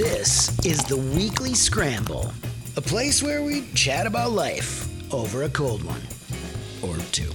This 0.00 0.58
is 0.64 0.82
the 0.84 0.96
Weekly 0.96 1.52
Scramble, 1.52 2.32
a 2.78 2.80
place 2.80 3.22
where 3.22 3.42
we 3.42 3.66
chat 3.74 4.06
about 4.06 4.32
life 4.32 4.88
over 5.12 5.42
a 5.42 5.48
cold 5.50 5.84
one 5.84 6.00
or 6.82 6.96
two. 7.12 7.30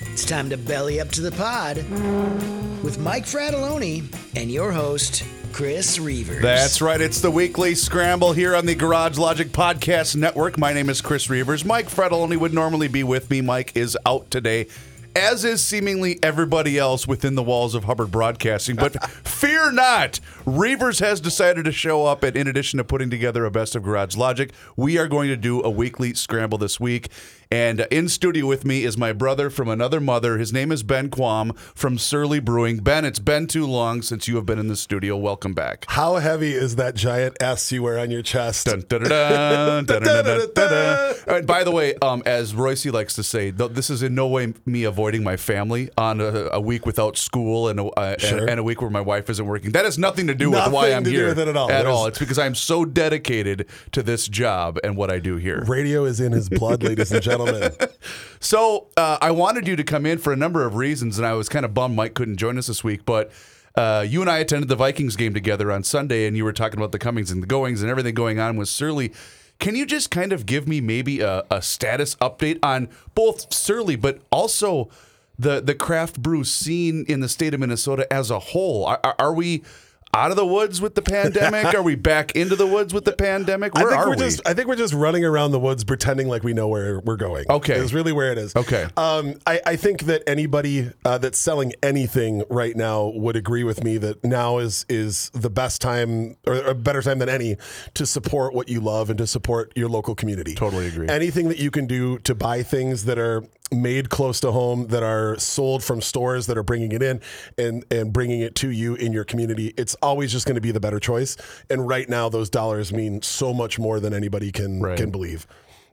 It's 0.00 0.26
time 0.26 0.50
to 0.50 0.58
belly 0.58 1.00
up 1.00 1.08
to 1.12 1.22
the 1.22 1.32
pod 1.32 1.78
with 2.84 2.98
Mike 2.98 3.24
Fratelloni 3.24 4.14
and 4.36 4.52
your 4.52 4.72
host, 4.72 5.24
Chris 5.54 5.96
Reavers. 5.96 6.42
That's 6.42 6.82
right. 6.82 7.00
It's 7.00 7.22
the 7.22 7.30
weekly 7.30 7.74
scramble 7.74 8.34
here 8.34 8.54
on 8.54 8.66
the 8.66 8.74
Garage 8.74 9.16
Logic 9.16 9.48
Podcast 9.48 10.16
Network. 10.16 10.58
My 10.58 10.74
name 10.74 10.90
is 10.90 11.00
Chris 11.00 11.28
Reavers. 11.28 11.64
Mike 11.64 11.88
Fratelloni 11.88 12.36
would 12.36 12.52
normally 12.52 12.88
be 12.88 13.04
with 13.04 13.30
me. 13.30 13.40
Mike 13.40 13.74
is 13.74 13.96
out 14.04 14.30
today, 14.30 14.66
as 15.16 15.46
is 15.46 15.66
seemingly 15.66 16.18
everybody 16.22 16.78
else 16.78 17.08
within 17.08 17.36
the 17.36 17.42
walls 17.42 17.74
of 17.74 17.84
Hubbard 17.84 18.10
Broadcasting. 18.10 18.76
But 18.76 19.02
fear 19.26 19.72
not, 19.72 20.20
Reavers 20.44 21.00
has 21.00 21.20
decided 21.20 21.64
to 21.64 21.72
show 21.72 22.04
up, 22.04 22.22
and 22.22 22.36
in 22.36 22.46
addition 22.46 22.76
to 22.76 22.84
putting 22.84 23.08
together 23.08 23.46
a 23.46 23.50
best 23.50 23.74
of 23.74 23.82
Garage 23.82 24.14
Logic, 24.14 24.52
we 24.76 24.98
are 24.98 25.08
going 25.08 25.28
to 25.28 25.36
do 25.36 25.62
a 25.62 25.70
weekly 25.70 26.12
scramble 26.12 26.58
this 26.58 26.78
week. 26.78 27.08
And 27.50 27.86
in 27.90 28.08
studio 28.08 28.46
with 28.46 28.64
me 28.64 28.84
is 28.84 28.98
my 28.98 29.12
brother 29.12 29.50
from 29.50 29.68
another 29.68 30.00
mother. 30.00 30.38
His 30.38 30.52
name 30.52 30.72
is 30.72 30.82
Ben 30.82 31.10
Quam 31.10 31.52
from 31.74 31.96
Surly 31.96 32.40
Brewing. 32.40 32.78
Ben, 32.78 33.04
it's 33.04 33.20
been 33.20 33.46
too 33.46 33.66
long 33.66 34.02
since 34.02 34.26
you 34.26 34.34
have 34.36 34.46
been 34.46 34.58
in 34.58 34.68
the 34.68 34.76
studio. 34.76 35.16
Welcome 35.16 35.54
back. 35.54 35.84
How 35.88 36.16
heavy 36.16 36.52
is 36.52 36.76
that 36.76 36.96
giant 36.96 37.36
S 37.40 37.70
you 37.70 37.84
wear 37.84 37.98
on 37.98 38.10
your 38.10 38.22
chest? 38.22 38.66
And 38.66 38.88
by 41.46 41.64
the 41.64 41.72
way, 41.72 41.94
um, 42.02 42.22
as 42.26 42.54
Royce 42.54 42.86
likes 42.86 43.14
to 43.14 43.22
say, 43.22 43.52
th- 43.52 43.72
this 43.72 43.90
is 43.90 44.02
in 44.02 44.14
no 44.14 44.26
way 44.26 44.52
me 44.64 44.84
avoiding 44.84 45.22
my 45.22 45.36
family 45.36 45.90
on 45.96 46.20
a, 46.20 46.48
a 46.52 46.60
week 46.60 46.84
without 46.84 47.16
school 47.16 47.68
and 47.68 47.78
a, 47.78 47.84
uh, 47.84 48.16
sure. 48.18 48.40
and, 48.40 48.50
and 48.50 48.60
a, 48.60 48.62
week 48.62 48.80
where 48.80 48.90
my 48.90 49.00
wife 49.00 49.30
isn't 49.30 49.46
working. 49.46 49.70
That 49.72 49.84
has 49.84 49.98
nothing 49.98 50.26
to 50.26 50.34
do 50.34 50.50
nothing 50.50 50.72
with 50.72 50.74
why 50.74 50.92
I'm 50.92 51.04
here 51.04 51.28
at 51.28 51.56
all. 51.56 51.70
At 51.70 51.86
all. 51.86 52.06
It's 52.06 52.18
because 52.18 52.38
I'm 52.38 52.54
so 52.56 52.84
dedicated 52.84 53.66
to 53.92 54.02
this 54.02 54.26
job 54.26 54.78
and 54.82 54.96
what 54.96 55.10
I 55.10 55.20
do 55.20 55.36
here. 55.36 55.64
Radio 55.66 56.04
is 56.04 56.20
in 56.20 56.32
his 56.32 56.48
blood, 56.48 56.82
ladies 56.82 57.12
and 57.12 57.22
gentlemen. 57.36 57.45
So 58.46 58.88
uh, 58.96 59.18
I 59.20 59.32
wanted 59.32 59.66
you 59.66 59.74
to 59.74 59.82
come 59.82 60.06
in 60.06 60.18
for 60.18 60.32
a 60.32 60.36
number 60.36 60.64
of 60.64 60.76
reasons, 60.76 61.18
and 61.18 61.26
I 61.26 61.32
was 61.32 61.48
kind 61.48 61.64
of 61.64 61.74
bummed 61.74 61.96
Mike 61.96 62.14
couldn't 62.14 62.36
join 62.36 62.58
us 62.58 62.68
this 62.68 62.84
week. 62.84 63.04
But 63.04 63.32
uh, 63.74 64.06
you 64.08 64.20
and 64.20 64.30
I 64.30 64.38
attended 64.38 64.68
the 64.68 64.76
Vikings 64.76 65.16
game 65.16 65.34
together 65.34 65.72
on 65.72 65.82
Sunday, 65.82 66.26
and 66.26 66.36
you 66.36 66.44
were 66.44 66.52
talking 66.52 66.78
about 66.78 66.92
the 66.92 66.98
comings 66.98 67.30
and 67.30 67.42
the 67.42 67.46
goings 67.46 67.82
and 67.82 67.90
everything 67.90 68.14
going 68.14 68.38
on 68.38 68.56
with 68.56 68.68
Surly. 68.68 69.12
Can 69.58 69.74
you 69.74 69.86
just 69.86 70.10
kind 70.10 70.32
of 70.32 70.46
give 70.46 70.68
me 70.68 70.80
maybe 70.80 71.20
a, 71.20 71.44
a 71.50 71.60
status 71.62 72.14
update 72.16 72.58
on 72.62 72.88
both 73.14 73.52
Surly, 73.52 73.96
but 73.96 74.20
also 74.30 74.90
the 75.38 75.60
the 75.60 75.74
craft 75.74 76.22
brew 76.22 76.44
scene 76.44 77.04
in 77.08 77.20
the 77.20 77.28
state 77.28 77.52
of 77.52 77.60
Minnesota 77.60 78.10
as 78.12 78.30
a 78.30 78.38
whole? 78.38 78.84
Are, 78.84 79.00
are, 79.02 79.16
are 79.18 79.34
we 79.34 79.64
out 80.16 80.30
of 80.30 80.36
the 80.36 80.46
woods 80.46 80.80
with 80.80 80.94
the 80.94 81.02
pandemic? 81.02 81.74
are 81.74 81.82
we 81.82 81.94
back 81.94 82.34
into 82.34 82.56
the 82.56 82.66
woods 82.66 82.94
with 82.94 83.04
the 83.04 83.12
pandemic? 83.12 83.74
Where 83.74 83.88
I 83.88 83.90
think 83.90 84.00
are 84.00 84.08
we're 84.08 84.16
we? 84.16 84.22
just 84.22 84.40
I 84.46 84.54
think 84.54 84.68
we're 84.68 84.76
just 84.76 84.94
running 84.94 85.24
around 85.24 85.50
the 85.52 85.60
woods 85.60 85.84
pretending 85.84 86.28
like 86.28 86.42
we 86.42 86.54
know 86.54 86.68
where 86.68 87.00
we're 87.00 87.16
going. 87.16 87.44
Okay. 87.50 87.74
Is 87.74 87.92
really 87.92 88.12
where 88.12 88.32
it 88.32 88.38
is. 88.38 88.56
Okay. 88.56 88.86
Um, 88.96 89.34
I, 89.46 89.60
I 89.66 89.76
think 89.76 90.02
that 90.04 90.22
anybody 90.26 90.90
uh, 91.04 91.18
that's 91.18 91.38
selling 91.38 91.74
anything 91.82 92.42
right 92.48 92.74
now 92.74 93.06
would 93.14 93.36
agree 93.36 93.64
with 93.64 93.84
me 93.84 93.98
that 93.98 94.24
now 94.24 94.58
is 94.58 94.86
is 94.88 95.30
the 95.30 95.50
best 95.50 95.82
time 95.82 96.36
or 96.46 96.54
a 96.54 96.74
better 96.74 97.02
time 97.02 97.18
than 97.18 97.28
any 97.28 97.56
to 97.94 98.06
support 98.06 98.54
what 98.54 98.68
you 98.68 98.80
love 98.80 99.10
and 99.10 99.18
to 99.18 99.26
support 99.26 99.72
your 99.76 99.88
local 99.88 100.14
community. 100.14 100.54
Totally 100.54 100.86
agree. 100.86 101.08
Anything 101.08 101.48
that 101.48 101.58
you 101.58 101.70
can 101.70 101.86
do 101.86 102.18
to 102.20 102.34
buy 102.34 102.62
things 102.62 103.04
that 103.04 103.18
are 103.18 103.44
made 103.72 104.10
close 104.10 104.40
to 104.40 104.52
home 104.52 104.86
that 104.88 105.02
are 105.02 105.36
sold 105.38 105.82
from 105.82 106.00
stores 106.00 106.46
that 106.46 106.56
are 106.56 106.62
bringing 106.62 106.92
it 106.92 107.02
in 107.02 107.20
and 107.58 107.84
and 107.90 108.12
bringing 108.12 108.40
it 108.40 108.54
to 108.54 108.70
you 108.70 108.94
in 108.94 109.12
your 109.12 109.24
community 109.24 109.74
it's 109.76 109.96
always 110.06 110.32
just 110.32 110.46
going 110.46 110.54
to 110.54 110.60
be 110.60 110.70
the 110.70 110.80
better 110.80 111.00
choice 111.00 111.36
and 111.68 111.86
right 111.86 112.08
now 112.08 112.28
those 112.28 112.48
dollars 112.48 112.92
mean 112.92 113.20
so 113.22 113.52
much 113.52 113.78
more 113.78 114.00
than 114.00 114.14
anybody 114.14 114.50
can 114.52 114.80
Right. 114.80 114.96
can 114.96 115.10
believe 115.10 115.46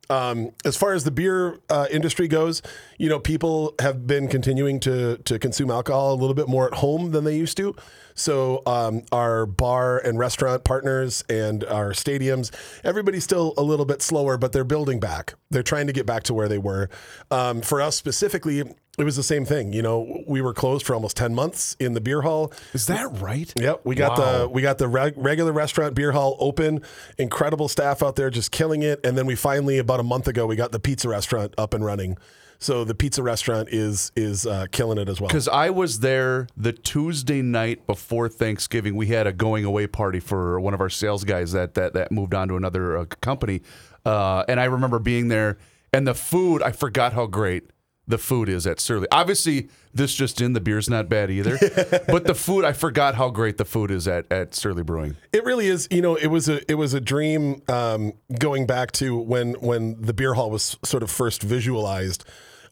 um, 0.10 0.52
as 0.66 0.76
far 0.76 0.94
as 0.94 1.04
the 1.04 1.12
beer 1.12 1.60
uh, 1.70 1.88
industry 1.90 2.28
goes, 2.28 2.62
you 2.98 3.08
know, 3.10 3.20
people 3.20 3.74
have 3.80 4.06
been 4.06 4.28
continuing 4.28 4.80
to 4.82 5.18
to 5.20 5.40
consume 5.40 5.72
alcohol 5.72 6.14
a 6.14 6.20
little 6.20 6.34
bit 6.34 6.48
more 6.48 6.68
at 6.68 6.74
home 6.76 7.12
than 7.12 7.24
they 7.24 7.38
used 7.38 7.58
to. 7.58 7.74
So 8.16 8.62
um, 8.66 9.04
our 9.12 9.46
bar 9.46 9.98
and 10.00 10.18
restaurant 10.20 10.64
partners 10.64 11.24
and 11.30 11.64
our 11.66 11.92
stadiums, 11.92 12.52
everybody's 12.84 13.24
still 13.24 13.54
a 13.58 13.64
little 13.64 13.86
bit 13.86 14.02
slower, 14.02 14.38
but 14.38 14.52
they're 14.52 14.64
building 14.64 15.00
back. 15.00 15.36
They're 15.50 15.64
trying 15.64 15.88
to 15.88 15.94
get 15.94 16.06
back 16.06 16.24
to 16.24 16.34
where 16.34 16.48
they 16.48 16.58
were. 16.58 16.90
Um, 17.32 17.62
for 17.62 17.82
us 17.82 17.96
specifically, 17.96 18.60
it 18.60 19.04
was 19.04 19.16
the 19.16 19.24
same 19.24 19.44
thing. 19.46 19.74
You 19.74 19.82
know, 19.82 20.24
we 20.28 20.40
were 20.42 20.54
closed 20.54 20.86
for 20.86 20.94
almost 20.94 21.18
ten 21.18 21.34
months 21.34 21.76
in 21.80 21.94
the 21.94 22.02
beer 22.02 22.22
hall. 22.22 22.54
is 22.74 22.86
that 22.88 23.08
right? 23.20 23.52
Yep, 23.56 23.82
we 23.86 23.96
got 23.96 24.18
Wow. 24.20 24.42
the 24.44 24.50
we 24.50 24.62
got 24.62 24.78
the 24.78 24.88
reg- 24.88 25.16
regular 25.18 25.52
restaurant 25.52 25.96
beer 25.96 26.12
hall 26.12 26.38
open. 26.40 26.82
Incredible 27.18 27.68
staff 27.68 28.04
out 28.04 28.16
there, 28.16 28.30
just 28.30 28.52
killing 28.52 28.84
it. 28.84 29.00
And 29.04 29.18
then 29.18 29.26
we 29.26 29.36
finally, 29.36 29.80
about 29.80 30.00
a 30.00 30.04
month 30.04 30.28
ago, 30.28 30.46
we 30.46 30.56
got 30.56 30.72
the 30.72 30.80
pizza 30.80 31.10
restaurant 31.10 31.56
up 31.58 31.74
and 31.74 31.84
running. 31.84 32.18
So 32.64 32.86
the 32.86 32.96
pizza 32.96 33.22
restaurant 33.22 33.70
is 33.70 34.12
is 34.16 34.46
uh, 34.46 34.68
killing 34.72 34.98
it 34.98 35.10
as 35.10 35.20
well. 35.20 35.28
Because 35.28 35.48
I 35.48 35.70
was 35.70 36.00
there 36.00 36.48
the 36.56 36.72
Tuesday 36.72 37.42
night 37.42 37.86
before 37.86 38.30
Thanksgiving. 38.30 38.96
We 38.96 39.08
had 39.08 39.28
a 39.28 39.34
going 39.34 39.66
away 39.66 39.88
party 39.88 40.20
for 40.20 40.60
one 40.60 40.74
of 40.74 40.82
our 40.82 40.90
sales 40.90 41.24
guys 41.24 41.52
that 41.52 41.74
that, 41.74 41.94
that 41.94 42.12
moved 42.12 42.34
on 42.34 42.48
to 42.48 42.56
another 42.56 42.98
uh, 42.98 43.06
company, 43.22 43.62
uh, 44.06 44.46
and 44.48 44.60
I 44.60 44.66
remember 44.66 45.00
being 45.00 45.28
there. 45.28 45.58
And 45.92 46.08
the 46.08 46.16
food, 46.16 46.64
I 46.64 46.72
forgot 46.72 47.14
how 47.14 47.28
great 47.28 47.70
the 48.08 48.18
food 48.18 48.50
is 48.50 48.68
at 48.68 48.80
Surly. 48.80 49.08
Obviously, 49.12 49.70
this 49.94 50.14
just 50.14 50.42
in, 50.42 50.54
the 50.54 50.60
beer's 50.60 50.90
not 50.90 51.08
bad 51.08 51.32
either. 51.32 51.58
but 52.08 52.26
the 52.26 52.36
food, 52.36 52.66
I 52.66 52.74
forgot 52.74 53.16
how 53.16 53.30
great 53.30 53.58
the 53.58 53.66
food 53.66 53.92
is 53.92 54.08
at 54.08 54.32
at 54.32 54.56
Surly 54.56 54.84
Brewing. 54.84 55.18
It 55.32 55.44
really 55.46 55.68
is. 55.68 55.88
You 55.92 56.02
know, 56.02 56.16
it 56.16 56.28
was 56.28 56.50
a 56.50 56.70
it 56.72 56.76
was 56.76 56.94
a 56.94 57.02
dream 57.02 57.62
um, 57.68 58.14
going 58.40 58.66
back 58.66 58.92
to 58.94 59.18
when 59.18 59.54
when 59.56 60.02
the 60.02 60.14
beer 60.14 60.34
hall 60.34 60.50
was 60.50 60.78
sort 60.84 61.04
of 61.04 61.12
first 61.12 61.44
visualized. 61.44 62.26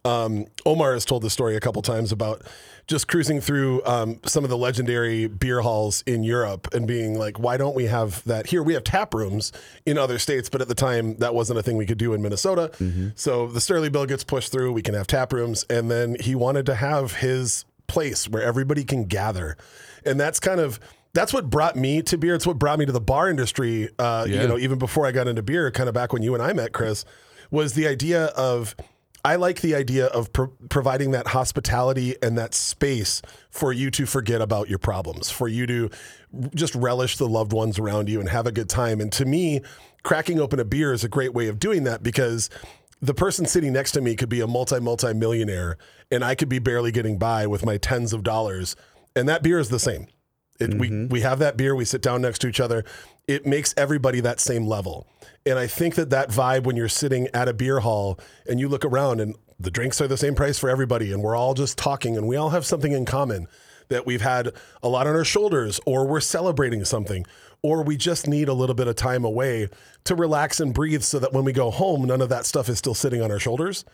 Um, 0.03 0.47
Omar 0.66 0.94
has 0.94 1.06
told 1.06 1.22
the 1.22 1.29
story 1.29 1.56
a 1.56 1.59
couple 1.59 1.81
times 1.81 2.12
about 2.12 2.41
just 2.88 3.07
cruising 3.07 3.39
through 3.39 3.85
um, 3.85 4.19
some 4.25 4.44
of 4.44 4.50
the 4.50 4.57
legendary 4.57 5.28
beer 5.28 5.62
halls 5.62 6.03
in 6.07 6.23
Europe 6.23 6.67
and 6.73 6.88
being 6.88 7.17
like, 7.19 7.38
why 7.39 7.56
don't 7.56 7.75
we 7.75 7.85
have 7.85 8.23
that 8.23 8.47
here? 8.47 8.63
We 8.63 8.73
have 8.73 8.84
tap 8.84 9.13
rooms 9.13 9.51
in 9.85 9.97
other 10.00 10.17
states, 10.17 10.50
but 10.50 10.59
at 10.61 10.67
the 10.67 10.75
time 10.75 11.17
that 11.17 11.35
wasn't 11.35 11.59
a 11.59 11.63
thing 11.63 11.78
we 11.78 11.85
could 11.85 12.00
do 12.00 12.13
in 12.13 12.22
Minnesota. 12.22 12.72
So 13.16 13.47
the 13.47 13.61
Surly 13.61 13.90
bill 13.90 14.06
gets 14.07 14.23
pushed 14.23 14.51
through. 14.51 14.73
We 14.73 14.81
can 14.81 14.95
have 14.95 15.06
tap 15.07 15.31
rooms, 15.34 15.66
and 15.69 15.91
then 15.91 16.16
he 16.19 16.34
wanted 16.35 16.66
to 16.66 16.75
have 16.75 17.13
his 17.17 17.66
place 17.88 18.28
where 18.28 18.41
everybody 18.41 18.84
can 18.84 19.03
gather, 19.06 19.56
and 20.06 20.19
that's 20.19 20.40
kind 20.40 20.59
of 20.59 20.79
that's 21.13 21.34
what 21.34 21.50
brought 21.50 21.75
me 21.75 22.01
to 22.03 22.17
beer. 22.17 22.34
It's 22.35 22.47
what 22.47 22.57
brought 22.57 22.79
me 22.79 22.85
to 22.85 22.91
the 22.94 23.01
bar 23.01 23.29
industry. 23.29 23.90
Uh, 24.00 24.25
Yeah. 24.28 24.41
You 24.41 24.47
know, 24.47 24.57
even 24.57 24.79
before 24.79 25.06
I 25.06 25.11
got 25.11 25.28
into 25.28 25.44
beer, 25.44 25.69
kind 25.69 25.88
of 25.90 25.94
back 25.94 26.11
when 26.13 26.23
you 26.23 26.34
and 26.34 26.41
I 26.41 26.53
met, 26.53 26.72
Chris, 26.72 27.03
was 27.51 27.73
the 27.73 27.85
idea 27.88 28.25
of 28.28 28.75
I 29.23 29.35
like 29.35 29.61
the 29.61 29.75
idea 29.75 30.07
of 30.07 30.33
pro- 30.33 30.53
providing 30.69 31.11
that 31.11 31.27
hospitality 31.27 32.15
and 32.21 32.37
that 32.37 32.53
space 32.53 33.21
for 33.49 33.71
you 33.71 33.91
to 33.91 34.05
forget 34.05 34.41
about 34.41 34.69
your 34.69 34.79
problems, 34.79 35.29
for 35.29 35.47
you 35.47 35.67
to 35.67 35.90
just 36.55 36.73
relish 36.75 37.17
the 37.17 37.28
loved 37.28 37.53
ones 37.53 37.78
around 37.78 38.09
you 38.09 38.19
and 38.19 38.29
have 38.29 38.47
a 38.47 38.51
good 38.51 38.69
time. 38.69 38.99
And 38.99 39.11
to 39.13 39.25
me, 39.25 39.61
cracking 40.03 40.40
open 40.40 40.59
a 40.59 40.66
beer 40.66 40.93
is 40.93 41.03
a 41.03 41.09
great 41.09 41.34
way 41.34 41.47
of 41.47 41.59
doing 41.59 41.84
that 41.84 42.01
because 42.03 42.49
the 43.01 43.13
person 43.13 43.46
sitting 43.46 43.73
next 43.73 43.91
to 43.93 44.01
me 44.01 44.16
could 44.16 44.29
be 44.29 44.41
a 44.41 44.47
multi 44.47 44.79
multi 44.79 45.13
millionaire 45.13 45.78
and 46.11 46.23
I 46.23 46.35
could 46.35 46.49
be 46.49 46.59
barely 46.59 46.91
getting 46.91 47.17
by 47.17 47.47
with 47.47 47.66
my 47.66 47.78
tens 47.78 48.13
of 48.13 48.23
dollars. 48.23 48.75
And 49.16 49.28
that 49.28 49.43
beer 49.43 49.59
is 49.59 49.69
the 49.69 49.79
same. 49.79 50.07
It, 50.59 50.73
We 50.75 50.90
mm-hmm. 50.90 51.09
we 51.09 51.22
have 51.22 51.40
that 51.40 51.57
beer. 51.57 51.75
We 51.75 51.85
sit 51.85 52.01
down 52.01 52.22
next 52.22 52.40
to 52.40 52.47
each 52.47 52.59
other. 52.59 52.85
It 53.31 53.45
makes 53.45 53.73
everybody 53.78 54.19
that 54.19 54.41
same 54.41 54.67
level. 54.67 55.07
And 55.45 55.57
I 55.57 55.66
think 55.66 55.95
that 55.95 56.09
that 56.09 56.29
vibe 56.29 56.66
when 56.66 56.75
you're 56.75 56.89
sitting 56.89 57.29
at 57.33 57.47
a 57.47 57.53
beer 57.53 57.79
hall 57.79 58.19
and 58.45 58.59
you 58.59 58.67
look 58.67 58.83
around 58.83 59.22
and 59.22 59.35
the 59.57 59.72
drinks 59.72 60.01
are 60.01 60.07
the 60.07 60.17
same 60.17 60.35
price 60.35 60.59
for 60.59 60.69
everybody 60.69 61.13
and 61.13 61.23
we're 61.23 61.35
all 61.35 61.53
just 61.53 61.78
talking 61.78 62.17
and 62.17 62.28
we 62.28 62.35
all 62.35 62.49
have 62.49 62.66
something 62.66 62.91
in 62.91 63.05
common 63.05 63.47
that 63.87 64.05
we've 64.05 64.22
had 64.22 64.51
a 64.83 64.89
lot 64.89 65.07
on 65.07 65.16
our 65.16 65.23
shoulders 65.23 65.79
or 65.85 66.05
we're 66.05 66.19
celebrating 66.19 66.83
something 66.83 67.25
or 67.61 67.83
we 67.83 67.95
just 67.95 68.28
need 68.28 68.49
a 68.49 68.53
little 68.53 68.75
bit 68.75 68.87
of 68.87 68.97
time 68.97 69.23
away 69.23 69.69
to 70.03 70.13
relax 70.13 70.59
and 70.59 70.73
breathe 70.73 71.03
so 71.03 71.19
that 71.19 71.31
when 71.31 71.45
we 71.45 71.53
go 71.53 71.72
home 71.72 72.03
none 72.03 72.22
of 72.22 72.27
that 72.27 72.45
stuff 72.45 72.67
is 72.67 72.77
still 72.77 72.95
sitting 72.95 73.22
on 73.22 73.31
our 73.31 73.39
shoulders 73.39 73.85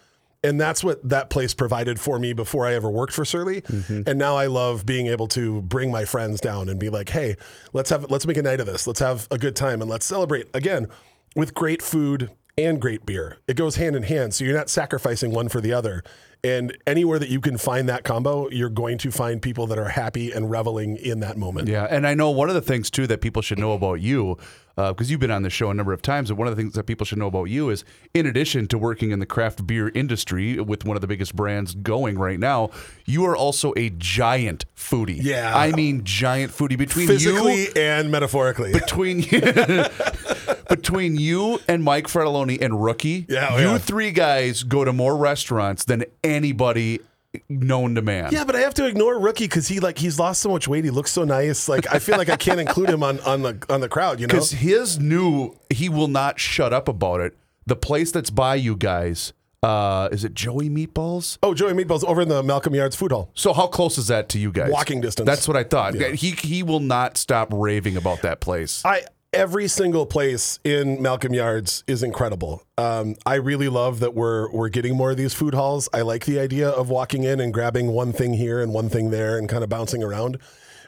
And 0.48 0.60
that's 0.60 0.84
what 0.84 1.08
that 1.08 1.30
place 1.30 1.54
provided 1.54 2.00
for 2.00 2.20
me 2.20 2.34
before 2.34 2.66
I 2.66 2.74
ever 2.74 2.90
worked 2.90 3.14
for 3.14 3.26
Surly. 3.26 3.62
Mm-hmm. 3.62 4.04
And 4.08 4.18
now 4.18 4.38
I 4.38 4.48
love 4.48 4.86
being 4.86 5.08
able 5.08 5.28
to 5.30 5.62
bring 5.64 5.92
my 5.92 6.06
friends 6.06 6.40
down 6.40 6.70
and 6.70 6.80
be 6.80 6.90
like, 6.90 7.10
hey, 7.10 7.36
let's 7.74 7.90
have 7.90 8.10
let's 8.10 8.26
make 8.26 8.38
a 8.38 8.42
night 8.42 8.60
of 8.60 8.66
this. 8.66 8.88
Let's 8.88 9.00
have 9.02 9.28
a 9.30 9.38
good 9.38 9.56
time 9.56 9.82
and 9.82 9.90
let's 9.90 10.06
celebrate 10.06 10.48
again 10.54 10.88
with 11.36 11.54
great 11.54 11.82
food 11.82 12.32
and 12.58 12.82
great 12.82 13.06
beer. 13.06 13.38
It 13.48 13.56
goes 13.56 13.76
hand 13.76 13.96
in 13.96 14.04
hand. 14.04 14.34
So 14.34 14.44
you're 14.44 14.58
not 14.58 14.70
sacrificing 14.70 15.32
one 15.32 15.50
for 15.50 15.62
the 15.62 15.74
other. 15.74 16.04
And 16.44 16.78
anywhere 16.88 17.20
that 17.20 17.30
you 17.30 17.42
can 17.42 17.58
find 17.58 17.90
that 17.90 18.04
combo, 18.04 18.50
you're 18.50 18.70
going 18.70 18.98
to 19.00 19.12
find 19.12 19.42
people 19.42 19.68
that 19.68 19.78
are 19.78 19.90
happy 19.90 20.32
and 20.32 20.50
reveling 20.50 20.96
in 20.96 21.20
that 21.20 21.38
moment. 21.38 21.68
Yeah, 21.68 21.88
and 21.90 22.08
I 22.08 22.14
know 22.14 22.30
one 22.30 22.48
of 22.48 22.56
the 22.56 22.62
things 22.62 22.90
too 22.90 23.06
that 23.08 23.22
people 23.22 23.42
should 23.42 23.60
know 23.60 23.74
about 23.74 24.02
you, 24.02 24.38
Uh, 24.78 24.94
because 24.94 25.10
you've 25.10 25.20
been 25.20 25.32
on 25.32 25.42
the 25.42 25.50
show 25.50 25.72
a 25.72 25.74
number 25.74 25.92
of 25.92 26.04
times, 26.04 26.30
and 26.30 26.38
one 26.38 26.48
of 26.48 26.56
the 26.56 26.62
things 26.62 26.74
that 26.76 26.84
people 26.84 27.04
should 27.04 27.18
know 27.18 27.26
about 27.28 27.46
you 27.46 27.72
is, 27.72 27.84
in 28.14 28.28
addition 28.28 28.68
to 28.68 28.78
working 28.78 29.10
in 29.10 29.18
the 29.18 29.26
craft 29.26 29.66
beer 29.66 29.90
industry 29.96 30.60
with 30.60 30.86
one 30.86 30.96
of 30.96 31.02
the 31.02 31.08
biggest 31.08 31.36
brands 31.36 31.74
going 31.74 32.16
right 32.20 32.40
now, 32.40 32.70
you 33.06 33.26
are 33.26 33.36
also 33.36 33.74
a 33.76 33.90
giant 33.90 34.66
foodie. 34.76 35.18
Yeah. 35.20 35.52
I 35.58 35.72
mean 35.72 36.04
giant 36.04 36.52
foodie 36.52 36.78
between 36.78 37.08
Physically 37.08 37.64
you. 37.64 37.72
and 37.76 38.12
metaphorically. 38.12 38.72
Between 38.72 39.22
between 40.70 41.16
you 41.16 41.60
and 41.68 41.84
Mike 41.84 42.06
Fratelloni 42.08 42.62
and 42.62 42.84
Rookie, 42.84 43.26
Yeah, 43.28 43.50
oh, 43.52 43.58
you 43.58 43.68
yeah. 43.70 43.78
three 43.78 44.12
guys 44.12 44.64
go 44.64 44.84
to 44.86 44.94
more 44.94 45.16
restaurants 45.18 45.86
than 45.86 46.04
anybody 46.24 47.00
known 47.50 47.96
to 47.96 48.02
man. 48.02 48.32
Yeah, 48.32 48.44
but 48.44 48.56
I 48.56 48.60
have 48.60 48.74
to 48.76 48.86
ignore 48.86 49.20
Rookie 49.20 49.46
because 49.46 49.68
he 49.68 49.80
like 49.80 49.98
he's 49.98 50.20
lost 50.20 50.42
so 50.42 50.50
much 50.50 50.68
weight. 50.68 50.84
He 50.84 50.90
looks 50.92 51.12
so 51.12 51.24
nice. 51.24 51.68
Like 51.70 51.92
I 51.94 52.00
feel 52.00 52.18
like 52.18 52.30
I 52.30 52.36
can't 52.38 52.60
include 52.60 52.90
him 52.90 53.04
on 53.04 53.20
on 53.22 53.42
the 53.44 53.64
on 53.70 53.82
the 53.82 53.90
crowd. 53.90 54.20
You 54.20 54.28
know, 54.28 54.32
Because 54.34 54.52
his 54.52 55.00
new, 55.00 55.56
he 55.70 55.90
will 55.90 56.08
not 56.08 56.40
shut 56.40 56.74
up 56.74 56.88
about 56.88 57.22
it. 57.22 57.38
The 57.66 57.76
place 57.76 58.12
that's 58.12 58.30
by 58.30 58.56
you 58.56 58.76
guys, 58.78 59.34
uh, 59.64 60.08
is 60.12 60.24
it 60.24 60.34
Joey 60.34 60.70
Meatballs? 60.70 61.38
oh 61.44 61.54
Joey 61.54 61.74
Meatballs 61.74 62.04
over 62.06 62.22
in 62.22 62.30
the 62.30 62.42
Malcolm 62.44 62.74
Yards 62.76 62.96
Food 62.96 63.12
Hall. 63.12 63.30
So 63.34 63.52
how 63.54 63.68
close 63.68 63.98
is 63.98 64.08
that 64.08 64.30
to 64.30 64.40
you 64.40 64.52
guys? 64.52 64.72
Walking 64.72 65.02
distance. 65.02 65.26
That's 65.26 65.48
what 65.48 65.58
I 65.58 65.64
thought. 65.64 65.96
Yeah. 65.96 66.10
He 66.12 66.32
he 66.32 66.64
will 66.64 66.80
not 66.80 67.18
stop 67.18 67.50
raving 67.52 67.98
about 67.98 68.22
that 68.22 68.40
place. 68.40 68.84
I 68.86 69.04
every 69.34 69.68
single 69.68 70.06
place 70.06 70.60
in 70.64 71.02
Malcolm 71.02 71.34
Yards 71.34 71.84
is 71.88 72.04
incredible. 72.04 72.64
Um, 72.78 73.16
I 73.26 73.36
really 73.36 73.70
love 73.70 74.00
that 74.00 74.14
we're 74.14 74.50
we're 74.52 74.70
getting 74.70 74.96
more 74.96 75.12
of 75.12 75.18
these 75.18 75.34
food 75.34 75.54
halls. 75.54 75.90
I 75.94 76.02
like 76.02 76.26
the 76.26 76.40
idea 76.40 76.70
of 76.70 76.90
walking 76.90 77.24
in 77.24 77.40
and 77.40 77.54
grabbing 77.54 77.88
one 77.88 78.14
thing 78.14 78.34
here 78.34 78.62
and 78.62 78.74
one 78.74 78.90
thing 78.90 79.12
there 79.12 79.38
and 79.38 79.48
kind 79.50 79.64
of 79.64 79.70
bouncing 79.70 80.04
around. 80.04 80.38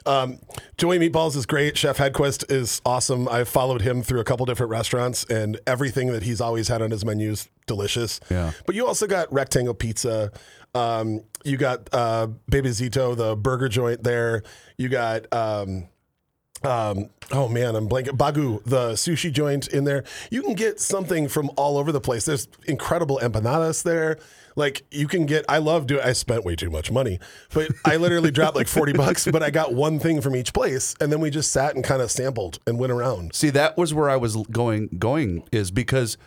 Um, 0.06 0.38
Joey 0.78 0.98
Meatballs 0.98 1.36
is 1.36 1.44
great. 1.44 1.76
Chef 1.76 1.98
Hedquist 1.98 2.50
is 2.50 2.80
awesome. 2.86 3.28
I've 3.28 3.48
followed 3.48 3.82
him 3.82 4.02
through 4.02 4.20
a 4.20 4.24
couple 4.24 4.46
different 4.46 4.70
restaurants, 4.70 5.24
and 5.24 5.60
everything 5.66 6.10
that 6.12 6.22
he's 6.22 6.40
always 6.40 6.68
had 6.68 6.80
on 6.80 6.90
his 6.90 7.04
menu 7.04 7.30
is 7.30 7.48
delicious. 7.66 8.18
Yeah. 8.30 8.52
But 8.64 8.74
you 8.74 8.86
also 8.86 9.06
got 9.06 9.30
Rectangle 9.30 9.74
Pizza. 9.74 10.32
Um, 10.74 11.24
you 11.44 11.58
got 11.58 11.88
uh, 11.92 12.28
Bebe 12.48 12.70
Zito, 12.70 13.14
the 13.14 13.36
burger 13.36 13.68
joint 13.68 14.02
there. 14.02 14.42
You 14.78 14.88
got. 14.88 15.30
Um, 15.32 15.88
um, 16.62 17.10
oh 17.32 17.48
man, 17.48 17.74
I'm 17.74 17.88
blanking. 17.88 18.16
Bagu, 18.16 18.62
the 18.64 18.92
sushi 18.92 19.32
joint 19.32 19.68
in 19.68 19.84
there. 19.84 20.04
You 20.30 20.42
can 20.42 20.54
get 20.54 20.80
something 20.80 21.28
from 21.28 21.50
all 21.56 21.78
over 21.78 21.92
the 21.92 22.00
place. 22.00 22.26
There's 22.26 22.48
incredible 22.66 23.18
empanadas 23.22 23.82
there. 23.82 24.18
Like 24.56 24.82
you 24.90 25.08
can 25.08 25.26
get. 25.26 25.44
I 25.48 25.58
love 25.58 25.86
doing. 25.86 26.02
I 26.02 26.12
spent 26.12 26.44
way 26.44 26.56
too 26.56 26.70
much 26.70 26.90
money, 26.90 27.18
but 27.54 27.70
I 27.84 27.96
literally 27.96 28.30
dropped 28.30 28.56
like 28.56 28.68
forty 28.68 28.92
bucks. 28.92 29.26
But 29.26 29.42
I 29.42 29.50
got 29.50 29.72
one 29.72 29.98
thing 29.98 30.20
from 30.20 30.36
each 30.36 30.52
place, 30.52 30.94
and 31.00 31.10
then 31.10 31.20
we 31.20 31.30
just 31.30 31.52
sat 31.52 31.74
and 31.74 31.84
kind 31.84 32.02
of 32.02 32.10
sampled 32.10 32.58
and 32.66 32.78
went 32.78 32.92
around. 32.92 33.34
See, 33.34 33.50
that 33.50 33.78
was 33.78 33.94
where 33.94 34.10
I 34.10 34.16
was 34.16 34.36
going. 34.50 34.88
Going 34.98 35.44
is 35.52 35.70
because, 35.70 36.18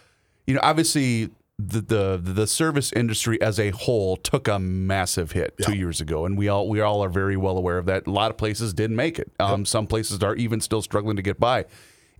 you 0.47 0.55
know, 0.55 0.61
obviously 0.63 1.29
the 1.67 1.81
the 1.81 2.19
the 2.21 2.47
service 2.47 2.91
industry 2.93 3.41
as 3.41 3.59
a 3.59 3.69
whole 3.71 4.17
took 4.17 4.47
a 4.47 4.59
massive 4.59 5.31
hit 5.31 5.55
two 5.61 5.75
years 5.75 6.01
ago, 6.01 6.25
and 6.25 6.37
we 6.37 6.47
all 6.47 6.67
we 6.67 6.81
all 6.81 7.03
are 7.03 7.09
very 7.09 7.37
well 7.37 7.57
aware 7.57 7.77
of 7.77 7.85
that. 7.85 8.07
A 8.07 8.11
lot 8.11 8.31
of 8.31 8.37
places 8.37 8.73
didn't 8.73 8.95
make 8.95 9.19
it. 9.19 9.31
Um, 9.39 9.65
Some 9.65 9.87
places 9.87 10.21
are 10.23 10.35
even 10.35 10.61
still 10.61 10.81
struggling 10.81 11.15
to 11.15 11.21
get 11.21 11.39
by. 11.39 11.65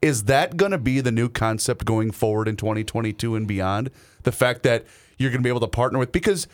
Is 0.02 0.26
that 0.26 0.58
going 0.58 0.72
to 0.72 0.78
be 0.78 1.00
the 1.00 1.12
new 1.12 1.30
concept 1.30 1.86
going 1.86 2.12
forward 2.12 2.48
in 2.48 2.58
2022 2.58 3.36
and 3.36 3.48
beyond? 3.48 3.90
The 4.24 4.34
fact 4.34 4.64
that 4.64 4.86
you're 5.18 5.30
going 5.30 5.42
to 5.42 5.44
be 5.44 5.50
able 5.50 5.62
to 5.62 5.68
partner 5.68 6.00
with 6.00 6.12
because 6.12 6.48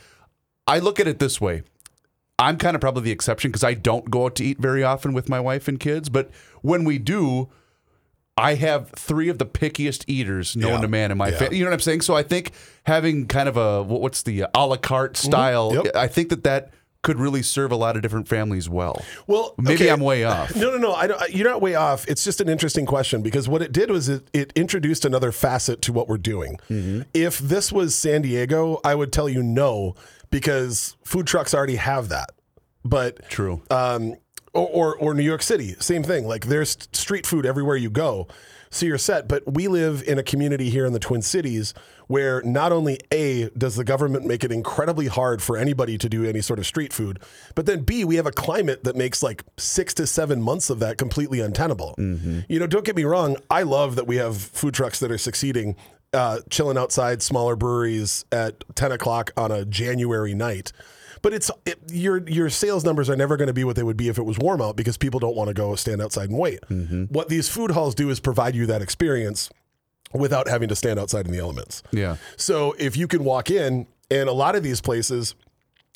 I 0.68 0.80
look 0.80 1.00
at 1.00 1.08
it 1.08 1.20
this 1.20 1.42
way. 1.42 1.64
I'm 2.38 2.58
kind 2.58 2.76
of 2.76 2.80
probably 2.80 3.04
the 3.04 3.12
exception 3.12 3.52
because 3.52 3.66
I 3.66 3.74
don't 3.74 4.10
go 4.10 4.26
out 4.26 4.36
to 4.36 4.46
eat 4.46 4.60
very 4.60 4.84
often 4.84 5.14
with 5.14 5.28
my 5.28 5.40
wife 5.42 5.68
and 5.68 5.78
kids. 5.80 6.08
But 6.08 6.30
when 6.62 6.86
we 6.86 6.98
do, 6.98 7.50
I 8.40 8.56
have 8.56 8.90
three 8.92 9.30
of 9.30 9.38
the 9.38 9.46
pickiest 9.46 10.04
eaters 10.08 10.56
known 10.56 10.74
Yeah. 10.76 10.82
to 10.82 10.88
man 10.88 11.12
in 11.12 11.18
my 11.18 11.30
Yeah. 11.30 11.38
family. 11.40 11.58
You 11.58 11.64
know 11.66 11.70
what 11.72 11.76
I'm 11.76 11.80
saying? 11.82 12.02
So 12.02 12.16
I 12.16 12.24
think 12.24 12.52
having 12.84 13.28
kind 13.28 13.50
of 13.50 13.58
a 13.58 13.84
what's 13.84 14.24
the 14.24 14.46
a 14.54 14.66
la 14.66 14.78
carte 14.78 15.18
style, 15.18 15.72
Mm-hmm. 15.72 15.86
Yep. 15.86 15.96
I 15.96 16.08
think 16.08 16.30
that 16.30 16.44
that 16.46 16.72
could 17.02 17.18
really 17.18 17.42
serve 17.42 17.72
a 17.72 17.78
lot 17.78 17.96
of 17.96 18.02
different 18.02 18.28
families 18.28 18.68
well. 18.68 19.02
Well, 19.26 19.56
Maybe 19.58 19.76
okay. 19.84 19.90
I'm 19.90 20.02
way 20.02 20.26
off. 20.26 20.54
No, 20.54 20.70
no, 20.72 20.78
no. 20.78 20.94
I 20.94 21.08
don't, 21.08 21.30
you're 21.34 21.48
not 21.50 21.62
way 21.62 21.74
off. 21.76 22.06
It's 22.10 22.26
just 22.26 22.42
an 22.42 22.50
interesting 22.50 22.86
question 22.86 23.22
because 23.22 23.48
what 23.48 23.62
it 23.62 23.72
did 23.72 23.90
was 23.90 24.10
it, 24.10 24.28
it 24.34 24.52
introduced 24.54 25.06
another 25.06 25.32
facet 25.32 25.82
to 25.84 25.94
what 25.94 26.10
we're 26.10 26.18
doing. 26.18 26.58
Mm-hmm. 26.70 27.04
If 27.14 27.40
this 27.40 27.72
was 27.72 27.96
San 27.96 28.24
Diego, 28.24 28.82
I 28.84 28.96
would 28.96 29.14
tell 29.14 29.30
you 29.30 29.42
no 29.42 29.96
because 30.30 30.98
food 31.06 31.26
trucks 31.26 31.54
already 31.54 31.78
have 31.78 32.10
that. 32.10 32.32
But 32.84 33.30
True. 33.30 33.62
um, 33.72 34.16
or, 34.54 34.68
or 34.68 34.96
or 34.98 35.14
New 35.14 35.24
York 35.24 35.42
City, 35.42 35.76
same 35.80 36.04
thing. 36.04 36.28
Like 36.28 36.48
there's 36.48 36.78
street 36.92 37.26
food 37.26 37.46
everywhere 37.46 37.78
you 37.78 37.90
go, 37.90 38.28
so 38.70 38.86
you're 38.86 38.98
set. 38.98 39.28
But 39.28 39.54
we 39.54 39.68
live 39.68 40.04
in 40.08 40.18
a 40.18 40.24
community 40.24 40.70
here 40.70 40.86
in 40.86 40.94
the 40.94 41.00
Twin 41.00 41.22
Cities 41.22 41.74
where 42.08 42.42
not 42.42 42.72
only 42.72 43.00
a 43.12 43.50
does 43.52 43.76
the 43.76 43.84
government 43.84 44.26
make 44.26 44.44
it 44.44 44.52
incredibly 44.52 45.06
hard 45.08 45.44
for 45.44 45.56
anybody 45.56 45.96
to 46.00 46.10
do 46.10 46.26
any 46.26 46.42
sort 46.42 46.58
of 46.58 46.66
street 46.66 46.92
food, 46.92 47.20
but 47.56 47.66
then 47.68 47.82
b 47.84 48.04
we 48.04 48.16
have 48.16 48.26
a 48.26 48.32
climate 48.32 48.84
that 48.84 48.96
makes 48.96 49.22
like 49.22 49.44
six 49.58 49.94
to 49.94 50.08
seven 50.08 50.42
months 50.42 50.70
of 50.70 50.80
that 50.80 50.98
completely 50.98 51.40
untenable. 51.40 51.94
You 52.50 52.60
know, 52.60 52.68
don't 52.68 52.86
get 52.86 52.96
me 52.96 53.04
wrong. 53.04 53.38
I 53.50 53.62
love 53.64 53.96
that 53.96 54.08
we 54.08 54.16
have 54.16 54.38
food 54.38 54.74
trucks 54.74 55.00
that 55.00 55.12
are 55.12 55.18
succeeding. 55.18 55.76
Uh, 56.12 56.40
chilling 56.50 56.76
outside 56.76 57.22
smaller 57.22 57.56
breweries 57.56 58.26
at 58.32 58.64
10 58.74 58.92
o'clock 58.92 59.30
on 59.38 59.52
a 59.52 59.64
January 59.64 60.34
night. 60.34 60.72
But 61.22 61.34
it's 61.34 61.52
it, 61.66 61.80
your 61.92 62.28
your 62.28 62.50
sales 62.50 62.84
numbers 62.86 63.10
are 63.10 63.16
never 63.16 63.38
going 63.38 63.48
to 63.48 63.54
be 63.54 63.64
what 63.64 63.76
they 63.76 63.84
would 63.84 63.98
be 63.98 64.10
if 64.10 64.18
it 64.18 64.24
was 64.24 64.38
warm 64.38 64.62
out 64.62 64.76
because 64.76 64.98
people 64.98 65.20
don't 65.20 65.36
want 65.36 65.50
to 65.50 65.54
go 65.54 65.76
stand 65.76 66.02
outside 66.02 66.30
and 66.30 66.38
wait. 66.38 66.62
Mm-hmm. 66.70 67.06
What 67.06 67.30
these 67.30 67.50
food 67.50 67.72
halls 67.72 67.96
do 67.96 68.10
is 68.10 68.20
provide 68.20 68.56
you 68.56 68.66
that 68.68 68.82
experience 68.82 69.50
without 70.14 70.48
having 70.48 70.70
to 70.70 70.76
stand 70.76 71.00
outside 71.00 71.26
in 71.26 71.32
the 71.32 71.40
elements. 71.40 71.84
Yeah. 71.92 72.18
So 72.38 72.76
if 72.80 72.98
you 72.98 73.08
can 73.08 73.24
walk 73.24 73.52
in, 73.52 73.88
and 74.10 74.30
a 74.30 74.34
lot 74.34 74.56
of 74.56 74.64
these 74.64 74.82
places, 74.82 75.36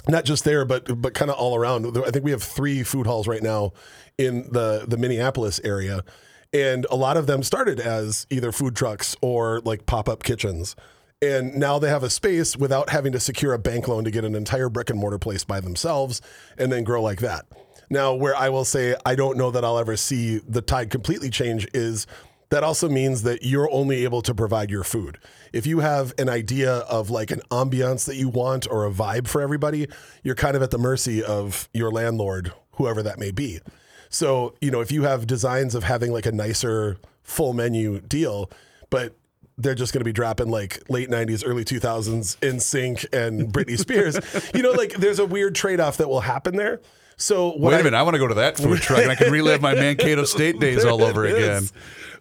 not 0.08 0.26
just 0.26 0.44
there, 0.44 0.66
but 0.66 1.02
but 1.02 1.14
kind 1.14 1.32
of 1.32 1.38
all 1.38 1.56
around. 1.56 1.98
I 1.98 2.12
think 2.12 2.26
we 2.26 2.32
have 2.32 2.44
three 2.44 2.84
food 2.84 3.08
halls 3.08 3.28
right 3.28 3.42
now 3.42 3.74
in 4.18 4.50
the 4.52 4.86
the 4.88 4.98
Minneapolis 4.98 5.60
area, 5.64 6.04
and 6.52 6.86
a 6.90 6.96
lot 6.96 7.18
of 7.18 7.28
them 7.28 7.44
started 7.44 7.80
as 7.80 8.28
either 8.30 8.52
food 8.52 8.76
trucks 8.76 9.16
or 9.22 9.62
like 9.62 9.86
pop 9.86 10.10
up 10.10 10.24
kitchens. 10.24 10.76
And 11.24 11.56
now 11.56 11.80
they 11.80 11.88
have 11.88 12.04
a 12.04 12.10
space 12.10 12.58
without 12.58 12.90
having 12.90 13.14
to 13.14 13.20
secure 13.20 13.54
a 13.54 13.60
bank 13.60 13.88
loan 13.88 14.04
to 14.04 14.12
get 14.12 14.26
an 14.26 14.36
entire 14.36 14.68
brick 14.68 14.90
and 14.90 15.00
mortar 15.00 15.18
place 15.18 15.46
by 15.46 15.62
themselves 15.62 16.22
and 16.58 16.70
then 16.70 16.84
grow 16.84 17.02
like 17.02 17.22
that. 17.22 17.46
Now, 17.90 18.14
where 18.14 18.36
I 18.36 18.50
will 18.50 18.66
say 18.66 18.98
I 19.06 19.16
don't 19.16 19.38
know 19.38 19.50
that 19.50 19.64
I'll 19.64 19.80
ever 19.80 19.96
see 19.96 20.40
the 20.40 20.62
tide 20.62 20.90
completely 20.90 21.30
change 21.30 21.66
is 21.74 22.08
that 22.50 22.62
also 22.62 22.90
means 22.90 23.24
that 23.24 23.44
you're 23.44 23.72
only 23.72 24.04
able 24.04 24.22
to 24.22 24.36
provide 24.36 24.70
your 24.70 24.84
food. 24.84 25.18
If 25.54 25.66
you 25.66 25.80
have 25.80 26.14
an 26.18 26.28
idea 26.28 26.80
of 26.80 27.10
like 27.10 27.32
an 27.32 27.40
ambiance 27.50 28.06
that 28.08 28.18
you 28.18 28.28
want 28.28 28.70
or 28.70 28.86
a 28.86 28.92
vibe 28.92 29.30
for 29.30 29.42
everybody, 29.42 29.88
you're 30.24 30.36
kind 30.36 30.58
of 30.58 30.62
at 30.62 30.72
the 30.72 30.78
mercy 30.78 31.24
of 31.24 31.70
your 31.74 31.90
landlord, 31.90 32.52
whoever 32.74 33.02
that 33.02 33.18
may 33.18 33.32
be. 33.32 33.62
So, 34.10 34.56
you 34.60 34.72
know, 34.72 34.82
if 34.82 34.92
you 34.92 35.04
have 35.04 35.26
designs 35.26 35.74
of 35.74 35.86
having 35.86 36.12
like 36.12 36.26
a 36.26 36.34
nicer 36.34 36.98
full 37.22 37.54
menu 37.54 38.02
deal, 38.02 38.52
but 38.90 39.16
they're 39.58 39.76
just 39.76 39.94
going 39.94 40.02
to 40.02 40.06
be 40.06 40.14
dropping 40.14 40.50
like 40.50 40.82
late 40.90 41.10
90s, 41.10 41.44
early 41.46 41.64
2000s 41.64 42.38
NSYNC 42.40 43.14
and 43.14 43.54
Britney 43.54 43.78
Spears, 43.78 44.18
you 44.54 44.62
know, 44.62 44.72
like 44.72 44.94
there's 44.94 45.20
a 45.20 45.26
weird 45.26 45.56
trade 45.56 45.80
off 45.80 45.98
that 45.98 46.10
will 46.10 46.22
happen 46.22 46.56
there. 46.56 46.82
So, 47.16 47.56
Wait 47.58 47.74
a 47.76 47.78
I- 47.78 47.84
minute, 47.84 47.98
I 47.98 48.02
want 48.02 48.16
to 48.16 48.20
go 48.20 48.28
to 48.28 48.34
that 48.36 48.58
food 48.58 48.82
truck 48.82 49.02
and 49.04 49.12
I 49.12 49.16
can 49.16 49.32
relive 49.32 49.62
my 49.62 49.76
Mankato 49.76 50.24
State 50.24 50.60
days 50.60 50.84
all 50.84 51.04
over 51.04 51.26
again. 51.26 51.68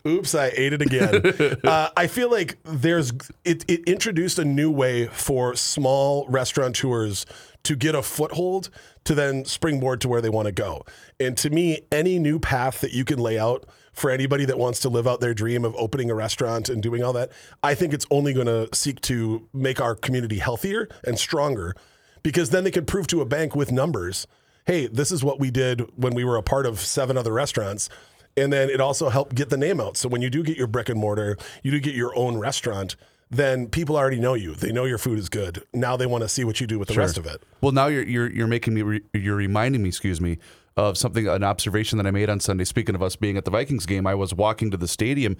Oops, 0.06 0.34
I 0.34 0.52
ate 0.54 0.72
it 0.72 0.82
again. 0.82 1.56
uh, 1.64 1.88
I 1.96 2.08
feel 2.08 2.30
like 2.30 2.58
there's 2.64 3.12
it, 3.44 3.64
it 3.68 3.84
introduced 3.88 4.38
a 4.38 4.44
new 4.44 4.70
way 4.70 5.06
for 5.06 5.54
small 5.54 6.26
restaurateurs 6.28 7.24
to 7.62 7.76
get 7.76 7.94
a 7.94 8.02
foothold 8.02 8.68
to 9.04 9.14
then 9.14 9.44
springboard 9.44 10.00
to 10.00 10.08
where 10.08 10.20
they 10.20 10.28
want 10.28 10.46
to 10.46 10.52
go. 10.52 10.84
And 11.20 11.36
to 11.38 11.50
me, 11.50 11.82
any 11.92 12.18
new 12.18 12.38
path 12.40 12.80
that 12.80 12.92
you 12.92 13.04
can 13.04 13.18
lay 13.18 13.38
out 13.38 13.64
for 13.92 14.10
anybody 14.10 14.44
that 14.46 14.58
wants 14.58 14.80
to 14.80 14.88
live 14.88 15.06
out 15.06 15.20
their 15.20 15.34
dream 15.34 15.64
of 15.64 15.74
opening 15.76 16.10
a 16.10 16.14
restaurant 16.14 16.68
and 16.68 16.82
doing 16.82 17.02
all 17.02 17.12
that, 17.12 17.30
I 17.62 17.74
think 17.74 17.92
it's 17.92 18.06
only 18.10 18.32
going 18.32 18.46
to 18.46 18.68
seek 18.74 19.00
to 19.02 19.48
make 19.52 19.80
our 19.80 19.94
community 19.94 20.38
healthier 20.38 20.88
and 21.04 21.18
stronger 21.18 21.74
because 22.22 22.50
then 22.50 22.64
they 22.64 22.70
can 22.70 22.86
prove 22.86 23.06
to 23.08 23.20
a 23.20 23.26
bank 23.26 23.54
with 23.54 23.70
numbers 23.70 24.26
hey, 24.66 24.86
this 24.86 25.10
is 25.10 25.24
what 25.24 25.40
we 25.40 25.50
did 25.50 25.80
when 25.96 26.14
we 26.14 26.24
were 26.24 26.36
a 26.36 26.42
part 26.42 26.66
of 26.66 26.80
seven 26.80 27.16
other 27.16 27.32
restaurants. 27.32 27.88
And 28.36 28.52
then 28.52 28.70
it 28.70 28.80
also 28.80 29.08
helped 29.08 29.34
get 29.34 29.50
the 29.50 29.56
name 29.56 29.80
out. 29.80 29.96
So 29.96 30.08
when 30.08 30.22
you 30.22 30.30
do 30.30 30.42
get 30.42 30.56
your 30.56 30.66
brick 30.66 30.88
and 30.88 30.98
mortar, 30.98 31.36
you 31.62 31.70
do 31.70 31.80
get 31.80 31.94
your 31.94 32.16
own 32.16 32.38
restaurant, 32.38 32.96
then 33.32 33.66
people 33.68 33.96
already 33.96 34.20
know 34.20 34.34
you. 34.34 34.54
They 34.54 34.72
know 34.72 34.84
your 34.84 34.98
food 34.98 35.18
is 35.18 35.30
good. 35.30 35.64
Now 35.72 35.96
they 35.96 36.04
want 36.04 36.22
to 36.22 36.28
see 36.28 36.44
what 36.44 36.60
you 36.60 36.66
do 36.66 36.78
with 36.78 36.88
the 36.88 36.94
rest 36.94 37.16
of 37.16 37.26
it. 37.26 37.42
Well, 37.62 37.72
now 37.72 37.86
you're 37.86 38.04
you're 38.04 38.30
you're 38.30 38.46
making 38.46 38.74
me 38.74 38.82
re- 38.82 39.02
you're 39.14 39.36
reminding 39.36 39.82
me, 39.82 39.88
excuse 39.88 40.20
me, 40.20 40.38
of 40.76 40.98
something 40.98 41.26
an 41.26 41.42
observation 41.42 41.96
that 41.96 42.06
I 42.06 42.10
made 42.10 42.28
on 42.28 42.40
Sunday. 42.40 42.64
Speaking 42.64 42.94
of 42.94 43.02
us 43.02 43.16
being 43.16 43.38
at 43.38 43.46
the 43.46 43.50
Vikings 43.50 43.86
game, 43.86 44.06
I 44.06 44.14
was 44.14 44.34
walking 44.34 44.70
to 44.70 44.76
the 44.76 44.86
stadium, 44.86 45.38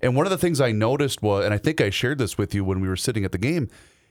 and 0.00 0.16
one 0.16 0.24
of 0.24 0.30
the 0.30 0.38
things 0.38 0.58
I 0.58 0.72
noticed 0.72 1.22
was, 1.22 1.44
and 1.44 1.52
I 1.52 1.58
think 1.58 1.82
I 1.82 1.90
shared 1.90 2.16
this 2.16 2.38
with 2.38 2.54
you 2.54 2.64
when 2.64 2.80
we 2.80 2.88
were 2.88 2.96
sitting 2.96 3.26
at 3.26 3.32
the 3.32 3.38
game, 3.38 3.68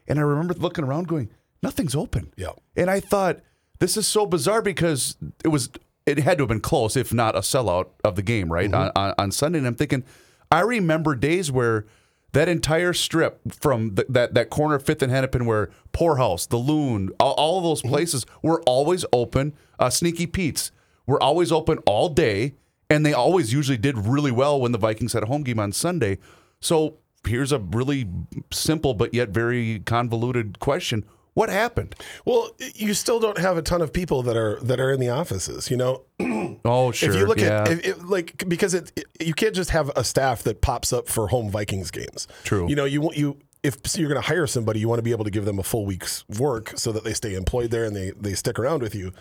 and 0.07 0.19
I 0.19 0.21
remember 0.21 0.53
looking 0.53 0.85
around, 0.85 1.07
going, 1.07 1.31
nothing's 1.63 1.95
open. 1.95 2.31
Yeah. 2.37 2.51
and 2.75 2.89
I 2.89 2.99
thought 2.99 3.39
this 3.79 3.97
is 3.97 4.05
so 4.05 4.27
bizarre 4.27 4.61
because 4.61 5.17
it 5.43 5.47
was 5.47 5.71
it 6.05 6.19
had 6.19 6.37
to 6.37 6.43
have 6.43 6.49
been 6.49 6.59
close, 6.59 6.95
if 6.95 7.11
not 7.11 7.35
a 7.35 7.39
sellout 7.39 7.87
of 8.03 8.15
the 8.15 8.21
game, 8.21 8.53
right 8.53 8.69
mm-hmm. 8.69 8.91
on, 8.95 9.09
on 9.09 9.15
on 9.17 9.31
Sunday. 9.31 9.57
And 9.57 9.65
I'm 9.65 9.73
thinking, 9.73 10.03
I 10.51 10.59
remember 10.59 11.15
days 11.15 11.51
where 11.51 11.87
that 12.33 12.49
entire 12.49 12.93
strip 12.93 13.39
from 13.53 13.95
the, 13.95 14.05
that 14.09 14.33
that 14.33 14.49
corner 14.49 14.75
of 14.75 14.83
Fifth 14.83 15.01
and 15.01 15.11
Hennepin, 15.11 15.45
where 15.45 15.69
Poorhouse, 15.91 16.45
the 16.47 16.57
Loon, 16.57 17.09
all, 17.19 17.33
all 17.33 17.57
of 17.59 17.63
those 17.63 17.81
places 17.81 18.25
were 18.41 18.61
always 18.63 19.05
open. 19.13 19.53
Uh, 19.79 19.89
Sneaky 19.89 20.27
Pete's 20.27 20.71
were 21.05 21.21
always 21.21 21.51
open 21.51 21.77
all 21.85 22.09
day, 22.09 22.55
and 22.89 23.05
they 23.05 23.13
always 23.13 23.53
usually 23.53 23.77
did 23.77 23.97
really 23.97 24.31
well 24.31 24.59
when 24.59 24.71
the 24.71 24.77
Vikings 24.77 25.13
had 25.13 25.23
a 25.23 25.27
home 25.27 25.43
game 25.43 25.59
on 25.59 25.71
Sunday. 25.71 26.17
So 26.59 26.97
here's 27.25 27.51
a 27.51 27.59
really 27.59 28.09
simple 28.51 28.93
but 28.93 29.13
yet 29.13 29.29
very 29.29 29.79
convoluted 29.79 30.59
question: 30.59 31.05
What 31.33 31.49
happened? 31.49 31.95
Well, 32.25 32.51
you 32.75 32.93
still 32.93 33.19
don't 33.19 33.37
have 33.39 33.57
a 33.57 33.61
ton 33.61 33.81
of 33.81 33.91
people 33.91 34.21
that 34.23 34.37
are 34.37 34.59
that 34.61 34.79
are 34.79 34.91
in 34.91 34.99
the 34.99 35.09
offices. 35.09 35.71
You 35.71 35.77
know, 35.77 36.01
Oh, 36.65 36.91
sure. 36.91 37.09
if 37.09 37.15
you 37.15 37.25
look 37.25 37.39
yeah. 37.39 37.61
at 37.63 37.71
if, 37.71 37.85
if, 37.85 38.03
like 38.09 38.43
because 38.47 38.73
it, 38.73 38.91
it- 38.95 39.05
you 39.19 39.33
can't 39.33 39.55
just 39.55 39.71
have 39.71 39.89
a 39.95 40.03
staff 40.03 40.43
that 40.43 40.61
pops 40.61 40.91
up 40.93 41.07
for 41.07 41.27
home 41.29 41.49
Vikings 41.49 41.91
games. 41.91 42.27
True. 42.43 42.67
You 42.69 42.75
know, 42.75 42.85
you 42.85 43.01
want 43.01 43.17
you 43.17 43.37
if 43.63 43.77
you're 43.97 44.09
going 44.09 44.21
to 44.21 44.27
hire 44.27 44.45
somebody, 44.45 44.79
you 44.81 44.89
want 44.89 44.99
to 44.99 45.03
be 45.03 45.11
able 45.11 45.23
to 45.23 45.31
give 45.31 45.45
them 45.45 45.57
a 45.57 45.63
full 45.63 45.85
week's 45.85 46.25
work 46.37 46.73
so 46.75 46.91
that 46.91 47.03
they 47.05 47.13
stay 47.13 47.33
employed 47.33 47.71
there 47.71 47.85
and 47.85 47.95
they 47.95 48.11
they 48.11 48.33
stick 48.33 48.59
around 48.59 48.81
with 48.83 48.93
you. 48.93 49.11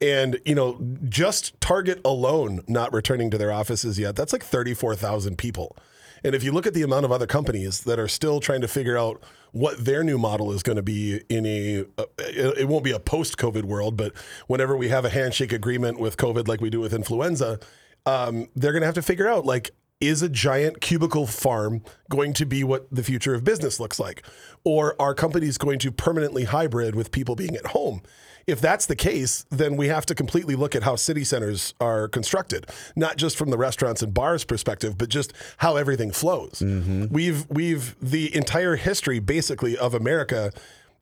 And 0.00 0.38
you 0.46 0.54
know, 0.54 0.80
just 1.08 1.60
Target 1.60 2.00
alone 2.04 2.62
not 2.68 2.92
returning 2.92 3.30
to 3.32 3.38
their 3.38 3.50
offices 3.52 3.98
yet, 3.98 4.14
that's 4.14 4.32
like 4.32 4.44
34,000 4.44 5.36
people. 5.36 5.76
And 6.24 6.34
if 6.34 6.42
you 6.42 6.52
look 6.52 6.66
at 6.66 6.74
the 6.74 6.82
amount 6.82 7.04
of 7.04 7.12
other 7.12 7.26
companies 7.26 7.82
that 7.82 7.98
are 7.98 8.08
still 8.08 8.40
trying 8.40 8.60
to 8.60 8.68
figure 8.68 8.96
out 8.96 9.22
what 9.52 9.84
their 9.84 10.02
new 10.04 10.18
model 10.18 10.52
is 10.52 10.62
going 10.62 10.76
to 10.76 10.82
be 10.82 11.22
in 11.28 11.46
a, 11.46 11.84
uh, 11.96 12.04
it 12.18 12.68
won't 12.68 12.84
be 12.84 12.92
a 12.92 13.00
post-COVID 13.00 13.64
world, 13.64 13.96
but 13.96 14.12
whenever 14.46 14.76
we 14.76 14.88
have 14.88 15.04
a 15.04 15.10
handshake 15.10 15.52
agreement 15.52 15.98
with 15.98 16.16
COVID 16.16 16.48
like 16.48 16.60
we 16.60 16.70
do 16.70 16.80
with 16.80 16.92
influenza, 16.92 17.58
um, 18.06 18.48
they're 18.54 18.72
going 18.72 18.82
to 18.82 18.86
have 18.86 18.94
to 18.94 19.02
figure 19.02 19.28
out 19.28 19.44
like, 19.46 19.70
is 20.00 20.22
a 20.22 20.28
giant 20.28 20.80
cubicle 20.80 21.26
farm 21.26 21.82
going 22.08 22.32
to 22.32 22.46
be 22.46 22.62
what 22.62 22.86
the 22.90 23.02
future 23.02 23.34
of 23.34 23.42
business 23.42 23.80
looks 23.80 23.98
like? 23.98 24.24
Or 24.64 24.94
are 25.00 25.14
companies 25.14 25.58
going 25.58 25.80
to 25.80 25.90
permanently 25.90 26.44
hybrid 26.44 26.94
with 26.94 27.10
people 27.10 27.34
being 27.34 27.56
at 27.56 27.66
home? 27.66 28.02
If 28.48 28.62
that's 28.62 28.86
the 28.86 28.96
case, 28.96 29.44
then 29.50 29.76
we 29.76 29.88
have 29.88 30.06
to 30.06 30.14
completely 30.14 30.56
look 30.56 30.74
at 30.74 30.82
how 30.82 30.96
city 30.96 31.22
centers 31.22 31.74
are 31.82 32.08
constructed, 32.08 32.66
not 32.96 33.18
just 33.18 33.36
from 33.36 33.50
the 33.50 33.58
restaurants 33.58 34.00
and 34.00 34.14
bars 34.14 34.42
perspective, 34.42 34.96
but 34.96 35.10
just 35.10 35.34
how 35.58 35.76
everything 35.76 36.10
flows. 36.10 36.60
Mm-hmm. 36.60 37.12
We've 37.12 37.46
we've 37.50 37.94
the 38.00 38.34
entire 38.34 38.76
history 38.76 39.18
basically 39.18 39.76
of 39.76 39.92
America, 39.92 40.50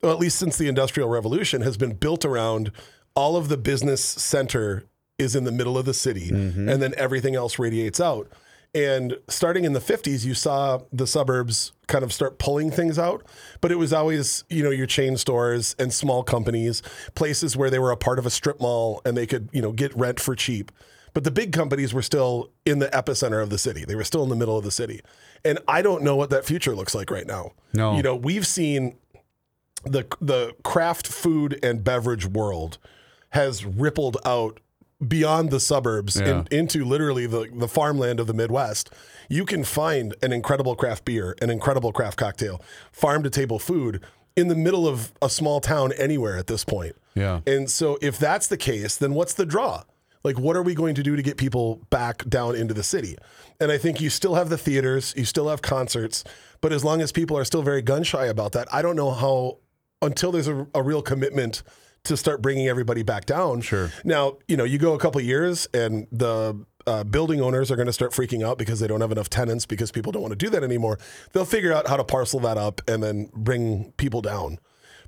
well, 0.01 0.11
at 0.11 0.19
least 0.19 0.37
since 0.37 0.57
the 0.57 0.67
Industrial 0.67 1.07
Revolution, 1.07 1.61
has 1.61 1.77
been 1.77 1.93
built 1.93 2.25
around 2.25 2.73
all 3.15 3.37
of 3.37 3.47
the 3.47 3.57
business 3.57 4.03
center 4.03 4.83
is 5.17 5.33
in 5.33 5.45
the 5.45 5.51
middle 5.51 5.77
of 5.77 5.85
the 5.85 5.93
city, 5.93 6.29
mm-hmm. 6.29 6.67
and 6.67 6.81
then 6.81 6.93
everything 6.97 7.33
else 7.33 7.57
radiates 7.57 8.01
out. 8.01 8.29
And 8.75 9.17
starting 9.27 9.63
in 9.63 9.73
the 9.73 9.79
50s, 9.79 10.25
you 10.25 10.33
saw 10.33 10.81
the 10.91 11.07
suburbs 11.07 11.71
kind 11.87 12.03
of 12.03 12.13
start 12.13 12.37
pulling 12.37 12.69
things 12.69 12.99
out, 12.99 13.25
but 13.61 13.71
it 13.71 13.77
was 13.77 13.93
always, 13.93 14.43
you 14.49 14.63
know, 14.63 14.69
your 14.69 14.85
chain 14.85 15.17
stores 15.17 15.75
and 15.79 15.91
small 15.93 16.21
companies, 16.21 16.83
places 17.15 17.57
where 17.57 17.69
they 17.69 17.79
were 17.79 17.91
a 17.91 17.97
part 17.97 18.19
of 18.19 18.25
a 18.25 18.29
strip 18.29 18.59
mall 18.59 19.01
and 19.05 19.17
they 19.17 19.25
could, 19.25 19.49
you 19.51 19.61
know, 19.61 19.71
get 19.71 19.95
rent 19.95 20.19
for 20.19 20.35
cheap. 20.35 20.71
But 21.13 21.23
the 21.23 21.31
big 21.31 21.51
companies 21.51 21.93
were 21.93 22.03
still 22.03 22.51
in 22.65 22.79
the 22.79 22.89
epicenter 22.89 23.41
of 23.41 23.49
the 23.49 23.57
city. 23.57 23.85
They 23.85 23.95
were 23.95 24.03
still 24.03 24.21
in 24.21 24.29
the 24.29 24.35
middle 24.35 24.57
of 24.57 24.63
the 24.63 24.71
city. 24.71 25.01
And 25.43 25.57
I 25.67 25.81
don't 25.81 26.03
know 26.03 26.15
what 26.15 26.29
that 26.29 26.45
future 26.45 26.75
looks 26.75 26.93
like 26.93 27.09
right 27.09 27.25
now. 27.25 27.53
No. 27.73 27.95
You 27.95 28.03
know, 28.03 28.15
we've 28.15 28.45
seen 28.45 28.97
the 29.83 30.05
the 30.21 30.53
craft 30.63 31.07
food 31.07 31.59
and 31.63 31.83
beverage 31.83 32.25
world 32.25 32.77
has 33.29 33.65
rippled 33.65 34.17
out 34.25 34.59
beyond 35.05 35.51
the 35.51 35.59
suburbs 35.59 36.19
Yeah. 36.19 36.27
and 36.39 36.53
into 36.53 36.83
literally 36.83 37.27
the, 37.27 37.49
the 37.53 37.67
farmland 37.67 38.19
of 38.19 38.27
the 38.27 38.33
Midwest. 38.33 38.89
You 39.29 39.45
can 39.45 39.63
find 39.63 40.15
an 40.23 40.31
incredible 40.33 40.75
craft 40.75 41.05
beer, 41.05 41.35
an 41.41 41.49
incredible 41.49 41.91
craft 41.91 42.17
cocktail, 42.17 42.61
farm 42.91 43.23
to 43.23 43.29
table 43.29 43.59
food 43.59 44.01
in 44.35 44.47
the 44.47 44.55
middle 44.55 44.87
of 44.87 45.11
a 45.21 45.29
small 45.29 45.59
town 45.59 45.91
anywhere 45.97 46.37
at 46.37 46.47
this 46.47 46.63
point. 46.63 46.95
Yeah. 47.15 47.41
And 47.45 47.69
so 47.69 47.97
if 48.01 48.17
that's 48.17 48.47
the 48.47 48.57
case, 48.57 48.95
then 48.97 49.13
what's 49.13 49.33
the 49.33 49.45
draw? 49.45 49.83
Like, 50.23 50.39
what 50.39 50.55
are 50.57 50.63
we 50.63 50.73
going 50.73 50.95
to 50.95 51.03
do 51.03 51.15
to 51.15 51.21
get 51.21 51.37
people 51.37 51.81
back 51.89 52.27
down 52.27 52.55
into 52.55 52.73
the 52.73 52.83
city? 52.83 53.17
And 53.59 53.71
I 53.71 53.77
think 53.77 54.01
you 54.01 54.09
still 54.09 54.35
have 54.35 54.49
the 54.49 54.57
theaters, 54.57 55.13
you 55.15 55.25
still 55.25 55.47
have 55.49 55.61
concerts, 55.61 56.23
but 56.61 56.73
as 56.73 56.83
long 56.83 57.01
as 57.01 57.11
people 57.11 57.37
are 57.37 57.45
still 57.45 57.61
very 57.61 57.81
gun 57.81 58.03
shy 58.03 58.25
about 58.25 58.51
that, 58.53 58.67
I 58.73 58.81
don't 58.81 58.95
know 58.95 59.11
how, 59.11 59.59
until 60.01 60.31
there's 60.31 60.47
a, 60.47 60.67
a 60.73 60.81
real 60.83 61.01
commitment 61.01 61.61
to 62.07 62.17
start 62.17 62.41
bringing 62.41 62.67
everybody 62.67 63.03
back 63.03 63.25
down. 63.25 63.61
Sure. 63.61 63.91
Now, 64.03 64.37
you 64.47 64.57
know, 64.57 64.63
you 64.63 64.77
go 64.77 64.93
a 64.93 64.99
couple 64.99 65.21
years 65.21 65.67
and 65.73 66.07
the 66.11 66.65
uh, 66.85 67.03
building 67.03 67.41
owners 67.41 67.69
are 67.69 67.75
going 67.75 67.87
to 67.87 67.93
start 67.93 68.11
freaking 68.13 68.45
out 68.45 68.57
because 68.57 68.79
they 68.79 68.87
don't 68.87 69.01
have 69.01 69.11
enough 69.11 69.29
tenants 69.29 69.65
because 69.65 69.91
people 69.91 70.11
don't 70.11 70.21
want 70.21 70.31
to 70.31 70.37
do 70.37 70.49
that 70.49 70.63
anymore. 70.63 70.97
They'll 71.33 71.45
figure 71.45 71.73
out 71.73 71.87
how 71.87 71.97
to 71.97 72.03
parcel 72.03 72.39
that 72.41 72.57
up 72.57 72.81
and 72.87 73.03
then 73.03 73.29
bring 73.33 73.91
people 73.97 74.21
down. 74.21 74.59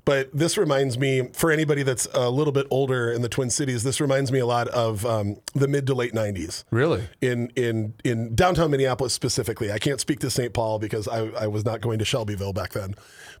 But 0.06 0.30
this 0.32 0.56
reminds 0.56 0.96
me, 0.98 1.28
for 1.34 1.50
anybody 1.50 1.82
that's 1.82 2.08
a 2.14 2.30
little 2.30 2.54
bit 2.54 2.66
older 2.70 3.12
in 3.12 3.20
the 3.20 3.28
Twin 3.28 3.50
Cities, 3.50 3.82
this 3.82 4.00
reminds 4.00 4.32
me 4.32 4.38
a 4.38 4.46
lot 4.46 4.66
of 4.68 5.04
um, 5.04 5.36
the 5.54 5.68
mid 5.68 5.86
to 5.88 5.94
late 5.94 6.14
'90s 6.14 6.64
Really? 6.70 7.06
in 7.20 7.48
in 7.54 7.92
in 8.02 8.34
downtown 8.34 8.70
Minneapolis 8.70 9.12
specifically. 9.12 9.70
I 9.70 9.78
can't 9.78 10.00
speak 10.00 10.20
to 10.20 10.30
St. 10.30 10.54
Paul 10.54 10.78
because 10.78 11.06
I, 11.06 11.26
I 11.38 11.46
was 11.48 11.66
not 11.66 11.82
going 11.82 11.98
to 11.98 12.06
Shelbyville 12.06 12.54
back 12.54 12.72
then, 12.72 12.94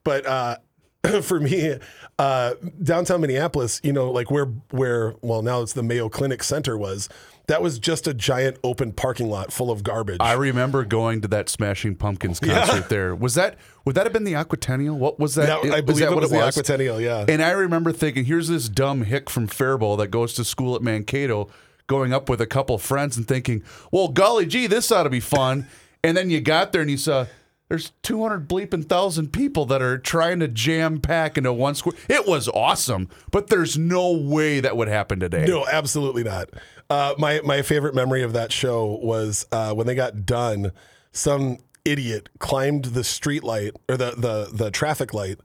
but 0.04 0.26
uh, 0.26 0.58
for 1.22 1.40
me, 1.40 1.76
uh, 2.18 2.54
downtown 2.82 3.20
Minneapolis, 3.22 3.80
you 3.82 3.92
know, 3.92 4.10
like 4.10 4.30
where 4.30 4.46
where 4.70 5.14
well 5.22 5.42
now 5.42 5.62
it's 5.62 5.72
the 5.72 5.82
Mayo 5.82 6.08
Clinic 6.08 6.42
Center 6.42 6.76
was. 6.76 7.08
That 7.46 7.62
was 7.62 7.80
just 7.80 8.06
a 8.06 8.14
giant 8.14 8.58
open 8.62 8.92
parking 8.92 9.28
lot 9.28 9.52
full 9.52 9.72
of 9.72 9.82
garbage. 9.82 10.18
I 10.20 10.34
remember 10.34 10.84
going 10.84 11.20
to 11.22 11.28
that 11.28 11.48
Smashing 11.48 11.96
Pumpkins 11.96 12.38
concert 12.38 12.88
there. 12.88 13.12
Was 13.12 13.34
that 13.34 13.56
would 13.84 13.96
that 13.96 14.04
have 14.06 14.12
been 14.12 14.22
the 14.22 14.34
Aquatennial? 14.34 14.96
What 14.96 15.18
was 15.18 15.34
that? 15.34 15.64
Yeah, 15.64 15.72
I 15.74 15.80
believe 15.80 16.00
that 16.00 16.12
it 16.12 16.14
what 16.14 16.20
was 16.20 16.30
the 16.30 16.36
Aquatennial, 16.36 17.02
yeah. 17.02 17.24
And 17.28 17.42
I 17.42 17.50
remember 17.50 17.90
thinking, 17.90 18.26
here's 18.26 18.46
this 18.46 18.68
dumb 18.68 19.02
hick 19.02 19.28
from 19.28 19.48
Faribault 19.48 19.96
that 19.96 20.08
goes 20.12 20.34
to 20.34 20.44
school 20.44 20.76
at 20.76 20.82
Mankato, 20.82 21.48
going 21.88 22.12
up 22.12 22.28
with 22.28 22.40
a 22.40 22.46
couple 22.46 22.78
friends 22.78 23.16
and 23.16 23.26
thinking, 23.26 23.64
well, 23.90 24.06
golly 24.08 24.46
gee, 24.46 24.68
this 24.68 24.92
ought 24.92 25.02
to 25.04 25.10
be 25.10 25.18
fun. 25.20 25.66
and 26.04 26.16
then 26.16 26.30
you 26.30 26.40
got 26.40 26.70
there 26.70 26.82
and 26.82 26.90
you 26.90 26.98
saw. 26.98 27.26
There's 27.70 27.92
200 28.02 28.48
bleeping 28.48 28.84
thousand 28.84 29.32
people 29.32 29.64
that 29.66 29.80
are 29.80 29.96
trying 29.96 30.40
to 30.40 30.48
jam 30.48 31.00
pack 31.00 31.38
into 31.38 31.52
one 31.52 31.76
square. 31.76 31.94
It 32.08 32.26
was 32.26 32.48
awesome, 32.48 33.08
but 33.30 33.46
there's 33.46 33.78
no 33.78 34.10
way 34.12 34.58
that 34.58 34.76
would 34.76 34.88
happen 34.88 35.20
today. 35.20 35.44
No, 35.46 35.64
absolutely 35.70 36.24
not. 36.24 36.50
Uh, 36.90 37.14
my 37.16 37.40
my 37.44 37.62
favorite 37.62 37.94
memory 37.94 38.24
of 38.24 38.32
that 38.32 38.50
show 38.50 38.98
was 39.00 39.46
uh, 39.52 39.72
when 39.72 39.86
they 39.86 39.94
got 39.94 40.26
done. 40.26 40.72
Some 41.12 41.58
idiot 41.84 42.28
climbed 42.40 42.86
the 42.86 43.04
street 43.04 43.44
light 43.44 43.74
or 43.88 43.96
the 43.96 44.10
the 44.16 44.50
the 44.52 44.70
traffic 44.72 45.14
light 45.14 45.38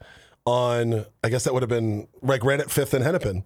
on. 0.45 1.05
I 1.23 1.29
guess 1.29 1.43
that 1.43 1.53
would 1.53 1.61
have 1.61 1.69
been 1.69 2.07
like 2.23 2.43
right 2.43 2.59
at 2.59 2.71
Fifth 2.71 2.95
and 2.95 3.03
Hennepin, 3.03 3.43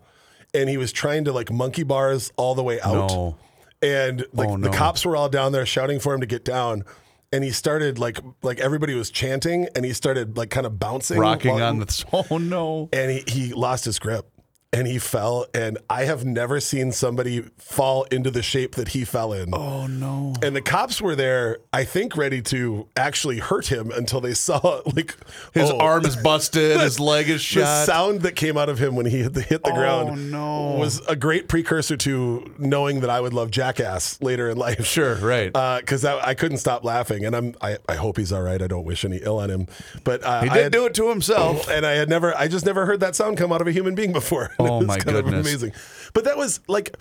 and 0.54 0.70
he 0.70 0.78
was 0.78 0.94
trying 0.94 1.26
to 1.26 1.34
like 1.34 1.52
monkey 1.52 1.84
bars 1.84 2.32
all 2.38 2.56
the 2.56 2.64
way 2.64 2.80
out. 2.80 3.10
No. 3.10 3.38
And 3.82 4.26
like 4.32 4.48
Oh, 4.50 4.58
the 4.58 4.70
cops 4.70 5.06
were 5.06 5.18
all 5.18 5.28
down 5.30 5.52
there 5.52 5.66
shouting 5.66 6.00
for 6.00 6.14
him 6.14 6.22
to 6.22 6.26
get 6.28 6.46
down. 6.46 6.84
And 7.32 7.44
he 7.44 7.52
started 7.52 8.00
like 8.00 8.20
like 8.42 8.60
everybody 8.60 8.96
was 8.96 9.12
chanting, 9.12 9.68
and 9.76 9.86
he 9.86 9.94
started 9.94 10.36
like 10.38 10.50
kind 10.50 10.66
of 10.66 10.80
bouncing, 10.80 11.20
Rocking 11.20 11.52
while- 11.54 11.64
on 11.64 11.80
the. 11.80 12.06
Oh, 12.32 12.38
no. 12.40 12.90
and 12.92 13.12
he, 13.12 13.24
he 13.28 13.54
lost 13.54 13.86
his 13.86 14.00
grip 14.00 14.28
and 14.72 14.86
he 14.88 15.00
fell 15.00 15.48
and 15.54 15.78
i 15.90 16.04
have 16.04 16.24
never 16.26 16.60
seen 16.60 16.92
somebody 16.92 17.42
fall 17.58 18.04
into 18.12 18.30
the 18.30 18.44
shape 18.44 18.76
that 18.76 18.90
he 18.90 19.04
fell 19.04 19.34
in 19.34 19.50
Oh, 19.54 19.88
no. 19.88 20.36
and 20.44 20.56
the 20.56 20.62
cops 20.62 21.02
were 21.02 21.16
there 21.16 21.58
i 21.74 21.84
think 21.84 22.16
ready 22.16 22.42
to 22.44 22.88
actually 22.96 23.40
hurt 23.40 23.66
him 23.68 23.90
until 23.92 24.22
they 24.22 24.34
saw 24.36 24.82
like 24.96 25.16
His 25.54 25.72
oh, 25.72 25.80
arm 25.80 26.06
is 26.06 26.16
busted, 26.16 26.80
his 26.80 27.00
leg 27.12 27.30
is 27.30 27.42
shot 27.42 27.62
the 27.62 27.86
sound 27.86 28.22
that 28.22 28.36
came 28.36 28.58
out 28.58 28.70
of 28.70 28.78
him 28.80 28.96
when 28.96 29.08
he 29.08 29.24
hit 29.24 29.34
the, 29.34 29.42
hit 29.42 29.64
the 29.64 29.72
Oh, 29.72 29.76
ground 29.76 30.32
no. 30.32 30.76
was 30.78 31.00
a 31.08 31.16
great 31.16 31.48
precursor 31.48 31.98
to 31.98 32.54
knowing 32.60 33.00
that 33.00 33.10
i 33.10 33.20
would 33.20 33.34
love 33.34 33.50
jackass 33.50 34.22
later 34.22 34.50
in 34.50 34.58
life 34.58 34.86
Sure, 34.86 35.16
right. 35.16 35.52
because 35.82 36.06
I, 36.06 36.20
I 36.30 36.34
couldn't 36.36 36.60
stop 36.60 36.84
laughing 36.84 37.26
and 37.26 37.36
i'm 37.36 37.56
I, 37.60 37.78
I 37.88 37.96
hope 37.96 38.18
he's 38.18 38.32
all 38.32 38.44
right 38.44 38.62
i 38.62 38.68
don't 38.68 38.86
wish 38.86 39.04
any 39.04 39.18
ill 39.18 39.40
on 39.40 39.50
him 39.50 39.68
but 40.04 40.24
uh, 40.24 40.42
he 40.44 40.50
I 40.50 40.54
did 40.54 40.64
had- 40.64 40.72
do 40.72 40.86
it 40.86 40.94
to 40.96 41.10
himself. 41.10 41.68
and 41.70 41.86
I 41.86 41.92
had 41.94 42.10
never, 42.10 42.36
I 42.38 42.48
just 42.48 42.66
never 42.66 42.86
heard 42.86 43.00
that 43.02 43.16
sound 43.16 43.38
come 43.38 43.52
out 43.52 43.62
of 43.62 43.68
a 43.68 43.72
human 43.72 43.96
being 43.96 44.12
before. 44.14 44.52
Oh, 44.70 44.82
my 44.82 44.98
kind 44.98 45.18
of 45.18 45.25
goodness. 45.25 45.48
amazing. 45.48 45.72
But 46.13 46.25
that 46.25 46.38
was 46.38 46.60
like, 46.68 46.98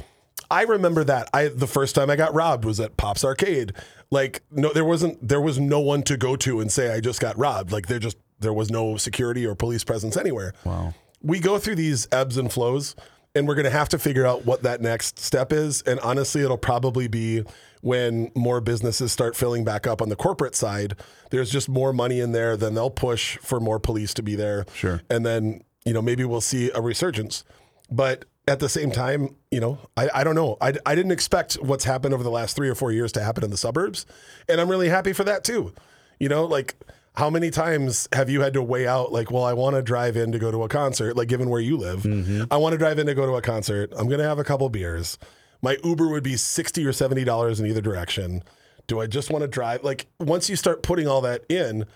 I 0.50 0.62
remember 0.62 1.05
that. 1.05 1.29
I 1.35 1.49
the 1.49 1.67
first 1.67 1.95
time 1.95 2.09
I 2.11 2.17
got 2.17 2.33
robbed 2.35 2.65
was 2.65 2.79
at 2.81 2.97
Pops 2.97 3.25
Arcade. 3.25 3.73
like 4.11 4.43
no 4.50 4.73
there 4.73 4.85
wasn't 4.85 5.27
there 5.27 5.41
was 5.41 5.59
no 5.59 5.81
one 5.81 6.03
to 6.05 6.17
go 6.17 6.37
to 6.37 6.61
and 6.61 6.71
say 6.73 6.93
I 6.95 7.00
just 7.00 7.21
got 7.21 7.37
robbed. 7.37 7.73
Like 7.73 7.87
there 7.88 7.99
just 7.99 8.17
there 8.41 8.53
was 8.53 8.71
no 8.71 8.97
security 8.97 9.45
or 9.47 9.55
police 9.55 9.85
presence 9.85 10.17
anywhere. 10.17 10.55
Wow. 10.65 10.95
We 11.21 11.41
go 11.41 11.59
through 11.59 11.75
these 11.75 12.07
ebbs 12.12 12.37
and 12.38 12.50
flows 12.53 12.95
and 13.35 13.47
we're 13.49 13.57
going 13.57 13.65
to 13.65 13.71
have 13.71 13.88
to 13.91 13.99
figure 13.99 14.25
out 14.25 14.47
what 14.47 14.62
that 14.62 14.81
next 14.81 15.19
step 15.19 15.53
is 15.53 15.83
and 15.83 15.99
honestly 16.00 16.43
it'll 16.43 16.57
probably 16.57 17.09
be 17.09 17.43
when 17.83 18.31
more 18.35 18.61
businesses 18.61 19.12
start 19.12 19.37
filling 19.37 19.65
back 19.65 19.87
up 19.87 20.00
on 20.00 20.09
the 20.09 20.17
corporate 20.17 20.55
side. 20.55 20.95
There's 21.31 21.50
just 21.50 21.69
more 21.69 21.93
money 21.93 22.21
in 22.21 22.33
there 22.33 22.57
then 22.57 22.75
they'll 22.75 22.88
push 22.91 23.37
for 23.38 23.61
more 23.61 23.79
police 23.81 24.15
to 24.15 24.23
be 24.23 24.35
there. 24.37 24.65
Sure. 24.75 25.03
And 25.11 25.27
then, 25.27 25.62
you 25.85 25.93
know, 25.93 26.03
maybe 26.03 26.25
we'll 26.25 26.41
see 26.41 26.71
a 26.75 26.81
resurgence. 26.81 27.45
But 27.91 28.25
at 28.47 28.61
the 28.61 28.69
same 28.69 28.91
time, 28.91 29.37
you 29.51 29.61
know, 29.61 29.79
I, 29.97 30.09
I 30.15 30.25
don't 30.25 30.35
know. 30.35 30.57
I, 30.61 30.73
I 30.87 30.95
didn't 30.95 31.13
expect 31.13 31.55
what's 31.55 31.85
happened 31.85 32.15
over 32.15 32.23
the 32.23 32.31
last 32.31 32.57
three 32.57 32.69
or 32.69 32.75
four 32.75 32.93
years 32.93 33.13
to 33.13 33.23
happen 33.23 33.45
in 33.45 33.51
the 33.51 33.57
suburbs. 33.57 34.07
And 34.49 34.61
I'm 34.61 34.69
really 34.69 34.89
happy 34.89 35.13
for 35.13 35.25
that 35.25 35.45
too. 35.45 35.73
You 36.19 36.29
know, 36.29 36.45
like 36.45 36.77
how 37.15 37.31
many 37.31 37.51
times 37.51 38.09
have 38.13 38.31
you 38.31 38.41
had 38.41 38.55
to 38.55 38.63
weigh 38.63 38.87
out, 38.87 39.13
like, 39.13 39.31
well, 39.31 39.45
I 39.45 39.53
want 39.53 39.77
to 39.77 39.83
drive 39.83 40.17
in 40.17 40.33
to 40.33 40.39
go 40.39 40.51
to 40.51 40.63
a 40.63 40.69
concert, 40.69 41.17
like 41.17 41.29
given 41.29 41.51
where 41.51 41.61
you 41.61 41.77
live, 41.77 42.05
mm-hmm. 42.05 42.45
I 42.51 42.57
want 42.57 42.75
to 42.75 42.79
drive 42.79 42.99
in 42.99 43.07
to 43.07 43.15
go 43.15 43.27
to 43.27 43.35
a 43.35 43.43
concert. 43.43 43.93
I'm 43.97 44.07
going 44.07 44.21
to 44.21 44.29
have 44.29 44.39
a 44.39 44.45
couple 44.45 44.69
beers. 44.69 45.19
My 45.61 45.77
Uber 45.83 46.09
would 46.09 46.23
be 46.23 46.37
60 46.37 46.87
or 46.87 46.93
$70 46.93 47.61
in 47.61 47.67
either 47.67 47.81
direction. 47.81 48.43
Do 48.87 49.01
I 49.01 49.07
just 49.07 49.31
want 49.31 49.43
to 49.43 49.49
drive? 49.49 49.83
Like, 49.83 50.07
once 50.21 50.49
you 50.49 50.55
start 50.55 50.83
putting 50.83 51.09
all 51.09 51.21
that 51.23 51.45
in, 51.49 51.87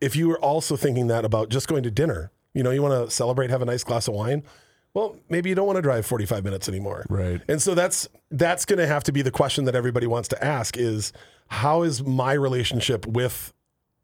if 0.00 0.14
you 0.14 0.28
were 0.28 0.38
also 0.38 0.76
thinking 0.76 1.08
that 1.08 1.24
about 1.24 1.48
just 1.48 1.66
going 1.66 1.82
to 1.82 1.90
dinner, 1.90 2.30
you 2.54 2.62
know, 2.62 2.70
you 2.70 2.82
want 2.82 3.08
to 3.08 3.14
celebrate, 3.14 3.50
have 3.50 3.62
a 3.62 3.66
nice 3.66 3.84
glass 3.84 4.08
of 4.08 4.14
wine. 4.14 4.42
Well, 4.94 5.16
maybe 5.28 5.48
you 5.48 5.56
don't 5.56 5.66
want 5.66 5.76
to 5.76 5.82
drive 5.82 6.06
45 6.06 6.44
minutes 6.44 6.68
anymore. 6.68 7.04
Right. 7.08 7.40
And 7.48 7.60
so 7.60 7.74
that's 7.74 8.08
that's 8.30 8.64
going 8.64 8.78
to 8.78 8.86
have 8.86 9.02
to 9.04 9.12
be 9.12 9.22
the 9.22 9.32
question 9.32 9.64
that 9.64 9.74
everybody 9.74 10.06
wants 10.06 10.28
to 10.28 10.44
ask 10.44 10.76
is 10.76 11.12
how 11.48 11.82
is 11.82 12.02
my 12.02 12.32
relationship 12.32 13.04
with 13.06 13.52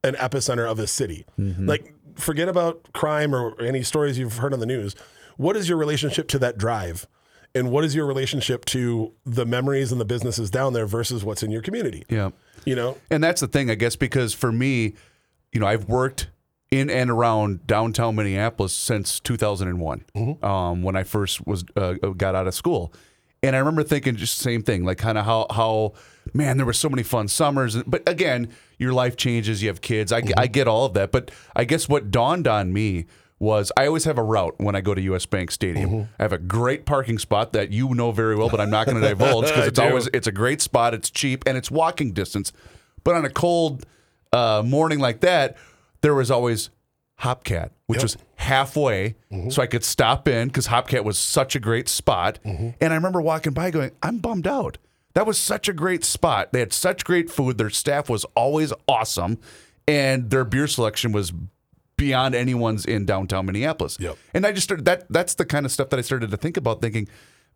an 0.03 0.15
epicenter 0.15 0.69
of 0.69 0.81
a 0.81 0.89
city? 0.89 1.25
Mm-hmm. 1.39 1.69
Like 1.69 1.95
forget 2.17 2.49
about 2.49 2.93
crime 2.93 3.35
or 3.35 3.61
any 3.61 3.83
stories 3.83 4.19
you've 4.19 4.39
heard 4.39 4.53
on 4.53 4.59
the 4.59 4.67
news. 4.67 4.97
What 5.37 5.57
is 5.57 5.69
your 5.69 5.79
relationship 5.79 6.27
to 6.29 6.39
that 6.41 6.59
drive? 6.59 7.07
And 7.55 7.71
what 7.71 7.85
is 7.85 7.95
your 7.95 8.07
relationship 8.07 8.65
to 8.67 9.13
the 9.25 9.45
memories 9.45 9.91
and 9.91 10.01
the 10.01 10.05
businesses 10.05 10.51
down 10.51 10.73
there 10.73 10.87
versus 10.87 11.25
what's 11.25 11.43
in 11.43 11.51
your 11.51 11.63
community? 11.63 12.05
Yeah. 12.09 12.31
You 12.65 12.77
know? 12.77 12.97
And 13.11 13.25
that's 13.25 13.41
the 13.41 13.49
thing, 13.49 13.71
I 13.71 13.75
guess, 13.75 13.97
because 13.97 14.35
for 14.35 14.53
me, 14.53 14.95
you 15.53 15.61
know, 15.61 15.67
I've 15.67 15.89
worked 15.89 16.29
in 16.71 16.89
and 16.91 17.11
around 17.11 17.67
downtown 17.67 18.15
Minneapolis 18.17 18.73
since 18.73 19.19
2001, 19.21 20.05
um, 20.43 20.83
when 20.83 20.97
I 20.97 21.03
first 21.03 21.47
was 21.47 21.65
uh, 21.77 21.95
got 22.17 22.35
out 22.35 22.47
of 22.47 22.55
school, 22.55 22.93
and 23.43 23.57
I 23.57 23.59
remember 23.59 23.83
thinking 23.83 24.17
just 24.17 24.39
the 24.39 24.45
same 24.45 24.63
thing, 24.63 24.85
like 24.85 24.99
kind 24.99 25.19
of 25.19 25.25
how 25.25 25.47
how 25.51 25.95
man, 26.33 26.57
there 26.57 26.67
were 26.67 26.73
so 26.73 26.89
many 26.89 27.03
fun 27.03 27.29
summers. 27.29 27.77
But 27.85 28.09
again, 28.09 28.51
your 28.79 28.93
life 28.93 29.17
changes, 29.17 29.63
you 29.63 29.69
have 29.69 29.81
kids. 29.81 30.13
I, 30.13 30.23
I 30.37 30.47
get 30.47 30.69
all 30.69 30.85
of 30.85 30.95
that, 30.95 31.11
but 31.11 31.31
I 31.57 31.65
guess 31.65 31.89
what 31.89 32.11
dawned 32.11 32.47
on 32.47 32.73
me 32.73 33.07
was 33.39 33.73
I 33.77 33.87
always 33.87 34.05
have 34.05 34.19
a 34.19 34.23
route 34.23 34.55
when 34.59 34.77
I 34.77 34.83
go 34.83 34.95
to 34.95 35.01
US 35.01 35.25
Bank 35.25 35.51
Stadium. 35.51 36.09
I 36.19 36.23
have 36.23 36.33
a 36.33 36.39
great 36.39 36.85
parking 36.85 37.19
spot 37.19 37.55
that 37.55 37.73
you 37.73 37.95
know 37.95 38.13
very 38.13 38.37
well, 38.37 38.51
but 38.51 38.61
I'm 38.61 38.71
not 38.71 38.87
going 38.87 39.01
to 39.01 39.09
divulge 39.09 39.47
because 39.49 39.67
it's 39.67 39.79
do. 39.81 39.87
always 39.87 40.09
it's 40.13 40.27
a 40.27 40.33
great 40.33 40.61
spot. 40.61 40.93
It's 40.93 41.11
cheap 41.11 41.45
and 41.47 41.57
it's 41.57 41.71
walking 41.71 42.13
distance. 42.13 42.53
But 43.03 43.15
on 43.17 43.25
a 43.25 43.31
cold 43.31 43.87
uh, 44.33 44.63
morning 44.65 44.99
like 44.99 45.21
that, 45.21 45.57
there 46.01 46.15
was 46.15 46.31
always 46.31 46.71
Hopcat, 47.21 47.71
which 47.87 48.03
was 48.03 48.17
halfway, 48.37 49.17
mm-hmm. 49.31 49.51
so 49.51 49.63
I 49.63 49.67
could 49.67 49.85
stop 49.85 50.27
in 50.27 50.49
because 50.49 50.69
Hopcat 50.69 51.05
was 51.05 51.19
such 51.19 51.55
a 51.55 51.61
great 51.61 51.89
spot. 51.89 52.39
Mm-hmm. 52.45 52.71
And 52.81 52.93
I 52.93 52.97
remember 52.97 53.21
walking 53.21 53.53
by, 53.53 53.71
going, 53.71 53.91
"I'm 54.03 54.19
bummed 54.19 54.47
out." 54.47 54.79
That 55.15 55.27
was 55.27 55.39
such 55.39 55.69
a 55.69 55.73
great 55.73 56.05
spot. 56.05 56.53
They 56.53 56.61
had 56.61 56.73
such 56.73 57.05
great 57.05 57.31
food. 57.31 57.59
Their 57.59 57.71
staff 57.71 58.09
was 58.09 58.25
always 58.35 58.73
awesome, 58.89 59.39
and 59.87 60.31
their 60.31 60.45
beer 60.45 60.67
selection 60.67 61.13
was 61.13 61.33
beyond 61.97 62.35
anyone's 62.35 62.87
in 62.87 63.05
downtown 63.05 63.45
Minneapolis. 63.45 63.99
Yep. 64.01 64.17
And 64.33 64.47
I 64.47 64.53
just 64.53 64.65
started 64.65 64.87
that. 64.87 65.05
That's 65.11 65.35
the 65.35 65.45
kind 65.45 65.67
of 65.67 65.73
stuff 65.73 65.91
that 65.91 65.99
I 65.99 66.03
started 66.03 66.31
to 66.31 66.39
think 66.39 66.57
about, 66.57 66.81
thinking, 66.81 67.07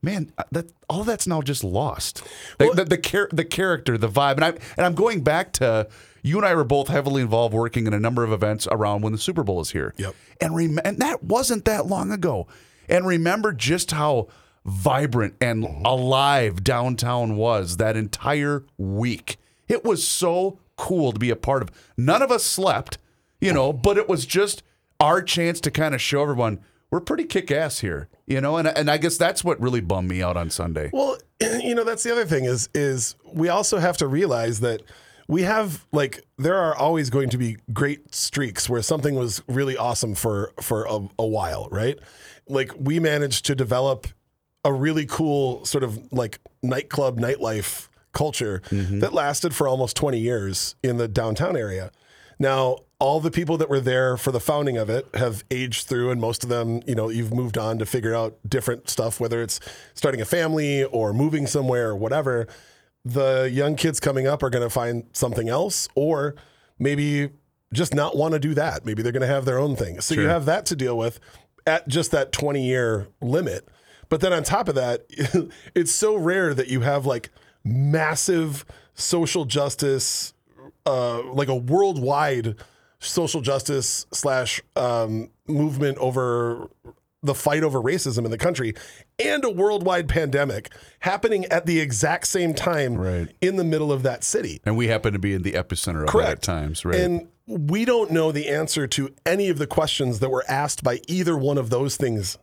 man, 0.05 0.33
uh, 0.39 0.45
that 0.53 0.73
all 0.89 1.05
that's 1.05 1.27
now 1.27 1.43
just 1.43 1.65
lost. 1.65 2.23
The, 2.59 2.71
the, 2.75 2.85
the, 2.85 2.99
char- 2.99 3.29
the 3.33 3.45
character, 3.45 3.99
the 3.99 4.09
vibe, 4.09 4.35
and 4.35 4.45
I 4.45 4.49
and 4.77 4.87
I'm 4.87 4.95
going 4.95 5.23
back 5.23 5.53
to 5.55 5.89
you 6.23 6.37
and 6.39 6.47
I 6.47 6.55
were 6.55 6.65
both 6.65 6.89
heavily 6.89 7.23
involved 7.23 7.55
working 7.55 7.87
in 7.87 7.93
a 7.93 8.01
number 8.01 8.25
of 8.25 8.33
events 8.33 8.67
around 8.71 9.03
when 9.03 9.13
the 9.13 9.19
Super 9.19 9.43
Bowl 9.43 9.61
is 9.61 9.71
here. 9.71 9.95
Yep. 9.97 10.15
And 10.41 10.57
rem- 10.57 10.81
and 10.85 10.99
that 10.99 11.23
wasn't 11.23 11.65
that 11.67 11.87
long 11.87 12.11
ago. 12.13 12.47
And 12.89 13.07
remember 13.07 13.53
just 13.53 13.93
how 13.93 14.29
vibrant 14.65 15.35
and 15.41 15.65
alive 15.85 16.65
downtown 16.65 17.37
was 17.37 17.77
that 17.77 17.97
entire 17.97 18.65
week. 18.79 19.37
It 19.69 19.85
was 19.85 20.07
so 20.07 20.59
cool 20.77 21.13
to 21.13 21.19
be 21.19 21.31
a 21.31 21.37
part 21.37 21.63
of. 21.63 21.71
None 21.97 22.23
of 22.23 22.31
us 22.31 22.45
slept, 22.45 22.99
you 23.41 23.53
know, 23.53 23.73
but 23.73 23.99
it 23.99 24.09
was 24.09 24.27
just 24.27 24.63
our 25.01 25.23
chance 25.23 25.61
to 25.61 25.71
kind 25.71 25.95
of 25.95 26.01
show 26.01 26.23
everyone 26.23 26.61
we're 26.91 27.01
pretty 27.01 27.25
kick 27.25 27.51
ass 27.51 27.81
here, 27.81 28.09
you 28.27 28.41
know, 28.41 28.57
and 28.57 28.69
and 28.69 28.91
I 28.91 28.99
guess 28.99 29.17
that's 29.17 29.43
what 29.43 29.61
really 29.61 29.81
bummed 29.81 30.09
me 30.09 30.23
out 30.23 30.37
on 30.37 30.51
Sunday. 30.51 30.91
Well, 30.93 31.19
you 31.41 31.75
know, 31.75 31.85
that's 31.85 32.03
the 32.03 32.13
other 32.13 32.25
thing 32.27 32.45
is 32.45 32.69
is 32.75 33.17
we 33.33 33.49
also 33.49 33.79
have 33.79 33.97
to 33.99 34.07
realize 34.07 34.61
that 34.61 34.83
we 35.29 35.43
have 35.43 35.87
like 35.93 36.25
there 36.39 36.57
are 36.57 36.75
always 36.77 37.11
going 37.11 37.31
to 37.31 37.39
be 37.39 37.57
great 37.73 38.15
streaks 38.15 38.69
where 38.69 38.83
something 38.83 39.15
was 39.15 39.43
really 39.49 39.77
awesome 39.77 40.15
for 40.15 40.53
for 40.61 40.85
a, 40.85 41.09
a 41.19 41.27
while, 41.27 41.69
right? 41.71 41.99
Like 42.49 42.73
we 42.79 43.01
managed 43.01 43.47
to 43.47 43.55
develop 43.55 44.07
a 44.65 44.73
really 44.73 45.07
cool 45.07 45.65
sort 45.65 45.85
of 45.85 46.13
like 46.13 46.39
nightclub 46.63 47.19
nightlife 47.19 47.89
culture 48.13 48.63
mm-hmm. 48.71 49.01
that 49.01 49.13
lasted 49.13 49.55
for 49.55 49.69
almost 49.69 49.97
20 49.97 50.19
years 50.19 50.77
in 50.83 50.97
the 50.97 51.09
downtown 51.09 51.57
area. 51.57 51.91
Now, 52.39 52.79
all 53.05 53.21
the 53.21 53.31
people 53.31 53.59
that 53.59 53.69
were 53.69 53.81
there 53.81 54.17
for 54.17 54.33
the 54.33 54.41
founding 54.41 54.79
of 54.79 54.89
it 54.89 55.07
have 55.13 55.45
aged 55.51 55.87
through, 55.87 56.11
and 56.11 56.19
most 56.19 56.43
of 56.43 56.49
them, 56.49 56.81
you 56.87 56.95
know, 56.95 57.11
you've 57.11 57.35
moved 57.35 57.59
on 57.59 57.79
to 57.79 57.85
figure 57.85 58.15
out 58.15 58.39
different 58.49 58.89
stuff, 58.89 59.21
whether 59.21 59.43
it's 59.43 59.61
starting 59.93 60.23
a 60.23 60.25
family 60.25 60.85
or 60.85 61.13
moving 61.13 61.47
somewhere 61.47 61.91
or 61.91 61.97
whatever. 61.97 62.47
The 63.05 63.51
young 63.53 63.77
kids 63.77 64.01
coming 64.01 64.27
up 64.27 64.43
are 64.43 64.49
going 64.49 64.65
to 64.65 64.71
find 64.71 65.05
something 65.13 65.51
else, 65.51 65.87
or 65.95 66.35
maybe 66.79 67.29
just 67.75 67.93
not 67.93 68.17
want 68.17 68.33
to 68.33 68.41
do 68.41 68.55
that. 68.55 68.87
Maybe 68.87 69.03
they're 69.03 69.13
going 69.13 69.21
to 69.21 69.27
have 69.27 69.45
their 69.45 69.59
own 69.59 69.77
thing. 69.77 70.01
So 70.01 70.15
you 70.15 70.27
have 70.29 70.47
that 70.47 70.65
to 70.67 70.77
deal 70.77 70.97
with 70.97 71.21
at 71.67 71.87
just 71.87 72.11
that 72.13 72.33
20 72.33 72.67
year 72.67 73.09
limit. 73.21 73.69
But 74.09 74.23
then 74.23 74.33
on 74.33 74.45
top 74.45 74.67
of 74.67 74.77
that, 74.77 75.05
it's 75.75 75.93
so 75.93 76.17
rare 76.17 76.55
that 76.55 76.69
you 76.69 76.81
have 76.81 77.05
like 77.05 77.29
massive 77.65 78.65
social 78.95 79.45
justice, 79.45 80.33
uh, 80.87 81.23
like 81.25 81.49
a 81.49 81.55
worldwide 81.55 82.57
social 83.05 83.41
justice 83.41 84.07
slash 84.13 84.61
um, 84.77 85.31
movement 85.47 85.99
over 85.99 86.69
the 87.23 87.35
fight 87.35 87.65
over 87.65 87.81
racism 87.81 88.25
in 88.27 88.31
the 88.31 88.39
country 88.39 88.75
and 89.19 89.45
a 89.45 89.51
worldwide 89.51 90.09
pandemic 90.09 90.71
happening 91.01 91.47
at 91.47 91.65
the 91.65 91.81
exact 91.81 92.27
same 92.27 92.53
time 92.53 92.97
Right. 92.97 93.29
in 93.41 93.57
the 93.57 93.65
middle 93.65 93.91
of 93.91 94.03
that 94.03 94.23
city. 94.25 94.61
And 94.65 94.77
we 94.77 94.89
happen 94.89 95.15
to 95.15 95.19
be 95.19 95.33
in 95.33 95.43
the 95.43 95.53
epicenter 95.53 96.07
of 96.07 96.15
it 96.15 96.29
at 96.29 96.43
times, 96.43 96.85
right? 96.85 97.01
And 97.01 97.29
we 97.47 97.87
don't 97.87 98.11
know 98.11 98.31
the 98.31 98.49
answer 98.49 98.87
to 98.89 99.15
any 99.25 99.49
of 99.49 99.59
the 99.59 99.67
questions 99.67 100.19
that 100.21 100.31
were 100.31 100.45
asked 100.49 100.83
by 100.85 101.01
either 101.09 101.37
one 101.37 101.57
of 101.57 101.71
those 101.71 101.97
things 101.97 102.37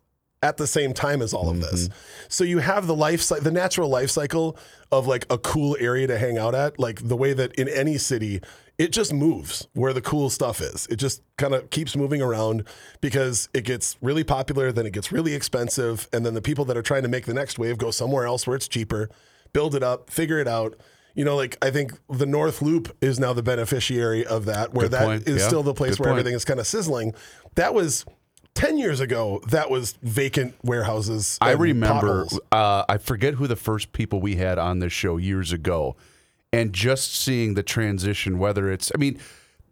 at 0.43 0.57
the 0.57 0.65
same 0.65 0.93
time 0.93 1.21
as 1.21 1.33
all 1.33 1.49
of 1.49 1.59
this. 1.61 1.87
Mm-hmm. 1.87 1.93
So 2.29 2.43
you 2.43 2.59
have 2.59 2.87
the 2.87 2.95
life 2.95 3.27
the 3.27 3.51
natural 3.51 3.89
life 3.89 4.09
cycle 4.09 4.57
of 4.91 5.05
like 5.05 5.25
a 5.29 5.37
cool 5.37 5.77
area 5.79 6.07
to 6.07 6.17
hang 6.17 6.39
out 6.39 6.55
at, 6.55 6.79
like 6.79 7.07
the 7.07 7.15
way 7.15 7.33
that 7.33 7.53
in 7.53 7.67
any 7.67 7.99
city 7.99 8.41
it 8.81 8.91
just 8.91 9.13
moves 9.13 9.67
where 9.73 9.93
the 9.93 10.01
cool 10.01 10.27
stuff 10.31 10.59
is. 10.59 10.87
It 10.89 10.95
just 10.95 11.21
kind 11.37 11.53
of 11.53 11.69
keeps 11.69 11.95
moving 11.95 12.19
around 12.19 12.63
because 12.99 13.47
it 13.53 13.63
gets 13.63 13.95
really 14.01 14.23
popular, 14.23 14.71
then 14.71 14.87
it 14.87 14.91
gets 14.91 15.11
really 15.11 15.35
expensive, 15.35 16.09
and 16.11 16.25
then 16.25 16.33
the 16.33 16.41
people 16.41 16.65
that 16.65 16.75
are 16.75 16.81
trying 16.81 17.03
to 17.03 17.07
make 17.07 17.27
the 17.27 17.33
next 17.35 17.59
wave 17.59 17.77
go 17.77 17.91
somewhere 17.91 18.25
else 18.25 18.47
where 18.47 18.55
it's 18.55 18.67
cheaper, 18.67 19.07
build 19.53 19.75
it 19.75 19.83
up, 19.83 20.09
figure 20.09 20.39
it 20.39 20.47
out. 20.47 20.75
You 21.13 21.23
know, 21.23 21.35
like 21.35 21.59
I 21.61 21.69
think 21.69 21.93
the 22.09 22.25
North 22.25 22.63
Loop 22.63 22.97
is 23.01 23.19
now 23.19 23.33
the 23.33 23.43
beneficiary 23.43 24.25
of 24.25 24.45
that, 24.45 24.73
where 24.73 24.85
Good 24.85 24.93
that 24.93 25.01
is 25.01 25.23
point. 25.25 25.27
Yeah. 25.27 25.47
still 25.47 25.61
the 25.61 25.75
place 25.75 25.91
Good 25.91 25.99
where 25.99 26.09
point. 26.09 26.19
everything 26.21 26.35
is 26.35 26.43
kind 26.43 26.59
of 26.59 26.65
sizzling. 26.65 27.13
That 27.53 27.75
was 27.75 28.03
10 28.55 28.79
years 28.79 28.99
ago, 28.99 29.41
that 29.49 29.69
was 29.69 29.93
vacant 30.01 30.55
warehouses. 30.63 31.37
I 31.39 31.51
remember, 31.51 32.25
uh, 32.51 32.85
I 32.89 32.97
forget 32.97 33.35
who 33.35 33.45
the 33.45 33.55
first 33.55 33.93
people 33.93 34.21
we 34.21 34.37
had 34.37 34.57
on 34.57 34.79
this 34.79 34.91
show 34.91 35.17
years 35.17 35.53
ago, 35.53 35.95
and 36.53 36.73
just 36.73 37.15
seeing 37.15 37.53
the 37.53 37.63
transition, 37.63 38.37
whether 38.39 38.71
it's, 38.71 38.91
I 38.93 38.97
mean, 38.97 39.19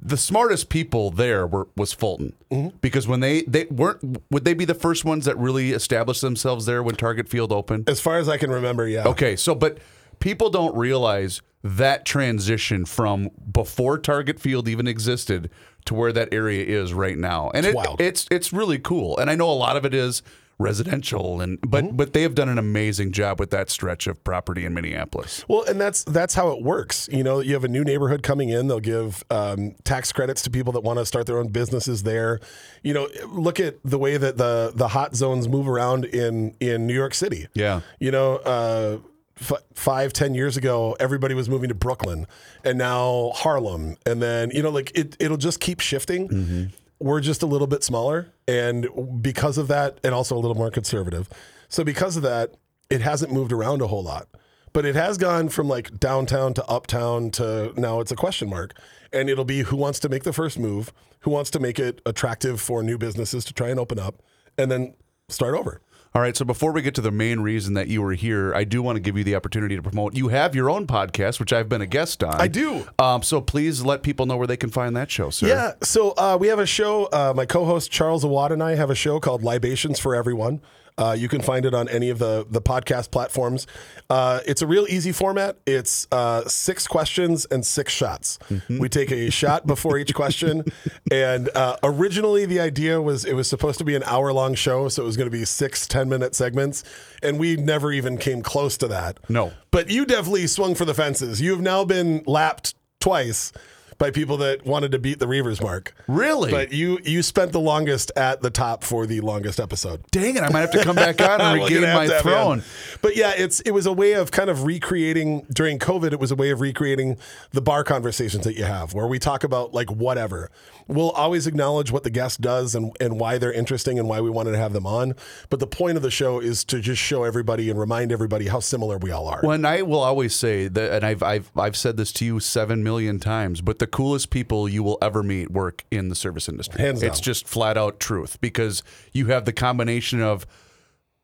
the 0.01 0.17
smartest 0.17 0.69
people 0.69 1.11
there 1.11 1.45
were 1.45 1.67
was 1.75 1.91
Fulton 1.91 2.33
Mm-hmm. 2.51 2.77
because 2.81 3.07
when 3.07 3.19
they 3.19 3.41
they 3.43 3.65
weren't 3.65 4.23
would 4.31 4.43
they 4.45 4.53
be 4.55 4.65
the 4.65 4.73
first 4.73 5.05
ones 5.05 5.25
that 5.25 5.37
really 5.37 5.71
established 5.71 6.21
themselves 6.21 6.65
there 6.65 6.81
when 6.81 6.95
Target 6.95 7.27
Field 7.29 7.51
opened? 7.51 7.89
As 7.89 7.99
far 8.01 8.17
as 8.17 8.27
I 8.29 8.37
can 8.37 8.49
remember, 8.49 8.87
yeah. 8.87 9.03
Okay, 9.07 9.35
so 9.35 9.53
but 9.53 9.77
people 10.19 10.49
don't 10.49 10.75
realize 10.75 11.41
that 11.63 12.05
transition 12.05 12.85
from 12.85 13.29
before 13.51 13.97
Target 13.99 14.39
Field 14.39 14.67
even 14.69 14.87
existed 14.87 15.49
to 15.85 15.93
where 15.93 16.13
that 16.13 16.33
area 16.33 16.63
is 16.63 16.93
right 16.93 17.17
now, 17.17 17.51
and 17.53 17.65
it, 17.65 17.75
wild. 17.75 17.99
it's 18.01 18.25
it's 18.31 18.53
really 18.53 18.79
cool. 18.79 19.17
And 19.17 19.29
I 19.29 19.35
know 19.35 19.49
a 19.49 19.53
lot 19.53 19.75
of 19.77 19.85
it 19.85 19.93
is 19.93 20.23
residential 20.59 21.39
and 21.39 21.57
but 21.61 21.95
but 21.95 22.11
they 22.11 22.21
have 22.21 22.35
done 22.35 22.49
an 22.49 22.57
amazing 22.57 23.13
job 23.13 23.39
with 23.39 23.49
that 23.49 23.69
stretch 23.69 24.07
of 24.07 24.21
property 24.25 24.65
in 24.65 24.73
Minneapolis. 24.73 25.45
Well, 25.47 25.63
and 25.63 25.79
that's 25.79 26.03
that's 26.03 26.33
how 26.35 26.51
it 26.51 26.61
works. 26.61 27.07
You 27.11 27.23
know, 27.23 27.39
you 27.39 27.53
have 27.53 27.63
a 27.63 27.69
new 27.69 27.83
neighborhood 27.85 28.23
coming 28.23 28.49
in. 28.49 28.67
They'll 28.67 28.79
give 28.81 29.23
um, 29.29 29.75
tax 29.85 30.11
credits 30.11 30.41
to 30.43 30.49
people 30.49 30.73
that 30.73 30.81
want 30.81 30.99
to 30.99 31.05
start 31.05 31.25
their 31.27 31.39
own 31.39 31.47
businesses 31.47 32.03
there. 32.03 32.39
You 32.83 32.93
know, 32.93 33.07
look 33.29 33.59
at 33.59 33.77
the 33.83 33.97
way 33.97 34.17
that 34.17 34.37
the 34.37 34.73
the 34.75 34.89
hot 34.89 35.15
zones 35.15 35.47
move 35.47 35.67
around 35.67 36.05
in 36.05 36.55
in 36.59 36.85
New 36.85 36.93
York 36.93 37.13
City. 37.13 37.47
Yeah. 37.53 37.79
You 37.99 38.11
know, 38.11 38.35
uh, 38.37 38.97
f- 39.39 39.63
five 39.73 40.11
ten 40.11 40.33
years 40.33 40.57
ago, 40.57 40.95
everybody 40.99 41.35
was 41.35 41.47
moving 41.47 41.69
to 41.69 41.75
Brooklyn, 41.75 42.27
and 42.65 42.77
now 42.77 43.31
Harlem, 43.33 43.95
and 44.05 44.21
then 44.21 44.51
you 44.51 44.61
know, 44.61 44.69
like 44.71 44.91
it 44.93 45.15
it'll 45.19 45.37
just 45.37 45.61
keep 45.61 45.79
shifting. 45.79 46.71
We're 46.99 47.21
just 47.21 47.43
a 47.43 47.45
little 47.45 47.67
bit 47.67 47.83
smaller, 47.83 48.33
and 48.47 48.87
because 49.21 49.57
of 49.57 49.67
that, 49.69 49.99
and 50.03 50.13
also 50.13 50.35
a 50.35 50.39
little 50.39 50.57
more 50.57 50.71
conservative. 50.71 51.29
So 51.69 51.83
because 51.83 52.17
of 52.17 52.23
that, 52.23 52.55
it 52.89 53.01
hasn't 53.01 53.31
moved 53.31 53.51
around 53.51 53.81
a 53.81 53.87
whole 53.87 54.03
lot 54.03 54.27
but 54.73 54.85
it 54.85 54.95
has 54.95 55.17
gone 55.17 55.49
from 55.49 55.67
like 55.67 55.99
downtown 55.99 56.53
to 56.53 56.65
uptown 56.65 57.31
to 57.31 57.73
now 57.77 57.99
it's 57.99 58.11
a 58.11 58.15
question 58.15 58.49
mark 58.49 58.73
and 59.11 59.29
it'll 59.29 59.45
be 59.45 59.61
who 59.61 59.75
wants 59.75 59.99
to 59.99 60.09
make 60.09 60.23
the 60.23 60.33
first 60.33 60.59
move 60.59 60.93
who 61.21 61.31
wants 61.31 61.49
to 61.51 61.59
make 61.59 61.79
it 61.79 62.01
attractive 62.05 62.61
for 62.61 62.83
new 62.83 62.97
businesses 62.97 63.43
to 63.45 63.53
try 63.53 63.69
and 63.69 63.79
open 63.79 63.99
up 63.99 64.21
and 64.57 64.71
then 64.71 64.93
start 65.27 65.55
over 65.55 65.81
All 66.15 66.23
right, 66.23 66.35
so 66.35 66.43
before 66.43 66.71
we 66.71 66.81
get 66.81 66.95
to 66.95 67.01
the 67.01 67.11
main 67.11 67.39
reason 67.41 67.75
that 67.75 67.87
you 67.87 68.01
were 68.01 68.13
here, 68.13 68.51
I 68.55 68.63
do 68.63 68.81
want 68.81 68.95
to 68.95 68.99
give 68.99 69.15
you 69.15 69.23
the 69.23 69.35
opportunity 69.35 69.75
to 69.75 69.81
promote. 69.83 70.15
You 70.15 70.29
have 70.29 70.55
your 70.55 70.67
own 70.67 70.87
podcast, 70.87 71.39
which 71.39 71.53
I've 71.53 71.69
been 71.69 71.81
a 71.81 71.85
guest 71.85 72.23
on. 72.23 72.41
I 72.41 72.47
do. 72.47 72.87
Um, 72.97 73.21
so 73.21 73.41
please 73.41 73.83
let 73.85 74.01
people 74.01 74.25
know 74.25 74.35
where 74.35 74.47
they 74.47 74.57
can 74.57 74.71
find 74.71 74.97
that 74.97 75.11
show, 75.11 75.29
sir. 75.29 75.47
yeah 75.47 75.73
so 75.83 76.11
uh, 76.17 76.35
we 76.39 76.47
have 76.47 76.57
a 76.57 76.65
show 76.65 77.05
uh, 77.05 77.31
my 77.35 77.45
co-host 77.45 77.91
charles 77.91 78.23
awad 78.23 78.51
and 78.51 78.61
i 78.63 78.73
have 78.75 78.89
a 78.89 78.95
show 78.95 79.19
called 79.19 79.43
libations 79.43 79.99
for 79.99 80.15
everyone 80.15 80.61
uh, 80.99 81.15
you 81.17 81.27
can 81.29 81.41
find 81.41 81.65
it 81.65 81.73
on 81.73 81.87
any 81.89 82.09
of 82.09 82.19
the 82.19 82.45
the 82.49 82.61
podcast 82.61 83.09
platforms. 83.09 83.65
Uh, 84.09 84.41
it's 84.45 84.61
a 84.61 84.67
real 84.67 84.85
easy 84.89 85.11
format. 85.11 85.57
It's 85.65 86.07
uh, 86.11 86.47
six 86.47 86.85
questions 86.87 87.45
and 87.45 87.65
six 87.65 87.93
shots. 87.93 88.37
We 88.69 88.89
take 88.89 89.11
a 89.11 89.29
shot 89.31 89.65
before 89.65 89.97
each 89.97 90.13
question, 90.13 90.63
and 91.11 91.49
uh, 91.55 91.77
originally 91.83 92.45
the 92.45 92.59
idea 92.59 93.01
was 93.01 93.23
it 93.25 93.33
was 93.33 93.47
supposed 93.49 93.77
to 93.79 93.85
be 93.85 93.95
an 93.95 94.03
hour 94.03 94.33
long 94.33 94.53
show, 94.55 94.89
so 94.89 95.01
it 95.03 95.05
was 95.05 95.15
going 95.17 95.29
to 95.31 95.35
be 95.37 95.45
six 95.45 95.87
10 95.87 96.09
minute 96.09 96.35
segments, 96.35 96.83
and 97.23 97.39
we 97.39 97.55
never 97.55 97.91
even 97.91 98.17
came 98.17 98.41
close 98.41 98.77
to 98.77 98.87
that. 98.89 99.19
No. 99.29 99.53
but 99.71 99.89
you 99.89 100.05
definitely 100.05 100.47
swung 100.47 100.75
for 100.75 100.85
the 100.85 100.93
fences. 100.93 101.39
You 101.41 101.51
have 101.51 101.61
now 101.61 101.85
been 101.85 102.23
lapped 102.25 102.75
twice 102.99 103.53
by 103.99 104.09
people 104.09 104.37
that 104.37 104.65
wanted 104.65 104.91
to 104.93 104.97
beat 104.97 105.19
the 105.19 105.27
Reavers 105.27 105.61
mark. 105.61 105.93
Really? 106.07 106.49
But 106.49 106.71
you 106.71 106.97
you 107.03 107.21
spent 107.21 107.51
the 107.51 107.59
longest 107.59 108.11
at 108.15 108.41
the 108.41 108.49
top 108.49 108.83
for 108.83 109.05
the 109.05 109.21
longest 109.21 109.59
episode. 109.59 110.01
Dang 110.09 110.37
it, 110.37 110.41
I 110.41 110.49
might 110.49 110.61
have 110.61 110.71
to 110.71 110.83
come 110.83 110.95
back 110.95 111.21
on 111.21 111.39
and 111.39 111.61
regain 111.63 111.81
my 111.81 112.07
throne. 112.21 112.59
on. 112.59 112.63
But 113.01 113.15
yeah, 113.15 113.33
it's 113.37 113.59
it 113.59 113.71
was 113.71 113.85
a 113.85 113.93
way 113.93 114.13
of 114.13 114.31
kind 114.31 114.49
of 114.49 114.63
recreating 114.63 115.45
during 115.53 115.77
COVID. 115.77 116.13
It 116.13 116.19
was 116.19 116.31
a 116.31 116.35
way 116.35 116.49
of 116.49 116.61
recreating 116.61 117.17
the 117.51 117.61
bar 117.61 117.83
conversations 117.83 118.45
that 118.45 118.55
you 118.55 118.63
have, 118.63 118.93
where 118.95 119.05
we 119.05 119.19
talk 119.19 119.43
about 119.43 119.73
like 119.73 119.91
whatever. 119.91 120.49
We'll 120.89 121.11
always 121.11 121.47
acknowledge 121.47 121.91
what 121.91 122.03
the 122.03 122.09
guest 122.09 122.41
does 122.41 122.75
and 122.75 122.91
and 122.99 123.19
why 123.19 123.37
they're 123.37 123.53
interesting 123.53 123.99
and 123.99 124.09
why 124.09 124.19
we 124.21 124.29
wanted 124.29 124.51
to 124.51 124.57
have 124.57 124.73
them 124.73 124.85
on. 124.85 125.13
But 125.49 125.59
the 125.59 125.67
point 125.67 125.95
of 125.97 126.03
the 126.03 126.11
show 126.11 126.39
is 126.39 126.63
to 126.65 126.81
just 126.81 127.01
show 127.01 127.23
everybody 127.23 127.69
and 127.69 127.79
remind 127.79 128.11
everybody 128.11 128.47
how 128.47 128.59
similar 128.59 128.97
we 128.97 129.11
all 129.11 129.27
are. 129.27 129.39
Well, 129.43 129.51
and 129.51 129.65
I 129.67 129.83
will 129.83 129.99
always 130.01 130.35
say 130.35 130.67
that, 130.67 130.91
and 130.91 131.05
I've, 131.05 131.21
I've 131.23 131.51
I've 131.55 131.77
said 131.77 131.95
this 131.97 132.11
to 132.13 132.25
you 132.25 132.39
seven 132.39 132.83
million 132.83 133.19
times, 133.19 133.61
but 133.61 133.79
the 133.79 133.87
coolest 133.87 134.31
people 134.31 134.67
you 134.67 134.81
will 134.83 134.97
ever 135.01 135.21
meet 135.23 135.51
work 135.51 135.85
in 135.91 136.09
the 136.09 136.15
service 136.15 136.49
industry. 136.49 136.81
Hands 136.81 137.01
it's 137.03 137.19
down. 137.19 137.23
just 137.23 137.47
flat 137.47 137.77
out 137.77 137.99
truth 137.99 138.41
because 138.41 138.81
you 139.13 139.27
have 139.27 139.45
the 139.45 139.53
combination 139.53 140.21
of 140.21 140.45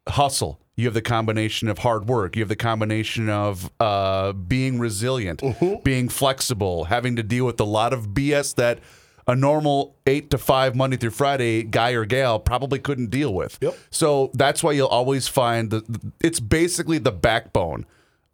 hustle, 0.07 0.59
you 0.75 0.85
have 0.85 0.93
the 0.93 1.01
combination 1.01 1.67
of 1.67 1.79
hard 1.79 2.07
work, 2.07 2.35
you 2.35 2.41
have 2.41 2.49
the 2.49 2.55
combination 2.55 3.29
of 3.29 3.71
uh, 3.79 4.31
being 4.33 4.77
resilient, 4.79 5.39
Mm-hmm. 5.41 5.81
being 5.83 6.09
flexible, 6.09 6.85
having 6.85 7.15
to 7.15 7.23
deal 7.23 7.45
with 7.45 7.59
a 7.59 7.63
lot 7.65 7.93
of 7.93 8.09
BS 8.09 8.53
that 8.55 8.79
a 9.27 9.35
normal 9.35 9.95
eight 10.05 10.29
to 10.31 10.37
five 10.37 10.75
Monday 10.75 10.97
through 10.97 11.11
Friday 11.11 11.63
guy 11.63 11.91
or 11.91 12.05
gal 12.05 12.39
probably 12.39 12.79
couldn't 12.79 13.09
deal 13.09 13.33
with. 13.33 13.57
Yep. 13.61 13.77
So 13.89 14.31
that's 14.33 14.63
why 14.63 14.73
you'll 14.73 14.87
always 14.87 15.27
find 15.27 15.71
that 15.71 15.83
it's 16.21 16.39
basically 16.39 16.97
the 16.97 17.11
backbone. 17.11 17.85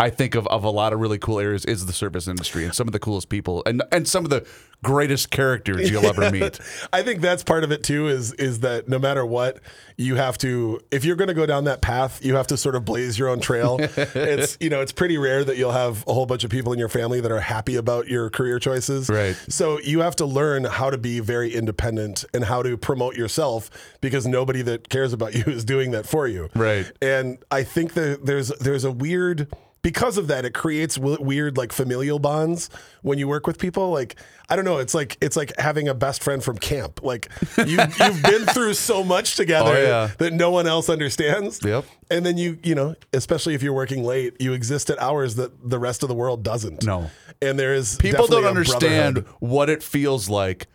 I 0.01 0.09
think 0.09 0.33
of, 0.33 0.47
of 0.47 0.63
a 0.63 0.69
lot 0.69 0.93
of 0.93 0.99
really 0.99 1.19
cool 1.19 1.39
areas 1.39 1.63
is 1.63 1.85
the 1.85 1.93
service 1.93 2.27
industry 2.27 2.65
and 2.65 2.73
some 2.73 2.87
of 2.87 2.91
the 2.91 2.97
coolest 2.97 3.29
people 3.29 3.61
and 3.67 3.83
and 3.91 4.07
some 4.07 4.23
of 4.23 4.31
the 4.31 4.47
greatest 4.83 5.29
characters 5.29 5.91
you'll 5.91 6.07
ever 6.07 6.31
meet. 6.31 6.59
I 6.91 7.03
think 7.03 7.21
that's 7.21 7.43
part 7.43 7.63
of 7.63 7.71
it 7.71 7.83
too. 7.83 8.07
Is 8.07 8.33
is 8.33 8.61
that 8.61 8.89
no 8.89 8.97
matter 8.97 9.23
what, 9.23 9.59
you 9.97 10.15
have 10.15 10.39
to 10.39 10.81
if 10.89 11.05
you're 11.05 11.15
going 11.15 11.27
to 11.27 11.35
go 11.35 11.45
down 11.45 11.65
that 11.65 11.83
path, 11.83 12.25
you 12.25 12.35
have 12.35 12.47
to 12.47 12.57
sort 12.57 12.73
of 12.73 12.83
blaze 12.83 13.19
your 13.19 13.29
own 13.29 13.41
trail. 13.41 13.77
it's 13.79 14.57
you 14.59 14.71
know 14.71 14.81
it's 14.81 14.91
pretty 14.91 15.19
rare 15.19 15.43
that 15.43 15.55
you'll 15.55 15.71
have 15.71 16.03
a 16.07 16.13
whole 16.13 16.25
bunch 16.25 16.43
of 16.43 16.49
people 16.49 16.73
in 16.73 16.79
your 16.79 16.89
family 16.89 17.21
that 17.21 17.31
are 17.31 17.39
happy 17.39 17.75
about 17.75 18.07
your 18.07 18.31
career 18.31 18.57
choices. 18.57 19.07
Right. 19.07 19.35
So 19.49 19.79
you 19.81 19.99
have 19.99 20.15
to 20.15 20.25
learn 20.25 20.63
how 20.63 20.89
to 20.89 20.97
be 20.97 21.19
very 21.19 21.53
independent 21.53 22.25
and 22.33 22.43
how 22.43 22.63
to 22.63 22.75
promote 22.75 23.15
yourself 23.15 23.69
because 24.01 24.25
nobody 24.25 24.63
that 24.63 24.89
cares 24.89 25.13
about 25.13 25.35
you 25.35 25.43
is 25.45 25.63
doing 25.63 25.91
that 25.91 26.07
for 26.07 26.27
you. 26.27 26.49
Right. 26.55 26.91
And 27.03 27.37
I 27.51 27.61
think 27.61 27.93
that 27.93 28.25
there's 28.25 28.49
there's 28.49 28.83
a 28.83 28.91
weird 28.91 29.47
because 29.83 30.17
of 30.17 30.27
that 30.27 30.45
it 30.45 30.53
creates 30.53 30.95
w- 30.95 31.17
weird 31.21 31.57
like 31.57 31.71
familial 31.71 32.19
bonds 32.19 32.69
when 33.01 33.17
you 33.17 33.27
work 33.27 33.47
with 33.47 33.57
people 33.57 33.89
like 33.91 34.15
I 34.49 34.55
don't 34.55 34.65
know 34.65 34.77
it's 34.77 34.93
like 34.93 35.17
it's 35.21 35.35
like 35.35 35.51
having 35.57 35.87
a 35.87 35.93
best 35.93 36.23
friend 36.23 36.43
from 36.43 36.57
camp 36.57 37.01
like 37.03 37.29
you 37.57 37.79
you've 37.99 38.21
been 38.23 38.45
through 38.45 38.73
so 38.75 39.03
much 39.03 39.33
oh, 39.35 39.43
together 39.43 39.71
Oh, 39.75 39.81
yeah. 39.81 40.11
that 40.19 40.33
no 40.33 40.51
one 40.51 40.67
else 40.67 40.89
understands 40.89 41.59
Yep. 41.63 41.85
and 42.09 42.25
then 42.25 42.37
you 42.37 42.59
you 42.63 42.75
know 42.75 42.95
especially 43.13 43.53
if 43.55 43.63
you're 43.63 43.73
working 43.73 44.03
late 44.03 44.35
you 44.39 44.53
exist 44.53 44.89
at 44.89 44.99
hours 45.01 45.35
that 45.35 45.67
the 45.69 45.79
rest 45.79 46.03
of 46.03 46.09
the 46.09 46.15
world 46.15 46.43
doesn't 46.43 46.83
No. 46.85 47.09
and 47.41 47.57
there 47.57 47.73
is 47.73 47.95
People 47.97 48.27
don't 48.27 48.45
understand 48.45 49.25
what 49.39 49.69
it 49.69 49.81
feels 49.81 50.29
like 50.29 50.67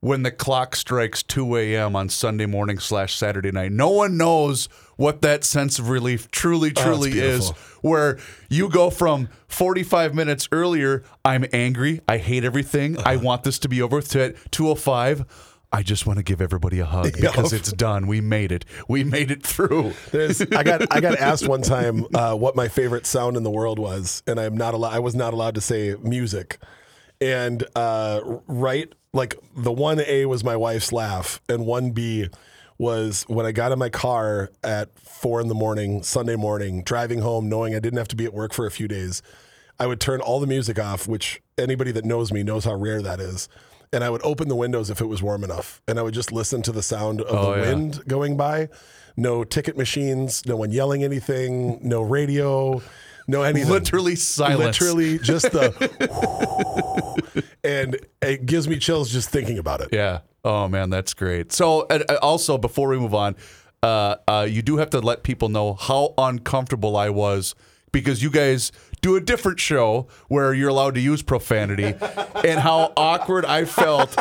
when 0.00 0.24
the 0.24 0.32
clock 0.32 0.74
strikes 0.74 1.22
2 1.22 1.56
a.m. 1.56 1.94
on 1.94 2.08
Sunday 2.08 2.44
morning 2.46 2.80
slash 2.80 3.14
Saturday 3.14 3.52
night. 3.52 3.70
No 3.70 3.88
one 3.90 4.16
knows 4.16 4.68
what 5.02 5.20
that 5.22 5.42
sense 5.42 5.80
of 5.80 5.88
relief 5.88 6.30
truly, 6.30 6.70
truly 6.70 7.18
is. 7.18 7.50
Where 7.80 8.18
you 8.48 8.68
go 8.68 8.88
from 8.88 9.28
45 9.48 10.14
minutes 10.14 10.48
earlier, 10.52 11.02
I'm 11.24 11.44
angry, 11.52 12.00
I 12.08 12.18
hate 12.18 12.44
everything, 12.44 12.96
I 13.04 13.16
want 13.16 13.42
this 13.42 13.58
to 13.60 13.68
be 13.68 13.82
over, 13.82 14.00
to 14.00 14.22
at 14.22 14.52
205. 14.52 15.50
I 15.72 15.82
just 15.82 16.06
want 16.06 16.18
to 16.18 16.22
give 16.22 16.40
everybody 16.40 16.78
a 16.78 16.84
hug 16.84 17.12
because 17.20 17.52
it's 17.52 17.72
done. 17.72 18.06
We 18.06 18.20
made 18.20 18.52
it. 18.52 18.64
We 18.88 19.02
made 19.04 19.30
it 19.30 19.42
through. 19.42 19.94
There's, 20.12 20.40
I 20.40 20.62
got 20.62 20.94
I 20.94 21.00
got 21.00 21.18
asked 21.18 21.48
one 21.48 21.62
time 21.62 22.04
uh, 22.14 22.34
what 22.36 22.54
my 22.54 22.68
favorite 22.68 23.06
sound 23.06 23.38
in 23.38 23.42
the 23.42 23.50
world 23.50 23.78
was, 23.78 24.22
and 24.26 24.38
I'm 24.38 24.54
not 24.56 24.74
allowed. 24.74 24.92
I 24.92 24.98
was 24.98 25.14
not 25.14 25.32
allowed 25.32 25.54
to 25.54 25.62
say 25.62 25.96
music. 26.02 26.58
And 27.22 27.64
uh, 27.74 28.20
right, 28.46 28.92
like 29.14 29.34
the 29.56 29.72
one 29.72 30.00
A 30.00 30.26
was 30.26 30.44
my 30.44 30.56
wife's 30.56 30.92
laugh, 30.92 31.40
and 31.48 31.64
one 31.64 31.92
B 31.92 32.28
was 32.82 33.22
when 33.28 33.46
I 33.46 33.52
got 33.52 33.70
in 33.72 33.78
my 33.78 33.88
car 33.88 34.50
at 34.64 34.98
four 34.98 35.40
in 35.40 35.46
the 35.46 35.54
morning, 35.54 36.02
Sunday 36.02 36.34
morning, 36.36 36.82
driving 36.82 37.20
home, 37.20 37.48
knowing 37.48 37.74
I 37.76 37.78
didn't 37.78 37.98
have 37.98 38.08
to 38.08 38.16
be 38.16 38.24
at 38.24 38.34
work 38.34 38.52
for 38.52 38.66
a 38.66 38.70
few 38.72 38.88
days. 38.88 39.22
I 39.78 39.86
would 39.86 40.00
turn 40.00 40.20
all 40.20 40.40
the 40.40 40.46
music 40.48 40.78
off, 40.80 41.06
which 41.06 41.40
anybody 41.56 41.92
that 41.92 42.04
knows 42.04 42.32
me 42.32 42.42
knows 42.42 42.64
how 42.64 42.74
rare 42.74 43.00
that 43.00 43.20
is. 43.20 43.48
And 43.92 44.02
I 44.02 44.10
would 44.10 44.22
open 44.24 44.48
the 44.48 44.56
windows 44.56 44.90
if 44.90 45.00
it 45.00 45.06
was 45.06 45.22
warm 45.22 45.44
enough. 45.44 45.80
And 45.86 45.98
I 45.98 46.02
would 46.02 46.14
just 46.14 46.32
listen 46.32 46.60
to 46.62 46.72
the 46.72 46.82
sound 46.82 47.20
of 47.20 47.36
Oh, 47.36 47.52
the 47.54 47.60
yeah. 47.60 47.68
wind 47.68 48.02
going 48.08 48.36
by. 48.36 48.68
No 49.16 49.44
ticket 49.44 49.76
machines, 49.76 50.44
no 50.46 50.56
one 50.56 50.72
yelling 50.72 51.04
anything, 51.04 51.78
no 51.86 52.02
radio, 52.02 52.82
no 53.28 53.42
anything. 53.42 53.70
Literally 53.70 54.16
silence. 54.16 54.80
Literally 54.80 55.18
just 55.18 55.52
the 55.52 55.70
and 57.64 57.98
it 58.20 58.46
gives 58.46 58.68
me 58.68 58.78
chills 58.78 59.10
just 59.10 59.30
thinking 59.30 59.58
about 59.58 59.80
it. 59.80 59.88
Yeah. 59.92 60.20
Oh 60.44 60.68
man, 60.68 60.90
that's 60.90 61.14
great. 61.14 61.52
So, 61.52 61.82
uh, 61.82 62.18
also 62.20 62.58
before 62.58 62.88
we 62.88 62.98
move 62.98 63.14
on, 63.14 63.36
uh, 63.82 64.16
uh, 64.26 64.46
you 64.48 64.62
do 64.62 64.76
have 64.78 64.90
to 64.90 65.00
let 65.00 65.22
people 65.22 65.48
know 65.48 65.74
how 65.74 66.14
uncomfortable 66.18 66.96
I 66.96 67.10
was 67.10 67.54
because 67.92 68.22
you 68.22 68.30
guys 68.30 68.72
do 69.02 69.16
a 69.16 69.20
different 69.20 69.60
show 69.60 70.08
where 70.28 70.54
you're 70.54 70.70
allowed 70.70 70.94
to 70.94 71.00
use 71.00 71.22
profanity, 71.22 71.84
and 72.44 72.58
how 72.58 72.92
awkward 72.96 73.44
I 73.44 73.64
felt 73.64 74.14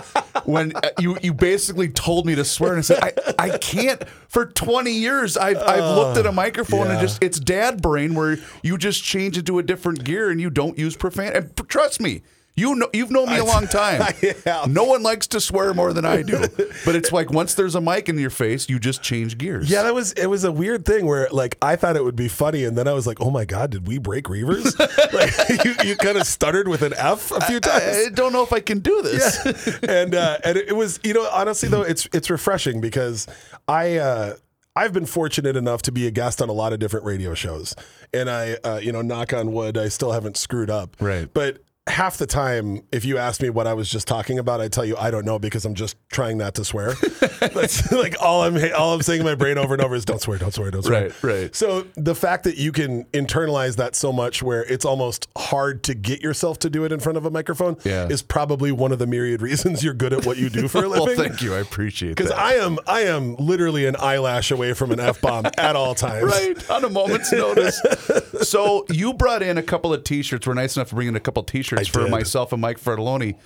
when 0.45 0.75
uh, 0.75 0.81
you 0.99 1.17
you 1.21 1.33
basically 1.33 1.89
told 1.89 2.25
me 2.25 2.35
to 2.35 2.43
swear, 2.43 2.71
and 2.71 2.79
I 2.79 2.81
said 2.81 2.99
I, 3.01 3.13
I 3.39 3.57
can't. 3.57 4.07
For 4.27 4.45
20 4.45 4.91
years, 4.91 5.37
I've 5.37 5.57
I've 5.57 5.95
looked 5.95 6.17
at 6.17 6.25
a 6.25 6.31
microphone 6.31 6.87
and 6.87 6.99
just 6.99 7.23
it's 7.23 7.39
dad 7.39 7.81
brain 7.81 8.13
where 8.13 8.37
you 8.63 8.77
just 8.77 9.03
change 9.03 9.37
into 9.37 9.59
a 9.59 9.63
different 9.63 10.03
gear 10.03 10.29
and 10.29 10.39
you 10.39 10.49
don't 10.49 10.77
use 10.77 10.95
profanity. 10.95 11.37
And 11.37 11.69
trust 11.69 11.99
me. 11.99 12.21
You 12.55 12.75
know, 12.75 12.89
you've 12.93 13.11
known 13.11 13.29
me 13.29 13.37
a 13.37 13.45
long 13.45 13.67
time. 13.67 14.01
I. 14.45 14.65
No 14.67 14.83
one 14.83 15.03
likes 15.03 15.27
to 15.27 15.39
swear 15.39 15.73
more 15.73 15.93
than 15.93 16.05
I 16.05 16.21
do. 16.21 16.41
But 16.83 16.95
it's 16.95 17.11
like 17.11 17.31
once 17.31 17.53
there's 17.53 17.75
a 17.75 17.81
mic 17.81 18.09
in 18.09 18.17
your 18.17 18.29
face, 18.31 18.67
you 18.67 18.79
just 18.79 19.03
change 19.03 19.37
gears. 19.37 19.69
Yeah, 19.69 19.83
that 19.83 19.93
was 19.93 20.13
it 20.13 20.25
was 20.25 20.43
a 20.43 20.51
weird 20.51 20.83
thing 20.83 21.05
where 21.05 21.27
like 21.31 21.57
I 21.61 21.75
thought 21.75 21.95
it 21.95 22.03
would 22.03 22.15
be 22.15 22.27
funny 22.27 22.63
and 22.65 22.75
then 22.77 22.87
I 22.87 22.93
was 22.93 23.05
like, 23.05 23.21
"Oh 23.21 23.29
my 23.29 23.45
god, 23.45 23.69
did 23.71 23.87
we 23.87 23.99
break 23.99 24.25
Reavers?" 24.25 24.77
like 25.13 25.63
you, 25.63 25.75
you 25.89 25.95
kind 25.95 26.17
of 26.17 26.25
stuttered 26.25 26.67
with 26.67 26.81
an 26.81 26.93
F 26.97 27.31
a 27.31 27.41
few 27.41 27.59
times. 27.59 27.83
I 27.83 28.09
don't 28.13 28.33
know 28.33 28.41
if 28.41 28.51
I 28.51 28.61
can 28.61 28.79
do 28.79 29.01
this. 29.03 29.77
Yeah. 29.83 29.91
and 29.91 30.15
uh, 30.15 30.37
and 30.43 30.57
it 30.57 30.75
was 30.75 30.99
you 31.03 31.13
know 31.13 31.27
honestly 31.31 31.69
though 31.69 31.83
it's 31.83 32.07
it's 32.13 32.29
refreshing 32.29 32.81
because 32.81 33.27
I 33.67 33.97
uh, 33.97 34.35
I've 34.75 34.93
been 34.93 35.05
fortunate 35.05 35.55
enough 35.55 35.81
to 35.83 35.91
be 35.91 36.07
a 36.07 36.11
guest 36.11 36.41
on 36.41 36.49
a 36.49 36.53
lot 36.53 36.73
of 36.73 36.79
different 36.79 37.05
radio 37.05 37.33
shows, 37.33 37.75
and 38.13 38.29
I, 38.29 38.57
uh, 38.63 38.79
you 38.81 38.91
know, 38.91 39.01
knock 39.01 39.33
on 39.33 39.51
wood, 39.51 39.77
I 39.77 39.89
still 39.89 40.13
haven't 40.13 40.37
screwed 40.37 40.69
up. 40.69 40.95
Right. 40.99 41.31
But 41.31 41.61
half 41.91 42.17
the 42.17 42.25
time, 42.25 42.81
if 42.91 43.05
you 43.05 43.17
ask 43.17 43.41
me 43.41 43.49
what 43.49 43.67
I 43.67 43.73
was 43.73 43.89
just 43.89 44.07
talking 44.07 44.39
about, 44.39 44.61
I 44.61 44.67
tell 44.67 44.85
you 44.85 44.95
I 44.97 45.11
don't 45.11 45.25
know 45.25 45.37
because 45.39 45.65
I'm 45.65 45.75
just 45.75 45.95
trying 46.09 46.37
not 46.37 46.55
to 46.55 46.65
swear. 46.65 46.93
That's 47.39 47.91
like 47.91 48.15
all 48.21 48.43
I'm 48.43 48.57
all 48.73 48.93
I'm 48.93 49.01
saying 49.01 49.19
in 49.21 49.25
my 49.25 49.35
brain 49.35 49.57
over 49.57 49.73
and 49.73 49.83
over 49.83 49.95
is 49.95 50.05
don't 50.05 50.21
swear, 50.21 50.37
don't 50.37 50.53
swear, 50.53 50.71
don't 50.71 50.83
swear. 50.83 51.03
Right, 51.03 51.23
right. 51.23 51.55
So 51.55 51.85
the 51.95 52.15
fact 52.15 52.43
that 52.45 52.57
you 52.57 52.71
can 52.71 53.03
internalize 53.05 53.75
that 53.75 53.95
so 53.95 54.11
much 54.11 54.41
where 54.41 54.63
it's 54.65 54.85
almost 54.85 55.27
hard 55.37 55.83
to 55.83 55.93
get 55.93 56.21
yourself 56.21 56.59
to 56.59 56.69
do 56.69 56.83
it 56.85 56.91
in 56.91 56.99
front 56.99 57.17
of 57.17 57.25
a 57.25 57.29
microphone 57.31 57.77
Yeah. 57.83 58.07
is 58.07 58.21
probably 58.21 58.71
one 58.71 58.91
of 58.91 58.99
the 58.99 59.07
myriad 59.07 59.41
reasons 59.41 59.83
you're 59.83 59.93
good 59.93 60.13
at 60.13 60.25
what 60.25 60.37
you 60.37 60.49
do 60.49 60.67
for 60.67 60.83
a 60.83 60.87
living. 60.87 61.05
well, 61.05 61.15
thank 61.15 61.41
you. 61.41 61.53
I 61.53 61.59
appreciate 61.59 62.15
that. 62.15 62.23
Because. 62.23 62.31
I 62.31 62.53
am, 62.53 62.77
I 62.87 63.01
am 63.01 63.35
literally 63.35 63.85
an 63.85 63.95
eyelash 63.99 64.51
away 64.51 64.73
from 64.73 64.91
an 64.91 64.99
f 64.99 65.19
bomb 65.21 65.45
at 65.57 65.75
all 65.75 65.93
times. 65.95 66.23
right 66.31 66.69
on 66.69 66.83
a 66.85 66.89
moment's 66.89 67.31
notice. 67.31 67.79
So 68.41 68.85
you 68.89 69.13
brought 69.13 69.43
in 69.43 69.57
a 69.57 69.63
couple 69.63 69.93
of 69.93 70.03
T-shirts. 70.03 70.47
We're 70.47 70.53
nice 70.55 70.75
enough 70.75 70.89
to 70.89 70.95
bring 70.95 71.07
in 71.07 71.15
a 71.15 71.19
couple 71.19 71.41
of 71.41 71.47
I 71.89 71.91
for 71.91 72.01
did. 72.03 72.11
myself 72.11 72.51
and 72.53 72.61
Mike 72.61 72.79
Fratelloni. 72.79 73.37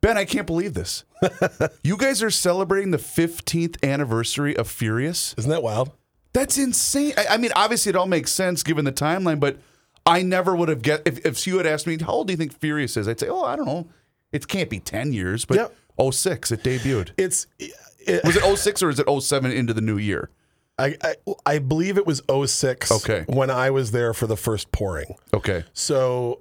Ben, 0.00 0.16
I 0.16 0.24
can't 0.24 0.46
believe 0.46 0.72
this. 0.74 1.04
you 1.84 1.96
guys 1.96 2.22
are 2.22 2.30
celebrating 2.30 2.90
the 2.90 2.96
15th 2.98 3.82
anniversary 3.82 4.56
of 4.56 4.66
Furious. 4.68 5.34
Isn't 5.36 5.50
that 5.50 5.62
wild? 5.62 5.90
That's 6.32 6.56
insane. 6.56 7.12
I, 7.18 7.34
I 7.34 7.36
mean, 7.36 7.50
obviously, 7.54 7.90
it 7.90 7.96
all 7.96 8.06
makes 8.06 8.32
sense 8.32 8.62
given 8.62 8.84
the 8.84 8.92
timeline, 8.92 9.40
but 9.40 9.58
I 10.06 10.22
never 10.22 10.56
would 10.56 10.68
have 10.70 10.80
guessed. 10.80 11.02
If, 11.04 11.26
if 11.26 11.46
you 11.46 11.58
had 11.58 11.66
asked 11.66 11.86
me, 11.86 11.98
how 11.98 12.12
old 12.12 12.28
do 12.28 12.32
you 12.32 12.36
think 12.38 12.58
Furious 12.58 12.96
is? 12.96 13.08
I'd 13.08 13.20
say, 13.20 13.28
oh, 13.28 13.44
I 13.44 13.56
don't 13.56 13.66
know. 13.66 13.88
It 14.32 14.48
can't 14.48 14.70
be 14.70 14.78
10 14.80 15.12
years, 15.12 15.44
but 15.44 15.56
Yep. 15.98 16.12
06, 16.14 16.52
it 16.52 16.62
debuted. 16.62 17.10
It's, 17.18 17.46
it, 17.58 18.24
Was 18.24 18.36
it 18.36 18.56
06 18.58 18.82
or 18.82 18.88
is 18.88 18.98
it 19.00 19.20
07 19.22 19.50
into 19.50 19.74
the 19.74 19.82
new 19.82 19.98
year? 19.98 20.30
I, 20.78 20.96
I, 21.02 21.14
I 21.44 21.58
believe 21.58 21.98
it 21.98 22.06
was 22.06 22.22
06 22.46 22.90
Okay. 22.90 23.24
when 23.28 23.50
I 23.50 23.68
was 23.70 23.90
there 23.90 24.14
for 24.14 24.26
the 24.26 24.36
first 24.36 24.72
pouring. 24.72 25.14
Okay. 25.34 25.64
So, 25.74 26.40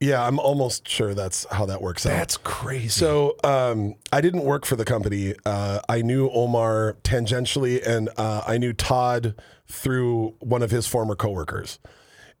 yeah, 0.00 0.26
I'm 0.26 0.38
almost 0.38 0.88
sure 0.88 1.12
that's 1.12 1.46
how 1.50 1.66
that 1.66 1.82
works 1.82 2.06
out. 2.06 2.16
That's 2.16 2.38
crazy. 2.38 2.88
So 2.88 3.36
um, 3.44 3.96
I 4.10 4.22
didn't 4.22 4.44
work 4.44 4.64
for 4.64 4.74
the 4.74 4.86
company. 4.86 5.34
Uh, 5.44 5.80
I 5.90 6.00
knew 6.00 6.30
Omar 6.30 6.96
tangentially, 7.04 7.86
and 7.86 8.08
uh, 8.16 8.42
I 8.46 8.56
knew 8.56 8.72
Todd 8.72 9.34
through 9.68 10.34
one 10.40 10.62
of 10.62 10.70
his 10.70 10.86
former 10.86 11.14
coworkers. 11.14 11.78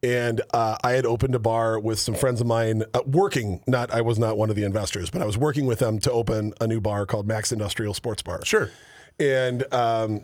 And 0.02 0.40
uh, 0.54 0.78
I 0.82 0.92
had 0.92 1.04
opened 1.04 1.34
a 1.34 1.38
bar 1.38 1.78
with 1.78 1.98
some 1.98 2.14
friends 2.14 2.40
of 2.40 2.46
mine, 2.46 2.84
uh, 2.94 3.02
working. 3.04 3.62
Not 3.66 3.92
I 3.92 4.00
was 4.00 4.18
not 4.18 4.38
one 4.38 4.48
of 4.48 4.56
the 4.56 4.64
investors, 4.64 5.10
but 5.10 5.20
I 5.20 5.26
was 5.26 5.36
working 5.36 5.66
with 5.66 5.80
them 5.80 5.98
to 6.00 6.10
open 6.10 6.54
a 6.62 6.66
new 6.66 6.80
bar 6.80 7.04
called 7.04 7.28
Mac's 7.28 7.52
Industrial 7.52 7.92
Sports 7.92 8.22
Bar. 8.22 8.42
sure. 8.46 8.70
And 9.18 9.70
um, 9.74 10.22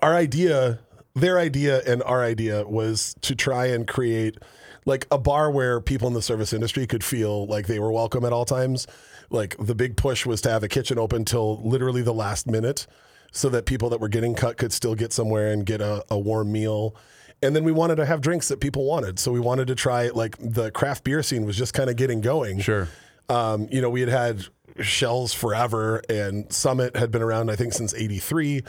our 0.00 0.14
idea, 0.14 0.78
their 1.16 1.40
idea, 1.40 1.82
and 1.84 2.00
our 2.04 2.22
idea 2.22 2.64
was 2.64 3.16
to 3.22 3.34
try 3.34 3.66
and 3.66 3.88
create 3.88 4.38
like 4.84 5.06
a 5.10 5.18
bar 5.18 5.50
where 5.50 5.80
people 5.80 6.08
in 6.08 6.14
the 6.14 6.22
service 6.22 6.52
industry 6.52 6.86
could 6.86 7.04
feel 7.04 7.46
like 7.46 7.66
they 7.66 7.78
were 7.78 7.92
welcome 7.92 8.24
at 8.24 8.32
all 8.32 8.44
times. 8.44 8.86
Like 9.30 9.56
the 9.58 9.74
big 9.74 9.96
push 9.96 10.26
was 10.26 10.40
to 10.42 10.50
have 10.50 10.62
a 10.62 10.68
kitchen 10.68 10.98
open 10.98 11.24
till 11.24 11.62
literally 11.66 12.02
the 12.02 12.12
last 12.12 12.46
minute 12.46 12.86
so 13.32 13.48
that 13.48 13.66
people 13.66 13.88
that 13.90 14.00
were 14.00 14.08
getting 14.08 14.34
cut 14.34 14.56
could 14.56 14.72
still 14.72 14.94
get 14.94 15.12
somewhere 15.12 15.50
and 15.50 15.66
get 15.66 15.80
a, 15.80 16.04
a 16.10 16.18
warm 16.18 16.52
meal. 16.52 16.94
And 17.42 17.54
then 17.54 17.64
we 17.64 17.72
wanted 17.72 17.96
to 17.96 18.06
have 18.06 18.20
drinks 18.20 18.48
that 18.48 18.60
people 18.60 18.84
wanted. 18.84 19.18
So 19.18 19.32
we 19.32 19.40
wanted 19.40 19.66
to 19.68 19.74
try 19.74 20.08
like 20.08 20.36
the 20.38 20.70
craft 20.70 21.04
beer 21.04 21.22
scene 21.22 21.44
was 21.44 21.56
just 21.56 21.74
kind 21.74 21.90
of 21.90 21.96
getting 21.96 22.20
going. 22.20 22.60
Sure. 22.60 22.88
Um, 23.28 23.68
you 23.70 23.80
know, 23.80 23.90
we 23.90 24.00
had 24.00 24.10
had 24.10 24.44
Schell's 24.80 25.32
forever, 25.32 26.02
and 26.08 26.52
Summit 26.52 26.96
had 26.96 27.10
been 27.10 27.22
around, 27.22 27.50
I 27.50 27.56
think, 27.56 27.72
since 27.72 27.94
'83, 27.94 28.62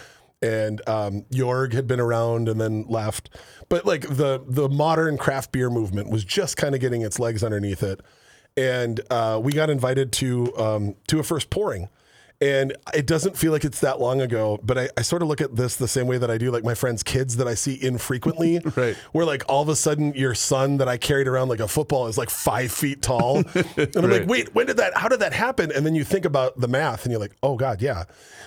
and 0.45 0.88
um, 0.88 1.23
Jorg 1.31 1.73
had 1.73 1.88
been 1.88 1.99
around 1.99 2.47
and 2.47 2.62
then 2.62 2.86
left. 2.88 3.29
But 3.67 3.86
like 3.86 4.01
the 4.01 4.43
the 4.45 4.69
modern 4.69 5.17
craft 5.17 5.51
beer 5.51 5.69
movement 5.69 6.10
was 6.10 6.23
just 6.23 6.55
kind 6.55 6.75
of 6.75 6.81
getting 6.81 7.01
its 7.01 7.19
legs 7.19 7.43
underneath 7.43 7.81
it, 7.81 8.01
and 8.55 9.01
uh, 9.10 9.39
we 9.41 9.51
got 9.51 9.69
invited 9.69 10.12
to 10.13 10.55
um, 10.58 10.95
to 11.08 11.19
a 11.19 11.23
first 11.23 11.49
pouring. 11.49 11.89
And 12.41 12.75
it 12.93 13.08
doesn't 13.08 13.38
feel 13.38 13.53
like 13.53 13.63
it's 13.63 13.79
that 13.79 14.01
long 14.01 14.19
ago, 14.19 14.60
but 14.62 14.77
I, 14.77 14.89
I 14.97 15.03
sort 15.03 15.21
of 15.21 15.29
look 15.29 15.39
at 15.39 15.55
this 15.55 15.77
the 15.77 15.88
same 15.88 16.05
way 16.05 16.17
that 16.17 16.29
I 16.29 16.38
do 16.38 16.51
like 16.51 16.65
my 16.65 16.75
friends' 16.75 17.01
kids 17.01 17.38
that 17.38 17.47
I 17.47 17.53
see 17.53 17.81
infrequently. 17.81 18.60
Right. 18.75 18.97
Where 19.13 19.25
like 19.25 19.43
all 19.47 19.62
of 19.62 19.69
a 19.69 19.75
sudden 19.75 20.13
your 20.15 20.36
son 20.36 20.77
that 20.77 20.89
I 20.89 20.97
carried 20.97 21.29
around 21.29 21.47
like 21.47 21.62
a 21.62 21.67
football 21.67 22.08
is 22.08 22.17
like 22.17 22.29
five 22.29 22.73
feet 22.73 23.01
tall. 23.01 23.38
and 23.77 23.95
I'm 23.95 24.10
like, 24.10 24.27
wait, 24.27 24.53
when 24.53 24.65
did 24.65 24.75
that, 24.77 24.97
how 24.97 25.08
did 25.08 25.21
that 25.21 25.31
happen? 25.31 25.71
And 25.71 25.86
then 25.86 25.95
you 25.95 26.03
think 26.03 26.25
about 26.25 26.60
the 26.60 26.67
math 26.67 27.05
and 27.05 27.12
you're 27.12 27.21
like, 27.21 27.36
oh 27.41 27.55
God, 27.55 27.81
yeah. 27.81 28.03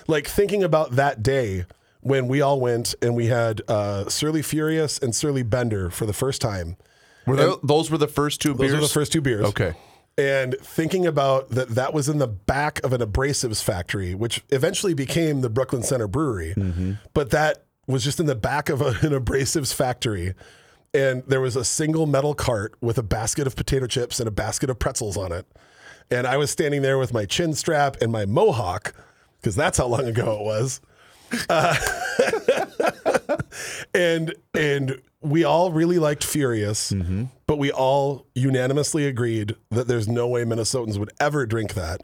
Like 0.07 0.27
thinking 0.27 0.63
about 0.63 0.91
that 0.91 1.23
day 1.23 1.65
when 2.01 2.27
we 2.27 2.41
all 2.41 2.59
went 2.59 2.95
and 3.01 3.15
we 3.15 3.27
had 3.27 3.61
uh, 3.67 4.07
Surly 4.09 4.41
Furious 4.41 4.97
and 4.99 5.13
Surly 5.15 5.43
Bender 5.43 5.89
for 5.89 6.05
the 6.05 6.13
first 6.13 6.41
time. 6.41 6.77
Were 7.25 7.35
tho- 7.35 7.59
those 7.63 7.91
were 7.91 7.97
the 7.97 8.07
first 8.07 8.41
two 8.41 8.49
Those 8.53 8.59
beers? 8.59 8.73
were 8.73 8.79
the 8.81 8.87
first 8.87 9.11
two 9.11 9.21
beers. 9.21 9.45
Okay. 9.47 9.73
And 10.17 10.55
thinking 10.61 11.05
about 11.05 11.49
that, 11.51 11.69
that 11.69 11.93
was 11.93 12.09
in 12.09 12.17
the 12.17 12.27
back 12.27 12.83
of 12.83 12.91
an 12.91 12.99
abrasives 13.01 13.63
factory, 13.63 14.13
which 14.15 14.43
eventually 14.49 14.93
became 14.93 15.41
the 15.41 15.49
Brooklyn 15.49 15.83
Center 15.83 16.07
Brewery. 16.07 16.55
But 17.13 17.29
that 17.29 17.63
was 17.87 18.03
just 18.03 18.19
in 18.19 18.25
the 18.25 18.35
back 18.35 18.69
of 18.69 18.81
a, 18.81 18.87
an 19.01 19.13
abrasives 19.13 19.73
factory. 19.73 20.33
And 20.93 21.23
there 21.27 21.39
was 21.39 21.55
a 21.55 21.63
single 21.63 22.05
metal 22.05 22.33
cart 22.33 22.73
with 22.81 22.97
a 22.97 23.03
basket 23.03 23.45
of 23.47 23.55
potato 23.55 23.87
chips 23.87 24.19
and 24.19 24.27
a 24.27 24.31
basket 24.31 24.69
of 24.69 24.79
pretzels 24.79 25.15
on 25.17 25.31
it. 25.31 25.45
And 26.11 26.25
I 26.25 26.37
was 26.37 26.49
standing 26.49 26.81
there 26.81 26.97
with 26.97 27.13
my 27.13 27.25
chin 27.25 27.53
strap 27.53 27.97
and 28.01 28.11
my 28.11 28.25
mohawk, 28.25 28.93
because 29.39 29.55
that's 29.55 29.77
how 29.77 29.85
long 29.85 30.05
ago 30.05 30.33
it 30.33 30.41
was. 30.43 30.81
and 33.93 34.33
and 34.53 35.01
we 35.21 35.43
all 35.43 35.71
really 35.71 35.99
liked 35.99 36.23
Furious, 36.23 36.91
mm-hmm. 36.91 37.25
but 37.45 37.57
we 37.57 37.71
all 37.71 38.25
unanimously 38.35 39.05
agreed 39.05 39.55
that 39.69 39.87
there's 39.87 40.07
no 40.07 40.27
way 40.27 40.43
Minnesotans 40.43 40.97
would 40.97 41.11
ever 41.19 41.45
drink 41.45 41.73
that. 41.73 42.01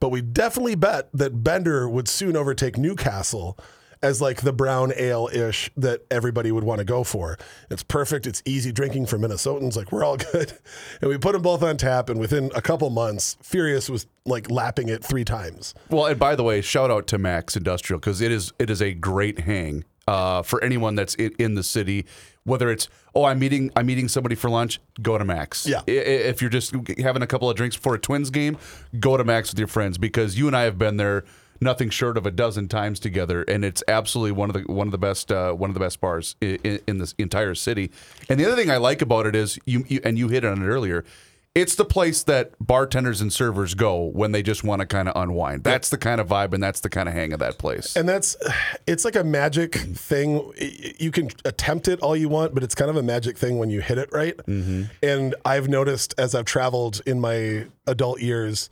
But 0.00 0.10
we 0.10 0.20
definitely 0.20 0.74
bet 0.74 1.08
that 1.12 1.44
Bender 1.44 1.88
would 1.88 2.08
soon 2.08 2.36
overtake 2.36 2.76
Newcastle 2.76 3.58
as 4.02 4.20
like 4.20 4.40
the 4.42 4.52
brown 4.52 4.92
ale 4.96 5.28
ish 5.32 5.70
that 5.76 6.04
everybody 6.10 6.50
would 6.52 6.64
want 6.64 6.78
to 6.78 6.84
go 6.84 7.04
for. 7.04 7.38
It's 7.70 7.82
perfect. 7.82 8.26
It's 8.26 8.42
easy 8.44 8.72
drinking 8.72 9.06
for 9.06 9.18
Minnesotans. 9.18 9.76
Like 9.76 9.92
we're 9.92 10.04
all 10.04 10.16
good. 10.32 10.52
And 11.00 11.08
we 11.10 11.18
put 11.18 11.32
them 11.32 11.42
both 11.42 11.62
on 11.62 11.76
tap. 11.76 12.08
And 12.08 12.18
within 12.18 12.50
a 12.54 12.62
couple 12.62 12.88
months, 12.90 13.36
Furious 13.42 13.88
was 13.88 14.06
like 14.24 14.50
lapping 14.50 14.88
it 14.88 15.04
three 15.04 15.24
times. 15.24 15.74
Well, 15.90 16.06
and 16.06 16.18
by 16.18 16.34
the 16.36 16.42
way, 16.42 16.60
shout 16.62 16.90
out 16.90 17.06
to 17.08 17.18
Mac's 17.18 17.56
Industrial 17.56 17.98
because 18.00 18.20
it 18.20 18.32
is 18.32 18.52
it 18.58 18.70
is 18.70 18.82
a 18.82 18.92
great 18.92 19.40
hang 19.40 19.84
uh, 20.08 20.42
for 20.42 20.62
anyone 20.64 20.94
that's 20.96 21.14
in, 21.14 21.32
in 21.38 21.54
the 21.54 21.62
city. 21.62 22.06
Whether 22.44 22.70
it's 22.72 22.88
oh 23.14 23.22
I'm 23.24 23.38
meeting 23.38 23.70
I'm 23.76 23.86
meeting 23.86 24.08
somebody 24.08 24.34
for 24.34 24.50
lunch, 24.50 24.80
go 25.00 25.16
to 25.16 25.24
Mac's. 25.24 25.64
Yeah. 25.64 25.82
I- 25.86 25.90
If 25.92 26.40
you're 26.40 26.50
just 26.50 26.74
having 26.98 27.22
a 27.22 27.26
couple 27.28 27.48
of 27.48 27.56
drinks 27.56 27.76
before 27.76 27.94
a 27.94 28.00
Twins 28.00 28.30
game, 28.30 28.58
go 28.98 29.16
to 29.16 29.22
Mac's 29.22 29.52
with 29.52 29.60
your 29.60 29.68
friends 29.68 29.96
because 29.96 30.36
you 30.36 30.48
and 30.48 30.56
I 30.56 30.62
have 30.62 30.76
been 30.76 30.96
there 30.96 31.22
nothing 31.62 31.90
short 31.90 32.16
of 32.16 32.26
a 32.26 32.30
dozen 32.30 32.68
times 32.68 33.00
together, 33.00 33.42
and 33.42 33.64
it's 33.64 33.82
absolutely 33.88 34.32
one 34.32 34.50
of 34.50 34.54
the 34.54 34.72
one 34.72 34.86
of 34.86 34.92
the 34.92 34.98
best 34.98 35.30
uh, 35.32 35.52
one 35.52 35.70
of 35.70 35.74
the 35.74 35.80
best 35.80 36.00
bars 36.00 36.36
in, 36.40 36.80
in, 36.86 36.98
this 36.98 37.14
entire 37.18 37.54
city. 37.54 37.90
And 38.28 38.38
the 38.38 38.46
other 38.46 38.56
thing 38.56 38.70
I 38.70 38.76
like 38.76 39.02
about 39.02 39.26
it 39.26 39.34
is 39.34 39.58
you, 39.64 39.84
you 39.88 40.00
and 40.04 40.18
you 40.18 40.28
hit 40.28 40.44
on 40.44 40.62
it 40.62 40.66
earlier. 40.66 41.04
It's 41.54 41.74
the 41.74 41.84
place 41.84 42.22
that 42.22 42.52
bartenders 42.60 43.20
and 43.20 43.30
servers 43.30 43.74
go 43.74 44.04
when 44.04 44.32
they 44.32 44.42
just 44.42 44.64
want 44.64 44.80
to 44.80 44.86
kind 44.86 45.06
of 45.06 45.14
unwind. 45.22 45.64
That's 45.64 45.90
the 45.90 45.98
kind 45.98 46.18
of 46.18 46.28
vibe 46.28 46.54
and 46.54 46.62
that's 46.62 46.80
the 46.80 46.88
kind 46.88 47.10
of 47.10 47.14
hang 47.14 47.34
of 47.34 47.40
that 47.40 47.58
place. 47.58 47.94
And 47.94 48.08
that's, 48.08 48.38
it's 48.86 49.04
like 49.04 49.16
a 49.16 49.24
magic 49.24 49.74
thing. 49.74 50.50
You 50.98 51.10
can 51.10 51.28
attempt 51.44 51.88
it 51.88 52.00
all 52.00 52.16
you 52.16 52.30
want, 52.30 52.54
but 52.54 52.62
it's 52.62 52.74
kind 52.74 52.90
of 52.90 52.96
a 52.96 53.02
magic 53.02 53.36
thing 53.36 53.58
when 53.58 53.68
you 53.68 53.82
hit 53.82 53.98
it 53.98 54.08
right. 54.12 54.34
And 55.02 55.34
I've 55.44 55.68
noticed 55.68 56.14
as 56.16 56.34
I've 56.34 56.46
traveled 56.46 57.02
in 57.04 57.20
my 57.20 57.66
adult 57.86 58.22
years 58.22 58.70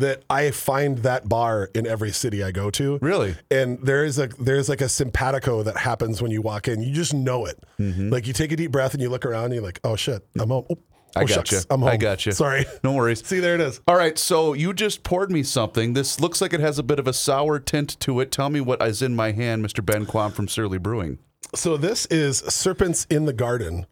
that 0.00 0.22
I 0.28 0.50
find 0.50 0.98
that 0.98 1.28
bar 1.28 1.70
in 1.74 1.86
every 1.86 2.12
city 2.12 2.42
I 2.42 2.50
go 2.50 2.70
to. 2.70 2.98
Really? 3.00 3.36
And 3.50 3.80
there 3.80 4.04
is 4.04 4.18
a 4.18 4.26
there's 4.38 4.68
like 4.68 4.80
a 4.80 4.88
simpatico 4.88 5.62
that 5.62 5.76
happens 5.76 6.20
when 6.20 6.30
you 6.30 6.42
walk 6.42 6.68
in. 6.68 6.82
You 6.82 6.92
just 6.92 7.14
know 7.14 7.46
it. 7.46 7.58
Mm-hmm. 7.78 8.10
Like 8.10 8.26
you 8.26 8.32
take 8.32 8.52
a 8.52 8.56
deep 8.56 8.72
breath 8.72 8.94
and 8.94 9.02
you 9.02 9.08
look 9.08 9.24
around 9.24 9.46
and 9.46 9.54
you're 9.54 9.62
like, 9.62 9.80
oh 9.84 9.96
shit, 9.96 10.26
I'm 10.38 10.50
home. 10.50 10.66
Oh, 10.70 10.76
I 11.16 11.22
oh, 11.22 11.26
got 11.26 11.34
shucks, 11.34 11.52
you. 11.52 11.60
I'm 11.70 11.80
home. 11.80 11.88
I 11.88 11.96
got 11.96 12.24
you. 12.24 12.32
Sorry. 12.32 12.66
No 12.84 12.92
worries. 12.92 13.26
See, 13.26 13.40
there 13.40 13.54
it 13.54 13.60
is. 13.60 13.80
All 13.86 13.96
right, 13.96 14.18
so 14.18 14.54
you 14.54 14.72
just 14.72 15.02
poured 15.02 15.30
me 15.30 15.42
something. 15.42 15.92
This 15.92 16.20
looks 16.20 16.40
like 16.40 16.52
it 16.52 16.60
has 16.60 16.78
a 16.78 16.82
bit 16.82 16.98
of 16.98 17.06
a 17.06 17.12
sour 17.12 17.58
tint 17.58 17.98
to 18.00 18.20
it. 18.20 18.32
Tell 18.32 18.48
me 18.48 18.60
what 18.60 18.80
is 18.80 19.02
in 19.02 19.14
my 19.14 19.32
hand, 19.32 19.64
Mr. 19.64 19.84
Ben 19.84 20.06
Quam 20.06 20.32
from 20.32 20.48
Surly 20.48 20.78
Brewing. 20.78 21.18
So 21.54 21.76
this 21.76 22.06
is 22.06 22.38
Serpents 22.38 23.06
in 23.10 23.26
the 23.26 23.32
Garden. 23.32 23.86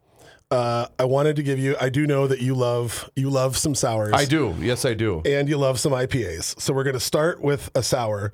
Uh, 0.51 0.87
I 0.99 1.05
wanted 1.05 1.37
to 1.37 1.43
give 1.43 1.59
you. 1.59 1.77
I 1.81 1.89
do 1.91 2.07
know 2.07 2.27
that 2.27 2.41
you 2.41 2.55
love 2.55 3.11
you 3.15 3.29
love 3.29 3.57
some 3.57 3.75
sours. 3.75 4.13
I 4.15 4.25
do. 4.25 4.55
Yes, 4.61 4.85
I 4.85 4.95
do. 4.95 5.21
and 5.27 5.49
you 5.49 5.59
love 5.59 5.79
some 5.79 5.93
IPAs. 5.93 6.59
So 6.61 6.73
we're 6.73 6.85
going 6.85 6.95
to 6.95 7.01
start 7.01 7.41
with 7.43 7.71
a 7.75 7.83
sour, 7.83 8.33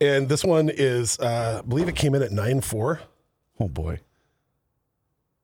and 0.00 0.28
this 0.28 0.42
one 0.42 0.70
is 0.72 1.18
uh, 1.18 1.60
I 1.62 1.68
believe 1.68 1.88
it 1.88 1.96
came 1.96 2.14
in 2.14 2.22
at 2.22 2.32
nine 2.32 2.60
four. 2.62 3.00
Oh 3.58 3.68
boy. 3.68 4.00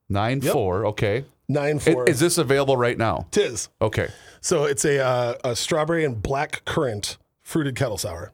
Nine 0.08 0.40
four. 0.40 0.86
Okay. 0.86 1.24
Nine 1.48 1.76
I- 1.76 1.92
four. 1.92 2.04
Is 2.08 2.18
this 2.20 2.38
available 2.38 2.76
right 2.78 2.96
now? 2.96 3.26
Tis. 3.30 3.68
Okay. 3.82 4.08
So 4.40 4.64
it's 4.64 4.84
a 4.86 5.00
uh, 5.04 5.34
a 5.44 5.54
strawberry 5.56 6.04
and 6.04 6.22
black 6.22 6.64
currant 6.64 7.18
fruited 7.42 7.76
kettle 7.76 7.98
sour. 7.98 8.32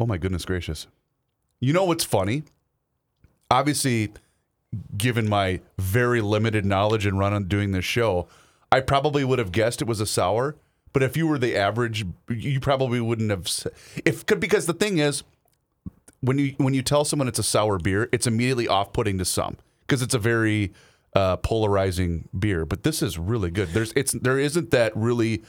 Oh 0.00 0.06
my 0.06 0.18
goodness 0.18 0.44
gracious. 0.44 0.88
You 1.60 1.72
know 1.72 1.84
what's 1.84 2.04
funny? 2.04 2.42
obviously, 3.50 4.12
given 4.96 5.28
my 5.28 5.60
very 5.78 6.20
limited 6.20 6.64
knowledge 6.64 7.06
and 7.06 7.18
run 7.18 7.32
on 7.32 7.44
doing 7.44 7.72
this 7.72 7.84
show, 7.84 8.28
I 8.70 8.80
probably 8.80 9.24
would 9.24 9.38
have 9.38 9.52
guessed 9.52 9.80
it 9.80 9.88
was 9.88 10.00
a 10.00 10.06
sour. 10.06 10.56
But 10.92 11.02
if 11.02 11.16
you 11.16 11.26
were 11.26 11.38
the 11.38 11.56
average, 11.56 12.04
you 12.28 12.60
probably 12.60 13.00
wouldn't 13.00 13.30
have. 13.30 13.46
If 14.04 14.26
because 14.26 14.66
the 14.66 14.72
thing 14.72 14.98
is, 14.98 15.22
when 16.20 16.38
you 16.38 16.54
when 16.58 16.74
you 16.74 16.82
tell 16.82 17.04
someone 17.04 17.28
it's 17.28 17.38
a 17.38 17.44
sour 17.44 17.78
beer, 17.78 18.08
it's 18.10 18.26
immediately 18.26 18.66
off-putting 18.66 19.18
to 19.18 19.24
some 19.24 19.58
because 19.86 20.02
it's 20.02 20.14
a 20.14 20.18
very 20.18 20.72
uh, 21.14 21.36
polarizing 21.36 22.28
beer. 22.36 22.64
But 22.64 22.82
this 22.82 23.02
is 23.02 23.18
really 23.18 23.50
good. 23.50 23.68
There's 23.68 23.92
it's 23.92 24.12
there 24.12 24.38
isn't 24.38 24.70
that 24.70 24.96
really 24.96 25.42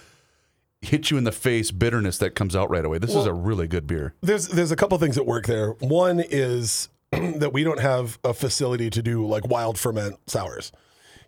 hit 0.81 1.11
you 1.11 1.17
in 1.17 1.23
the 1.23 1.31
face 1.31 1.71
bitterness 1.71 2.17
that 2.19 2.35
comes 2.35 2.55
out 2.55 2.69
right 2.69 2.85
away. 2.85 2.99
This 2.99 3.15
is 3.15 3.25
a 3.25 3.33
really 3.33 3.67
good 3.67 3.87
beer. 3.87 4.13
There's 4.21 4.47
there's 4.49 4.71
a 4.71 4.75
couple 4.75 4.97
things 4.97 5.15
that 5.15 5.25
work 5.25 5.47
there. 5.47 5.71
One 5.79 6.19
is 6.19 6.89
that 7.39 7.53
we 7.53 7.63
don't 7.63 7.79
have 7.79 8.19
a 8.23 8.33
facility 8.33 8.89
to 8.89 9.01
do 9.01 9.25
like 9.25 9.47
wild 9.47 9.77
ferment 9.77 10.17
sours. 10.27 10.71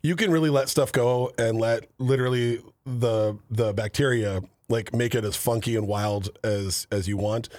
You 0.03 0.15
can 0.15 0.31
really 0.31 0.49
let 0.49 0.69
stuff 0.69 0.91
go 0.91 1.31
and 1.37 1.59
let 1.59 1.87
literally 1.99 2.59
the 2.85 3.37
the 3.49 3.73
bacteria 3.73 4.41
like 4.69 4.93
make 4.95 5.13
it 5.13 5.23
as 5.23 5.35
funky 5.35 5.75
and 5.75 5.87
wild 5.87 6.37
as 6.43 6.87
as 6.91 7.07
you 7.07 7.17
want. 7.17 7.49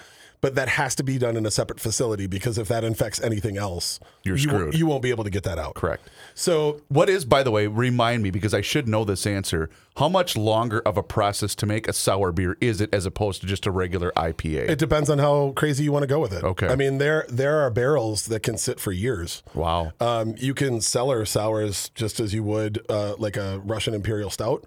But 0.42 0.56
that 0.56 0.68
has 0.70 0.94
to 0.96 1.04
be 1.04 1.18
done 1.18 1.36
in 1.36 1.46
a 1.46 1.50
separate 1.50 1.78
facility 1.80 2.26
because 2.26 2.58
if 2.58 2.66
that 2.66 2.82
infects 2.82 3.20
anything 3.22 3.56
else, 3.56 4.00
You're 4.24 4.36
you, 4.36 4.42
screwed. 4.42 4.74
You 4.74 4.86
won't 4.86 5.02
be 5.02 5.10
able 5.10 5.22
to 5.22 5.30
get 5.30 5.44
that 5.44 5.56
out. 5.56 5.74
Correct. 5.74 6.10
So 6.34 6.82
What 6.88 7.08
is, 7.08 7.24
by 7.24 7.44
the 7.44 7.52
way, 7.52 7.68
remind 7.68 8.24
me 8.24 8.30
because 8.30 8.52
I 8.52 8.60
should 8.60 8.88
know 8.88 9.04
this 9.04 9.24
answer. 9.24 9.70
How 9.98 10.08
much 10.08 10.36
longer 10.36 10.80
of 10.80 10.96
a 10.96 11.02
process 11.02 11.54
to 11.54 11.66
make 11.66 11.86
a 11.86 11.92
sour 11.92 12.32
beer 12.32 12.56
is 12.60 12.80
it 12.80 12.92
as 12.92 13.06
opposed 13.06 13.40
to 13.42 13.46
just 13.46 13.66
a 13.66 13.70
regular 13.70 14.10
IPA? 14.16 14.68
it 14.68 14.78
depends 14.78 15.08
on 15.08 15.18
how 15.18 15.52
crazy 15.54 15.84
you 15.84 15.92
want 15.92 16.02
to 16.02 16.06
go 16.08 16.18
with 16.18 16.32
it. 16.32 16.42
Okay. 16.42 16.66
I 16.66 16.74
mean, 16.74 16.98
there 16.98 17.24
there 17.28 17.60
are 17.60 17.70
barrels 17.70 18.26
that 18.26 18.42
can 18.42 18.58
sit 18.58 18.80
for 18.80 18.90
years. 18.90 19.42
wow. 19.54 19.92
Um, 20.00 20.34
you 20.38 20.54
can 20.54 20.80
cellar 20.80 21.24
sours 21.24 21.90
just 21.94 22.18
as 22.18 22.34
you 22.34 22.42
would 22.42 22.84
uh, 22.88 23.14
like 23.16 23.36
a 23.36 23.60
Russian 23.60 23.94
Imperial 23.94 24.30
Stout, 24.30 24.64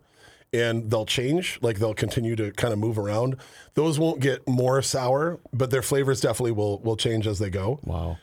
and 0.54 0.90
they'll 0.90 1.06
change. 1.06 1.60
Like 1.62 1.80
they'll 1.80 1.94
continue 1.94 2.36
to 2.36 2.52
kind 2.52 2.74
of 2.74 2.80
move 2.80 2.98
around. 2.98 3.38
Those 3.74 4.00
won't 4.00 4.20
get 4.20 4.48
more 4.48 4.82
sour, 4.82 5.40
but 5.54 5.72
their 5.72 5.82
flavors 5.82 6.22
definitely 6.22 6.54
will 6.54 6.80
will 6.80 6.98
change 6.98 7.28
as 7.28 7.40
they 7.40 7.50
go. 7.50 7.80
wow. 7.84 8.18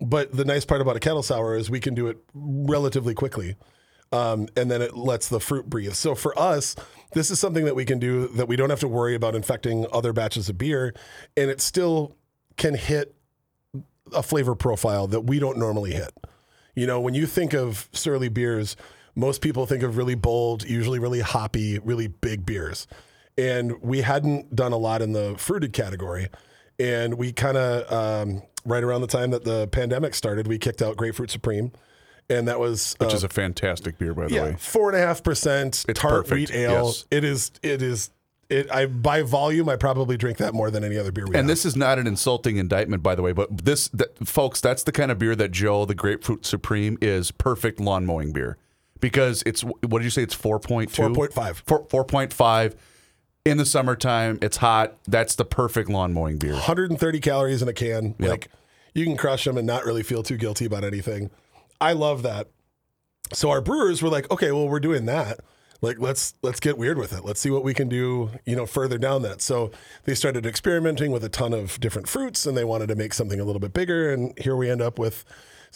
But 0.00 0.36
the 0.36 0.44
nice 0.44 0.64
part 0.64 0.80
about 0.80 0.96
a 0.96 1.00
kettle 1.00 1.22
sour 1.22 1.56
is 1.56 1.70
we 1.70 1.80
can 1.80 1.94
do 1.94 2.08
it 2.08 2.18
relatively 2.34 3.14
quickly. 3.14 3.56
Um, 4.12 4.46
and 4.56 4.70
then 4.70 4.82
it 4.82 4.96
lets 4.96 5.28
the 5.28 5.40
fruit 5.40 5.68
breathe. 5.68 5.94
So 5.94 6.14
for 6.14 6.38
us, 6.38 6.76
this 7.12 7.30
is 7.30 7.40
something 7.40 7.64
that 7.64 7.74
we 7.74 7.84
can 7.84 7.98
do 7.98 8.28
that 8.28 8.46
we 8.46 8.56
don't 8.56 8.70
have 8.70 8.80
to 8.80 8.88
worry 8.88 9.14
about 9.14 9.34
infecting 9.34 9.86
other 9.92 10.12
batches 10.12 10.48
of 10.48 10.58
beer, 10.58 10.94
and 11.36 11.50
it 11.50 11.60
still 11.60 12.14
can 12.56 12.74
hit 12.74 13.14
a 14.14 14.22
flavor 14.22 14.54
profile 14.54 15.06
that 15.08 15.22
we 15.22 15.38
don't 15.38 15.58
normally 15.58 15.92
hit. 15.92 16.12
You 16.74 16.86
know, 16.86 17.00
when 17.00 17.14
you 17.14 17.26
think 17.26 17.52
of 17.52 17.88
surly 17.92 18.28
beers, 18.28 18.76
most 19.16 19.40
people 19.40 19.66
think 19.66 19.82
of 19.82 19.96
really 19.96 20.14
bold, 20.14 20.68
usually 20.68 20.98
really 20.98 21.20
hoppy, 21.20 21.78
really 21.80 22.06
big 22.06 22.46
beers. 22.46 22.86
And 23.38 23.82
we 23.82 24.02
hadn't 24.02 24.54
done 24.54 24.72
a 24.72 24.76
lot 24.76 25.02
in 25.02 25.12
the 25.12 25.34
fruited 25.38 25.72
category. 25.72 26.28
And 26.78 27.14
we 27.14 27.32
kind 27.32 27.56
of, 27.56 27.92
um, 27.92 28.42
right 28.64 28.84
around 28.84 29.00
the 29.00 29.06
time 29.06 29.30
that 29.30 29.44
the 29.44 29.66
pandemic 29.68 30.14
started, 30.14 30.46
we 30.46 30.58
kicked 30.58 30.82
out 30.82 30.96
Grapefruit 30.96 31.30
Supreme. 31.30 31.72
And 32.28 32.48
that 32.48 32.58
was 32.58 32.94
Which 32.98 33.12
uh, 33.12 33.16
is 33.16 33.24
a 33.24 33.28
fantastic 33.28 33.98
beer, 33.98 34.12
by 34.12 34.26
the 34.26 34.34
yeah, 34.34 34.42
way. 34.42 34.56
four 34.58 34.90
and 34.90 34.98
a 34.98 35.06
half 35.06 35.22
percent 35.22 35.84
tart 35.94 36.26
perfect, 36.26 36.50
wheat 36.50 36.54
ale. 36.54 36.86
yes. 36.86 37.06
It 37.10 37.24
is. 37.24 37.52
It 37.62 37.82
is. 37.82 38.10
It. 38.50 38.68
I 38.70 38.86
by 38.86 39.22
volume, 39.22 39.68
I 39.68 39.76
probably 39.76 40.16
drink 40.16 40.38
that 40.38 40.52
more 40.52 40.70
than 40.70 40.82
any 40.82 40.98
other 40.98 41.12
beer 41.12 41.24
we 41.24 41.30
have. 41.30 41.40
And 41.40 41.48
have. 41.48 41.56
this 41.56 41.64
is 41.64 41.76
not 41.76 42.00
an 42.00 42.08
insulting 42.08 42.56
indictment, 42.56 43.02
by 43.04 43.14
the 43.14 43.22
way, 43.22 43.30
but 43.30 43.64
this, 43.64 43.88
th- 43.88 44.10
folks, 44.24 44.60
that's 44.60 44.82
the 44.82 44.90
kind 44.90 45.12
of 45.12 45.20
beer 45.20 45.36
that 45.36 45.52
Joe, 45.52 45.84
the 45.84 45.94
Grapefruit 45.94 46.44
Supreme, 46.44 46.98
is 47.00 47.30
perfect 47.30 47.78
lawn 47.78 48.04
mowing 48.04 48.32
beer 48.32 48.58
because 49.00 49.42
it's 49.46 49.62
what 49.62 49.98
did 49.98 50.04
you 50.04 50.10
say? 50.10 50.22
It's 50.22 50.34
four 50.34 50.58
point 50.58 50.92
two, 50.92 51.02
4.5. 51.02 51.62
four 51.66 51.86
four 51.88 52.04
point 52.04 52.32
five. 52.32 52.74
In 53.44 53.58
the 53.58 53.66
summertime, 53.66 54.38
it's 54.42 54.56
hot. 54.56 54.96
That's 55.06 55.36
the 55.36 55.44
perfect 55.44 55.88
lawn 55.88 56.12
mowing 56.12 56.36
beer. 56.36 56.54
130 56.54 57.20
calories 57.20 57.62
in 57.62 57.68
a 57.68 57.72
can. 57.72 58.16
Like 58.18 58.48
you 58.94 59.04
can 59.04 59.16
crush 59.16 59.44
them 59.44 59.56
and 59.56 59.66
not 59.66 59.84
really 59.84 60.02
feel 60.02 60.22
too 60.24 60.36
guilty 60.36 60.64
about 60.64 60.82
anything. 60.82 61.30
I 61.80 61.92
love 61.92 62.22
that. 62.22 62.48
So 63.32 63.50
our 63.50 63.60
brewers 63.60 64.02
were 64.02 64.08
like, 64.08 64.30
okay, 64.30 64.50
well, 64.50 64.68
we're 64.68 64.80
doing 64.80 65.06
that. 65.06 65.40
Like 65.82 66.00
let's 66.00 66.34
let's 66.42 66.58
get 66.58 66.78
weird 66.78 66.98
with 66.98 67.12
it. 67.12 67.24
Let's 67.24 67.38
see 67.40 67.50
what 67.50 67.62
we 67.62 67.74
can 67.74 67.88
do, 67.88 68.30
you 68.46 68.56
know, 68.56 68.66
further 68.66 68.98
down 68.98 69.22
that. 69.22 69.42
So 69.42 69.70
they 70.04 70.14
started 70.14 70.46
experimenting 70.46 71.12
with 71.12 71.22
a 71.22 71.28
ton 71.28 71.52
of 71.52 71.78
different 71.78 72.08
fruits 72.08 72.46
and 72.46 72.56
they 72.56 72.64
wanted 72.64 72.88
to 72.88 72.96
make 72.96 73.12
something 73.14 73.38
a 73.38 73.44
little 73.44 73.60
bit 73.60 73.72
bigger 73.72 74.12
and 74.12 74.36
here 74.38 74.56
we 74.56 74.70
end 74.70 74.80
up 74.80 74.98
with 74.98 75.24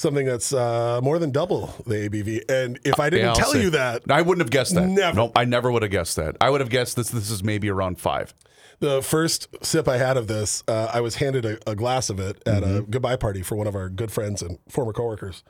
something 0.01 0.25
that's 0.27 0.53
uh, 0.53 1.01
more 1.03 1.19
than 1.19 1.31
double 1.31 1.67
the 1.87 2.09
ABV. 2.09 2.51
And 2.51 2.79
if 2.85 2.99
I 2.99 3.11
didn't 3.11 3.27
Yeah, 3.27 3.33
tell 3.35 3.57
you 3.57 3.71
that, 3.71 4.03
I 4.11 4.23
wouldn't 4.23 4.43
have 4.45 4.51
guessed 4.51 4.75
that. 4.75 4.89
Never. 4.89 5.17
Nope, 5.17 5.33
I 5.37 5.45
never 5.45 5.71
would 5.71 5.83
have 5.83 5.91
guessed 5.91 6.17
that. 6.17 6.37
I 6.41 6.51
would 6.51 6.61
have 6.61 6.71
guessed 6.71 6.97
this. 6.97 7.11
This 7.11 7.31
is 7.31 7.45
maybe 7.45 7.69
around 7.69 8.01
five. 8.01 8.35
The 8.81 9.03
first 9.03 9.49
sip 9.63 9.87
I 9.87 9.99
had 9.99 10.17
of 10.17 10.27
this, 10.27 10.65
uh, 10.67 10.91
I 10.93 11.03
was 11.03 11.17
handed 11.17 11.45
a, 11.45 11.59
a 11.71 11.77
glass 11.77 12.09
of 12.09 12.19
it 12.19 12.43
at 12.47 12.63
a 12.63 12.83
goodbye 12.89 13.17
party 13.17 13.43
for 13.43 13.55
one 13.57 13.67
of 13.67 13.75
our 13.75 13.91
good 13.91 14.11
friends 14.11 14.41
and 14.41 14.59
former 14.71 14.95
coworkers. 14.95 15.45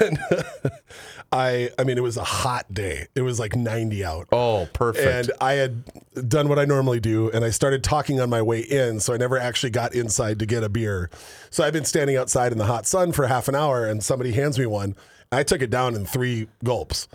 And 0.00 0.18
I, 1.32 1.70
I 1.78 1.84
mean, 1.84 1.96
it 1.96 2.02
was 2.02 2.16
a 2.16 2.24
hot 2.24 2.72
day. 2.72 3.06
It 3.14 3.22
was 3.22 3.40
like 3.40 3.56
90 3.56 4.04
out. 4.04 4.28
Oh, 4.32 4.68
perfect. 4.72 5.28
And 5.28 5.30
I 5.40 5.54
had 5.54 6.28
done 6.28 6.48
what 6.48 6.58
I 6.58 6.64
normally 6.66 7.00
do, 7.00 7.30
and 7.30 7.44
I 7.44 7.50
started 7.50 7.82
talking 7.82 8.20
on 8.20 8.28
my 8.28 8.42
way 8.42 8.60
in, 8.60 9.00
so 9.00 9.14
I 9.14 9.16
never 9.16 9.38
actually 9.38 9.70
got 9.70 9.94
inside 9.94 10.38
to 10.40 10.46
get 10.46 10.62
a 10.62 10.68
beer. 10.68 11.10
So 11.50 11.64
I've 11.64 11.72
been 11.72 11.86
standing 11.86 12.16
outside 12.16 12.52
in 12.52 12.58
the 12.58 12.66
hot 12.66 12.86
sun 12.86 13.12
for 13.12 13.26
half 13.26 13.48
an 13.48 13.54
hour, 13.54 13.86
and 13.86 14.02
somebody 14.04 14.32
hands 14.32 14.58
me 14.58 14.66
one. 14.66 14.94
I 15.30 15.42
took 15.42 15.62
it 15.62 15.70
down 15.70 15.94
in 15.94 16.04
three 16.04 16.48
gulps. 16.62 17.08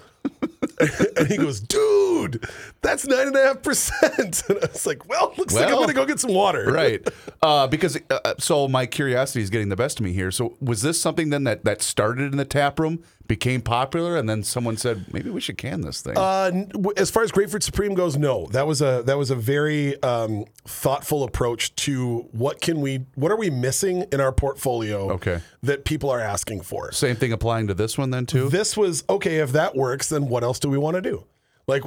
and 1.18 1.28
he 1.28 1.38
goes, 1.38 1.60
dude, 1.60 2.48
that's 2.82 3.08
nine 3.08 3.28
and 3.28 3.36
a 3.36 3.44
half 3.44 3.62
percent. 3.62 4.44
And 4.50 4.60
I 4.64 4.68
was 4.72 4.86
like, 4.86 5.08
well, 5.08 5.34
looks 5.38 5.54
like 5.54 5.68
I'm 5.68 5.80
gonna 5.80 5.94
go 5.94 6.06
get 6.06 6.20
some 6.20 6.34
water. 6.34 6.66
right. 6.72 7.08
Uh, 7.42 7.68
because 7.68 7.98
uh, 8.10 8.34
so 8.40 8.68
my 8.68 8.86
curiosity 8.86 9.42
is 9.42 9.50
getting 9.50 9.70
the 9.70 9.76
best 9.76 10.00
of 10.00 10.06
me 10.06 10.14
here. 10.14 10.32
So 10.32 10.56
was 10.62 10.82
this 10.82 11.00
something 11.00 11.30
then 11.30 11.44
that 11.46 11.64
that 11.66 11.82
started 11.82 12.32
in 12.32 12.38
the 12.38 12.46
tap 12.46 12.80
room, 12.80 13.04
became 13.28 13.62
popular, 13.62 14.16
and 14.18 14.30
then 14.30 14.44
someone 14.44 14.78
said 14.78 15.14
maybe 15.14 15.30
we 15.30 15.42
should 15.42 15.58
can 15.58 15.82
this 15.82 16.02
thing? 16.02 16.16
Uh, 16.18 16.66
as 16.96 17.10
far 17.12 17.24
as 17.24 17.32
Grapefruit 17.32 17.64
Supreme 17.64 17.94
goes, 17.94 18.18
no. 18.18 18.48
That 18.48 18.68
was 18.68 18.82
a 18.82 19.04
that 19.06 19.18
was 19.18 19.30
a 19.32 19.36
very 19.36 20.02
um, 20.04 20.46
thoughtful 20.66 21.24
approach 21.24 21.76
to 21.78 22.28
what 22.32 22.62
can 22.62 22.82
we 22.82 23.06
what 23.16 23.32
are 23.32 23.38
we 23.38 23.50
missing 23.50 24.06
in 24.12 24.22
our 24.22 24.32
portfolio 24.32 25.12
Okay. 25.14 25.42
that 25.64 25.86
people 25.86 26.10
are 26.10 26.20
asking 26.20 26.62
for. 26.62 26.92
Same 26.92 27.16
thing 27.16 27.32
applying 27.32 27.68
to 27.68 27.74
this 27.74 27.98
one 27.98 28.12
then 28.12 28.26
too. 28.26 28.50
This 28.50 28.78
was 28.78 29.04
okay. 29.10 29.38
If 29.38 29.52
that 29.52 29.76
works, 29.76 30.10
then 30.10 30.28
what 30.28 30.44
else 30.44 30.60
do 30.60 30.70
we 30.70 30.78
want 30.78 30.96
to 30.96 31.02
do? 31.02 31.26
Like, 31.68 31.84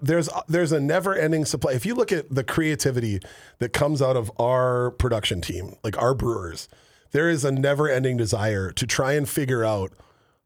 there's 0.00 0.28
there's 0.46 0.70
a 0.70 0.78
never 0.78 1.14
ending 1.14 1.44
supply. 1.44 1.72
If 1.72 1.84
you 1.84 1.94
look 1.96 2.12
at 2.12 2.32
the 2.32 2.44
creativity 2.44 3.18
that 3.58 3.72
comes 3.72 4.00
out 4.00 4.16
of 4.16 4.30
our 4.38 4.92
production 4.92 5.40
team, 5.40 5.74
like 5.82 6.00
our 6.00 6.14
brewers, 6.14 6.68
there 7.10 7.28
is 7.28 7.44
a 7.44 7.50
never 7.50 7.88
ending 7.88 8.16
desire 8.16 8.70
to 8.70 8.86
try 8.86 9.14
and 9.14 9.28
figure 9.28 9.64
out 9.64 9.90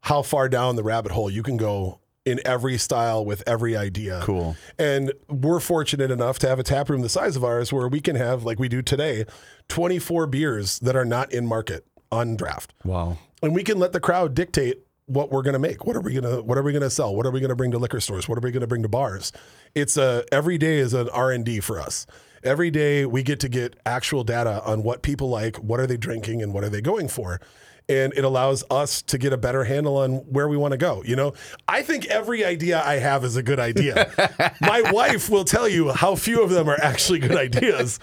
how 0.01 0.21
far 0.21 0.49
down 0.49 0.75
the 0.75 0.83
rabbit 0.83 1.11
hole 1.11 1.29
you 1.29 1.43
can 1.43 1.57
go 1.57 1.99
in 2.25 2.39
every 2.45 2.77
style 2.77 3.25
with 3.25 3.41
every 3.47 3.75
idea. 3.75 4.19
Cool. 4.23 4.55
And 4.77 5.11
we're 5.27 5.59
fortunate 5.59 6.11
enough 6.11 6.37
to 6.39 6.47
have 6.47 6.59
a 6.59 6.63
tap 6.63 6.89
room 6.89 7.01
the 7.01 7.09
size 7.09 7.35
of 7.35 7.43
ours 7.43 7.73
where 7.73 7.87
we 7.87 7.99
can 7.99 8.15
have, 8.15 8.43
like 8.43 8.59
we 8.59 8.69
do 8.69 8.81
today, 8.83 9.25
24 9.69 10.27
beers 10.27 10.79
that 10.79 10.95
are 10.95 11.05
not 11.05 11.31
in 11.31 11.47
market 11.47 11.85
on 12.11 12.35
draft 12.35 12.73
Wow. 12.83 13.17
and 13.41 13.55
we 13.55 13.63
can 13.63 13.79
let 13.79 13.93
the 13.93 13.99
crowd 13.99 14.33
dictate 14.35 14.79
what 15.05 15.31
we're 15.31 15.41
going 15.41 15.53
to 15.53 15.59
make. 15.59 15.85
What 15.85 15.95
are 15.95 16.01
we 16.01 16.13
going 16.13 16.23
to 16.23 16.41
what 16.43 16.57
are 16.57 16.63
we 16.63 16.71
going 16.71 16.83
to 16.83 16.89
sell? 16.89 17.15
What 17.15 17.25
are 17.25 17.31
we 17.31 17.39
going 17.39 17.49
to 17.49 17.55
bring 17.55 17.71
to 17.71 17.77
liquor 17.77 17.99
stores? 17.99 18.29
What 18.29 18.37
are 18.37 18.41
we 18.41 18.51
going 18.51 18.61
to 18.61 18.67
bring 18.67 18.83
to 18.83 18.87
bars? 18.89 19.31
It's 19.75 19.97
a 19.97 20.23
every 20.31 20.57
day 20.57 20.77
is 20.77 20.93
an 20.93 21.09
R&D 21.09 21.59
for 21.61 21.79
us. 21.79 22.05
Every 22.43 22.69
day 22.71 23.05
we 23.05 23.23
get 23.23 23.39
to 23.41 23.49
get 23.49 23.77
actual 23.85 24.23
data 24.23 24.61
on 24.63 24.83
what 24.83 25.01
people 25.01 25.29
like, 25.29 25.57
what 25.57 25.79
are 25.79 25.87
they 25.87 25.97
drinking 25.97 26.41
and 26.41 26.53
what 26.53 26.63
are 26.63 26.69
they 26.69 26.81
going 26.81 27.07
for. 27.07 27.39
And 27.89 28.13
it 28.15 28.23
allows 28.23 28.63
us 28.69 29.01
to 29.03 29.17
get 29.17 29.33
a 29.33 29.37
better 29.37 29.65
handle 29.65 29.97
on 29.97 30.17
where 30.31 30.47
we 30.47 30.55
want 30.55 30.71
to 30.71 30.77
go. 30.77 31.03
You 31.05 31.15
know, 31.15 31.33
I 31.67 31.81
think 31.81 32.05
every 32.05 32.45
idea 32.45 32.81
I 32.81 32.95
have 32.95 33.25
is 33.25 33.35
a 33.35 33.43
good 33.43 33.59
idea. 33.59 34.55
My 34.61 34.81
wife 34.91 35.29
will 35.29 35.43
tell 35.43 35.67
you 35.67 35.91
how 35.91 36.15
few 36.15 36.41
of 36.41 36.51
them 36.51 36.69
are 36.69 36.79
actually 36.81 37.19
good 37.19 37.35
ideas. 37.35 37.99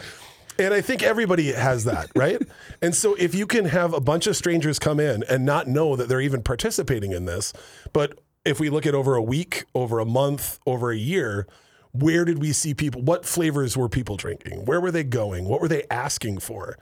And 0.59 0.75
I 0.75 0.81
think 0.81 1.03
everybody 1.03 1.53
has 1.53 1.85
that, 1.85 2.11
right? 2.17 2.43
and 2.83 2.95
so 2.95 3.15
if 3.15 3.35
you 3.35 3.47
can 3.47 3.67
have 3.67 3.95
a 3.95 4.01
bunch 4.01 4.27
of 4.27 4.37
strangers 4.37 4.79
come 4.79 4.99
in 4.99 5.23
and 5.31 5.47
not 5.47 5.69
know 5.69 5.95
that 5.95 6.09
they're 6.09 6.21
even 6.21 6.43
participating 6.43 7.13
in 7.13 7.27
this, 7.27 7.53
but 7.93 8.19
if 8.45 8.59
we 8.59 8.69
look 8.69 8.85
at 8.87 8.95
over 8.95 9.15
a 9.15 9.23
week, 9.23 9.65
over 9.75 10.01
a 10.01 10.05
month, 10.05 10.59
over 10.67 10.91
a 10.91 10.97
year, 10.97 11.47
where 11.93 12.25
did 12.25 12.41
we 12.41 12.53
see 12.53 12.75
people? 12.75 13.03
What 13.03 13.25
flavors 13.25 13.77
were 13.77 13.89
people 13.89 14.17
drinking? 14.17 14.65
Where 14.65 14.81
were 14.81 14.91
they 14.91 15.05
going? 15.05 15.47
What 15.47 15.61
were 15.61 15.69
they 15.69 15.85
asking 15.91 16.41
for? 16.41 16.77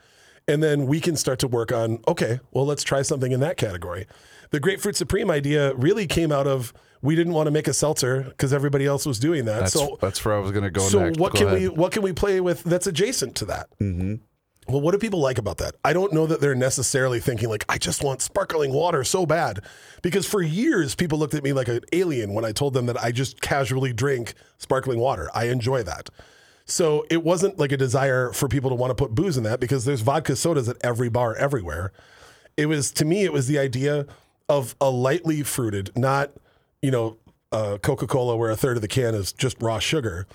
And 0.47 0.63
then 0.63 0.85
we 0.87 1.01
can 1.01 1.15
start 1.15 1.39
to 1.39 1.47
work 1.47 1.71
on, 1.71 1.99
okay, 2.07 2.39
well, 2.51 2.65
let's 2.65 2.83
try 2.83 3.01
something 3.01 3.31
in 3.31 3.39
that 3.41 3.57
category. 3.57 4.07
The 4.51 4.59
Grapefruit 4.61 4.95
Supreme 4.95 5.29
idea 5.29 5.73
really 5.75 6.07
came 6.07 6.31
out 6.31 6.47
of 6.47 6.73
we 7.01 7.15
didn't 7.15 7.33
want 7.33 7.47
to 7.47 7.51
make 7.51 7.67
a 7.67 7.73
seltzer 7.73 8.23
because 8.23 8.53
everybody 8.53 8.85
else 8.85 9.05
was 9.05 9.19
doing 9.19 9.45
that. 9.45 9.59
That's 9.61 9.73
so 9.73 9.97
that's 10.01 10.23
where 10.23 10.35
I 10.35 10.39
was 10.39 10.51
going 10.51 10.63
to 10.63 10.71
go 10.71 10.81
so 10.81 11.05
next. 11.05 11.19
what 11.19 11.33
Go 11.33 11.39
can 11.39 11.47
ahead. 11.49 11.59
we 11.61 11.67
what 11.67 11.91
can 11.91 12.01
we 12.01 12.13
play 12.13 12.39
with 12.39 12.63
that's 12.63 12.87
adjacent 12.87 13.35
to 13.35 13.45
that? 13.45 13.67
Mm-hmm. 13.81 14.15
Well, 14.69 14.81
what 14.81 14.91
do 14.91 14.97
people 14.97 15.19
like 15.19 15.37
about 15.37 15.57
that? 15.57 15.75
I 15.85 15.93
don't 15.93 16.11
know 16.11 16.25
that 16.27 16.41
they're 16.41 16.55
necessarily 16.55 17.19
thinking 17.19 17.49
like 17.49 17.65
I 17.69 17.77
just 17.77 18.03
want 18.03 18.21
sparkling 18.21 18.73
water 18.73 19.03
so 19.03 19.25
bad. 19.25 19.61
Because 20.01 20.25
for 20.25 20.41
years 20.41 20.95
people 20.95 21.19
looked 21.19 21.33
at 21.33 21.43
me 21.43 21.53
like 21.53 21.67
an 21.67 21.81
alien 21.93 22.33
when 22.33 22.45
I 22.45 22.51
told 22.51 22.73
them 22.73 22.85
that 22.87 23.01
I 23.01 23.11
just 23.11 23.41
casually 23.41 23.93
drink 23.93 24.33
sparkling 24.57 24.99
water. 24.99 25.29
I 25.33 25.45
enjoy 25.45 25.83
that. 25.83 26.09
So 26.67 27.05
it 27.09 27.23
wasn't 27.23 27.57
like 27.57 27.71
a 27.71 27.77
desire 27.77 28.31
for 28.33 28.47
people 28.47 28.69
to 28.69 28.75
want 28.75 28.91
to 28.91 28.95
put 28.95 29.15
booze 29.15 29.37
in 29.37 29.43
that 29.43 29.59
because 29.59 29.85
there's 29.85 30.01
vodka 30.01 30.35
sodas 30.35 30.67
at 30.67 30.77
every 30.81 31.09
bar 31.09 31.35
everywhere. 31.35 31.91
It 32.55 32.67
was 32.67 32.91
to 32.91 33.05
me 33.05 33.23
it 33.23 33.33
was 33.33 33.47
the 33.47 33.57
idea 33.57 34.05
of 34.49 34.75
a 34.79 34.89
lightly 34.89 35.43
fruited, 35.43 35.91
not, 35.95 36.31
you 36.81 36.91
know, 36.91 37.17
uh, 37.51 37.77
Coca-Cola 37.81 38.35
where 38.35 38.51
a 38.51 38.57
third 38.57 38.77
of 38.77 38.81
the 38.81 38.87
can 38.87 39.15
is 39.15 39.31
just 39.31 39.61
raw 39.61 39.79
sugar 39.79 40.27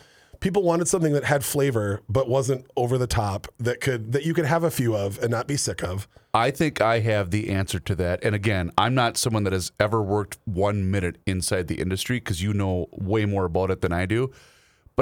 people 0.43 0.65
wanted 0.65 0.89
something 0.89 1.13
that 1.13 1.25
had 1.25 1.45
flavor 1.45 2.03
but 2.09 2.29
wasn't 2.29 2.67
over 2.77 2.99
the 2.99 3.07
top 3.07 3.47
that 3.59 3.81
could 3.81 4.13
that 4.13 4.27
you 4.27 4.35
could 4.35 4.45
have 4.45 4.65
a 4.65 4.71
few 4.71 4.95
of 4.95 5.19
and 5.23 5.31
not 5.31 5.47
be 5.47 5.57
sick 5.57 5.83
of. 5.83 6.07
I 6.35 6.51
think 6.51 6.81
I 6.81 6.99
have 6.99 7.31
the 7.31 7.51
answer 7.51 7.79
to 7.79 7.95
that. 7.97 8.23
And 8.25 8.35
again, 8.35 8.71
I'm 8.77 8.95
not 8.95 9.17
someone 9.17 9.45
that 9.45 9.53
has 9.53 9.71
ever 9.79 10.03
worked 10.03 10.39
one 10.45 10.91
minute 10.91 11.19
inside 11.27 11.69
the 11.69 11.77
industry 11.77 12.19
because 12.19 12.43
you 12.43 12.53
know 12.53 12.89
way 12.91 13.25
more 13.25 13.45
about 13.45 13.71
it 13.71 13.83
than 13.83 13.93
I 13.93 14.05
do. 14.05 14.33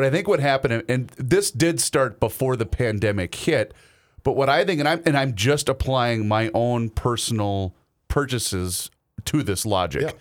But 0.01 0.07
I 0.07 0.11
think 0.11 0.28
what 0.28 0.40
happened, 0.40 0.82
and 0.88 1.09
this 1.18 1.51
did 1.51 1.78
start 1.78 2.20
before 2.20 2.57
the 2.57 2.64
pandemic 2.64 3.34
hit. 3.34 3.74
But 4.22 4.32
what 4.32 4.48
I 4.48 4.64
think, 4.64 4.80
and 4.80 4.88
I'm 4.88 5.03
and 5.05 5.14
I'm 5.14 5.34
just 5.34 5.68
applying 5.68 6.26
my 6.26 6.51
own 6.55 6.88
personal 6.88 7.74
purchases 8.09 8.90
to 9.26 9.42
this 9.42 9.66
logic. 9.66 10.03
Yeah. 10.03 10.12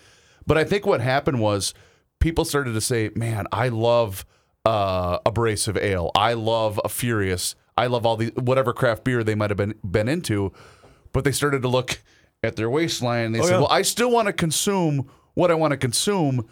But 0.46 0.58
I 0.58 0.66
think 0.66 0.86
what 0.86 1.00
happened 1.00 1.40
was 1.40 1.74
people 2.20 2.44
started 2.44 2.74
to 2.74 2.82
say, 2.82 3.12
"Man, 3.16 3.48
I 3.54 3.70
love." 3.70 4.26
uh, 4.66 5.20
abrasive 5.26 5.78
ale. 5.78 6.12
I 6.16 6.34
love 6.34 6.80
a 6.84 6.90
Furious. 6.90 7.56
I 7.78 7.88
love 7.88 8.06
all 8.06 8.18
the 8.18 8.34
whatever 8.36 8.74
craft 8.74 9.06
beer 9.06 9.24
they 9.24 9.36
might 9.36 9.50
have 9.50 9.58
been 9.58 9.76
been 9.90 10.10
into, 10.10 10.52
but 11.14 11.24
they 11.24 11.32
started 11.32 11.62
to 11.62 11.70
look 11.70 12.02
at 12.44 12.56
their 12.56 12.70
waistline 12.70 13.28
and 13.28 13.36
they 13.36 13.40
said, 13.40 13.52
yeah. 13.52 13.58
"Well, 13.60 13.72
I 13.72 13.84
still 13.84 14.12
want 14.12 14.28
to 14.28 14.34
consume 14.34 15.10
what 15.34 15.50
I 15.50 15.54
want 15.54 15.72
to 15.72 15.78
consume." 15.78 16.48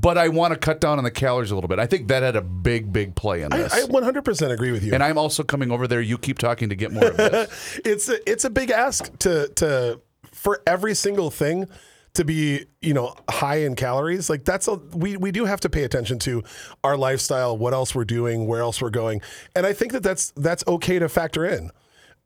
But 0.00 0.18
I 0.18 0.28
want 0.28 0.52
to 0.52 0.58
cut 0.58 0.80
down 0.80 0.98
on 0.98 1.04
the 1.04 1.10
calories 1.10 1.50
a 1.50 1.54
little 1.54 1.68
bit. 1.68 1.78
I 1.78 1.86
think 1.86 2.08
that 2.08 2.22
had 2.22 2.36
a 2.36 2.42
big, 2.42 2.92
big 2.92 3.14
play 3.14 3.42
in 3.42 3.52
I, 3.52 3.58
this. 3.58 3.72
I 3.72 3.82
100% 3.82 4.50
agree 4.50 4.72
with 4.72 4.82
you. 4.82 4.92
and 4.92 5.02
I'm 5.02 5.18
also 5.18 5.42
coming 5.42 5.70
over 5.70 5.86
there. 5.86 6.00
You 6.00 6.18
keep 6.18 6.38
talking 6.38 6.68
to 6.68 6.74
get 6.74 6.90
more 6.92 7.06
of 7.06 7.16
this. 7.16 7.80
it's 7.84 8.08
a, 8.08 8.30
it's 8.30 8.44
a 8.44 8.50
big 8.50 8.70
ask 8.70 9.16
to 9.20 9.48
to 9.56 10.00
for 10.32 10.60
every 10.66 10.94
single 10.94 11.30
thing 11.30 11.68
to 12.14 12.24
be 12.24 12.66
you 12.80 12.94
know 12.94 13.14
high 13.28 13.56
in 13.56 13.74
calories 13.74 14.30
like 14.30 14.44
that's 14.44 14.68
a 14.68 14.74
we 14.94 15.16
we 15.16 15.32
do 15.32 15.44
have 15.44 15.60
to 15.60 15.68
pay 15.68 15.82
attention 15.82 16.18
to 16.18 16.42
our 16.84 16.96
lifestyle 16.96 17.56
what 17.58 17.72
else 17.72 17.94
we're 17.94 18.04
doing 18.04 18.46
where 18.46 18.60
else 18.60 18.80
we're 18.80 18.90
going 18.90 19.20
and 19.56 19.66
i 19.66 19.72
think 19.72 19.92
that 19.92 20.02
that's 20.02 20.32
that's 20.36 20.62
okay 20.68 20.98
to 20.98 21.08
factor 21.08 21.44
in 21.44 21.70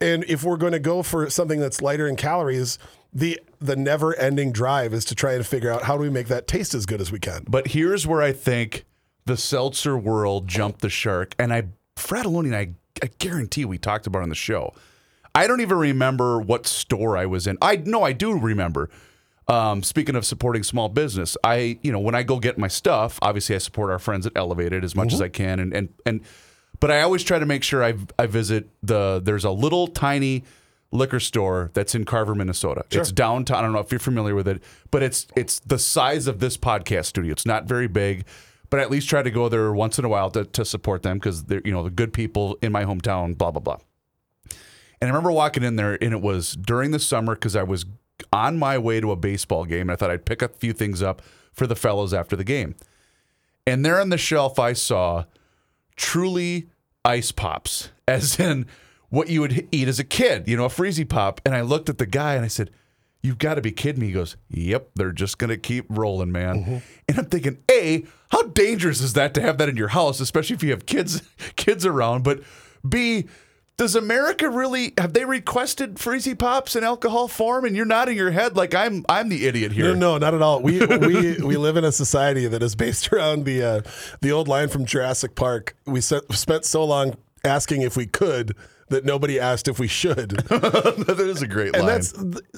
and 0.01 0.25
if 0.29 0.45
we're 0.45 0.57
going 0.57 0.73
to 0.73 0.79
go 0.79 1.03
for 1.03 1.29
something 1.31 1.61
that's 1.61 1.83
lighter 1.83 2.07
in 2.07 2.17
calories 2.17 2.79
the 3.13 3.41
the 3.61 3.75
never 3.75 4.15
ending 4.17 4.53
drive 4.53 4.93
is 4.93 5.05
to 5.07 5.15
try 5.15 5.33
and 5.33 5.47
figure 5.47 5.73
out 5.73 5.83
how 5.83 5.97
do 5.97 6.03
we 6.03 6.11
make 6.11 6.29
that 6.29 6.47
taste 6.47 6.75
as 6.75 6.87
good 6.87 7.01
as 7.01 7.11
we 7.11 7.19
can 7.19 7.45
But 7.49 7.69
here's 7.69 8.07
where 8.07 8.23
I 8.23 8.33
think 8.33 8.85
the 9.29 9.37
seltzer 9.37 9.97
world 9.97 10.49
jumped 10.49 10.81
the 10.81 10.89
shark. 10.89 11.35
And 11.39 11.53
I, 11.53 11.65
Fratelloni 11.97 12.47
and 12.47 12.57
I, 12.57 12.71
I 13.03 13.11
guarantee 13.19 13.65
we 13.65 13.79
talked 13.79 14.07
about 14.07 14.21
it 14.21 14.23
on 14.23 14.29
the 14.31 14.35
show. 14.35 14.73
I 15.35 15.47
don't 15.47 15.61
even 15.61 15.77
remember 15.77 16.41
what 16.41 16.67
store 16.67 17.17
I 17.17 17.27
was 17.27 17.47
in. 17.47 17.59
I 17.63 17.77
no, 17.77 18.03
I 18.03 18.13
do 18.13 18.37
remember. 18.37 18.91
Um, 19.47 19.83
speaking 19.83 20.17
of 20.17 20.27
supporting 20.27 20.63
small 20.63 20.89
business, 20.89 21.37
I 21.45 21.79
you 21.83 21.93
know 21.93 22.01
when 22.01 22.15
I 22.15 22.23
go 22.23 22.41
get 22.41 22.59
my 22.59 22.69
stuff, 22.69 23.19
obviously 23.23 23.55
I 23.55 23.59
support 23.59 23.91
our 23.91 23.99
friends 23.99 24.27
at 24.27 24.33
Elevated 24.35 24.83
as 24.83 24.97
much 24.97 25.13
as 25.13 25.21
I 25.21 25.29
can, 25.29 25.61
and 25.61 25.73
and 25.73 25.89
and. 26.05 26.21
But 26.81 26.91
I 26.91 27.01
always 27.03 27.25
try 27.25 27.39
to 27.39 27.47
make 27.47 27.63
sure 27.63 27.83
I 27.83 27.95
I 28.19 28.27
visit 28.27 28.69
the. 28.83 29.21
There's 29.23 29.45
a 29.45 29.51
little 29.51 29.89
tiny 29.89 30.45
liquor 30.91 31.21
store 31.21 31.71
that's 31.75 31.95
in 31.95 32.05
Carver, 32.05 32.35
Minnesota. 32.35 32.85
It's 32.91 33.13
downtown. 33.13 33.59
I 33.59 33.63
don't 33.63 33.73
know 33.73 33.81
if 33.81 33.93
you're 33.93 33.99
familiar 33.99 34.35
with 34.35 34.49
it, 34.49 34.63
but 34.91 35.03
it's 35.03 35.27
it's 35.37 35.59
the 35.61 35.79
size 35.79 36.27
of 36.27 36.41
this 36.41 36.57
podcast 36.57 37.07
studio. 37.07 37.33
It's 37.33 37.47
not 37.47 37.65
very 37.65 37.89
big, 37.89 38.25
but 38.71 38.81
I 38.81 38.83
at 38.83 38.91
least 38.91 39.09
try 39.09 39.23
to 39.23 39.31
go 39.31 39.49
there 39.49 39.73
once 39.73 39.99
in 39.99 40.05
a 40.05 40.09
while 40.09 40.31
to, 40.31 40.45
to 40.45 40.65
support 40.65 41.03
them 41.03 41.19
because 41.19 41.45
they're 41.45 41.63
you 41.65 41.73
know 41.73 41.83
the 41.83 41.91
good 41.91 42.13
people 42.13 42.59
in 42.63 42.73
my 42.73 42.85
hometown. 42.85 43.37
Blah 43.37 43.51
blah 43.51 43.61
blah. 43.61 43.79
And 45.01 45.09
I 45.09 45.13
remember 45.13 45.31
walking 45.31 45.63
in 45.63 45.77
there, 45.77 45.97
and 46.03 46.13
it 46.13 46.21
was 46.21 46.55
during 46.55 46.91
the 46.91 46.99
summer 46.99 47.35
because 47.35 47.55
I 47.55 47.63
was 47.63 47.87
on 48.33 48.59
my 48.59 48.79
way 48.79 49.01
to 49.01 49.13
a 49.13 49.17
baseball 49.17 49.65
game, 49.65 49.83
and 49.83 49.93
I 49.93 49.97
thought 49.97 50.11
I'd 50.11 50.25
pick 50.25 50.43
a 50.43 50.49
few 50.49 50.73
things 50.73 51.03
up 51.03 51.23
for 51.53 51.67
the 51.67 51.77
fellows 51.77 52.13
after 52.13 52.35
the 52.35 52.45
game. 52.45 52.75
And 53.67 53.85
there 53.85 54.01
on 54.01 54.09
the 54.09 54.19
shelf, 54.19 54.59
I 54.59 54.73
saw 54.73 55.25
truly 55.99 56.71
ice 57.05 57.33
pops, 57.33 57.91
as 58.07 58.41
in 58.41 58.67
what 59.11 59.29
you 59.29 59.43
would 59.43 59.69
eat 59.71 59.89
as 59.89 59.99
a 59.99 60.05
kid, 60.05 60.49
you 60.49 60.57
know, 60.57 60.65
a 60.65 60.69
freezy 60.69 61.07
pop. 61.07 61.41
And 61.45 61.55
I 61.55 61.61
looked 61.61 61.91
at 61.91 61.99
the 61.99 62.07
guy 62.07 62.35
and 62.35 62.45
I 62.45 62.49
said, 62.49 62.71
You've 63.21 63.39
got 63.39 63.57
to 63.57 63.61
be 63.61 63.73
kidding 63.73 64.01
me. 64.01 64.07
He 64.07 64.13
goes, 64.13 64.37
Yep, 64.49 64.91
they're 64.95 65.13
just 65.13 65.39
going 65.39 65.51
to 65.51 65.57
keep 65.57 65.87
rolling, 65.89 66.31
man. 66.31 66.61
Mm-hmm. 66.61 66.77
And 67.09 67.19
I'm 67.19 67.25
thinking, 67.27 67.59
A, 67.71 68.05
how 68.31 68.43
dangerous 68.43 69.01
is 69.01 69.15
that 69.15 69.35
to 69.35 69.43
have 69.43 69.59
that 69.59 69.69
in 69.69 69.77
your 69.77 69.89
house, 69.89 70.21
especially 70.21 70.55
if 70.55 70.63
you 70.63 70.71
have 70.71 70.87
kids 70.87 71.23
kids 71.57 71.85
around? 71.85 72.23
But 72.23 72.43
B, 72.89 73.27
does 73.79 73.95
America 73.95 74.51
really 74.51 74.93
have 74.99 75.13
they 75.15 75.25
requested 75.25 75.95
freezy 75.95 76.37
pops 76.39 76.77
in 76.77 76.85
alcohol 76.85 77.29
form? 77.29 77.65
And 77.65 77.75
you're 77.75 77.87
nodding 77.87 78.17
your 78.17 78.33
head 78.33 78.57
like 78.57 78.75
I'm 78.75 79.07
I'm 79.09 79.29
the 79.31 79.47
idiot 79.47 79.73
here. 79.73 79.95
No, 79.95 79.95
no, 79.95 80.19
not 80.19 80.35
at 80.35 80.43
all. 80.43 80.61
We 80.61 80.85
we 80.85 81.39
we 81.39 81.57
live 81.57 81.77
in 81.77 81.85
a 81.85 81.93
society 81.93 82.47
that 82.49 82.63
is 82.63 82.75
based 82.75 83.11
around 83.13 83.45
the 83.45 83.63
uh, 83.63 83.81
the 84.21 84.33
old 84.33 84.49
line 84.49 84.69
from 84.69 84.85
Jurassic 84.85 85.35
Park. 85.37 85.77
We 85.87 86.01
se- 86.01 86.21
spent 86.31 86.65
so 86.65 86.85
long 86.85 87.17
asking 87.45 87.83
if 87.83 87.97
we 87.97 88.07
could 88.07 88.55
that 88.89 89.05
nobody 89.05 89.39
asked 89.39 89.69
if 89.69 89.79
we 89.79 89.87
should. 89.87 90.31
that 90.49 91.17
is 91.21 91.41
a 91.41 91.47
great 91.47 91.73
line. 91.73 91.81
and 91.83 91.89
that's 91.89 92.15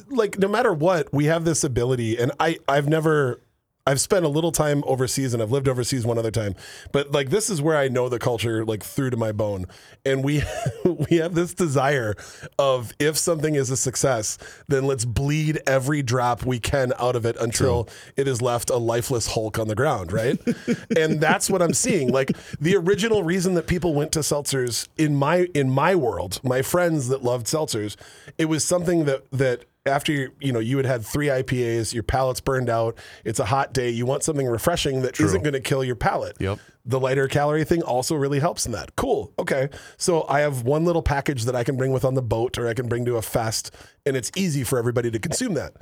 like 0.08 0.38
no 0.38 0.48
matter 0.48 0.72
what, 0.72 1.12
we 1.12 1.26
have 1.26 1.44
this 1.44 1.62
ability. 1.64 2.16
And 2.16 2.32
I 2.40 2.58
I've 2.66 2.88
never. 2.88 3.42
I've 3.86 4.00
spent 4.00 4.26
a 4.26 4.28
little 4.28 4.52
time 4.52 4.84
overseas 4.86 5.32
and 5.32 5.42
I've 5.42 5.50
lived 5.50 5.66
overseas 5.66 6.04
one 6.06 6.18
other 6.18 6.30
time. 6.30 6.54
But 6.92 7.12
like 7.12 7.30
this 7.30 7.48
is 7.50 7.60
where 7.62 7.76
I 7.76 7.88
know 7.88 8.08
the 8.08 8.18
culture 8.18 8.64
like 8.64 8.84
through 8.84 9.10
to 9.10 9.16
my 9.16 9.32
bone. 9.32 9.64
And 10.04 10.22
we 10.22 10.42
we 11.10 11.16
have 11.16 11.34
this 11.34 11.54
desire 11.54 12.14
of 12.58 12.92
if 12.98 13.16
something 13.16 13.54
is 13.54 13.70
a 13.70 13.76
success, 13.76 14.38
then 14.68 14.84
let's 14.84 15.04
bleed 15.04 15.60
every 15.66 16.02
drop 16.02 16.44
we 16.44 16.58
can 16.58 16.92
out 16.98 17.16
of 17.16 17.24
it 17.24 17.36
until 17.38 17.88
it 18.16 18.28
is 18.28 18.42
left 18.42 18.70
a 18.70 18.76
lifeless 18.76 19.28
hulk 19.28 19.58
on 19.58 19.68
the 19.68 19.74
ground, 19.74 20.12
right? 20.12 20.38
and 20.96 21.20
that's 21.20 21.48
what 21.48 21.62
I'm 21.62 21.74
seeing. 21.74 22.10
Like 22.10 22.32
the 22.60 22.76
original 22.76 23.22
reason 23.22 23.54
that 23.54 23.66
people 23.66 23.94
went 23.94 24.12
to 24.12 24.20
seltzers 24.20 24.88
in 24.96 25.16
my 25.16 25.48
in 25.54 25.70
my 25.70 25.94
world, 25.94 26.40
my 26.42 26.62
friends 26.62 27.08
that 27.08 27.22
loved 27.22 27.46
seltzers, 27.46 27.96
it 28.38 28.46
was 28.46 28.64
something 28.64 29.04
that 29.04 29.30
that 29.30 29.64
after 29.90 30.12
you, 30.12 30.32
you 30.40 30.52
know 30.52 30.58
you 30.58 30.76
had 30.76 30.86
had 30.86 31.04
three 31.04 31.26
IPAs, 31.26 31.92
your 31.92 32.02
palate's 32.02 32.40
burned 32.40 32.70
out. 32.70 32.96
It's 33.24 33.38
a 33.38 33.44
hot 33.44 33.74
day. 33.74 33.90
You 33.90 34.06
want 34.06 34.22
something 34.22 34.46
refreshing 34.46 35.02
that 35.02 35.18
not 35.20 35.42
going 35.42 35.52
to 35.52 35.60
kill 35.60 35.84
your 35.84 35.96
palate. 35.96 36.36
Yep. 36.40 36.58
The 36.86 36.98
lighter 36.98 37.28
calorie 37.28 37.64
thing 37.64 37.82
also 37.82 38.14
really 38.14 38.40
helps 38.40 38.64
in 38.64 38.72
that. 38.72 38.96
Cool. 38.96 39.32
Okay. 39.38 39.68
So 39.98 40.26
I 40.28 40.40
have 40.40 40.62
one 40.62 40.84
little 40.84 41.02
package 41.02 41.44
that 41.44 41.54
I 41.54 41.64
can 41.64 41.76
bring 41.76 41.92
with 41.92 42.04
on 42.04 42.14
the 42.14 42.22
boat, 42.22 42.58
or 42.58 42.68
I 42.68 42.74
can 42.74 42.88
bring 42.88 43.04
to 43.04 43.16
a 43.16 43.22
fest, 43.22 43.70
and 44.06 44.16
it's 44.16 44.30
easy 44.34 44.64
for 44.64 44.78
everybody 44.78 45.10
to 45.10 45.18
consume 45.18 45.54
that. 45.54 45.74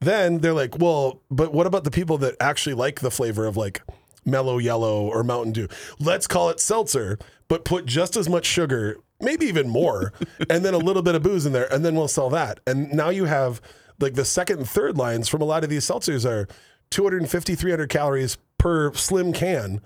Then 0.00 0.38
they're 0.38 0.52
like, 0.52 0.78
well, 0.78 1.22
but 1.30 1.52
what 1.52 1.66
about 1.66 1.84
the 1.84 1.90
people 1.90 2.18
that 2.18 2.36
actually 2.40 2.74
like 2.74 3.00
the 3.00 3.10
flavor 3.10 3.46
of 3.46 3.56
like 3.56 3.82
mellow 4.24 4.58
yellow 4.58 5.06
or 5.06 5.24
Mountain 5.24 5.52
Dew? 5.52 5.68
Let's 5.98 6.26
call 6.26 6.50
it 6.50 6.60
seltzer, 6.60 7.18
but 7.48 7.64
put 7.64 7.86
just 7.86 8.16
as 8.16 8.28
much 8.28 8.46
sugar, 8.46 8.98
maybe 9.24 9.46
even 9.46 9.68
more, 9.68 10.12
and 10.50 10.64
then 10.64 10.74
a 10.74 10.78
little 10.78 11.02
bit 11.02 11.14
of 11.14 11.22
booze 11.22 11.46
in 11.46 11.52
there, 11.52 11.72
and 11.72 11.84
then 11.84 11.94
we'll 11.94 12.08
sell 12.08 12.30
that. 12.30 12.60
And 12.66 12.92
now 12.92 13.08
you 13.08 13.24
have 13.24 13.60
like 14.00 14.14
the 14.14 14.24
second 14.24 14.58
and 14.58 14.68
third 14.68 14.96
lines 14.96 15.28
from 15.28 15.40
a 15.42 15.44
lot 15.44 15.64
of 15.64 15.70
these 15.70 15.86
seltzers 15.86 16.28
are 16.28 16.48
250, 16.90 17.54
300 17.54 17.88
calories 17.88 18.38
per 18.58 18.92
slim 18.94 19.32
can. 19.32 19.80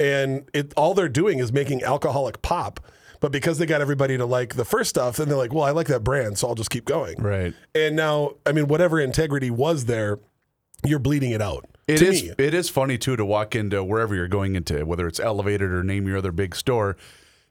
And 0.00 0.48
it 0.52 0.72
all 0.76 0.94
they're 0.94 1.08
doing 1.08 1.38
is 1.38 1.52
making 1.52 1.82
alcoholic 1.82 2.42
pop. 2.42 2.80
But 3.20 3.32
because 3.32 3.58
they 3.58 3.64
got 3.64 3.80
everybody 3.80 4.18
to 4.18 4.26
like 4.26 4.56
the 4.56 4.64
first 4.64 4.90
stuff, 4.90 5.16
then 5.16 5.28
they're 5.28 5.38
like, 5.38 5.52
well, 5.52 5.64
I 5.64 5.70
like 5.70 5.86
that 5.86 6.04
brand, 6.04 6.36
so 6.36 6.48
I'll 6.48 6.54
just 6.54 6.68
keep 6.68 6.84
going. 6.84 7.16
Right. 7.22 7.54
And 7.74 7.96
now, 7.96 8.34
I 8.44 8.52
mean, 8.52 8.66
whatever 8.66 9.00
integrity 9.00 9.50
was 9.50 9.86
there, 9.86 10.18
you're 10.84 10.98
bleeding 10.98 11.30
it 11.30 11.40
out. 11.40 11.64
It 11.86 12.02
is. 12.02 12.22
me. 12.22 12.32
It 12.38 12.54
is 12.54 12.68
funny 12.68 12.98
too 12.98 13.16
to 13.16 13.24
walk 13.24 13.54
into 13.54 13.82
wherever 13.82 14.14
you're 14.14 14.28
going 14.28 14.56
into, 14.56 14.84
whether 14.84 15.06
it's 15.06 15.20
elevated 15.20 15.70
or 15.70 15.82
name 15.82 16.06
your 16.06 16.18
other 16.18 16.32
big 16.32 16.54
store, 16.54 16.96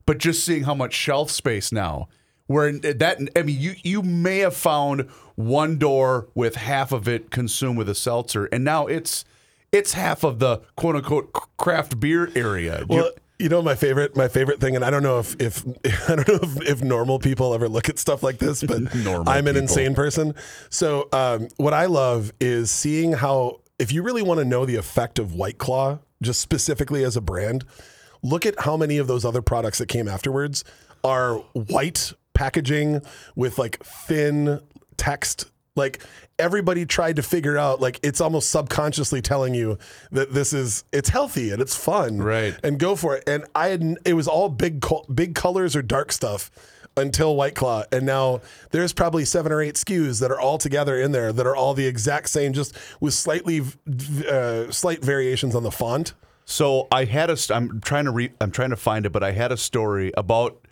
but 0.06 0.18
just 0.18 0.44
seeing 0.46 0.64
how 0.64 0.74
much 0.74 0.94
shelf 0.94 1.30
space 1.32 1.72
now. 1.72 2.08
Where 2.48 2.72
that 2.74 3.20
I 3.38 3.42
mean, 3.44 3.58
you 3.60 3.74
you 3.84 4.02
may 4.02 4.40
have 4.40 4.56
found 4.56 5.10
one 5.36 5.78
door 5.78 6.28
with 6.36 6.56
half 6.56 6.92
of 6.92 7.08
it 7.08 7.32
consumed 7.32 7.78
with 7.78 7.88
a 7.88 7.96
seltzer, 7.96 8.46
and 8.52 8.64
now 8.66 8.86
it's 8.88 9.24
it's 9.72 9.94
half 9.94 10.24
of 10.24 10.40
the 10.40 10.58
quote 10.76 10.96
unquote 10.98 11.32
craft 11.58 12.00
beer 12.00 12.30
area. 12.36 12.80
You- 12.82 12.86
Well, 12.90 13.12
you 13.40 13.50
know 13.50 13.62
my 13.62 13.76
favorite 13.76 14.16
my 14.18 14.28
favorite 14.28 14.60
thing, 14.60 14.76
and 14.76 14.84
I 14.86 14.90
don't 14.90 15.04
know 15.04 15.20
if 15.20 15.36
if 15.42 15.66
I 16.10 16.16
don't 16.16 16.28
know 16.28 16.40
if, 16.44 16.62
if 16.70 16.82
normal 16.84 17.18
people 17.18 17.54
ever 17.54 17.70
look 17.70 17.88
at 17.90 17.98
stuff 17.98 18.24
like 18.24 18.40
this, 18.40 18.62
but 18.62 18.78
I'm 18.94 19.48
an 19.48 19.54
people. 19.54 19.58
insane 19.58 19.96
person. 19.96 20.36
So 20.70 21.08
um, 21.14 21.48
what 21.58 21.74
I 21.74 21.86
love 21.86 22.34
is 22.42 22.70
seeing 22.72 23.14
how 23.14 23.62
if 23.80 23.92
you 23.94 24.04
really 24.04 24.22
want 24.22 24.40
to 24.40 24.46
know 24.46 24.66
the 24.66 24.76
effect 24.76 25.18
of 25.18 25.34
White 25.34 25.58
Claw, 25.58 26.00
just 26.22 26.42
specifically 26.42 27.04
as 27.06 27.16
a 27.18 27.22
brand, 27.22 27.64
look 28.24 28.46
at 28.46 28.60
how 28.62 28.78
many 28.78 28.98
of 28.98 29.08
those 29.08 29.26
other 29.26 29.42
products 29.42 29.78
that 29.78 29.88
came 29.88 30.08
afterwards 30.08 30.64
are 31.04 31.36
white 31.54 32.14
packaging 32.34 33.02
with 33.36 33.60
like 33.60 33.84
thin 33.84 34.62
text. 34.98 35.52
Like 35.76 36.04
everybody 36.38 36.86
tried 36.86 37.16
to 37.16 37.24
figure 37.24 37.58
out, 37.58 37.82
like 37.82 38.00
it's 38.04 38.22
almost 38.22 38.50
subconsciously 38.50 39.22
telling 39.22 39.54
you 39.54 39.78
that 40.12 40.34
this 40.34 40.54
is 40.54 40.84
it's 40.92 41.10
healthy 41.10 41.52
and 41.52 41.62
it's 41.62 41.76
fun, 41.76 42.20
Right. 42.20 42.56
And 42.64 42.80
go 42.80 42.96
for 42.96 43.18
it. 43.18 43.24
And 43.28 43.46
I 43.56 43.68
had 43.70 43.98
it 44.06 44.14
was 44.14 44.28
all 44.28 44.50
big 44.50 44.86
big 45.14 45.36
colors 45.36 45.76
or 45.76 45.82
dark 45.82 46.12
stuff 46.12 46.52
until 46.96 47.36
White 47.36 47.56
Claw, 47.56 47.84
and 47.92 48.06
now 48.06 48.42
there's 48.70 48.94
probably 48.94 49.26
seven 49.26 49.52
or 49.52 49.64
eight 49.64 49.74
SKUs 49.74 50.20
that 50.20 50.30
are 50.30 50.40
all 50.40 50.60
together 50.60 51.00
in 51.02 51.12
there 51.12 51.34
that 51.34 51.48
are 51.48 51.56
all 51.56 51.74
the 51.74 51.88
exact 51.88 52.30
same, 52.30 52.54
just 52.54 52.78
with 53.00 53.16
slightly 53.16 53.62
uh, 54.30 54.70
slight 54.72 55.04
variations 55.04 55.56
on 55.56 55.64
the 55.64 55.72
font. 55.72 56.14
So 56.46 56.88
I 56.92 57.06
had 57.06 57.30
a. 57.30 57.38
I'm 57.50 57.82
trying 57.82 58.06
to 58.06 58.12
re. 58.12 58.32
I'm 58.42 58.52
trying 58.52 58.72
to 58.72 58.76
find 58.76 59.06
it, 59.06 59.12
but 59.12 59.24
I 59.24 59.32
had 59.32 59.52
a 59.52 59.58
story 59.58 60.12
about 60.18 60.68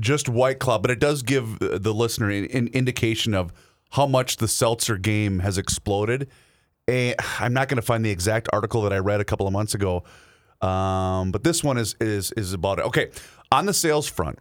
just 0.00 0.28
White 0.28 0.58
Claw, 0.58 0.78
but 0.78 0.90
it 0.90 0.98
does 0.98 1.22
give 1.22 1.58
the 1.58 1.92
listener 1.92 2.30
an, 2.30 2.46
an 2.52 2.68
indication 2.68 3.34
of 3.34 3.52
how 3.90 4.06
much 4.06 4.36
the 4.36 4.48
seltzer 4.48 4.96
game 4.96 5.40
has 5.40 5.58
exploded. 5.58 6.28
And 6.88 7.14
I'm 7.38 7.52
not 7.52 7.68
going 7.68 7.76
to 7.76 7.82
find 7.82 8.04
the 8.04 8.10
exact 8.10 8.48
article 8.52 8.82
that 8.82 8.92
I 8.92 8.98
read 8.98 9.20
a 9.20 9.24
couple 9.24 9.46
of 9.46 9.52
months 9.52 9.74
ago, 9.74 10.04
um, 10.60 11.30
but 11.32 11.44
this 11.44 11.62
one 11.62 11.76
is 11.76 11.96
is 12.00 12.32
is 12.32 12.52
about 12.52 12.78
it. 12.78 12.86
Okay, 12.86 13.10
on 13.52 13.66
the 13.66 13.74
sales 13.74 14.08
front. 14.08 14.38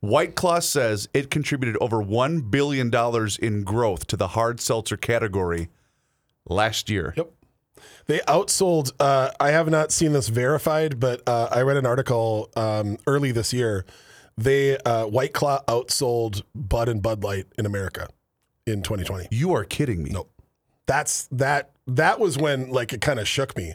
White 0.00 0.34
Claw 0.34 0.60
says 0.60 1.08
it 1.14 1.30
contributed 1.30 1.76
over 1.80 1.96
$1 1.96 2.50
billion 2.50 2.92
in 3.40 3.64
growth 3.64 4.06
to 4.08 4.16
the 4.16 4.28
hard 4.28 4.60
seltzer 4.60 4.96
category 4.96 5.68
last 6.48 6.90
year. 6.90 7.14
Yep. 7.16 7.32
They 8.06 8.18
outsold. 8.20 8.92
Uh, 9.00 9.30
I 9.40 9.50
have 9.50 9.68
not 9.68 9.92
seen 9.92 10.12
this 10.12 10.28
verified, 10.28 11.00
but 11.00 11.22
uh, 11.26 11.48
I 11.50 11.62
read 11.62 11.76
an 11.76 11.86
article 11.86 12.50
um, 12.56 12.98
early 13.06 13.32
this 13.32 13.52
year. 13.52 13.84
They 14.36 14.76
uh, 14.78 15.06
White 15.06 15.32
Claw 15.32 15.62
outsold 15.66 16.42
Bud 16.54 16.88
and 16.88 17.02
Bud 17.02 17.24
Light 17.24 17.46
in 17.58 17.66
America 17.66 18.08
in 18.66 18.82
2020. 18.82 19.28
You 19.30 19.54
are 19.54 19.64
kidding 19.64 20.02
me. 20.02 20.10
Nope. 20.10 20.30
That's 20.86 21.26
that. 21.32 21.70
That 21.86 22.20
was 22.20 22.36
when 22.36 22.70
like 22.70 22.92
it 22.92 23.00
kind 23.00 23.18
of 23.18 23.26
shook 23.26 23.56
me. 23.56 23.74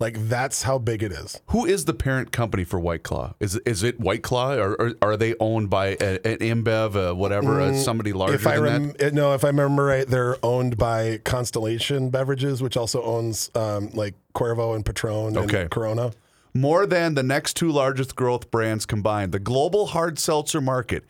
Like 0.00 0.16
that's 0.28 0.62
how 0.62 0.78
big 0.78 1.02
it 1.02 1.12
is. 1.12 1.38
Who 1.48 1.66
is 1.66 1.84
the 1.84 1.92
parent 1.92 2.32
company 2.32 2.64
for 2.64 2.80
White 2.80 3.02
Claw? 3.02 3.34
Is 3.38 3.56
is 3.66 3.82
it 3.82 4.00
White 4.00 4.22
Claw, 4.22 4.54
or, 4.54 4.72
or 4.80 4.94
are 5.02 5.16
they 5.18 5.34
owned 5.38 5.68
by 5.68 5.88
a, 6.00 6.18
an 6.26 6.38
InBev, 6.38 7.10
uh, 7.10 7.14
whatever, 7.14 7.60
uh, 7.60 7.74
somebody 7.74 8.14
larger 8.14 8.34
if 8.36 8.46
I 8.46 8.54
than 8.54 8.62
rem- 8.64 8.92
that? 8.92 9.12
uh, 9.12 9.14
no, 9.14 9.34
if 9.34 9.44
I 9.44 9.48
remember 9.48 9.84
right, 9.84 10.06
they're 10.08 10.36
owned 10.42 10.78
by 10.78 11.18
Constellation 11.24 12.08
Beverages, 12.08 12.62
which 12.62 12.78
also 12.78 13.02
owns 13.02 13.50
um, 13.54 13.90
like 13.90 14.14
Cuervo 14.34 14.74
and 14.74 14.86
Patron 14.86 15.36
Okay. 15.36 15.62
and 15.62 15.70
Corona. 15.70 16.12
More 16.54 16.86
than 16.86 17.14
the 17.14 17.22
next 17.22 17.54
two 17.54 17.70
largest 17.70 18.16
growth 18.16 18.50
brands 18.50 18.86
combined, 18.86 19.32
the 19.32 19.38
global 19.38 19.86
hard 19.88 20.18
seltzer 20.18 20.62
market 20.62 21.04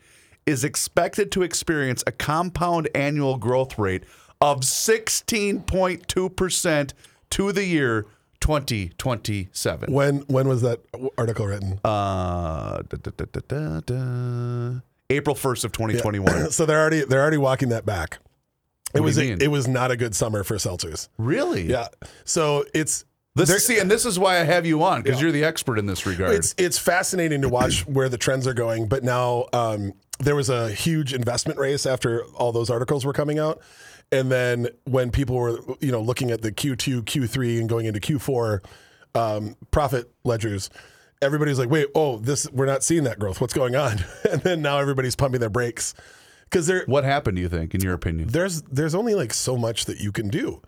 is 0.45 0.63
expected 0.65 1.31
to 1.31 1.43
experience 1.43 2.03
a 2.05 2.11
compound 2.11 2.89
annual 2.93 3.37
growth 3.37 3.79
rate 3.79 4.03
of 4.41 4.59
16.2 4.61 6.35
percent 6.35 6.93
to 7.29 7.51
the 7.53 7.65
year 7.65 8.05
2027. 8.41 9.93
When 9.93 10.17
when 10.27 10.47
was 10.47 10.61
that 10.61 10.81
article 11.17 11.47
written? 11.47 11.79
Uh, 11.83 12.81
da, 12.89 12.97
da, 13.47 13.79
da. 13.79 14.81
April 15.09 15.35
1st 15.35 15.65
of 15.65 15.71
2021. 15.71 16.51
so 16.51 16.65
they're 16.65 16.79
already 16.79 17.03
they're 17.05 17.21
already 17.21 17.37
walking 17.37 17.69
that 17.69 17.85
back. 17.85 18.19
It 18.93 18.99
was 18.99 19.17
a, 19.17 19.31
it 19.41 19.49
was 19.49 19.67
not 19.67 19.89
a 19.91 19.95
good 19.95 20.13
summer 20.15 20.43
for 20.43 20.55
seltzers. 20.55 21.07
Really? 21.17 21.63
Yeah. 21.63 21.87
So 22.25 22.65
it's 22.73 23.05
This 23.35 23.65
see, 23.65 23.79
and 23.79 23.89
this 23.89 24.05
is 24.05 24.19
why 24.19 24.39
I 24.39 24.43
have 24.43 24.65
you 24.65 24.83
on 24.83 25.01
because 25.01 25.21
you're 25.21 25.31
the 25.31 25.45
expert 25.45 25.79
in 25.79 25.85
this 25.85 26.05
regard. 26.05 26.35
it's 26.35 26.53
it's 26.57 26.77
fascinating 26.77 27.41
to 27.43 27.49
watch 27.49 27.81
where 27.87 28.09
the 28.09 28.17
trends 28.17 28.47
are 28.47 28.53
going. 28.53 28.87
But 28.87 29.03
now 29.03 29.45
um, 29.53 29.93
there 30.19 30.35
was 30.35 30.49
a 30.49 30.69
huge 30.69 31.13
investment 31.13 31.57
race 31.57 31.85
after 31.85 32.25
all 32.35 32.51
those 32.51 32.69
articles 32.69 33.05
were 33.05 33.13
coming 33.13 33.39
out, 33.39 33.61
and 34.11 34.31
then 34.31 34.67
when 34.85 35.11
people 35.11 35.35
were 35.35 35.59
you 35.79 35.91
know 35.91 36.01
looking 36.01 36.31
at 36.31 36.41
the 36.41 36.51
Q2, 36.51 37.03
Q3, 37.03 37.59
and 37.59 37.69
going 37.69 37.85
into 37.85 37.99
Q4 37.99 38.63
um, 39.15 39.55
profit 39.71 40.11
ledgers. 40.23 40.69
Everybody's 41.21 41.59
like, 41.59 41.69
"Wait, 41.69 41.87
oh, 41.93 42.17
this 42.17 42.49
we're 42.51 42.65
not 42.65 42.83
seeing 42.83 43.03
that 43.03 43.19
growth. 43.19 43.41
What's 43.41 43.53
going 43.53 43.75
on?" 43.75 44.03
And 44.31 44.41
then 44.41 44.61
now 44.61 44.79
everybody's 44.79 45.15
pumping 45.15 45.39
their 45.39 45.49
brakes 45.49 45.93
because 46.45 46.67
they're 46.67 46.83
what 46.85 47.03
happened, 47.03 47.35
do 47.37 47.41
you 47.41 47.49
think, 47.49 47.75
in 47.75 47.81
your 47.81 47.93
opinion? 47.93 48.29
there's 48.29 48.61
there's 48.63 48.95
only 48.95 49.13
like 49.15 49.33
so 49.33 49.57
much 49.57 49.85
that 49.85 49.99
you 49.99 50.11
can 50.11 50.29
do. 50.29 50.61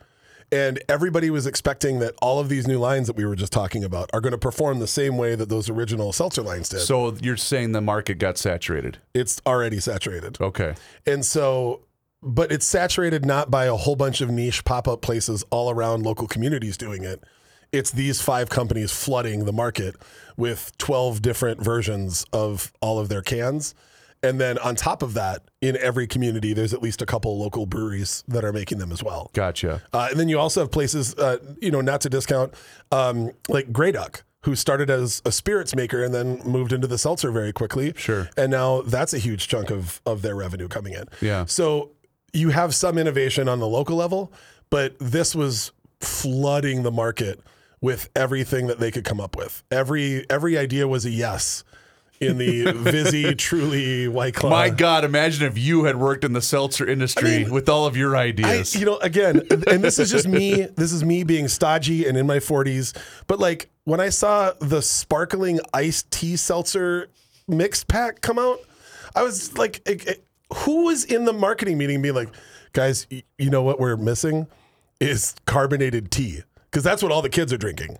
And 0.51 0.79
everybody 0.87 1.31
was 1.31 1.47
expecting 1.47 1.97
that 1.99 2.13
all 2.21 2.39
of 2.39 2.47
these 2.47 2.67
new 2.67 2.77
lines 2.77 3.07
that 3.07 3.15
we 3.15 3.25
were 3.25 3.35
just 3.35 3.51
talking 3.51 3.83
about 3.83 4.11
are 4.13 4.21
going 4.21 4.33
to 4.33 4.37
perform 4.37 4.77
the 4.77 4.87
same 4.87 5.17
way 5.17 5.33
that 5.33 5.49
those 5.49 5.67
original 5.67 6.13
seltzer 6.13 6.43
lines 6.43 6.69
did. 6.69 6.81
So 6.81 7.15
you're 7.21 7.37
saying 7.37 7.71
the 7.71 7.81
market 7.81 8.19
got 8.19 8.37
saturated? 8.37 8.99
it's 9.15 9.41
already 9.47 9.79
saturated. 9.79 10.39
Okay. 10.39 10.75
And 11.07 11.25
so 11.25 11.81
but 12.23 12.51
it's 12.51 12.65
saturated 12.65 13.25
not 13.25 13.51
by 13.51 13.65
a 13.65 13.75
whole 13.75 13.95
bunch 13.95 14.21
of 14.21 14.29
niche 14.29 14.63
pop-up 14.63 15.01
places 15.01 15.43
all 15.51 15.69
around 15.69 16.03
local 16.03 16.27
communities 16.27 16.77
doing 16.77 17.03
it. 17.03 17.23
It's 17.71 17.91
these 17.91 18.21
five 18.21 18.49
companies 18.49 18.91
flooding 18.91 19.45
the 19.45 19.53
market 19.53 19.95
with 20.37 20.77
12 20.77 21.21
different 21.21 21.61
versions 21.61 22.25
of 22.31 22.71
all 22.81 22.99
of 22.99 23.09
their 23.09 23.21
cans. 23.21 23.73
And 24.21 24.39
then 24.39 24.57
on 24.59 24.75
top 24.75 25.03
of 25.03 25.15
that, 25.15 25.41
in 25.59 25.75
every 25.77 26.07
community, 26.07 26.53
there's 26.53 26.73
at 26.73 26.81
least 26.81 27.01
a 27.01 27.05
couple 27.05 27.37
local 27.37 27.65
breweries 27.65 28.23
that 28.29 28.45
are 28.45 28.53
making 28.53 28.77
them 28.77 28.91
as 28.91 29.03
well. 29.03 29.29
Gotcha. 29.33 29.81
Uh, 29.91 30.07
and 30.11 30.19
then 30.19 30.29
you 30.29 30.39
also 30.39 30.61
have 30.61 30.71
places, 30.71 31.13
uh, 31.15 31.37
you 31.59 31.71
know, 31.71 31.81
not 31.81 31.99
to 32.01 32.09
discount, 32.09 32.53
um, 32.91 33.31
like 33.49 33.73
Grey 33.73 33.91
Duck, 33.91 34.23
who 34.43 34.55
started 34.55 34.89
as 34.89 35.21
a 35.25 35.31
spirits 35.31 35.75
maker 35.75 36.03
and 36.03 36.13
then 36.13 36.41
moved 36.45 36.71
into 36.71 36.87
the 36.87 36.97
seltzer 36.97 37.31
very 37.31 37.51
quickly. 37.51 37.93
Sure. 37.97 38.29
And 38.37 38.49
now 38.49 38.81
that's 38.83 39.13
a 39.13 39.19
huge 39.19 39.47
chunk 39.49 39.69
of 39.69 40.01
of 40.05 40.21
their 40.21 40.35
revenue 40.35 40.69
coming 40.69 40.93
in. 40.93 41.05
Yeah. 41.19 41.45
So 41.45 41.91
you 42.33 42.49
have 42.49 42.73
some 42.75 42.97
innovation 42.97 43.47
on 43.47 43.59
the 43.59 43.67
local 43.67 43.95
level, 43.95 44.31
but 44.69 44.95
this 44.99 45.35
was 45.35 45.71
flooding 45.99 46.83
the 46.83 46.91
market 46.91 47.39
with 47.81 48.09
everything 48.15 48.67
that 48.67 48.79
they 48.79 48.91
could 48.91 49.03
come 49.05 49.19
up 49.19 49.35
with. 49.35 49.63
Every 49.71 50.25
every 50.29 50.57
idea 50.57 50.87
was 50.87 51.05
a 51.05 51.09
yes 51.09 51.63
in 52.19 52.37
the 52.37 52.71
Vizzy 52.75 53.35
Truly 53.35 54.07
White 54.07 54.33
Claw. 54.35 54.49
My 54.49 54.69
God, 54.69 55.03
imagine 55.03 55.45
if 55.45 55.57
you 55.57 55.83
had 55.83 55.97
worked 55.97 56.23
in 56.23 56.31
the 56.33 56.41
seltzer 56.41 56.87
industry 56.87 57.43
mean, 57.43 57.51
with 57.53 57.67
all 57.67 57.85
of 57.85 57.97
your 57.97 58.15
I, 58.15 58.23
ideas. 58.25 58.73
you 58.75 58.85
know, 58.85 58.97
again, 58.97 59.41
and 59.67 59.83
this 59.83 59.99
is 59.99 60.09
just 60.09 60.27
me. 60.27 60.67
This 60.75 60.91
is 60.93 61.03
me 61.03 61.23
being 61.23 61.47
stodgy 61.49 62.07
and 62.07 62.17
in 62.17 62.25
my 62.25 62.37
40s. 62.37 62.95
But 63.27 63.39
like 63.39 63.69
when 63.83 63.99
I 63.99 64.09
saw 64.09 64.53
the 64.59 64.81
sparkling 64.81 65.59
iced 65.73 66.09
tea 66.11 66.35
seltzer 66.37 67.09
mixed 67.47 67.87
pack 67.89 68.21
come 68.21 68.39
out, 68.39 68.59
I 69.15 69.23
was 69.23 69.57
like, 69.57 69.81
it- 69.85 70.07
it- 70.07 70.25
who 70.53 70.85
was 70.85 71.03
in 71.05 71.25
the 71.25 71.33
marketing 71.33 71.77
meeting 71.77 72.01
being 72.01 72.15
like, 72.15 72.29
guys, 72.73 73.07
y- 73.11 73.23
you 73.37 73.49
know 73.49 73.61
what 73.63 73.79
we're 73.79 73.97
missing 73.97 74.47
is 74.99 75.35
carbonated 75.45 76.11
tea 76.11 76.41
because 76.65 76.83
that's 76.83 77.03
what 77.03 77.11
all 77.11 77.21
the 77.21 77.29
kids 77.29 77.51
are 77.53 77.57
drinking. 77.57 77.97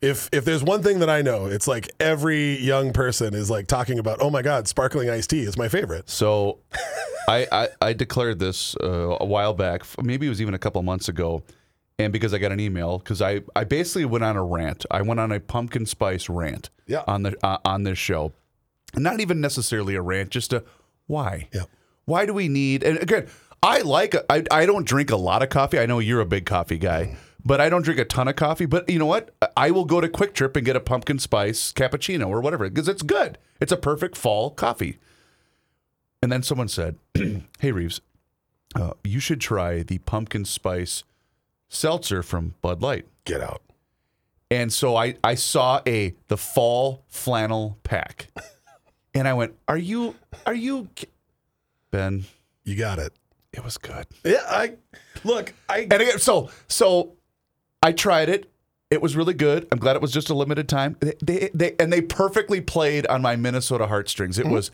If 0.00 0.28
if 0.32 0.44
there's 0.44 0.62
one 0.62 0.82
thing 0.82 1.00
that 1.00 1.10
I 1.10 1.22
know, 1.22 1.46
it's 1.46 1.66
like 1.66 1.90
every 1.98 2.56
young 2.60 2.92
person 2.92 3.34
is 3.34 3.50
like 3.50 3.66
talking 3.66 3.98
about, 3.98 4.18
oh 4.20 4.30
my 4.30 4.42
god, 4.42 4.68
sparkling 4.68 5.10
iced 5.10 5.30
tea 5.30 5.40
is 5.42 5.56
my 5.58 5.68
favorite. 5.68 6.08
So, 6.08 6.58
I, 7.28 7.46
I 7.50 7.68
I 7.82 7.92
declared 7.94 8.38
this 8.38 8.76
uh, 8.76 9.16
a 9.20 9.24
while 9.24 9.54
back. 9.54 9.82
Maybe 10.00 10.26
it 10.26 10.28
was 10.28 10.40
even 10.40 10.54
a 10.54 10.58
couple 10.58 10.80
months 10.84 11.08
ago, 11.08 11.42
and 11.98 12.12
because 12.12 12.32
I 12.32 12.38
got 12.38 12.52
an 12.52 12.60
email, 12.60 12.98
because 12.98 13.20
I 13.20 13.40
I 13.56 13.64
basically 13.64 14.04
went 14.04 14.22
on 14.22 14.36
a 14.36 14.44
rant. 14.44 14.86
I 14.88 15.02
went 15.02 15.18
on 15.18 15.32
a 15.32 15.40
pumpkin 15.40 15.84
spice 15.84 16.28
rant. 16.28 16.70
Yeah. 16.86 17.02
On 17.08 17.24
the 17.24 17.36
uh, 17.42 17.58
on 17.64 17.82
this 17.82 17.98
show, 17.98 18.32
not 18.94 19.18
even 19.18 19.40
necessarily 19.40 19.96
a 19.96 20.00
rant, 20.00 20.30
just 20.30 20.52
a 20.52 20.62
why. 21.08 21.48
Yeah. 21.52 21.64
Why 22.08 22.24
do 22.24 22.32
we 22.32 22.48
need? 22.48 22.82
And 22.82 22.98
again, 22.98 23.26
I 23.62 23.82
like. 23.82 24.14
I 24.30 24.42
I 24.50 24.64
don't 24.64 24.86
drink 24.86 25.10
a 25.10 25.16
lot 25.16 25.42
of 25.42 25.50
coffee. 25.50 25.78
I 25.78 25.84
know 25.84 25.98
you're 25.98 26.22
a 26.22 26.26
big 26.26 26.46
coffee 26.46 26.78
guy. 26.78 27.16
But 27.44 27.60
I 27.60 27.68
don't 27.68 27.82
drink 27.82 28.00
a 28.00 28.04
ton 28.04 28.28
of 28.28 28.36
coffee. 28.36 28.64
But 28.64 28.88
you 28.88 28.98
know 28.98 29.06
what? 29.06 29.34
I 29.56 29.70
will 29.70 29.84
go 29.84 30.00
to 30.00 30.08
Kwik 30.08 30.32
Trip 30.32 30.56
and 30.56 30.64
get 30.64 30.74
a 30.74 30.80
pumpkin 30.80 31.18
spice 31.18 31.70
cappuccino 31.72 32.28
or 32.28 32.40
whatever 32.40 32.68
because 32.68 32.88
it's 32.88 33.02
good. 33.02 33.36
It's 33.60 33.70
a 33.70 33.76
perfect 33.76 34.16
fall 34.16 34.50
coffee. 34.50 34.98
And 36.22 36.32
then 36.32 36.42
someone 36.42 36.68
said, 36.68 36.96
"Hey 37.60 37.72
Reeves, 37.72 38.00
uh, 38.74 38.92
you 39.04 39.20
should 39.20 39.40
try 39.40 39.82
the 39.82 39.98
pumpkin 39.98 40.46
spice 40.46 41.04
seltzer 41.68 42.22
from 42.22 42.54
Bud 42.62 42.80
Light." 42.80 43.06
Get 43.26 43.42
out. 43.42 43.60
And 44.50 44.72
so 44.72 44.96
I 44.96 45.16
I 45.22 45.34
saw 45.34 45.82
a 45.86 46.14
the 46.28 46.38
fall 46.38 47.04
flannel 47.06 47.76
pack, 47.82 48.28
and 49.14 49.28
I 49.28 49.34
went, 49.34 49.54
"Are 49.68 49.76
you 49.76 50.16
are 50.46 50.54
you 50.54 50.88
ki-" 50.94 51.08
Ben?" 51.90 52.24
You 52.64 52.76
got 52.76 52.98
it. 52.98 53.12
It 53.52 53.64
was 53.64 53.78
good. 53.78 54.06
Yeah, 54.24 54.42
I 54.46 54.74
look. 55.24 55.54
I 55.68 55.80
And 55.90 55.92
again, 55.94 56.18
so 56.18 56.50
so 56.68 57.16
I 57.82 57.92
tried 57.92 58.28
it. 58.28 58.50
It 58.90 59.02
was 59.02 59.16
really 59.16 59.34
good. 59.34 59.68
I'm 59.70 59.78
glad 59.78 59.96
it 59.96 60.02
was 60.02 60.12
just 60.12 60.30
a 60.30 60.34
limited 60.34 60.68
time. 60.68 60.96
They, 61.00 61.14
they, 61.22 61.50
they 61.52 61.76
and 61.78 61.92
they 61.92 62.00
perfectly 62.00 62.60
played 62.60 63.06
on 63.06 63.22
my 63.22 63.36
Minnesota 63.36 63.86
heartstrings. 63.86 64.38
It 64.38 64.46
mm-hmm. 64.46 64.54
was 64.54 64.70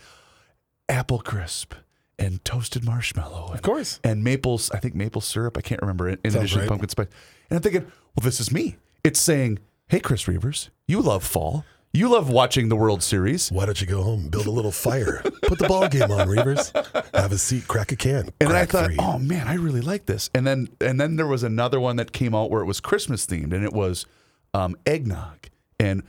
apple 0.88 1.18
crisp 1.18 1.74
and 2.18 2.44
toasted 2.44 2.84
marshmallow. 2.84 3.52
Of 3.52 3.62
course. 3.62 4.00
And 4.04 4.22
maples, 4.22 4.70
I 4.70 4.78
think 4.78 4.94
maple 4.94 5.20
syrup. 5.20 5.58
I 5.58 5.60
can't 5.60 5.80
remember 5.80 6.08
in, 6.08 6.18
in 6.24 6.36
addition 6.36 6.58
right. 6.58 6.64
to 6.64 6.70
pumpkin 6.70 6.88
spice. 6.88 7.08
And 7.50 7.56
I'm 7.56 7.62
thinking, 7.62 7.82
well, 7.82 8.22
this 8.22 8.40
is 8.40 8.52
me. 8.52 8.76
It's 9.02 9.20
saying, 9.20 9.58
hey, 9.88 10.00
Chris 10.00 10.24
Reavers, 10.24 10.70
you 10.86 11.00
love 11.00 11.24
fall. 11.24 11.64
You 11.96 12.08
love 12.08 12.28
watching 12.28 12.68
the 12.70 12.74
World 12.74 13.04
Series. 13.04 13.52
Why 13.52 13.66
don't 13.66 13.80
you 13.80 13.86
go 13.86 14.02
home, 14.02 14.26
build 14.28 14.46
a 14.46 14.50
little 14.50 14.72
fire, 14.72 15.22
put 15.42 15.60
the 15.60 15.68
ball 15.68 15.88
game 15.88 16.10
on, 16.10 16.26
Reavers, 16.26 16.72
have 17.14 17.30
a 17.30 17.38
seat, 17.38 17.68
crack 17.68 17.92
a 17.92 17.96
can, 17.96 18.30
And 18.40 18.50
then 18.50 18.56
I 18.56 18.64
thought, 18.64 18.86
three. 18.86 18.96
oh 18.98 19.20
man, 19.20 19.46
I 19.46 19.54
really 19.54 19.80
like 19.80 20.06
this. 20.06 20.28
And 20.34 20.44
then 20.44 20.66
and 20.80 21.00
then 21.00 21.14
there 21.14 21.28
was 21.28 21.44
another 21.44 21.78
one 21.78 21.94
that 21.94 22.10
came 22.10 22.34
out 22.34 22.50
where 22.50 22.62
it 22.62 22.64
was 22.64 22.80
Christmas 22.80 23.24
themed, 23.26 23.52
and 23.52 23.62
it 23.64 23.72
was 23.72 24.06
um, 24.54 24.74
eggnog, 24.84 25.46
and 25.78 26.02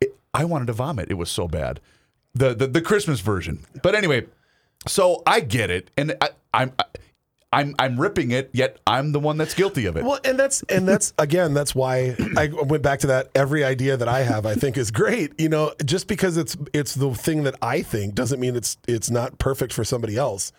it, 0.00 0.18
I 0.34 0.44
wanted 0.44 0.66
to 0.66 0.72
vomit. 0.72 1.08
It 1.08 1.14
was 1.14 1.30
so 1.30 1.46
bad, 1.46 1.78
the, 2.34 2.52
the 2.52 2.66
the 2.66 2.82
Christmas 2.82 3.20
version. 3.20 3.64
But 3.80 3.94
anyway, 3.94 4.26
so 4.88 5.22
I 5.24 5.38
get 5.38 5.70
it, 5.70 5.92
and 5.96 6.16
I, 6.20 6.30
I'm. 6.52 6.72
I'm 7.52 7.74
I'm 7.78 7.98
ripping 7.98 8.30
it, 8.30 8.50
yet 8.52 8.78
I'm 8.86 9.12
the 9.12 9.20
one 9.20 9.38
that's 9.38 9.54
guilty 9.54 9.86
of 9.86 9.96
it. 9.96 10.04
Well, 10.04 10.20
and 10.24 10.38
that's 10.38 10.62
and 10.64 10.86
that's 10.86 11.14
again, 11.18 11.54
that's 11.54 11.74
why 11.74 12.14
I 12.36 12.48
went 12.48 12.82
back 12.82 13.00
to 13.00 13.06
that. 13.08 13.30
Every 13.34 13.64
idea 13.64 13.96
that 13.96 14.08
I 14.08 14.20
have, 14.20 14.44
I 14.44 14.54
think 14.54 14.76
is 14.76 14.90
great. 14.90 15.38
You 15.40 15.48
know, 15.48 15.72
just 15.84 16.08
because 16.08 16.36
it's 16.36 16.56
it's 16.74 16.94
the 16.94 17.14
thing 17.14 17.44
that 17.44 17.54
I 17.62 17.82
think 17.82 18.14
doesn't 18.14 18.38
mean 18.38 18.54
it's 18.54 18.76
it's 18.86 19.10
not 19.10 19.38
perfect 19.38 19.72
for 19.72 19.82
somebody 19.82 20.16
else. 20.16 20.52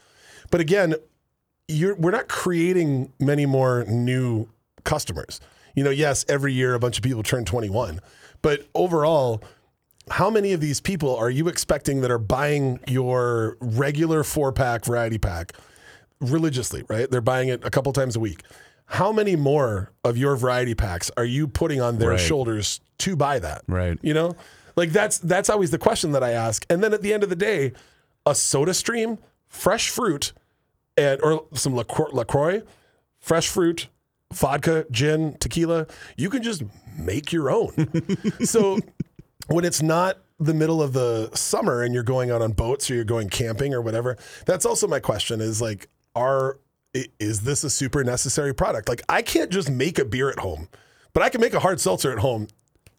But 0.50 0.62
again, 0.62 0.96
you're 1.68 1.96
we're 1.96 2.12
not 2.12 2.28
creating 2.28 3.14
many 3.20 3.46
more 3.46 3.86
new 3.86 4.50
customers. 4.84 5.40
You 5.76 5.84
know, 5.84 5.92
yes, 5.92 6.26
every 6.28 6.54
year 6.54 6.74
a 6.74 6.80
bunch 6.80 6.98
of 6.98 7.04
people 7.04 7.22
turn 7.22 7.46
21, 7.46 8.00
but 8.42 8.68
overall, 8.74 9.44
how 10.10 10.32
many 10.32 10.54
of 10.54 10.60
these 10.60 10.82
people 10.82 11.16
are 11.16 11.30
you 11.30 11.48
expecting 11.48 12.02
that 12.02 12.10
are 12.10 12.18
buying 12.18 12.80
your 12.88 13.58
regular 13.62 14.24
four 14.24 14.52
pack 14.52 14.86
variety 14.86 15.20
pack 15.20 15.54
religiously, 16.22 16.84
right? 16.88 17.10
They're 17.10 17.22
buying 17.22 17.50
it 17.50 17.64
a 17.64 17.70
couple 17.70 17.92
times 17.94 18.16
a 18.16 18.20
week. 18.20 18.44
How 18.86 19.12
many 19.12 19.36
more 19.36 19.92
of 20.04 20.18
your 20.18 20.36
variety 20.36 20.74
packs 20.76 21.12
are 21.16 21.26
you 21.26 21.48
putting 21.48 21.80
on 21.80 21.98
their 22.00 22.12
Right. 22.12 22.20
shoulders 22.20 22.82
to 23.00 23.16
buy 23.16 23.40
that? 23.40 23.64
Right. 23.68 23.98
You 24.02 24.14
know? 24.14 24.36
Like 24.76 24.92
that's 24.92 25.18
that's 25.20 25.50
always 25.50 25.72
the 25.72 25.78
question 25.78 26.12
that 26.14 26.24
I 26.24 26.32
ask. 26.32 26.66
And 26.70 26.84
then 26.84 26.94
at 26.94 27.02
the 27.02 27.14
end 27.14 27.24
of 27.24 27.30
the 27.30 27.36
day, 27.36 27.74
a 28.26 28.34
soda 28.34 28.74
stream, 28.74 29.18
fresh 29.48 29.90
fruit, 29.90 30.34
and 30.98 31.22
or 31.22 31.46
some 31.54 31.76
LaCroix, 31.76 32.10
LaCroix 32.14 32.62
fresh 33.20 33.48
fruit, 33.50 33.90
vodka, 34.34 34.86
gin, 34.92 35.36
tequila, 35.40 35.86
you 36.18 36.30
can 36.30 36.42
just 36.42 36.64
make 36.98 37.32
your 37.34 37.52
own. 37.52 37.74
so 38.44 38.80
when 39.48 39.66
it's 39.66 39.82
not 39.82 40.18
the 40.40 40.54
middle 40.54 40.82
of 40.82 40.94
the 40.94 41.30
summer 41.36 41.84
and 41.84 41.94
you're 41.94 42.02
going 42.04 42.32
out 42.32 42.42
on 42.42 42.54
boats 42.54 42.90
or 42.90 42.96
you're 42.96 43.04
going 43.04 43.30
camping 43.30 43.74
or 43.74 43.82
whatever, 43.82 44.18
that's 44.46 44.66
also 44.66 44.88
my 44.88 45.00
question 45.02 45.42
is 45.42 45.62
like, 45.62 45.90
are 46.20 46.60
is 47.20 47.42
this 47.42 47.64
a 47.64 47.70
super 47.70 48.04
necessary 48.04 48.54
product? 48.54 48.90
Like 48.90 49.02
I 49.08 49.22
can't 49.22 49.50
just 49.52 49.70
make 49.70 50.00
a 50.00 50.06
beer 50.06 50.30
at 50.30 50.40
home, 50.40 50.68
but 51.14 51.24
I 51.24 51.30
can 51.30 51.40
make 51.42 51.54
a 51.54 51.60
hard 51.60 51.80
seltzer 51.80 52.12
at 52.12 52.18
home 52.20 52.48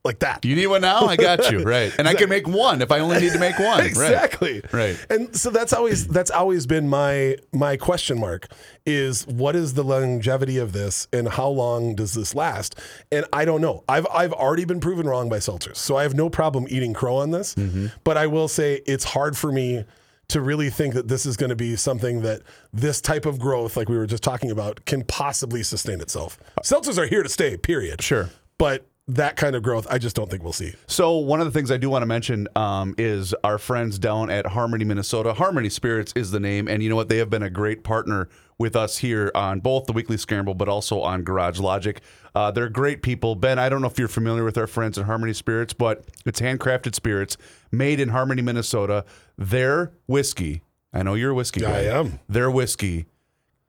like 0.03 0.21
that. 0.21 0.47
you 0.47 0.57
need 0.57 0.69
one 0.69 0.81
now? 0.81 1.01
I 1.07 1.17
got 1.17 1.51
you. 1.53 1.63
Right. 1.65 1.93
And 1.99 2.09
I 2.09 2.15
can 2.15 2.31
make 2.31 2.49
one 2.49 2.81
if 2.81 2.91
I 2.91 3.01
only 3.01 3.21
need 3.21 3.33
to 3.33 3.39
make 3.39 3.59
one. 3.73 3.79
Right. 3.81 3.87
exactly 3.87 4.63
Right. 4.73 4.97
and 5.11 5.37
so 5.37 5.51
that's 5.51 5.73
always 5.75 6.07
that's 6.09 6.31
always 6.31 6.67
been 6.67 6.89
my 6.89 7.37
my 7.53 7.77
question 7.77 8.19
mark 8.19 8.47
is 8.87 9.27
what 9.27 9.55
is 9.57 9.75
the 9.75 9.83
longevity 9.85 10.57
of 10.57 10.73
this 10.73 11.07
and 11.13 11.29
how 11.29 11.49
long 11.49 11.95
does 11.95 12.15
this 12.15 12.35
last 12.35 12.79
and 13.13 13.27
i 13.33 13.45
don't 13.45 13.61
know 13.61 13.85
i've 13.91 14.07
i've 14.13 14.33
already 14.33 14.65
been 14.65 14.81
proven 14.81 15.07
wrong 15.07 15.29
by 15.29 15.37
seltzers 15.37 15.77
so 15.77 15.97
i 15.97 16.03
have 16.03 16.15
no 16.15 16.31
problem 16.31 16.67
eating 16.71 16.95
crow 16.95 17.17
on 17.17 17.31
this 17.31 17.55
Mm-hmm. 17.57 17.89
but 18.05 18.17
i 18.17 18.27
will 18.27 18.49
say 18.49 18.81
it's 18.87 19.05
hard 19.05 19.37
for 19.37 19.53
me 19.53 19.85
to 20.31 20.41
really 20.41 20.71
think 20.71 20.95
that 20.95 21.09
this 21.09 21.27
is 21.27 21.37
going 21.37 21.51
to 21.51 21.57
be 21.57 21.77
something 21.77 22.23
that 22.23 22.43
this 22.73 23.01
type 23.01 23.27
of 23.27 23.39
growth 23.39 23.77
like 23.77 23.89
we 23.89 23.97
were 23.99 24.07
just 24.07 24.23
talking 24.23 24.51
about 24.51 24.85
can 24.87 25.05
possibly 25.05 25.63
sustain 25.63 26.01
itself 26.01 26.39
seltzers 26.65 26.99
are 26.99 27.07
here 27.07 27.23
to 27.23 27.29
stay 27.29 27.57
period 27.57 28.01
Sure. 28.03 28.31
but 28.59 28.87
that 29.09 29.35
kind 29.37 29.57
of 29.57 29.63
growth 29.63 29.87
i 29.91 29.99
just 29.99 30.15
don't 30.15 30.31
think 30.31 30.43
we'll 30.43 30.53
see 30.53 30.73
So 30.87 31.17
one 31.19 31.41
of 31.41 31.47
the 31.47 31.53
things 31.53 31.71
I 31.71 31.77
do 31.79 31.91
want 31.91 32.03
to 32.03 32.07
mention 32.07 32.47
um, 32.57 32.95
is 32.97 33.35
our 33.45 33.59
friends 33.59 33.99
down 33.99 34.31
at 34.31 34.47
Harmony, 34.47 34.85
Minnesota. 34.85 35.35
Harmony 35.35 35.69
Spirits 35.69 36.13
is 36.15 36.31
the 36.31 36.39
name, 36.41 36.69
and 36.69 36.83
you 36.83 36.89
know 36.89 36.97
what? 36.97 37.09
They 37.09 37.19
have 37.19 37.29
been 37.31 37.43
a 37.43 37.51
great 37.51 37.83
partner 37.83 38.29
with 38.61 38.77
us 38.77 38.99
here 38.99 39.33
on 39.35 39.59
both 39.59 39.87
the 39.87 39.93
Weekly 39.93 40.19
Scramble, 40.19 40.55
but 40.55 40.69
also 40.69 41.01
on 41.01 41.25
Garage 41.25 41.59
Logic. 41.59 42.01
Uh, 42.35 42.51
they're 42.51 42.69
great 42.69 43.03
people. 43.03 43.35
Ben, 43.35 43.59
I 43.59 43.69
don't 43.71 43.81
know 43.81 43.89
if 43.89 43.99
you're 43.99 44.07
familiar 44.07 44.45
with 44.45 44.59
our 44.59 44.67
friends 44.67 44.99
at 44.99 45.07
Harmony 45.07 45.33
Spirits, 45.33 45.73
but 45.73 46.05
it's 46.27 46.41
handcrafted 46.41 46.95
spirits 46.95 47.37
made 47.73 47.99
in 47.99 48.11
Harmony, 48.11 48.43
Minnesota. 48.43 49.05
Their 49.39 49.93
whiskey. 50.07 50.63
I 50.93 51.03
know 51.03 51.15
you're 51.15 51.31
a 51.31 51.35
whiskey 51.35 51.61
guy. 51.63 51.71
I 51.71 51.81
am. 51.85 52.21
Their 52.29 52.51
whiskey. 52.51 53.07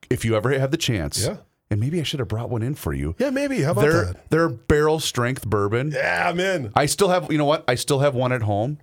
If 0.10 0.26
you 0.26 0.36
ever 0.36 0.52
have 0.60 0.72
the 0.72 0.78
chance, 0.78 1.24
Yeah. 1.26 1.38
and 1.70 1.80
maybe 1.80 2.00
I 2.02 2.04
should 2.04 2.20
have 2.20 2.28
brought 2.28 2.50
one 2.50 2.62
in 2.62 2.76
for 2.76 2.94
you. 2.94 3.16
yeah 3.18 3.30
maybe 3.30 3.62
how 3.62 3.72
about 3.72 3.82
Their 3.84 4.06
that 4.06 4.30
their 4.30 4.50
barrel 4.50 5.00
strength 5.00 5.48
bourbon. 5.48 5.92
yeah 5.92 6.28
i'm 6.30 6.38
in 6.40 6.70
I 6.76 6.86
still 6.86 7.08
have, 7.08 7.32
you 7.32 7.38
know 7.38 7.46
what? 7.46 7.64
I 7.70 7.76
still 7.76 8.00
have 8.00 8.14
one 8.14 8.34
at 8.34 8.42
home 8.42 8.78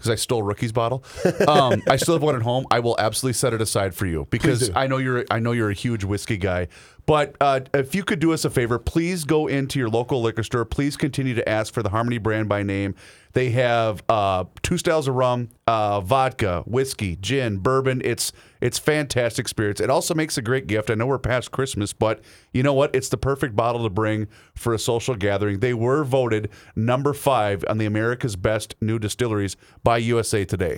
because. 0.00 0.10
I 0.10 0.14
stole 0.16 0.42
Rookie's 0.42 0.72
bottle. 0.72 1.04
Um, 1.46 1.82
I 1.88 1.96
still 1.96 2.14
have 2.14 2.22
one 2.22 2.36
at 2.36 2.42
home. 2.42 2.66
I 2.70 2.80
will 2.80 2.96
absolutely 2.98 3.34
set 3.34 3.52
it 3.52 3.60
aside 3.60 3.94
for 3.94 4.06
you 4.06 4.26
because. 4.30 4.70
I 4.74 4.86
know 4.86 4.96
you're, 4.96 5.24
I 5.30 5.38
know 5.38 5.52
you're 5.52 5.70
a 5.70 5.74
huge 5.74 6.04
whiskey 6.04 6.36
guy. 6.36 6.68
But 7.06 7.36
uh, 7.40 7.60
if 7.74 7.94
you 7.94 8.04
could 8.04 8.20
do 8.20 8.32
us 8.32 8.44
a 8.44 8.50
favor, 8.50 8.78
please 8.78 9.24
go 9.24 9.46
into 9.46 9.78
your 9.78 9.88
local 9.88 10.22
liquor 10.22 10.42
store. 10.42 10.64
Please 10.64 10.96
continue 10.96 11.34
to 11.34 11.48
ask 11.48 11.74
for 11.74 11.82
the 11.82 11.88
Harmony 11.88 12.18
brand 12.18 12.48
by 12.48 12.62
name. 12.62 12.94
They 13.32 13.50
have 13.50 14.02
uh, 14.08 14.44
two 14.62 14.78
styles 14.78 15.08
of 15.08 15.14
rum, 15.14 15.50
uh, 15.66 16.00
vodka, 16.00 16.62
whiskey, 16.66 17.16
gin, 17.16 17.58
bourbon. 17.58 18.02
It's 18.04 18.32
it's 18.60 18.78
fantastic 18.78 19.48
spirits. 19.48 19.80
It 19.80 19.88
also 19.88 20.14
makes 20.14 20.36
a 20.36 20.42
great 20.42 20.66
gift. 20.66 20.90
I 20.90 20.94
know 20.94 21.06
we're 21.06 21.18
past 21.18 21.50
Christmas, 21.50 21.92
but 21.92 22.20
you 22.52 22.62
know 22.62 22.74
what? 22.74 22.94
It's 22.94 23.08
the 23.08 23.16
perfect 23.16 23.56
bottle 23.56 23.84
to 23.84 23.90
bring 23.90 24.28
for 24.54 24.74
a 24.74 24.78
social 24.78 25.14
gathering. 25.14 25.60
They 25.60 25.74
were 25.74 26.04
voted 26.04 26.50
number 26.76 27.14
five 27.14 27.64
on 27.68 27.78
the 27.78 27.86
America's 27.86 28.36
Best 28.36 28.74
New 28.80 28.98
Distilleries 28.98 29.56
by 29.82 29.98
USA 29.98 30.44
Today 30.44 30.74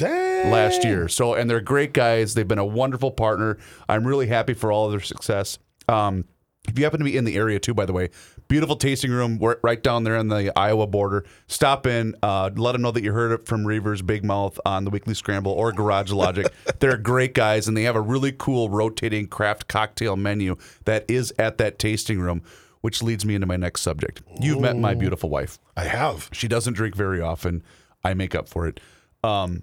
last 0.51 0.85
year. 0.85 1.09
So, 1.09 1.35
and 1.35 1.49
they're 1.51 1.61
great 1.61 1.93
guys. 1.93 2.35
They've 2.35 2.47
been 2.47 2.59
a 2.59 2.65
wonderful 2.65 3.11
partner. 3.11 3.59
I'm 3.89 4.07
really 4.07 4.27
happy 4.27 4.55
for 4.55 4.71
all 4.71 4.87
of 4.87 4.93
their 4.93 5.01
success. 5.01 5.59
Um, 5.89 6.25
if 6.69 6.79
you 6.79 6.85
happen 6.85 7.01
to 7.01 7.05
be 7.05 7.17
in 7.17 7.25
the 7.25 7.35
area 7.35 7.59
too, 7.59 7.75
by 7.75 7.87
the 7.87 7.93
way, 7.93 8.11
beautiful 8.49 8.77
tasting 8.77 9.11
room 9.11 9.39
right 9.63 9.83
down 9.83 10.05
there 10.05 10.17
on 10.17 10.29
the 10.29 10.57
Iowa 10.59 10.87
border. 10.87 11.25
Stop 11.47 11.87
in, 11.87 12.15
uh, 12.23 12.51
let 12.55 12.73
them 12.73 12.83
know 12.83 12.91
that 12.91 13.03
you 13.03 13.13
heard 13.13 13.33
it 13.33 13.47
from 13.47 13.65
Reavers 13.65 14.05
Big 14.05 14.25
Mouth 14.25 14.59
on 14.65 14.85
the 14.85 14.91
Weekly 14.91 15.15
Scramble 15.15 15.53
or 15.53 15.73
Garage 15.73 16.11
Logic. 16.11 16.47
They're 16.81 16.97
great 16.97 17.35
guys, 17.35 17.69
and 17.69 17.77
they 17.77 17.83
have 17.85 17.97
a 17.97 18.01
really 18.01 18.33
cool 18.33 18.69
rotating 18.69 19.27
craft 19.27 19.69
cocktail 19.69 20.17
menu 20.17 20.57
that 20.85 21.05
is 21.09 21.33
at 21.39 21.59
that 21.59 21.79
tasting 21.79 22.21
room. 22.21 22.43
Which 22.83 23.01
leads 23.01 23.25
me 23.25 23.37
into 23.37 23.47
my 23.47 23.57
next 23.57 23.83
subject. 23.83 24.23
You've 24.41 24.61
met 24.61 24.77
my 24.77 24.95
beautiful 24.95 25.31
wife. 25.31 25.61
i 25.77 25.85
have 25.85 26.29
She 26.33 26.49
doesn't 26.49 26.75
drink 26.75 26.97
very 26.97 27.21
often. 27.21 27.63
I 28.03 28.13
make 28.15 28.35
up 28.35 28.49
for 28.49 28.67
it. 28.67 28.81
Um, 29.23 29.63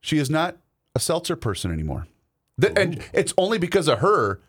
she 0.00 0.18
is 0.18 0.28
not 0.28 0.56
a 0.96 0.98
seltzer 0.98 1.36
person 1.36 1.70
anymore. 1.70 2.08
Th- 2.60 2.72
and 2.76 3.04
it's 3.12 3.32
only 3.38 3.58
because 3.58 3.86
of 3.86 4.00
her, 4.00 4.40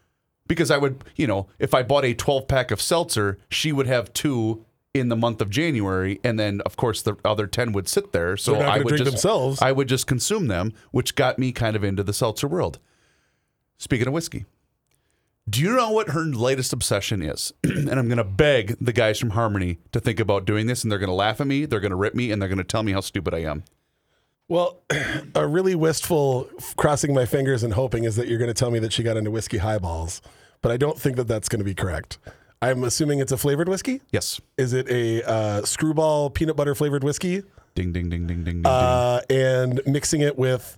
because 0.48 0.72
I 0.72 0.78
would, 0.78 1.04
you 1.16 1.28
know, 1.28 1.48
if 1.60 1.74
I 1.74 1.84
bought 1.84 2.06
a 2.06 2.14
12 2.14 2.48
pack 2.48 2.72
of 2.72 2.82
seltzer, 2.82 3.38
she 3.50 3.72
would 3.72 3.88
have 3.88 4.14
two 4.14 4.66
in 4.94 5.10
the 5.10 5.16
month 5.16 5.42
of 5.42 5.50
January. 5.50 6.20
And 6.24 6.40
then, 6.40 6.62
of 6.62 6.76
course, 6.76 7.02
the 7.02 7.16
other 7.24 7.48
10 7.48 7.72
would 7.74 7.88
sit 7.88 8.12
there. 8.12 8.38
So 8.38 8.54
They're 8.54 8.62
not 8.62 8.70
I 8.70 8.74
gonna 8.74 8.86
would 8.86 8.90
drink 8.90 9.04
just, 9.04 9.12
themselves. 9.12 9.62
I 9.62 9.72
would 9.72 9.88
just 9.88 10.08
consume 10.08 10.48
them, 10.48 10.74
which 10.92 11.16
got 11.16 11.38
me 11.40 11.52
kind 11.52 11.76
of 11.76 11.84
into 11.84 12.04
the 12.04 12.14
seltzer 12.14 12.48
world. 12.48 12.80
Speaking 13.78 14.08
of 14.08 14.14
whiskey, 14.14 14.46
do 15.50 15.62
you 15.62 15.76
know 15.76 15.92
what 15.92 16.10
her 16.10 16.26
latest 16.26 16.74
obsession 16.74 17.22
is? 17.22 17.54
and 17.64 17.92
I'm 17.92 18.08
going 18.08 18.18
to 18.18 18.24
beg 18.24 18.76
the 18.82 18.92
guys 18.92 19.20
from 19.20 19.32
Harmony 19.32 19.78
to 19.92 20.00
think 20.00 20.20
about 20.20 20.46
doing 20.46 20.68
this, 20.68 20.84
and 20.84 20.92
they're 20.92 21.00
going 21.00 21.10
to 21.10 21.14
laugh 21.16 21.40
at 21.40 21.48
me, 21.48 21.66
they're 21.66 21.80
going 21.80 21.92
to 21.92 21.96
rip 21.96 22.16
me, 22.16 22.32
and 22.32 22.42
they're 22.42 22.50
going 22.50 22.58
to 22.58 22.64
tell 22.64 22.84
me 22.84 22.92
how 22.92 23.02
stupid 23.02 23.34
I 23.34 23.40
am. 23.40 23.64
Well, 24.50 24.78
a 25.36 25.46
really 25.46 25.76
wistful 25.76 26.50
crossing 26.78 27.14
my 27.14 27.26
fingers 27.26 27.64
and 27.64 27.74
hoping 27.74 28.06
is 28.06 28.16
that 28.16 28.28
you're 28.28 28.38
going 28.38 28.50
to 28.50 28.54
tell 28.54 28.72
me 28.72 28.80
that 28.80 28.94
she 28.94 29.04
got 29.04 29.18
into 29.18 29.30
whiskey 29.32 29.58
highballs, 29.58 30.22
but 30.62 30.72
I 30.72 30.78
don't 30.78 30.98
think 31.00 31.18
that 31.18 31.28
that's 31.28 31.50
going 31.50 31.60
to 31.60 31.66
be 31.66 31.74
correct. 31.76 32.18
I'm 32.62 32.84
assuming 32.84 33.20
it's 33.20 33.32
a 33.32 33.38
flavored 33.38 33.70
whiskey. 33.70 34.02
Yes. 34.12 34.40
Is 34.58 34.74
it 34.74 34.90
a 34.90 35.22
uh, 35.30 35.62
screwball 35.64 36.30
peanut 36.30 36.56
butter 36.56 36.74
flavored 36.74 37.04
whiskey 37.04 37.44
Ding, 37.76 37.92
ding, 37.92 38.10
ding, 38.10 38.26
ding, 38.26 38.44
ding, 38.44 38.44
ding, 38.44 38.62
ding. 38.64 38.66
uh, 38.66 39.22
and 39.30 39.82
mixing 39.86 40.22
it 40.22 40.36
with 40.36 40.76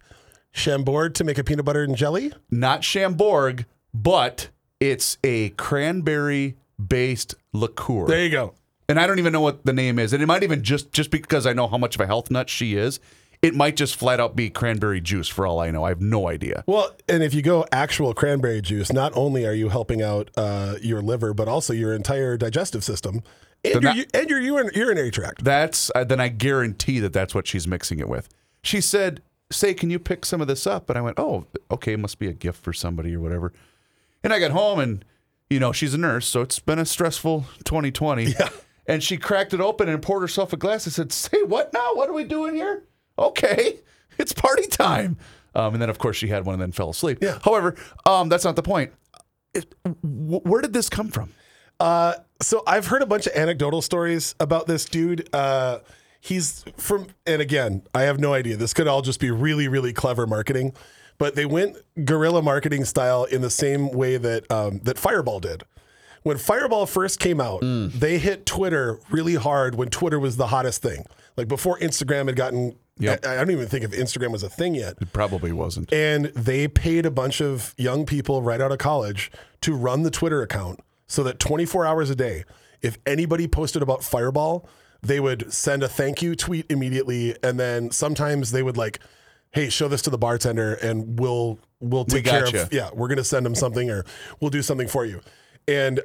Chambord 0.52 1.16
to 1.16 1.24
make 1.24 1.38
a 1.38 1.44
peanut 1.46 1.64
butter 1.64 1.84
and 1.84 1.96
jelly? 1.96 2.34
Not 2.52 2.84
Chambord, 2.84 3.66
but 3.94 4.50
it's 4.82 5.18
a 5.24 5.50
cranberry 5.52 6.58
based 6.86 7.36
liqueur. 7.54 8.06
There 8.08 8.22
you 8.26 8.30
go. 8.30 8.54
and 8.90 9.00
I 9.00 9.08
don't 9.08 9.20
even 9.20 9.32
know 9.32 9.40
what 9.40 9.66
the 9.66 9.72
name 9.72 9.98
is. 10.00 10.12
And 10.12 10.22
it 10.22 10.26
might 10.26 10.44
even 10.44 10.62
just 10.62 10.92
just 10.92 11.10
because 11.12 11.46
I 11.46 11.54
know 11.54 11.68
how 11.68 11.78
much 11.78 11.96
of 11.96 12.02
a 12.02 12.06
health 12.08 12.30
nut 12.30 12.50
she 12.50 12.76
is, 12.76 13.00
it 13.42 13.56
might 13.56 13.76
just 13.76 13.96
flat 13.96 14.20
out 14.20 14.36
be 14.36 14.50
cranberry 14.50 15.00
juice 15.00 15.28
for 15.28 15.48
all 15.48 15.60
I 15.60 15.72
know. 15.72 15.84
I 15.84 15.90
have 15.90 16.02
no 16.02 16.28
idea. 16.28 16.64
Well, 16.68 16.96
and 17.08 17.24
if 17.24 17.34
you 17.34 17.42
go 17.42 17.66
actual 17.72 18.14
cranberry 18.14 18.62
juice, 18.62 18.92
not 18.92 19.14
only 19.16 19.46
are 19.46 19.54
you 19.54 19.70
helping 19.70 20.02
out 20.02 20.30
uh, 20.36 20.76
your 20.82 21.02
liver, 21.02 21.34
but 21.34 21.48
also 21.48 21.74
your 21.74 21.94
entire 21.94 22.38
digestive 22.38 22.84
system 22.84 23.24
and 23.64 23.82
your, 23.82 24.06
and 24.14 24.30
your 24.30 24.42
urin- 24.42 24.76
urinary 24.76 25.12
tract. 25.12 25.44
That's 25.44 25.90
uh, 25.96 26.04
then 26.04 26.20
I 26.20 26.28
guarantee 26.28 27.00
that 27.00 27.14
that's 27.14 27.34
what 27.34 27.48
she's 27.48 27.68
mixing 27.68 28.00
it 28.00 28.10
with. 28.10 28.30
She 28.62 28.82
said, 28.82 29.22
"Say, 29.52 29.74
can 29.74 29.90
you 29.90 30.00
pick 30.00 30.26
some 30.26 30.42
of 30.42 30.48
this 30.48 30.68
up?" 30.68 30.90
And 30.90 30.98
I 30.98 31.02
went, 31.02 31.20
"Oh, 31.20 31.46
okay, 31.72 31.96
must 31.96 32.20
be 32.20 32.28
a 32.28 32.34
gift 32.34 32.62
for 32.62 32.74
somebody 32.74 33.16
or 33.16 33.20
whatever." 33.20 33.54
And 34.24 34.34
I 34.34 34.40
got 34.40 34.52
home 34.52 34.80
and 34.80 35.06
you 35.50 35.60
know, 35.60 35.72
she's 35.72 35.94
a 35.94 35.98
nurse, 35.98 36.28
so 36.28 36.42
it's 36.42 36.60
been 36.60 36.78
a 36.78 36.86
stressful 36.86 37.46
2020. 37.64 38.26
Yeah. 38.26 38.50
And 38.86 39.04
she 39.04 39.18
cracked 39.18 39.54
it 39.54 39.62
open 39.62 39.88
and 39.88 40.02
poured 40.02 40.22
herself 40.22 40.52
a 40.52 40.58
glass. 40.58 40.88
I 40.88 40.90
said, 40.90 41.12
"Say 41.12 41.44
what 41.44 41.74
now? 41.74 41.92
What 41.94 42.10
are 42.10 42.14
we 42.14 42.24
doing 42.24 42.56
here? 42.56 42.84
Okay, 43.20 43.80
it's 44.18 44.34
party 44.34 44.68
time." 44.68 45.18
Um, 45.56 45.74
and 45.74 45.82
then, 45.82 45.90
of 45.90 45.98
course, 45.98 46.16
she 46.16 46.28
had 46.28 46.46
one 46.46 46.54
and 46.54 46.62
then 46.62 46.72
fell 46.72 46.92
asleep. 46.92 47.18
Yeah. 47.22 47.40
However, 47.44 47.76
um, 48.06 48.30
that's 48.30 48.46
not 48.46 48.56
the 48.56 48.62
point. 48.64 48.92
Wh- 49.84 50.46
where 50.46 50.62
did 50.62 50.74
this 50.74 50.90
come 50.90 51.10
from? 51.10 51.32
Uh, 51.80 52.14
so 52.42 52.62
I've 52.68 52.88
heard 52.88 53.02
a 53.02 53.06
bunch 53.06 53.26
of 53.28 53.34
anecdotal 53.36 53.82
stories 53.82 54.36
about 54.40 54.68
this 54.68 54.86
dude. 54.86 55.28
Uh, 55.34 55.80
he's 56.20 56.64
from, 56.78 57.08
and 57.26 57.42
again, 57.42 57.84
I 57.96 58.04
have 58.04 58.20
no 58.20 58.34
idea. 58.34 58.58
This 58.58 58.74
could 58.74 58.88
all 58.88 59.02
just 59.02 59.20
be 59.20 59.32
really, 59.32 59.68
really 59.68 59.94
clever 59.94 60.28
marketing, 60.28 60.74
but 61.18 61.36
they 61.36 61.46
went 61.46 61.78
guerrilla 62.06 62.42
marketing 62.42 62.86
style 62.86 63.24
in 63.24 63.42
the 63.42 63.50
same 63.50 63.92
way 63.92 64.18
that 64.18 64.50
um, 64.52 64.80
that 64.84 64.98
Fireball 65.00 65.40
did. 65.40 65.64
When 66.24 66.38
Fireball 66.38 66.86
first 66.86 67.20
came 67.20 67.40
out, 67.40 67.62
they 67.62 68.18
hit 68.20 68.46
Twitter 68.46 69.00
really 69.10 69.36
hard 69.36 69.76
when 69.76 69.88
Twitter 69.90 70.20
was 70.20 70.36
the 70.36 70.48
hottest 70.48 70.82
thing. 70.82 71.06
Like 71.40 71.48
before 71.48 71.80
Instagram 71.80 72.28
had 72.28 72.36
gotten, 72.36 72.76
Yep. 73.00 73.26
I, 73.26 73.36
I 73.36 73.38
don't 73.38 73.52
even 73.52 73.68
think 73.68 73.86
if 73.86 73.92
Instagram 73.92 74.32
was 74.32 74.44
a 74.44 74.50
thing 74.50 74.76
yet. 74.76 74.96
It 75.00 75.14
probably 75.14 75.54
wasn't. 75.54 75.92
And 75.94 76.26
they 76.36 76.68
paid 76.68 77.06
a 77.06 77.12
bunch 77.12 77.42
of 77.42 77.74
young 77.78 78.06
people 78.06 78.42
right 78.42 78.60
out 78.60 78.74
of 78.74 78.78
college 78.78 79.32
to 79.62 79.74
run 79.74 80.04
the 80.04 80.12
Twitter 80.12 80.42
account 80.42 80.82
so 81.08 81.24
that 81.24 81.40
24 81.40 81.86
hours 81.86 82.10
a 82.10 82.16
day, 82.16 82.44
if 82.82 82.98
anybody 83.06 83.48
posted 83.48 83.82
about 83.82 84.04
Fireball, 84.04 84.68
they 85.02 85.22
would 85.22 85.52
send 85.52 85.82
a 85.82 85.88
thank 85.88 86.22
you 86.22 86.36
tweet 86.36 86.66
immediately. 86.70 87.38
And 87.42 87.58
then 87.58 87.90
sometimes 87.92 88.52
they 88.52 88.64
would 88.64 88.76
like, 88.76 89.00
hey, 89.52 89.70
show 89.70 89.88
this 89.88 90.02
to 90.04 90.10
the 90.10 90.18
bartender 90.18 90.74
and 90.76 91.18
we'll 91.20 91.58
we'll 91.80 92.04
take 92.04 92.26
care 92.26 92.44
gotcha. 92.44 92.64
of 92.64 92.74
yeah, 92.74 92.90
we're 92.94 93.08
gonna 93.08 93.24
send 93.24 93.46
them 93.46 93.56
something 93.56 93.90
or 93.90 94.04
we'll 94.42 94.52
do 94.52 94.62
something 94.62 94.90
for 94.90 95.06
you. 95.06 95.22
And 95.70 96.02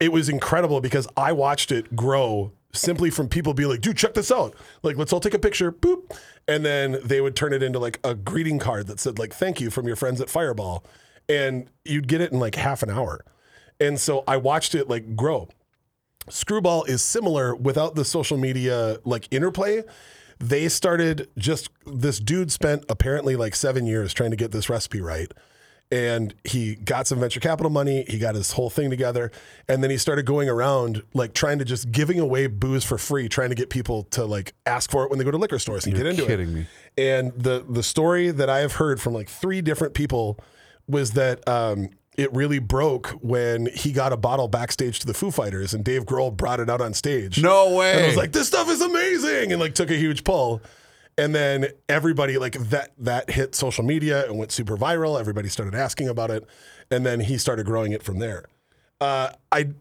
it 0.00 0.10
was 0.10 0.30
incredible 0.30 0.80
because 0.80 1.06
I 1.16 1.32
watched 1.32 1.70
it 1.70 1.94
grow 1.94 2.52
simply 2.72 3.10
from 3.10 3.28
people 3.28 3.54
being 3.54 3.68
like, 3.68 3.80
dude, 3.80 3.96
check 3.96 4.14
this 4.14 4.30
out. 4.30 4.54
Like, 4.82 4.96
let's 4.96 5.12
all 5.12 5.20
take 5.20 5.34
a 5.34 5.38
picture, 5.38 5.72
boop. 5.72 6.16
And 6.46 6.64
then 6.64 6.98
they 7.04 7.20
would 7.20 7.36
turn 7.36 7.52
it 7.52 7.62
into 7.62 7.78
like 7.78 7.98
a 8.04 8.14
greeting 8.14 8.58
card 8.58 8.86
that 8.86 9.00
said, 9.00 9.18
like, 9.18 9.34
thank 9.34 9.60
you 9.60 9.70
from 9.70 9.86
your 9.86 9.96
friends 9.96 10.20
at 10.20 10.30
Fireball. 10.30 10.84
And 11.28 11.68
you'd 11.84 12.08
get 12.08 12.20
it 12.20 12.32
in 12.32 12.38
like 12.38 12.56
half 12.56 12.82
an 12.82 12.90
hour. 12.90 13.24
And 13.78 13.98
so 13.98 14.24
I 14.26 14.36
watched 14.36 14.74
it 14.74 14.88
like 14.88 15.16
grow. 15.16 15.48
Screwball 16.28 16.84
is 16.84 17.02
similar 17.02 17.54
without 17.54 17.94
the 17.94 18.04
social 18.04 18.36
media 18.36 18.98
like 19.04 19.26
interplay. 19.30 19.82
They 20.38 20.68
started 20.68 21.28
just 21.36 21.70
this 21.86 22.18
dude 22.18 22.52
spent 22.52 22.84
apparently 22.88 23.36
like 23.36 23.54
seven 23.54 23.86
years 23.86 24.12
trying 24.12 24.30
to 24.30 24.36
get 24.36 24.52
this 24.52 24.68
recipe 24.68 25.00
right. 25.00 25.32
And 25.92 26.34
he 26.44 26.76
got 26.76 27.08
some 27.08 27.18
venture 27.18 27.40
capital 27.40 27.68
money. 27.70 28.04
He 28.06 28.18
got 28.18 28.36
his 28.36 28.52
whole 28.52 28.70
thing 28.70 28.90
together. 28.90 29.32
And 29.68 29.82
then 29.82 29.90
he 29.90 29.96
started 29.96 30.24
going 30.24 30.48
around 30.48 31.02
like 31.14 31.34
trying 31.34 31.58
to 31.58 31.64
just 31.64 31.90
giving 31.90 32.20
away 32.20 32.46
booze 32.46 32.84
for 32.84 32.96
free, 32.96 33.28
trying 33.28 33.48
to 33.48 33.56
get 33.56 33.70
people 33.70 34.04
to 34.12 34.24
like 34.24 34.54
ask 34.66 34.88
for 34.90 35.02
it 35.04 35.10
when 35.10 35.18
they 35.18 35.24
go 35.24 35.32
to 35.32 35.36
liquor 35.38 35.58
stores 35.58 35.86
and 35.86 35.96
You're 35.96 36.04
get 36.04 36.10
into 36.10 36.26
kidding 36.26 36.50
it. 36.50 36.54
me. 36.54 36.66
And 36.96 37.32
the 37.36 37.64
the 37.68 37.82
story 37.82 38.30
that 38.30 38.48
I 38.48 38.58
have 38.58 38.74
heard 38.74 39.00
from 39.00 39.14
like 39.14 39.28
three 39.28 39.60
different 39.62 39.94
people 39.94 40.38
was 40.86 41.12
that 41.12 41.46
um, 41.48 41.90
it 42.16 42.32
really 42.32 42.58
broke 42.60 43.08
when 43.20 43.66
he 43.74 43.90
got 43.92 44.12
a 44.12 44.16
bottle 44.16 44.46
backstage 44.48 44.98
to 45.00 45.06
the 45.06 45.14
Foo 45.14 45.30
Fighters, 45.30 45.72
and 45.74 45.84
Dave 45.84 46.04
Grohl 46.04 46.36
brought 46.36 46.60
it 46.60 46.68
out 46.70 46.80
on 46.80 46.94
stage. 46.94 47.42
No 47.42 47.74
way. 47.76 47.94
And 47.96 48.06
was 48.06 48.16
like, 48.16 48.32
"This 48.32 48.46
stuff 48.48 48.68
is 48.68 48.80
amazing," 48.80 49.52
and 49.52 49.60
like 49.60 49.74
took 49.74 49.90
a 49.90 49.96
huge 49.96 50.22
pull. 50.24 50.60
And 51.20 51.34
then 51.34 51.66
everybody 51.86 52.38
like 52.38 52.54
that 52.70 52.92
that 52.96 53.28
hit 53.28 53.54
social 53.54 53.84
media 53.84 54.24
and 54.24 54.38
went 54.38 54.52
super 54.52 54.74
viral. 54.74 55.20
Everybody 55.20 55.50
started 55.50 55.74
asking 55.74 56.08
about 56.08 56.30
it, 56.30 56.46
and 56.90 57.04
then 57.04 57.20
he 57.20 57.36
started 57.36 57.66
growing 57.66 57.92
it 57.92 58.02
from 58.02 58.20
there. 58.20 58.46
Uh, 59.02 59.28
I 59.52 59.72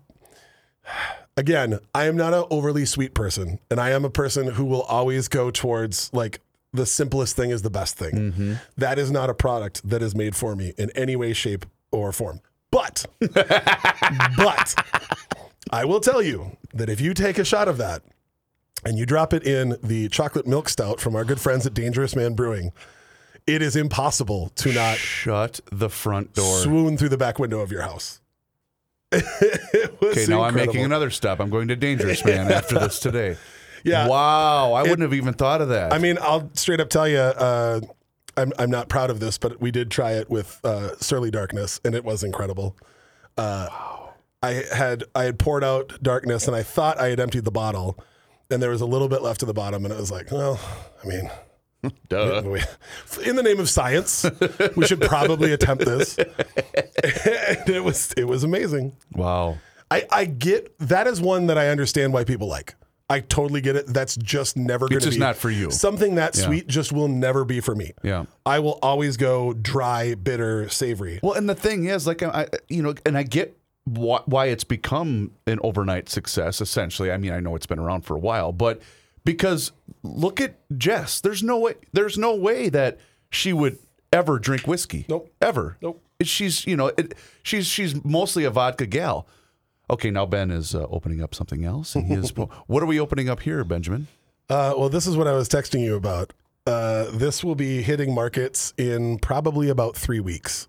again, 1.38 1.80
I 1.96 2.08
am 2.08 2.18
not 2.18 2.34
an 2.34 2.44
overly 2.50 2.86
sweet 2.86 3.14
person, 3.14 3.60
and 3.72 3.80
I 3.80 3.92
am 3.92 4.04
a 4.04 4.10
person 4.10 4.48
who 4.48 4.66
will 4.66 4.82
always 4.82 5.30
go 5.30 5.50
towards 5.50 6.14
like 6.14 6.42
the 6.74 6.86
simplest 6.86 7.38
thing 7.38 7.52
is 7.52 7.62
the 7.62 7.70
best 7.70 7.98
thing. 7.98 8.58
That 8.78 9.00
is 9.00 9.10
not 9.10 9.30
a 9.30 9.34
product 9.34 9.90
that 9.90 10.02
is 10.02 10.14
made 10.14 10.36
for 10.36 10.58
me 10.58 10.74
in 10.78 10.90
any 10.92 11.16
way, 11.16 11.32
shape, 11.32 11.66
or 11.92 12.12
form. 12.12 12.42
But, 12.70 13.06
but 13.34 14.76
I 15.72 15.86
will 15.86 16.02
tell 16.02 16.22
you 16.22 16.58
that 16.74 16.90
if 16.90 17.00
you 17.02 17.14
take 17.14 17.40
a 17.40 17.46
shot 17.46 17.68
of 17.70 17.78
that 17.78 18.04
and 18.86 18.98
you 18.98 19.06
drop 19.06 19.34
it 19.34 19.44
in 19.44 19.78
the 19.84 20.10
chocolate 20.10 20.48
milk 20.48 20.70
stout 20.70 21.00
from 21.00 21.16
our 21.16 21.26
good 21.26 21.40
friends 21.40 21.66
at 21.66 21.74
Dangerous 21.74 22.16
Man 22.16 22.34
Brewing, 22.34 22.72
it 23.48 23.62
is 23.62 23.76
impossible 23.76 24.50
to 24.56 24.72
not 24.74 24.98
Shut 24.98 25.60
the 25.72 25.90
front 25.90 26.34
door. 26.34 26.60
swoon 26.60 26.98
through 26.98 27.10
the 27.10 27.18
back 27.18 27.40
window 27.40 27.60
of 27.60 27.72
your 27.72 27.82
house. 27.82 28.22
It 29.12 29.98
Okay, 30.02 30.26
now 30.28 30.44
I'm 30.44 30.56
making 30.56 30.84
another 30.84 31.10
stop. 31.10 31.40
I'm 31.40 31.50
going 31.50 31.68
to 31.68 31.76
Dangerous 31.76 32.24
Man 32.24 32.52
after 32.52 32.80
this 32.80 33.00
today. 33.00 33.38
Yeah. 33.84 34.08
Wow. 34.08 34.74
I 34.74 34.82
wouldn't 34.82 35.02
have 35.02 35.14
even 35.14 35.34
thought 35.34 35.62
of 35.62 35.70
that. 35.70 35.94
I 35.94 35.98
mean, 35.98 36.18
I'll 36.22 36.50
straight 36.54 36.80
up 36.80 36.90
tell 36.90 37.08
you, 37.08 37.18
uh, 37.18 37.82
I'm 38.38 38.54
I'm 38.58 38.70
not 38.70 38.88
proud 38.90 39.10
of 39.10 39.20
this, 39.20 39.38
but 39.38 39.60
we 39.60 39.72
did 39.72 39.92
try 39.92 40.14
it 40.14 40.30
with 40.30 40.60
uh, 40.64 40.96
Surly 40.98 41.32
Darkness, 41.32 41.80
and 41.84 41.94
it 41.96 42.04
was 42.04 42.24
incredible. 42.24 42.76
Uh, 43.38 43.68
I 44.42 44.64
had 44.74 45.04
I 45.16 45.24
had 45.24 45.38
poured 45.40 45.64
out 45.64 46.02
Darkness, 46.02 46.48
and 46.48 46.56
I 46.56 46.64
thought 46.64 47.00
I 47.00 47.08
had 47.10 47.20
emptied 47.20 47.46
the 47.46 47.52
bottle, 47.52 47.98
and 48.50 48.62
there 48.62 48.70
was 48.70 48.82
a 48.82 48.86
little 48.86 49.08
bit 49.08 49.22
left 49.22 49.40
to 49.42 49.46
the 49.46 49.54
bottom, 49.54 49.86
and 49.86 49.94
it 49.94 50.00
was 50.00 50.12
like, 50.12 50.32
well, 50.32 50.60
I 51.04 51.08
mean, 51.08 51.30
Duh. 52.10 52.42
we- 52.46 52.62
in 53.26 53.36
the 53.36 53.44
name 53.44 53.60
of 53.60 53.70
science, 53.70 54.26
we 54.76 54.86
should 54.86 55.02
probably 55.02 55.54
attempt 55.54 55.86
this. 55.86 56.18
and 57.04 57.70
it 57.70 57.84
was 57.84 58.14
it 58.14 58.26
was 58.26 58.44
amazing. 58.44 58.96
Wow. 59.14 59.58
I, 59.92 60.06
I 60.12 60.26
get 60.26 60.78
that 60.80 61.08
is 61.08 61.20
one 61.20 61.48
that 61.48 61.58
I 61.58 61.70
understand 61.70 62.14
why 62.14 62.24
people 62.24 62.48
like. 62.48 62.76
I 63.12 63.22
totally 63.22 63.62
get 63.62 63.76
it. 63.76 63.88
That's 63.88 64.16
just 64.16 64.56
never 64.56 64.88
going 64.88 65.00
to 65.00 65.06
just 65.06 65.18
be 65.18 65.20
not 65.20 65.36
for 65.36 65.50
you. 65.50 65.72
Something 65.72 66.14
that 66.16 66.36
sweet 66.36 66.68
just 66.68 66.92
will 66.94 67.08
never 67.08 67.44
be 67.44 67.60
for 67.60 67.74
me. 67.74 67.94
Yeah. 68.04 68.26
I 68.46 68.60
will 68.60 68.78
always 68.84 69.18
go 69.18 69.54
dry, 69.54 70.14
bitter, 70.14 70.70
savory. 70.70 71.20
Well, 71.24 71.34
and 71.34 71.50
the 71.50 71.56
thing 71.56 71.86
is, 71.86 72.06
like, 72.06 72.22
I, 72.22 72.48
you 72.68 72.84
know, 72.84 72.94
and 73.08 73.18
I 73.18 73.24
get 73.24 73.58
why, 73.98 74.22
why 74.26 74.46
it's 74.48 74.64
become 74.64 75.32
an 75.48 75.60
overnight 75.64 76.10
success. 76.10 76.62
Essentially, 76.62 77.12
I 77.12 77.18
mean, 77.18 77.32
I 77.32 77.40
know 77.40 77.56
it's 77.56 77.66
been 77.66 77.80
around 77.80 78.02
for 78.02 78.16
a 78.16 78.20
while, 78.20 78.52
but 78.52 78.82
because 79.24 79.72
look 80.04 80.42
at 80.42 80.56
Jess. 80.78 81.22
There's 81.22 81.44
no 81.44 81.60
way. 81.60 81.76
There's 81.94 82.18
no 82.18 82.36
way 82.36 82.70
that 82.70 83.00
she 83.30 83.54
would 83.54 83.78
ever 84.12 84.40
drink 84.40 84.68
whiskey. 84.68 85.06
Nope. 85.08 85.32
Ever. 85.42 85.78
Nope. 85.82 86.04
She's, 86.22 86.68
you 86.68 86.76
know, 86.76 86.88
it, 86.98 87.14
she's 87.44 87.68
she's 87.68 88.04
mostly 88.04 88.44
a 88.44 88.50
vodka 88.50 88.86
gal. 88.86 89.28
Okay, 89.90 90.12
now 90.12 90.26
Ben 90.26 90.52
is 90.52 90.76
uh, 90.76 90.86
opening 90.90 91.22
up 91.22 91.34
something 91.34 91.66
else. 91.66 91.94
He 91.94 92.14
is, 92.14 92.30
what 92.68 92.84
are 92.84 92.86
we 92.86 93.00
opening 93.00 93.28
up 93.28 93.42
here, 93.42 93.64
Benjamin? 93.64 94.08
Uh, 94.50 94.74
well, 94.78 94.90
this 94.90 95.08
is 95.08 95.18
what 95.18 95.28
I 95.28 95.34
was 95.34 95.50
texting 95.50 95.82
you 95.82 95.96
about. 95.96 96.34
Uh, 96.68 97.06
this 97.12 97.44
will 97.44 97.56
be 97.56 97.82
hitting 97.82 98.14
markets 98.14 98.74
in 98.78 99.18
probably 99.18 99.70
about 99.70 99.96
three 99.96 100.20
weeks. 100.20 100.68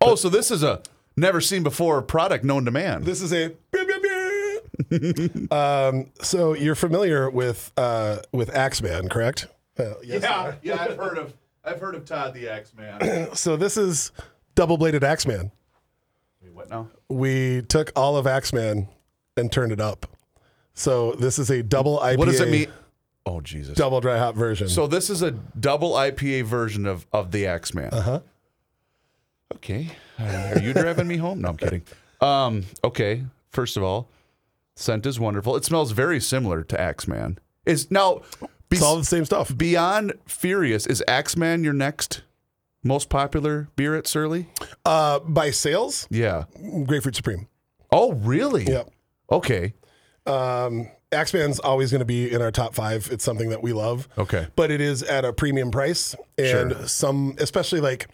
Oh, 0.00 0.14
so 0.14 0.28
this 0.28 0.50
is 0.50 0.62
a 0.62 0.80
never 1.16 1.40
seen 1.40 1.62
before 1.62 2.00
product 2.02 2.44
known 2.44 2.64
to 2.64 2.70
man. 2.70 3.02
This 3.04 3.20
is 3.22 3.32
a. 3.32 3.52
um, 5.50 6.06
so 6.20 6.54
you're 6.54 6.74
familiar 6.74 7.30
with 7.30 7.72
uh, 7.76 8.18
with 8.32 8.54
Axeman, 8.54 9.08
correct? 9.08 9.46
Uh, 9.78 9.94
yes. 10.04 10.22
Yeah, 10.22 10.54
yeah, 10.62 10.82
I've 10.82 10.96
heard 10.96 11.18
of 11.18 11.34
I've 11.64 11.80
heard 11.80 11.94
of 11.94 12.04
Todd 12.04 12.34
the 12.34 12.48
Axe 12.48 12.72
Man. 12.76 13.28
So 13.34 13.56
this 13.56 13.76
is 13.76 14.12
double 14.54 14.76
bladed 14.78 15.02
Axeman. 15.04 15.50
Wait, 16.42 16.52
what 16.52 16.70
now? 16.70 16.88
we 17.08 17.62
took 17.62 17.92
all 17.96 18.16
of 18.16 18.26
Axeman 18.26 18.88
and 19.36 19.50
turned 19.50 19.72
it 19.72 19.80
up. 19.80 20.06
So 20.74 21.12
this 21.12 21.38
is 21.38 21.50
a 21.50 21.62
double 21.62 21.98
IPA. 21.98 22.18
What 22.18 22.26
does 22.26 22.40
it 22.40 22.50
mean? 22.50 22.68
Oh 23.24 23.40
Jesus! 23.40 23.76
Double 23.76 24.00
dry 24.00 24.18
hop 24.18 24.34
version. 24.36 24.68
So 24.68 24.86
this 24.86 25.10
is 25.10 25.22
a 25.22 25.32
double 25.32 25.92
IPA 25.92 26.44
version 26.44 26.86
of 26.86 27.06
of 27.12 27.32
the 27.32 27.46
Axeman. 27.46 27.92
Uh 27.92 27.96
Uh-huh. 27.96 28.10
huh. 28.12 28.20
Okay. 29.54 29.90
Are 30.18 30.58
you 30.58 30.72
driving 30.72 31.06
me 31.08 31.16
home? 31.16 31.40
No, 31.40 31.48
I'm 31.50 31.56
kidding. 31.56 31.82
Um. 32.20 32.64
Okay. 32.84 33.24
First 33.50 33.76
of 33.76 33.82
all, 33.82 34.08
scent 34.74 35.06
is 35.06 35.18
wonderful. 35.20 35.56
It 35.56 35.64
smells 35.64 35.92
very 35.92 36.20
similar 36.20 36.62
to 36.64 36.80
Axeman. 36.80 37.38
Is 37.64 37.90
now 37.90 38.22
be, 38.68 38.76
it's 38.76 38.82
all 38.82 38.96
the 38.96 39.04
same 39.04 39.24
stuff. 39.24 39.56
beyond 39.56 40.14
Furious. 40.26 40.86
Is 40.86 41.02
Axeman 41.08 41.64
your 41.64 41.72
next 41.72 42.22
most 42.82 43.08
popular 43.08 43.68
beer 43.76 43.94
at 43.96 44.06
Surly? 44.06 44.48
Uh, 44.84 45.18
by 45.20 45.50
sales, 45.50 46.06
Yeah. 46.10 46.44
Grapefruit 46.84 47.16
Supreme. 47.16 47.48
Oh, 47.90 48.12
really? 48.12 48.64
Yep. 48.64 48.90
Okay. 49.32 49.74
Um, 50.26 50.88
Axeman's 51.12 51.58
always 51.60 51.90
going 51.90 52.00
to 52.00 52.04
be 52.04 52.30
in 52.32 52.42
our 52.42 52.50
top 52.50 52.74
five. 52.74 53.08
It's 53.10 53.24
something 53.24 53.48
that 53.50 53.62
we 53.62 53.72
love. 53.72 54.08
Okay. 54.18 54.46
But 54.56 54.70
it 54.70 54.80
is 54.80 55.02
at 55.02 55.24
a 55.24 55.32
premium 55.32 55.70
price, 55.70 56.14
and 56.38 56.72
Sure. 56.72 56.86
some, 56.88 57.34
especially 57.38 57.80
like, 57.80 58.08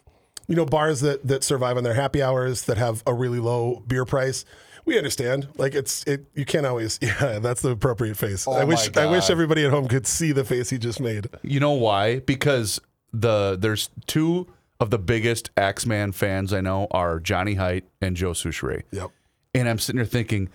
you 0.53 0.57
know, 0.57 0.66
bars 0.66 1.00
that 1.00 1.26
that 1.26 1.42
survive 1.42 1.78
on 1.78 1.82
their 1.82 1.94
happy 1.94 2.22
hours 2.22 2.64
that 2.64 2.76
have 2.76 3.03
a 3.07 3.14
really 3.14 3.38
low 3.38 3.82
beer 3.86 4.05
price. 4.05 4.44
We 4.84 4.98
understand. 4.98 5.48
Like 5.57 5.74
it's 5.74 6.05
it. 6.05 6.26
You 6.34 6.44
can't 6.44 6.66
always. 6.66 6.98
Yeah, 7.03 7.38
that's 7.38 7.62
the 7.62 7.70
appropriate 7.70 8.18
face. 8.18 8.46
I 8.46 8.59
my 8.59 8.64
wish. 8.64 8.94
I 8.94 9.07
wish 9.07 9.30
everybody 9.30 9.64
at 9.64 9.70
home 9.70 9.88
could 9.88 10.07
see 10.07 10.30
the 10.30 10.44
face 10.44 10.68
he 10.68 10.76
just 10.76 11.00
made. 11.00 11.28
You 11.40 11.59
know 11.59 11.72
why? 11.72 12.18
Because 12.18 12.82
the 13.14 13.57
there's 13.59 13.88
two 14.07 14.46
of 14.78 14.90
the 14.90 14.98
biggest 14.98 15.48
Axeman 15.57 16.12
fans 16.12 16.53
I 16.53 16.61
know 16.61 16.86
are 16.90 17.18
Johnny 17.18 17.55
Height 17.55 17.86
and 18.03 18.14
Joe 18.14 18.32
Soucheray. 18.32 18.82
Yep. 18.90 19.11
And 19.55 19.70
I'm 19.70 19.78
sitting 19.78 19.96
there 19.96 20.05
thinking, 20.05 20.50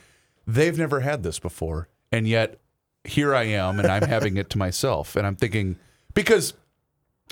they've 0.45 0.77
never 0.77 0.99
had 0.99 1.23
this 1.23 1.39
before. 1.39 1.87
and 2.11 2.27
yet 2.27 2.59
here 3.03 3.33
I 3.33 3.45
am, 3.45 3.79
and 3.79 3.87
I'm 3.87 4.03
having 4.03 4.37
it 4.37 4.51
to 4.51 4.59
myself, 4.59 5.15
and 5.15 5.25
I'm 5.25 5.35
thinking 5.35 5.77
because. 6.13 6.53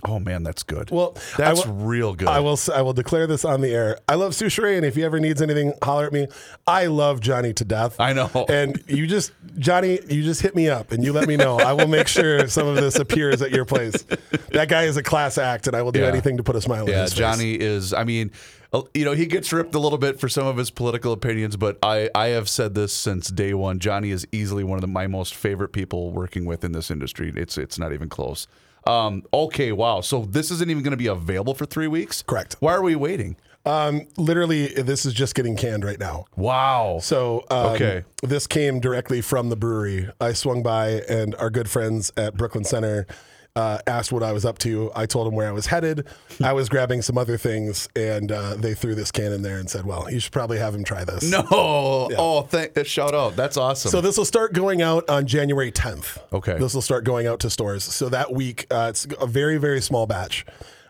Oh 0.04 0.20
man, 0.20 0.44
that's 0.44 0.62
good. 0.62 0.92
Well, 0.92 1.18
that's 1.38 1.66
will- 1.66 1.74
real 1.74 2.14
good. 2.16 2.28
I 2.28 2.40
will. 2.42 2.60
I 2.74 2.82
will 2.82 2.94
declare 2.94 3.26
this 3.28 3.46
on 3.46 3.62
the 3.62 3.74
air. 3.74 3.98
I 4.08 4.16
love 4.16 4.34
Soucheray, 4.34 4.76
and 4.78 4.86
if 4.86 4.96
he 4.96 5.04
ever 5.04 5.20
needs 5.20 5.42
anything, 5.42 5.74
holler 5.82 6.06
at 6.06 6.14
me. 6.14 6.28
I 6.68 6.88
love 6.88 7.22
Johnny 7.22 7.54
to 7.54 7.66
death. 7.66 8.00
I 8.00 8.14
know. 8.14 8.30
And 8.50 8.82
you 8.88 9.08
just, 9.08 9.32
Johnny, 9.58 10.00
you 10.08 10.22
just 10.22 10.42
hit 10.42 10.56
me 10.56 10.70
up, 10.70 10.92
and 10.92 11.04
you 11.04 11.12
let 11.14 11.28
me 11.28 11.38
know. 11.38 11.58
I 11.58 11.74
will 11.74 11.88
make 11.88 12.08
sure 12.08 12.48
some 12.48 12.68
of 12.68 12.76
this 12.76 12.96
appears 12.98 13.42
at 13.42 13.52
your 13.52 13.66
place. 13.66 14.04
That 14.52 14.68
guy 14.70 14.84
is 14.84 14.98
a 14.98 15.04
class 15.04 15.38
act, 15.38 15.66
and 15.68 15.76
I 15.76 15.82
will 15.82 15.92
do 15.92 16.02
Yeah. 16.02 16.08
anything 16.08 16.38
to 16.38 16.44
put 16.44 16.56
a 16.56 16.62
smile 16.62 16.84
on 16.84 16.88
Yeah, 16.90 17.04
his 17.04 17.14
face. 17.14 17.20
Johnny 17.20 17.54
is. 17.56 17.94
I 17.94 18.04
mean, 18.04 18.32
uh, 18.74 18.84
you 18.94 19.06
know, 19.06 19.14
he 19.14 19.26
gets 19.26 19.52
ripped 19.54 19.74
a 19.76 19.80
little 19.80 19.98
bit 19.98 20.20
for 20.20 20.30
some 20.30 20.46
of 20.46 20.58
his 20.58 20.70
political 20.70 21.14
opinions, 21.14 21.56
but 21.58 21.78
I, 21.82 22.10
I 22.14 22.28
have 22.28 22.48
said 22.50 22.76
this 22.76 22.94
since 22.94 23.30
day 23.30 23.54
one. 23.54 23.80
Johnny 23.80 24.12
is 24.12 24.28
easily 24.32 24.64
one 24.64 24.78
of 24.78 24.82
the, 24.82 24.88
my 24.88 25.08
most 25.08 25.34
favorite 25.34 25.70
people 25.70 26.12
working 26.12 26.46
with 26.46 26.64
in 26.64 26.74
this 26.74 26.92
industry. 26.92 27.32
It's 27.36 27.58
it's 27.58 27.80
not 27.80 27.94
even 27.94 28.10
close. 28.10 28.48
Um, 28.86 29.24
okay, 29.34 29.72
wow. 29.72 30.02
So 30.02 30.26
this 30.26 30.52
isn't 30.52 30.70
even 30.70 30.84
going 30.84 30.92
to 30.92 30.98
be 30.98 31.08
available 31.08 31.54
for 31.56 31.66
three 31.66 31.88
weeks. 31.88 32.22
Correct. 32.22 32.56
Why 32.60 32.74
are 32.74 32.82
we 32.84 32.96
waiting? 32.96 33.36
Um, 33.66 34.08
literally, 34.16 34.68
this 34.68 35.08
is 35.08 35.14
just 35.14 35.34
getting 35.34 35.56
canned 35.56 35.84
right 35.84 36.00
now. 36.00 36.26
Wow. 36.36 37.00
So 37.02 37.46
um, 37.50 37.68
Okay. 37.74 38.04
this 38.22 38.46
came 38.46 38.80
directly 38.80 39.22
from 39.22 39.50
the 39.50 39.56
brewery. 39.56 40.10
I 40.22 40.34
swung 40.34 40.62
by, 40.62 41.02
and 41.10 41.34
our 41.36 41.50
good 41.50 41.68
friends 41.68 42.12
at 42.16 42.36
Brooklyn 42.36 42.64
Center 42.64 43.08
uh, 43.56 43.80
asked 43.88 44.12
what 44.12 44.24
I 44.24 44.32
was 44.32 44.46
up 44.46 44.58
to. 44.60 44.92
I 44.96 45.06
told 45.06 45.28
him 45.28 45.34
where 45.34 45.48
I 45.48 45.52
was 45.52 45.68
headed. 45.68 46.08
I 46.44 46.54
was 46.54 46.68
grabbing 46.70 47.02
some 47.02 47.18
other 47.18 47.38
things, 47.38 47.88
and 47.96 48.32
uh, 48.32 48.56
they 48.56 48.74
threw 48.74 48.96
this 48.96 49.12
can 49.12 49.32
in 49.32 49.42
there 49.42 49.58
and 49.58 49.70
said, 49.70 49.86
"Well, 49.86 50.12
you 50.12 50.20
should 50.20 50.34
probably 50.34 50.58
have 50.58 50.76
him 50.76 50.84
try 50.84 51.04
this." 51.06 51.30
no. 51.30 51.46
Oh, 51.52 52.42
thank, 52.42 52.86
shout 52.86 53.16
out. 53.16 53.36
That's 53.36 53.58
awesome. 53.58 53.92
So 53.92 54.02
this 54.02 54.18
will 54.18 54.26
start 54.26 54.54
going 54.54 54.82
out 54.82 55.10
on 55.10 55.26
January 55.26 55.72
10th. 55.72 56.18
Okay. 56.34 56.58
This 56.58 56.74
will 56.74 56.82
start 56.82 57.04
going 57.04 57.28
out 57.28 57.40
to 57.42 57.50
stores. 57.50 57.84
So 57.84 58.10
that 58.10 58.34
week, 58.34 58.68
uh, 58.70 58.88
it's 58.90 59.08
a 59.20 59.28
very 59.28 59.58
very 59.58 59.82
small 59.82 60.06
batch. 60.06 60.46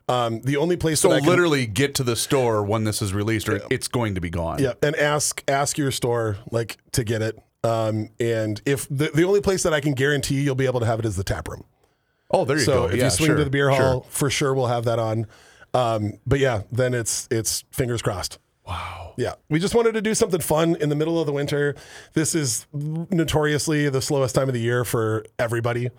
Um, 0.07 0.41
the 0.41 0.57
only 0.57 0.77
place 0.77 0.99
so 0.99 1.09
that 1.09 1.15
I 1.15 1.19
can, 1.19 1.29
literally 1.29 1.65
get 1.65 1.95
to 1.95 2.03
the 2.03 2.15
store 2.15 2.63
when 2.63 2.83
this 2.83 3.01
is 3.01 3.13
released, 3.13 3.49
or 3.49 3.61
it's 3.71 3.87
going 3.87 4.15
to 4.15 4.21
be 4.21 4.29
gone. 4.29 4.61
Yeah, 4.61 4.73
and 4.83 4.95
ask 4.95 5.43
ask 5.47 5.77
your 5.77 5.91
store 5.91 6.37
like 6.51 6.77
to 6.93 7.03
get 7.03 7.21
it. 7.21 7.39
Um, 7.63 8.09
and 8.19 8.61
if 8.65 8.87
the, 8.89 9.09
the 9.13 9.23
only 9.23 9.41
place 9.41 9.63
that 9.63 9.73
I 9.73 9.79
can 9.79 9.93
guarantee 9.93 10.41
you'll 10.41 10.53
be 10.53 10.67
able 10.67 10.79
to 10.81 10.85
have 10.85 10.99
it 10.99 11.05
is 11.05 11.15
the 11.15 11.23
tap 11.23 11.47
room. 11.47 11.63
Oh, 12.35 12.45
there 12.45 12.57
you 12.57 12.63
So 12.63 12.81
go. 12.81 12.85
if 12.87 12.95
yeah, 12.95 13.05
you 13.05 13.09
swing 13.09 13.27
sure, 13.27 13.37
to 13.37 13.43
the 13.43 13.49
beer 13.49 13.71
sure. 13.71 13.81
hall, 13.81 14.07
for 14.09 14.29
sure 14.29 14.53
we'll 14.53 14.67
have 14.67 14.85
that 14.85 14.99
on. 14.99 15.27
Um, 15.73 16.13
but 16.25 16.39
yeah, 16.39 16.63
then 16.71 16.93
it's 16.93 17.27
it's 17.31 17.63
fingers 17.71 18.01
crossed. 18.01 18.39
Wow. 18.67 19.13
Yeah, 19.17 19.35
we 19.49 19.59
just 19.59 19.75
wanted 19.75 19.93
to 19.93 20.01
do 20.01 20.13
something 20.13 20.41
fun 20.41 20.75
in 20.75 20.89
the 20.89 20.95
middle 20.95 21.19
of 21.19 21.27
the 21.27 21.31
winter. 21.31 21.75
This 22.13 22.35
is 22.35 22.65
notoriously 22.73 23.89
the 23.89 24.01
slowest 24.01 24.35
time 24.35 24.47
of 24.47 24.53
the 24.53 24.59
year 24.59 24.83
for 24.83 25.25
everybody 25.39 25.89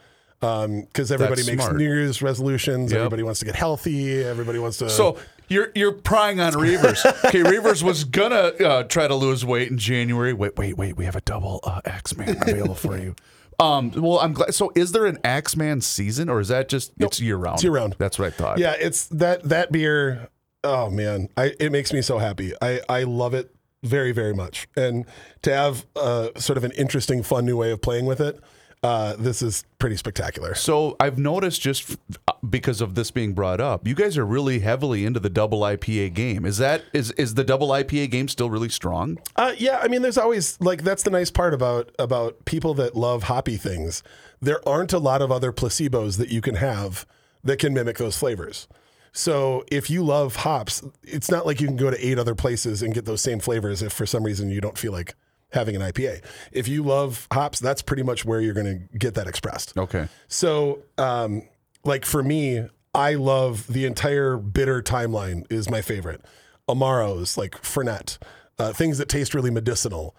because 0.41 1.11
everybody 1.11 1.43
That's 1.43 1.49
makes 1.49 1.62
smart. 1.62 1.76
New 1.76 1.84
Year's 1.84 2.20
resolutions. 2.20 2.93
Yep. 2.93 2.99
Everybody 2.99 3.22
wants 3.22 3.41
to 3.41 3.47
get 3.47 3.55
healthy. 3.55 4.22
Everybody 4.22 4.59
wants 4.59 4.78
to. 4.78 4.91
So 4.91 5.18
you're 5.49 5.70
you're 5.74 5.93
prying 5.93 6.41
on 6.41 6.53
Reavers. 6.55 7.05
okay, 7.26 7.41
Reavers 7.41 7.82
was 7.82 8.05
gonna 8.05 8.34
uh, 8.37 8.82
try 8.84 9.09
to 9.09 9.14
lose 9.14 9.45
weight 9.45 9.70
in 9.70 9.78
January. 9.78 10.32
Wait, 10.32 10.57
wait, 10.57 10.76
wait. 10.76 10.97
We 10.97 11.05
have 11.05 11.16
a 11.16 11.20
double 11.22 11.61
uh, 11.64 11.80
Axeman 11.84 12.37
available 12.43 12.74
for 12.74 12.99
you. 12.99 13.14
Um, 13.59 13.90
well, 13.92 14.18
I'm 14.20 14.32
glad. 14.32 14.54
So, 14.54 14.70
is 14.74 14.92
there 14.92 15.07
an 15.07 15.18
Axeman 15.24 15.80
season, 15.80 16.28
or 16.28 16.40
is 16.40 16.48
that 16.48 16.68
just 16.68 16.92
it's 16.98 17.20
year 17.20 17.36
round? 17.36 17.57
It's 17.57 17.64
year 17.64 17.72
round. 17.72 17.96
That's 17.98 18.18
what 18.18 18.26
I 18.26 18.30
thought. 18.30 18.59
Yeah, 18.59 18.74
it's 18.78 19.07
that 19.07 19.42
that 19.44 19.72
beer. 19.72 20.28
Oh 20.62 20.90
man, 20.90 21.28
I 21.36 21.54
it 21.59 21.72
makes 21.72 21.92
me 21.92 22.02
so 22.02 22.18
happy. 22.18 22.52
I 22.61 22.80
I 22.88 23.04
love 23.04 23.34
it 23.34 23.54
very 23.82 24.12
very 24.12 24.34
much, 24.34 24.68
and 24.76 25.07
to 25.42 25.52
have 25.52 25.86
uh, 25.96 26.28
sort 26.36 26.57
of 26.57 26.64
an 26.64 26.72
interesting, 26.72 27.22
fun 27.22 27.46
new 27.46 27.57
way 27.57 27.70
of 27.70 27.80
playing 27.80 28.07
with 28.07 28.20
it. 28.20 28.38
Uh, 28.87 29.16
this 29.18 29.43
is 29.43 29.64
pretty 29.80 29.97
spectacular. 29.97 30.55
So 30.55 30.95
I've 31.01 31.18
noticed 31.18 31.61
just 31.61 31.91
f- 31.91 32.37
because 32.49 32.80
of 32.80 32.95
this 32.95 33.11
being 33.11 33.32
brought 33.32 33.61
up, 33.61 33.84
you 33.84 33.97
guys 33.97 34.16
are 34.16 34.24
really 34.24 34.61
heavily 34.61 35.05
into 35.05 35.18
the 35.18 35.28
double 35.28 35.62
IPA 35.62 36.14
game. 36.14 36.45
Is 36.45 36.59
that 36.59 36.84
is 36.93 37.11
is 37.12 37.34
the 37.34 37.43
double 37.43 37.70
IPA 37.70 38.12
game 38.12 38.28
still 38.28 38.49
really 38.49 38.68
strong? 38.68 39.18
Uh, 39.34 39.55
yeah, 39.59 39.80
I 39.82 39.89
mean, 39.89 40.03
there's 40.03 40.16
always 40.16 40.57
like 40.61 40.84
that's 40.84 41.03
the 41.03 41.11
nice 41.11 41.32
part 41.32 41.53
about 41.53 41.91
about 41.99 42.45
people 42.45 42.74
that 42.74 42.95
love 42.95 43.24
hoppy 43.24 43.57
things. 43.57 44.05
There 44.41 44.61
aren't 44.68 44.93
a 44.93 45.01
lot 45.01 45.20
of 45.20 45.32
other 45.32 45.51
placebos 45.51 46.16
that 46.18 46.28
you 46.28 46.41
can 46.41 46.55
have 46.55 47.07
that 47.43 47.59
can 47.59 47.74
mimic 47.74 47.99
those 47.99 48.16
flavors. 48.16 48.68
So 49.11 49.64
if 49.72 49.91
you 49.91 50.05
love 50.05 50.37
hops, 50.37 50.84
it's 51.03 51.28
not 51.28 51.45
like 51.45 51.61
you 51.61 51.66
can 51.66 51.76
go 51.76 51.91
to 51.91 52.07
eight 52.07 52.20
other 52.20 52.37
places 52.37 52.82
and 52.82 52.95
get 52.95 53.05
those 53.05 53.20
same 53.20 53.41
flavors 53.41 53.82
if 53.82 53.93
for 53.93 54.07
some 54.07 54.22
reason 54.22 54.49
you 54.49 54.61
don't 54.61 54.78
feel 54.78 54.93
like 54.93 55.16
having 55.53 55.76
an 55.76 55.82
IPA. 55.82 56.24
If 56.53 56.68
you 56.68 56.82
love 56.82 57.26
hops, 57.32 57.61
that's 57.61 57.82
pretty 57.82 58.03
much 58.03 58.24
where 58.24 58.40
you're 58.40 58.55
going 58.55 58.88
to 58.90 58.99
get 58.99 59.14
that 59.14 59.26
expressed. 59.26 59.76
Okay. 59.76 60.09
So, 60.28 60.82
um, 60.99 61.42
like 61.84 62.05
for 62.05 62.22
me, 62.22 62.68
I 62.94 63.14
love 63.14 63.66
the 63.66 63.84
entire 63.84 64.36
bitter 64.36 64.82
timeline 64.82 65.44
is 65.51 65.70
my 65.70 65.82
favorite. 65.82 66.24
Amaros, 66.68 67.36
like 67.36 67.53
Fernet, 67.62 68.18
uh, 68.59 68.72
things 68.72 68.99
that 68.99 69.09
taste 69.09 69.34
really 69.34 69.51
medicinal. 69.51 70.16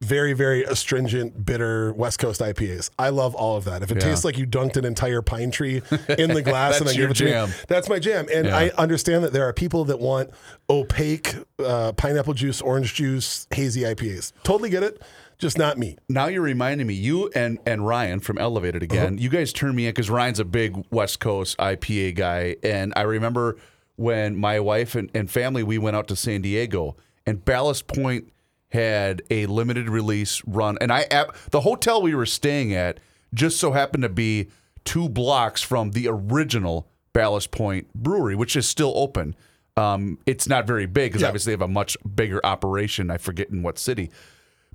Very, 0.00 0.32
very 0.32 0.62
astringent, 0.62 1.44
bitter 1.44 1.92
West 1.92 2.20
Coast 2.20 2.40
IPAs. 2.40 2.88
I 3.00 3.08
love 3.08 3.34
all 3.34 3.56
of 3.56 3.64
that. 3.64 3.82
If 3.82 3.90
it 3.90 3.96
Yeah. 3.96 4.10
tastes 4.10 4.24
like 4.24 4.38
you 4.38 4.46
dunked 4.46 4.76
an 4.76 4.84
entire 4.84 5.22
pine 5.22 5.50
tree 5.50 5.82
in 6.18 6.32
the 6.34 6.40
glass 6.42 6.78
and 6.78 6.88
then 6.88 6.94
gave 6.94 7.10
it 7.10 7.16
to 7.16 7.24
jam. 7.26 7.48
me, 7.48 7.54
that's 7.66 7.88
my 7.88 7.98
jam. 7.98 8.26
And 8.32 8.46
Yeah. 8.46 8.56
I 8.56 8.70
understand 8.78 9.24
that 9.24 9.32
there 9.32 9.44
are 9.48 9.52
people 9.52 9.84
that 9.86 9.98
want 9.98 10.30
opaque 10.70 11.34
uh, 11.58 11.90
pineapple 11.92 12.34
juice, 12.34 12.60
orange 12.62 12.94
juice, 12.94 13.48
hazy 13.50 13.80
IPAs. 13.82 14.32
Totally 14.44 14.70
get 14.70 14.84
it. 14.84 15.02
Just 15.36 15.58
not 15.58 15.78
me. 15.78 15.96
Now 16.08 16.26
you're 16.28 16.42
reminding 16.42 16.86
me, 16.86 16.94
you 16.94 17.28
and 17.34 17.58
and 17.66 17.84
Ryan 17.84 18.20
from 18.20 18.38
Elevated 18.38 18.84
again. 18.84 19.14
Uh-huh. 19.14 19.16
You 19.22 19.28
guys 19.30 19.52
turned 19.52 19.74
me 19.74 19.86
in 19.86 19.90
because 19.90 20.10
Ryan's 20.10 20.38
a 20.38 20.44
big 20.44 20.84
West 20.92 21.18
Coast 21.18 21.56
IPA 21.58 22.14
guy, 22.14 22.56
and 22.62 22.92
I 22.96 23.02
remember 23.02 23.56
when 23.96 24.36
my 24.36 24.60
wife 24.60 24.94
and, 24.94 25.10
and 25.14 25.28
family 25.28 25.64
we 25.64 25.76
went 25.78 25.96
out 25.96 26.06
to 26.08 26.16
San 26.16 26.40
Diego, 26.42 26.96
and 27.26 27.44
Ballast 27.44 27.86
Point 27.88 28.32
had 28.70 29.22
a 29.30 29.46
limited 29.46 29.88
release 29.88 30.42
run, 30.46 30.76
and 30.80 30.92
I 30.92 31.06
ap- 31.10 31.34
the 31.50 31.60
hotel 31.62 32.02
we 32.02 32.14
were 32.14 32.26
staying 32.26 32.74
at 32.74 33.00
just 33.34 33.58
so 33.58 33.72
happened 33.72 34.02
to 34.02 34.08
be 34.08 34.48
two 34.84 35.08
blocks 35.08 35.62
from 35.62 35.90
the 35.92 36.06
original 36.08 36.88
Ballast 37.12 37.50
Point 37.50 37.92
Brewery, 37.94 38.34
which 38.36 38.56
is 38.56 38.66
still 38.68 38.92
open. 38.96 39.34
Um, 39.76 40.18
it's 40.26 40.48
not 40.48 40.66
very 40.66 40.86
big 40.86 41.12
because 41.12 41.22
Yeah. 41.22 41.28
obviously 41.28 41.50
they 41.50 41.54
have 41.62 41.68
a 41.70 41.72
much 41.72 41.96
bigger 42.14 42.40
operation. 42.44 43.10
I 43.10 43.16
forget 43.18 43.48
in 43.50 43.62
what 43.62 43.78
city 43.78 44.10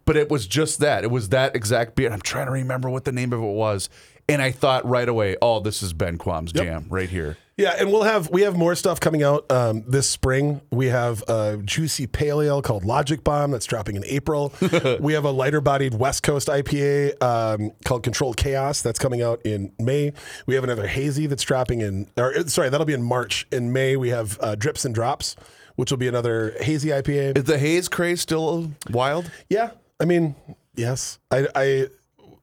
but 0.06 0.18
it 0.18 0.30
was 0.30 0.48
just 0.48 0.80
that. 0.80 1.06
It 1.06 1.12
was 1.12 1.30
that 1.30 1.56
exact 1.56 1.96
beer. 1.96 2.12
I'm 2.12 2.20
trying 2.20 2.48
to 2.48 2.52
remember 2.52 2.90
what 2.90 3.06
the 3.06 3.14
name 3.14 3.32
of 3.32 3.40
it 3.40 3.46
was. 3.54 3.88
And 4.30 4.42
I 4.42 4.52
thought 4.52 4.86
right 4.88 5.08
away, 5.08 5.36
oh, 5.42 5.60
this 5.60 5.84
is 5.84 5.94
Ben 5.94 6.18
Quam's 6.18 6.52
jam 6.52 6.88
right 6.90 7.10
here. 7.10 7.38
Yeah, 7.56 7.76
and 7.78 7.92
we'll 7.92 8.04
have 8.04 8.32
we 8.32 8.42
have 8.42 8.56
more 8.56 8.74
stuff 8.74 9.00
coming 9.00 9.22
out 9.22 9.50
um, 9.52 9.84
this 9.88 10.10
spring. 10.10 10.62
We 10.72 10.88
have 10.88 11.22
a 11.28 11.60
juicy 11.64 12.08
pale 12.08 12.42
ale 12.42 12.64
called 12.64 12.84
Logic 12.84 13.24
Bomb 13.24 13.52
that's 13.52 13.68
dropping 13.68 13.96
in 13.96 14.04
April. 14.06 14.52
we 15.00 15.14
have 15.14 15.24
a 15.24 15.30
lighter 15.30 15.62
bodied 15.62 15.94
West 15.94 16.24
Coast 16.24 16.48
IPA 16.48 17.22
um, 17.22 17.72
called 17.86 18.02
Controlled 18.02 18.38
Chaos 18.38 18.82
that's 18.82 18.98
coming 18.98 19.22
out 19.22 19.40
in 19.46 19.72
May. 19.78 20.14
We 20.48 20.56
have 20.56 20.64
another 20.64 20.88
hazy 20.88 21.28
that's 21.28 21.44
dropping 21.44 21.82
in, 21.82 22.08
or 22.18 22.36
uh, 22.36 22.46
sorry, 22.46 22.70
that'll 22.70 22.88
be 22.88 22.94
in 22.94 23.04
March. 23.04 23.46
In 23.52 23.72
May, 23.72 23.98
we 23.98 24.10
have 24.10 24.40
uh, 24.42 24.56
Drips 24.56 24.84
and 24.84 24.96
Drops, 24.96 25.36
which 25.76 25.92
will 25.92 26.00
be 26.00 26.08
another 26.08 26.56
hazy 26.60 26.90
IPA. 26.90 27.38
Is 27.38 27.44
the 27.44 27.60
haze 27.60 27.88
craze 27.88 28.22
still 28.22 28.72
wild? 28.90 29.30
yeah, 29.48 29.72
I 30.00 30.06
mean, 30.06 30.36
yes, 30.76 31.20
I, 31.30 31.48
I 31.56 31.88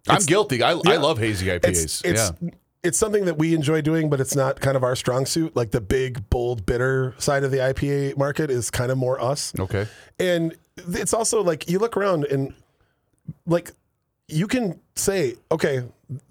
I'm 0.08 0.22
guilty. 0.22 0.62
I, 0.62 0.70
I 0.70 0.96
love 0.96 1.18
hazy 1.18 1.46
IPAs. 1.46 1.64
it's 1.64 2.04
it's 2.04 2.32
yeah. 2.40 2.50
it's 2.82 2.98
something 2.98 3.26
that 3.26 3.38
we 3.38 3.54
enjoy 3.54 3.80
doing, 3.82 4.10
but 4.10 4.20
it's 4.20 4.34
not 4.34 4.60
kind 4.60 4.76
of 4.76 4.82
our 4.82 4.96
strong 4.96 5.26
suit. 5.26 5.54
Like 5.54 5.70
the 5.70 5.80
big, 5.80 6.28
bold, 6.30 6.64
bitter 6.66 7.14
side 7.18 7.44
of 7.44 7.50
the 7.50 7.58
IPA 7.58 8.16
market 8.16 8.50
is 8.50 8.70
kind 8.70 8.90
of 8.90 8.98
more 8.98 9.20
us. 9.20 9.52
Okay. 9.58 9.86
And 10.18 10.56
it's 10.76 11.12
also 11.12 11.42
like 11.42 11.68
you 11.68 11.78
look 11.78 11.96
around 11.96 12.24
and 12.24 12.54
like 13.46 13.72
you 14.30 14.46
can 14.46 14.80
say, 14.94 15.34
okay, 15.50 15.82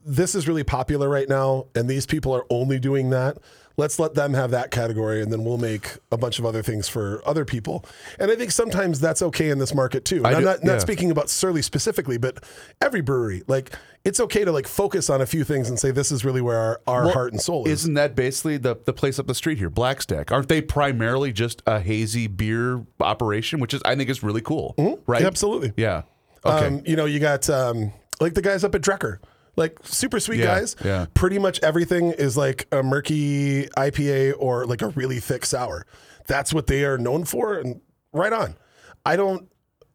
this 0.06 0.36
is 0.36 0.47
really 0.47 0.64
popular 0.64 1.10
right 1.10 1.30
now, 1.30 1.68
and 1.76 1.89
these 1.89 2.06
people 2.06 2.34
are 2.34 2.45
only 2.50 2.80
doing 2.80 3.10
that. 3.12 3.38
Let's 3.78 3.97
let 3.97 4.14
them 4.14 4.34
have 4.34 4.52
that 4.52 4.72
category, 4.72 5.22
and 5.22 5.32
then 5.32 5.45
we'll 5.45 5.58
make 5.58 5.97
a 6.12 6.18
bunch 6.18 6.38
of 6.38 6.45
other 6.45 6.62
things 6.62 6.89
for 6.89 7.22
other 7.26 7.45
people. 7.45 7.86
And 8.20 8.30
I 8.30 8.36
think 8.36 8.52
sometimes 8.52 9.00
that's 9.00 9.22
okay 9.22 9.50
in 9.50 9.58
this 9.58 9.74
market 9.74 10.04
too. 10.04 10.22
I'm 10.26 10.39
do- 10.39 10.45
not 10.45 10.64
not 10.66 10.82
speaking 10.82 11.12
about 11.12 11.30
Surly 11.30 11.62
specifically, 11.62 12.18
but 12.18 12.43
every 12.82 13.00
brewery, 13.00 13.43
like 13.47 13.74
it's 14.04 14.20
okay 14.20 14.43
to 14.43 14.52
like 14.52 14.68
focus 14.68 15.10
on 15.10 15.22
a 15.22 15.26
few 15.26 15.45
things 15.45 15.70
and 15.70 15.80
say 15.80 15.91
this 15.91 16.12
is 16.12 16.26
really 16.26 16.41
where 16.41 16.58
our, 16.58 16.82
our 16.88 17.04
Well, 17.06 17.14
heart 17.14 17.32
and 17.32 17.41
soul 17.41 17.66
is. 17.68 17.84
Isn't 17.84 17.93
that 17.93 18.16
basically 18.16 18.58
the, 18.58 18.76
the 18.84 18.91
place 18.91 19.18
up 19.18 19.28
the 19.28 19.36
street 19.36 19.58
here, 19.58 19.70
Blackstack? 19.70 20.30
Aren't 20.30 20.50
they 20.50 20.62
primarily 20.62 21.32
just 21.32 21.64
a 21.66 21.80
hazy 21.80 22.28
beer 22.28 22.86
operation, 23.00 23.62
which 23.62 23.74
is 23.74 23.82
I 23.86 23.95
think 23.95 24.10
is 24.10 24.24
really 24.24 24.41
cool, 24.41 24.76
mm-hmm. 24.78 25.10
right? 25.10 25.22
Absolutely. 25.22 25.72
Yeah. 25.78 26.02
Okay. 26.46 26.68
Um, 26.68 26.82
you 26.86 26.96
know, 26.96 27.06
you 27.06 27.20
got 27.20 27.50
um, 27.50 27.92
like 28.20 28.34
the 28.34 28.42
guys 28.42 28.64
up 28.64 28.74
at 28.76 28.82
Drekker, 28.82 29.18
like 29.56 29.78
super 29.84 30.20
sweet 30.20 30.40
Yeah, 30.40 30.46
guys. 30.60 30.76
yeah. 30.84 31.06
Pretty 31.14 31.40
much 31.40 31.60
everything 31.62 32.12
is 32.12 32.38
like 32.38 32.68
a 32.72 32.82
murky 32.84 33.66
IPA 33.78 34.34
or 34.40 34.66
like 34.66 34.82
a 34.82 34.88
really 34.90 35.20
thick 35.20 35.46
sour. 35.46 35.86
That's 36.28 36.54
what 36.54 36.68
they 36.68 36.84
are 36.86 36.98
known 36.98 37.26
for, 37.26 37.56
and 37.58 37.82
right 38.14 38.32
on. 38.34 38.56
I 39.06 39.16
don't. 39.16 39.50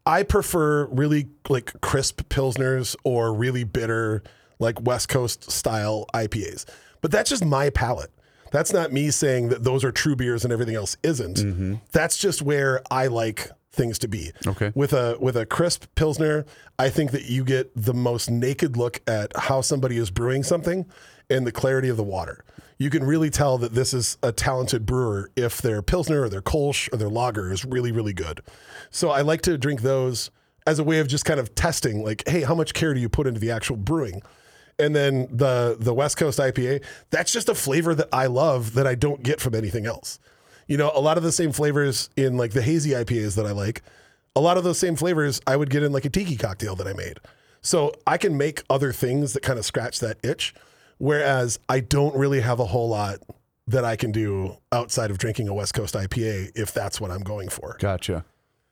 I 0.07 0.23
prefer 0.23 0.87
really 0.89 1.29
like 1.49 1.81
crisp 1.81 2.23
pilsners 2.29 2.95
or 3.05 3.33
really 3.33 3.65
bitter 3.65 4.23
like 4.59 4.81
West 4.83 5.09
Coast 5.09 5.51
style 5.51 6.07
IPAs. 6.13 6.67
But 7.01 7.11
that's 7.11 7.31
just 7.31 7.45
my 7.45 7.71
palate. 7.71 8.11
That's 8.53 8.73
not 8.73 8.93
me 8.93 9.11
saying 9.11 9.49
that 9.49 9.65
those 9.65 9.83
are 9.83 9.91
true 9.93 10.15
beers 10.15 10.45
and 10.45 10.53
everything 10.53 10.75
else 10.75 10.97
isn't. 11.03 11.81
That's 11.93 12.19
just 12.19 12.43
where 12.43 12.83
I 12.91 13.07
like 13.07 13.51
things 13.75 13.99
to 14.01 14.09
be. 14.09 14.33
Okay. 14.47 14.73
With 14.75 14.93
a 14.93 15.17
with 15.21 15.37
a 15.37 15.45
crisp 15.45 15.87
pilsner, 15.95 16.45
I 16.79 16.89
think 16.89 17.11
that 17.11 17.25
you 17.25 17.45
get 17.45 17.71
the 17.75 17.95
most 17.95 18.31
naked 18.31 18.77
look 18.77 19.01
at 19.07 19.37
how 19.37 19.61
somebody 19.61 19.99
is 19.99 20.11
brewing 20.11 20.43
something 20.43 20.87
and 21.29 21.47
the 21.47 21.53
clarity 21.53 21.89
of 21.89 21.97
the 21.97 22.05
water. 22.05 22.45
You 22.79 22.91
can 22.91 23.05
really 23.05 23.31
tell 23.31 23.59
that 23.59 23.73
this 23.73 23.95
is 23.95 24.19
a 24.23 24.33
talented 24.33 24.85
brewer 24.85 25.31
if 25.37 25.63
their 25.63 25.81
pilsner 25.83 26.23
or 26.23 26.29
their 26.29 26.43
kolsch 26.43 26.93
or 26.93 26.97
their 26.97 27.09
lager 27.09 27.53
is 27.53 27.65
really 27.65 27.93
really 27.93 28.13
good. 28.13 28.41
So 28.91 29.11
I 29.11 29.21
like 29.21 29.43
to 29.43 29.59
drink 29.59 29.83
those 29.83 30.31
as 30.67 30.79
a 30.79 30.85
way 30.85 30.99
of 30.99 31.09
just 31.09 31.25
kind 31.25 31.41
of 31.41 31.55
testing 31.55 32.03
like 32.03 32.27
hey, 32.27 32.43
how 32.43 32.55
much 32.55 32.75
care 32.75 32.95
do 32.95 33.01
you 33.01 33.09
put 33.09 33.27
into 33.27 33.41
the 33.41 33.51
actual 33.51 33.77
brewing? 33.77 34.23
And 34.79 34.95
then 34.95 35.29
the 35.31 35.77
the 35.79 35.95
West 35.95 36.17
Coast 36.17 36.39
IPA, 36.39 36.85
that's 37.11 37.33
just 37.33 37.49
a 37.49 37.55
flavor 37.55 37.95
that 37.95 38.09
I 38.13 38.27
love 38.27 38.75
that 38.75 38.87
I 38.87 38.95
don't 38.95 39.23
get 39.23 39.41
from 39.41 39.55
anything 39.55 39.87
else. 39.87 40.19
You 40.67 40.77
know, 40.77 40.91
a 40.95 41.01
lot 41.01 41.17
of 41.17 41.23
the 41.23 41.33
same 41.33 41.53
flavors 41.53 42.11
in 42.17 42.37
like 42.37 42.53
the 42.53 42.63
hazy 42.63 42.91
IPAs 42.91 43.37
that 43.37 43.47
I 43.47 43.53
like, 43.53 43.83
a 44.37 44.41
lot 44.41 44.57
of 44.57 44.65
those 44.65 44.79
same 44.79 44.97
flavors 44.97 45.41
I 45.47 45.57
would 45.57 45.71
get 45.71 45.83
in 45.83 45.93
like 45.93 46.05
a 46.05 46.11
tiki 46.11 46.37
cocktail 46.37 46.75
that 46.77 46.87
I 46.87 46.93
made. 46.93 47.21
So 47.61 47.93
I 48.07 48.19
can 48.19 48.37
make 48.37 48.63
other 48.69 48.93
things 48.93 49.33
that 49.33 49.43
kind 49.43 49.59
of 49.59 49.65
scratch 49.65 50.01
that 50.01 50.19
itch, 50.23 50.55
whereas 50.99 51.59
I 51.69 51.81
don't 51.81 52.15
really 52.15 52.41
have 52.41 52.61
a 52.61 52.67
whole 52.67 52.89
lot 52.89 53.19
that 53.67 53.85
I 53.85 53.97
can 53.97 54.13
do 54.13 54.57
outside 54.73 55.11
of 55.11 55.19
drinking 55.19 55.49
a 55.49 55.55
West 55.55 55.73
Coast 55.73 55.95
IPA 55.95 56.53
if 56.55 56.75
that's 56.75 57.01
what 57.01 57.11
I'm 57.11 57.23
going 57.23 57.49
for. 57.49 57.77
Gotcha. 57.81 58.25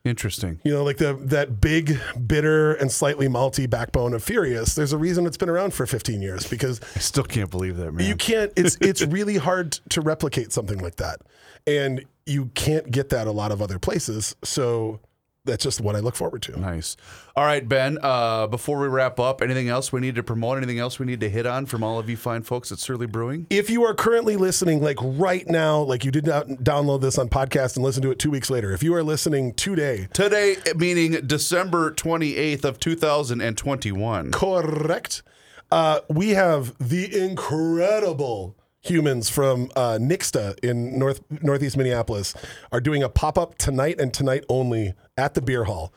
Interesting. 0.05 0.59
You 0.65 0.73
know, 0.73 0.83
like 0.83 0.97
the 0.97 1.13
that 1.13 1.61
big, 1.61 1.97
bitter 2.27 2.73
and 2.73 2.91
slightly 2.91 3.27
malty 3.29 3.69
backbone 3.69 4.13
of 4.13 4.21
Furious. 4.21 4.75
There's 4.75 4.91
a 4.91 4.97
reason 4.97 5.25
it's 5.25 5.37
been 5.37 5.49
around 5.49 5.73
for 5.73 5.85
15 5.85 6.21
years 6.21 6.45
because 6.45 6.81
I 6.95 6.99
still 6.99 7.23
can't 7.23 7.49
believe 7.49 7.77
that, 7.77 7.93
man. 7.93 8.05
you 8.05 8.15
can't. 8.17 8.51
It's 8.57 8.77
it's 8.81 9.01
really 9.01 9.37
hard 9.37 9.71
to 9.89 10.01
replicate 10.01 10.51
something 10.51 10.79
like 10.79 10.97
that, 10.97 11.21
and 11.65 12.03
you 12.25 12.47
can't 12.47 12.91
get 12.91 13.09
that 13.09 13.27
a 13.27 13.31
lot 13.31 13.53
of 13.53 13.61
other 13.61 13.79
places. 13.79 14.35
So 14.43 14.99
that's 15.45 15.63
just 15.63 15.81
what 15.81 15.95
I 15.95 15.99
look 15.99 16.15
forward 16.15 16.41
to. 16.43 16.57
Nice. 16.59 16.95
All 17.35 17.43
right, 17.43 17.67
Ben. 17.67 17.97
Uh, 18.01 18.47
before 18.47 18.79
we 18.79 18.87
wrap 18.87 19.19
up, 19.19 19.41
anything 19.41 19.67
else 19.67 19.91
we 19.91 19.99
need 19.99 20.15
to 20.15 20.23
promote? 20.23 20.57
Anything 20.57 20.79
else 20.79 20.99
we 20.99 21.05
need 21.05 21.19
to 21.19 21.29
hit 21.29 21.45
on 21.45 21.65
from 21.65 21.83
all 21.83 21.99
of 21.99 22.09
you 22.09 22.15
fine 22.15 22.43
folks 22.43 22.71
at 22.71 22.79
Surly 22.79 23.05
Brewing? 23.07 23.47
If 23.49 23.69
you 23.69 23.83
are 23.83 23.93
currently 23.93 24.37
listening, 24.37 24.81
like 24.81 24.97
right 25.01 25.45
now, 25.47 25.81
like 25.81 26.05
you 26.05 26.11
did 26.11 26.25
not 26.25 26.47
download 26.47 27.01
this 27.01 27.17
on 27.17 27.27
podcast 27.27 27.75
and 27.75 27.83
listen 27.83 28.01
to 28.03 28.11
it 28.11 28.19
two 28.19 28.31
weeks 28.31 28.49
later, 28.49 28.71
if 28.71 28.83
you 28.83 28.93
are 28.95 29.03
listening 29.03 29.53
today, 29.53 30.07
Today, 30.13 30.55
meaning 30.75 31.11
December 31.27 31.91
28th 31.91 32.63
of 32.63 32.79
2021. 32.79 34.31
correct, 34.31 35.23
uh, 35.71 35.99
we 36.09 36.29
have 36.29 36.73
the 36.77 37.17
incredible 37.21 38.55
humans 38.81 39.29
from 39.29 39.71
uh, 39.75 39.97
Nixta 39.99 40.57
in 40.63 40.99
North 40.99 41.21
Northeast 41.41 41.77
Minneapolis 41.77 42.33
are 42.71 42.81
doing 42.81 43.01
a 43.01 43.07
pop 43.09 43.37
up 43.37 43.57
tonight 43.57 43.99
and 43.99 44.13
tonight 44.13 44.43
only 44.49 44.93
at 45.17 45.33
the 45.33 45.41
beer 45.41 45.65
hall. 45.65 45.93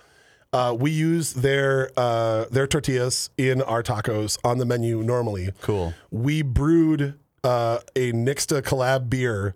Uh, 0.52 0.74
we 0.78 0.90
use 0.90 1.34
their 1.34 1.90
uh, 1.96 2.46
their 2.50 2.66
tortillas 2.66 3.30
in 3.36 3.60
our 3.62 3.82
tacos 3.82 4.38
on 4.44 4.58
the 4.58 4.64
menu 4.64 5.02
normally. 5.02 5.50
Cool. 5.60 5.92
We 6.10 6.42
brewed 6.42 7.14
uh, 7.44 7.80
a 7.94 8.12
Nixta 8.12 8.62
collab 8.62 9.10
beer 9.10 9.54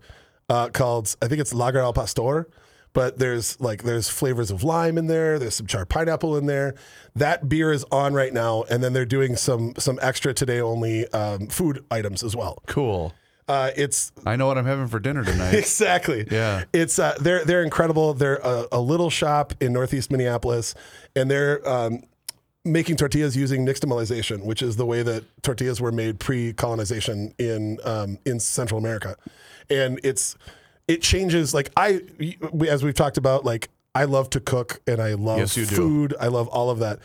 uh, 0.49 0.69
called 0.69 1.17
I 1.23 1.29
think 1.29 1.41
it's 1.41 1.55
Lager 1.55 1.79
al 1.79 1.93
Pastor, 1.93 2.49
but 2.93 3.19
there's 3.19 3.59
like 3.61 3.85
there's 3.85 4.09
flavors 4.09 4.51
of 4.51 4.63
lime 4.65 4.99
in 4.99 5.07
there. 5.07 5.39
There's 5.39 5.55
some 5.55 5.67
charred 5.67 5.89
pineapple 5.89 6.37
in 6.37 6.47
there. 6.47 6.75
That 7.15 7.49
beer 7.49 7.73
is 7.73 7.85
on 7.91 8.13
right 8.13 8.33
now, 8.33 8.65
and 8.65 8.83
then 8.83 8.93
they're 8.93 9.07
doing 9.07 9.37
some 9.37 9.75
some 9.79 9.99
extra 10.03 10.35
today 10.35 10.61
only 10.61 11.09
um, 11.13 11.47
food 11.47 11.85
items 11.91 12.23
as 12.23 12.37
well. 12.37 12.63
Cool. 12.67 13.15
Uh, 13.51 13.73
it's 13.77 14.13
I 14.25 14.37
know 14.37 14.47
what 14.47 14.57
I'm 14.59 14.65
having 14.65 14.87
for 14.87 15.01
dinner 15.01 15.25
tonight. 15.25 15.55
exactly. 15.55 16.25
Yeah. 16.31 16.65
It's 16.73 16.99
uh, 17.01 17.17
they're 17.21 17.45
they're 17.45 17.65
incredible. 17.65 18.15
They're 18.15 18.37
a, 18.37 18.67
a 18.73 18.81
little 18.81 19.11
shop 19.11 19.55
in 19.61 19.73
Northeast 19.73 20.11
Minneapolis, 20.13 20.75
and 21.17 21.29
they're 21.29 21.69
um, 21.69 22.05
making 22.65 22.97
tortillas 22.97 23.37
using 23.37 23.67
nixtamalization, 23.67 24.45
which 24.45 24.63
is 24.63 24.77
the 24.77 24.87
way 24.87 25.03
that 25.03 25.25
tortillas 25.43 25.81
were 25.81 25.91
made 25.91 26.21
pre-colonization 26.21 27.35
in 27.39 27.79
um, 27.85 28.19
in 28.25 28.39
Central 28.39 28.79
America, 28.79 29.17
and 29.69 29.99
it's 30.05 30.37
it 30.87 31.03
changes. 31.03 31.53
Like 31.53 31.71
I, 31.77 32.03
as 32.69 32.85
we've 32.85 32.95
talked 32.95 33.17
about, 33.17 33.45
like 33.45 33.69
I 33.97 34.05
love 34.05 34.31
to 34.31 34.41
cook 34.41 34.81
and 34.87 35.03
I 35.03 35.15
love 35.15 35.39
Yes, 35.39 35.57
you 35.57 35.67
do. 35.67 35.75
food. 35.75 36.15
I 36.21 36.29
love 36.29 36.47
all 36.49 36.71
of 36.71 36.79
that. 36.79 37.01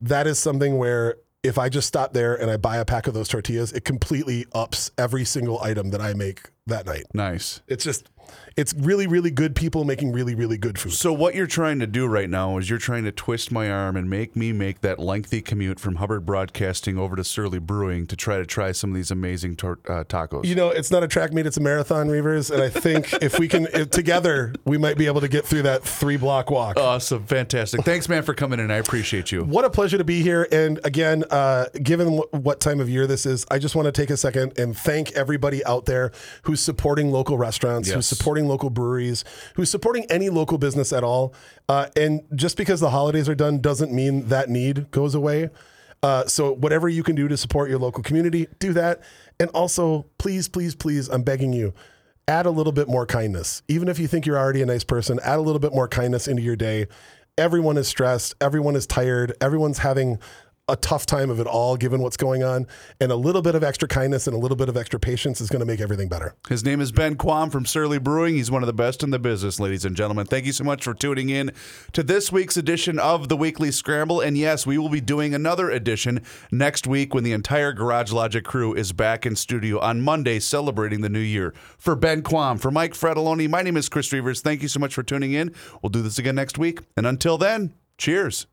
That 0.00 0.26
is 0.26 0.38
something 0.40 0.76
where 0.76 1.16
if 1.44 1.58
I 1.58 1.68
just 1.68 1.86
stop 1.86 2.14
there 2.14 2.34
and 2.34 2.50
I 2.50 2.56
buy 2.56 2.78
a 2.78 2.84
pack 2.84 3.06
of 3.06 3.14
those 3.14 3.28
tortillas, 3.28 3.72
it 3.72 3.84
completely 3.84 4.46
ups 4.52 4.90
every 4.96 5.24
single 5.24 5.60
item 5.62 5.90
that 5.90 6.00
I 6.00 6.14
make 6.14 6.48
that 6.66 6.86
night. 6.86 7.04
nice. 7.12 7.60
It's 7.68 7.84
just, 7.84 8.08
it's 8.56 8.72
really, 8.74 9.06
really 9.06 9.30
good 9.30 9.56
people 9.56 9.84
making 9.84 10.12
really, 10.12 10.34
really 10.34 10.56
good 10.56 10.78
food. 10.78 10.92
So 10.92 11.12
what 11.12 11.34
you're 11.34 11.46
trying 11.48 11.80
to 11.80 11.86
do 11.86 12.06
right 12.06 12.30
now 12.30 12.56
is 12.58 12.70
you're 12.70 12.78
trying 12.78 13.04
to 13.04 13.12
twist 13.12 13.50
my 13.50 13.68
arm 13.70 13.96
and 13.96 14.08
make 14.08 14.36
me 14.36 14.52
make 14.52 14.80
that 14.82 14.98
lengthy 15.00 15.40
commute 15.42 15.80
from 15.80 15.96
Hubbard 15.96 16.24
Broadcasting 16.24 16.96
over 16.98 17.16
to 17.16 17.24
Surly 17.24 17.58
Brewing 17.58 18.06
to 18.06 18.16
try 18.16 18.36
to 18.38 18.46
try 18.46 18.70
some 18.72 18.90
of 18.90 18.96
these 18.96 19.10
amazing 19.10 19.56
tor- 19.56 19.80
uh, 19.88 20.04
tacos. 20.04 20.44
You 20.44 20.54
know, 20.54 20.70
it's 20.70 20.90
not 20.90 21.02
a 21.02 21.08
track 21.08 21.32
meet; 21.32 21.46
it's 21.46 21.56
a 21.56 21.60
marathon, 21.60 22.08
Reavers. 22.08 22.50
And 22.50 22.62
I 22.62 22.68
think 22.68 23.12
if 23.22 23.38
we 23.38 23.48
can 23.48 23.66
if, 23.74 23.90
together, 23.90 24.52
we 24.64 24.78
might 24.78 24.96
be 24.96 25.06
able 25.06 25.20
to 25.20 25.28
get 25.28 25.44
through 25.44 25.62
that 25.62 25.82
three 25.82 26.16
block 26.16 26.50
walk. 26.50 26.76
awesome, 26.78 27.24
fantastic. 27.26 27.82
Thanks, 27.84 28.08
man, 28.08 28.22
for 28.22 28.34
coming 28.34 28.60
in. 28.60 28.70
I 28.70 28.76
appreciate 28.76 29.32
you. 29.32 29.42
What 29.44 29.64
a 29.64 29.70
pleasure 29.70 29.98
to 29.98 30.04
be 30.04 30.22
here. 30.22 30.46
And 30.52 30.78
again, 30.84 31.24
uh, 31.30 31.66
given 31.82 32.18
wh- 32.18 32.34
what 32.34 32.60
time 32.60 32.80
of 32.80 32.88
year 32.88 33.06
this 33.06 33.26
is, 33.26 33.44
I 33.50 33.58
just 33.58 33.74
want 33.74 33.86
to 33.86 33.92
take 33.92 34.10
a 34.10 34.16
second 34.16 34.58
and 34.58 34.76
thank 34.76 35.12
everybody 35.12 35.64
out 35.64 35.86
there 35.86 36.12
who's 36.42 36.60
supporting 36.60 37.10
local 37.10 37.36
restaurants, 37.36 37.88
who's 37.88 37.96
Yes. 37.96 38.06
Supporting 38.16 38.48
local 38.48 38.70
breweries, 38.70 39.24
who's 39.54 39.70
supporting 39.70 40.04
any 40.10 40.28
local 40.30 40.58
business 40.58 40.92
at 40.92 41.04
all. 41.04 41.34
Uh, 41.68 41.86
and 41.96 42.22
just 42.34 42.56
because 42.56 42.80
the 42.80 42.90
holidays 42.90 43.28
are 43.28 43.34
done 43.34 43.60
doesn't 43.60 43.92
mean 43.92 44.28
that 44.28 44.48
need 44.48 44.90
goes 44.90 45.14
away. 45.14 45.50
Uh, 46.02 46.26
so 46.26 46.52
whatever 46.52 46.88
you 46.88 47.02
can 47.02 47.16
do 47.16 47.28
to 47.28 47.36
support 47.36 47.70
your 47.70 47.78
local 47.78 48.02
community, 48.02 48.46
do 48.58 48.74
that. 48.74 49.00
And 49.40 49.48
also, 49.50 50.04
please, 50.18 50.48
please, 50.48 50.74
please, 50.74 51.08
I'm 51.08 51.22
begging 51.22 51.52
you, 51.52 51.72
add 52.28 52.46
a 52.46 52.50
little 52.50 52.72
bit 52.72 52.88
more 52.88 53.06
kindness. 53.06 53.62
Even 53.68 53.88
if 53.88 53.98
you 53.98 54.06
think 54.06 54.26
you're 54.26 54.38
already 54.38 54.60
a 54.60 54.66
nice 54.66 54.84
person, 54.84 55.18
add 55.24 55.38
a 55.38 55.42
little 55.42 55.60
bit 55.60 55.74
more 55.74 55.88
kindness 55.88 56.28
into 56.28 56.42
your 56.42 56.56
day. 56.56 56.86
Everyone 57.36 57.78
is 57.78 57.88
stressed. 57.88 58.34
Everyone 58.40 58.76
is 58.76 58.86
tired. 58.86 59.34
Everyone's 59.40 59.78
having 59.78 60.18
a 60.66 60.76
tough 60.76 61.04
time 61.04 61.28
of 61.28 61.40
it 61.40 61.46
all, 61.46 61.76
given 61.76 62.00
what's 62.00 62.16
going 62.16 62.42
on. 62.42 62.66
And 62.98 63.12
a 63.12 63.16
little 63.16 63.42
bit 63.42 63.54
of 63.54 63.62
extra 63.62 63.86
kindness 63.86 64.26
and 64.26 64.34
a 64.34 64.38
little 64.38 64.56
bit 64.56 64.70
of 64.70 64.76
extra 64.76 64.98
patience 64.98 65.40
is 65.40 65.50
going 65.50 65.60
to 65.60 65.66
make 65.66 65.80
everything 65.80 66.08
better. 66.08 66.34
His 66.48 66.64
name 66.64 66.80
is 66.80 66.90
Ben 66.90 67.16
Quam 67.16 67.50
from 67.50 67.66
Surly 67.66 67.98
Brewing. 67.98 68.36
He's 68.36 68.50
one 68.50 68.62
of 68.62 68.66
the 68.66 68.72
best 68.72 69.02
in 69.02 69.10
the 69.10 69.18
business, 69.18 69.60
ladies 69.60 69.84
and 69.84 69.94
gentlemen. 69.94 70.26
Thank 70.26 70.46
you 70.46 70.52
so 70.52 70.64
much 70.64 70.84
for 70.84 70.94
tuning 70.94 71.28
in 71.28 71.52
to 71.92 72.02
this 72.02 72.32
week's 72.32 72.56
edition 72.56 72.98
of 72.98 73.28
the 73.28 73.36
Weekly 73.36 73.70
Scramble. 73.70 74.20
And 74.20 74.38
yes, 74.38 74.66
we 74.66 74.78
will 74.78 74.88
be 74.88 75.02
doing 75.02 75.34
another 75.34 75.68
edition 75.68 76.22
next 76.50 76.86
week 76.86 77.12
when 77.12 77.24
the 77.24 77.32
entire 77.32 77.72
Garage 77.72 78.10
Logic 78.10 78.44
crew 78.44 78.74
is 78.74 78.92
back 78.92 79.26
in 79.26 79.36
studio 79.36 79.78
on 79.80 80.00
Monday 80.00 80.40
celebrating 80.40 81.02
the 81.02 81.10
new 81.10 81.18
year. 81.18 81.52
For 81.76 81.94
Ben 81.94 82.22
Quam, 82.22 82.56
for 82.56 82.70
Mike 82.70 82.94
Fratelloni, 82.94 83.50
my 83.50 83.60
name 83.60 83.76
is 83.76 83.90
Chris 83.90 84.08
Reavers. 84.10 84.40
Thank 84.40 84.62
you 84.62 84.68
so 84.68 84.80
much 84.80 84.94
for 84.94 85.02
tuning 85.02 85.32
in. 85.32 85.54
We'll 85.82 85.90
do 85.90 86.00
this 86.00 86.18
again 86.18 86.36
next 86.36 86.56
week. 86.56 86.80
And 86.96 87.06
until 87.06 87.36
then, 87.36 87.74
cheers. 87.98 88.46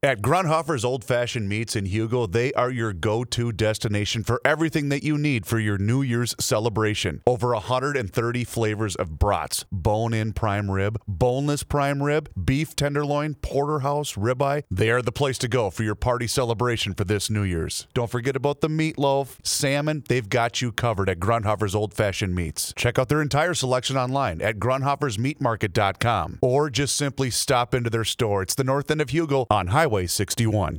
At 0.00 0.22
Grundhofer's 0.22 0.84
Old 0.84 1.02
Fashioned 1.02 1.48
Meats 1.48 1.74
in 1.74 1.84
Hugo, 1.86 2.26
they 2.26 2.52
are 2.52 2.70
your 2.70 2.92
go 2.92 3.24
to 3.24 3.50
destination 3.50 4.22
for 4.22 4.40
everything 4.44 4.90
that 4.90 5.02
you 5.02 5.18
need 5.18 5.44
for 5.44 5.58
your 5.58 5.76
New 5.76 6.02
Year's 6.02 6.36
celebration. 6.38 7.20
Over 7.26 7.52
130 7.52 8.44
flavors 8.44 8.94
of 8.94 9.18
brats 9.18 9.64
bone 9.72 10.14
in 10.14 10.34
prime 10.34 10.70
rib, 10.70 11.00
boneless 11.08 11.64
prime 11.64 12.00
rib, 12.00 12.30
beef 12.44 12.76
tenderloin, 12.76 13.34
porterhouse, 13.42 14.12
ribeye. 14.12 14.62
They 14.70 14.90
are 14.90 15.02
the 15.02 15.10
place 15.10 15.36
to 15.38 15.48
go 15.48 15.68
for 15.68 15.82
your 15.82 15.96
party 15.96 16.28
celebration 16.28 16.94
for 16.94 17.02
this 17.02 17.28
New 17.28 17.42
Year's. 17.42 17.88
Don't 17.92 18.08
forget 18.08 18.36
about 18.36 18.60
the 18.60 18.68
meatloaf, 18.68 19.38
salmon. 19.42 20.04
They've 20.08 20.28
got 20.28 20.62
you 20.62 20.70
covered 20.70 21.10
at 21.10 21.18
Grundhofer's 21.18 21.74
Old 21.74 21.92
Fashioned 21.92 22.36
Meats. 22.36 22.72
Check 22.76 23.00
out 23.00 23.08
their 23.08 23.20
entire 23.20 23.54
selection 23.54 23.96
online 23.96 24.42
at 24.42 24.60
grundhofersmeatmarket.com 24.60 26.38
or 26.40 26.70
just 26.70 26.94
simply 26.94 27.30
stop 27.30 27.74
into 27.74 27.90
their 27.90 28.04
store. 28.04 28.42
It's 28.42 28.54
the 28.54 28.62
north 28.62 28.92
end 28.92 29.00
of 29.00 29.10
Hugo 29.10 29.48
on 29.50 29.66
Highway 29.88 30.06
61. 30.06 30.76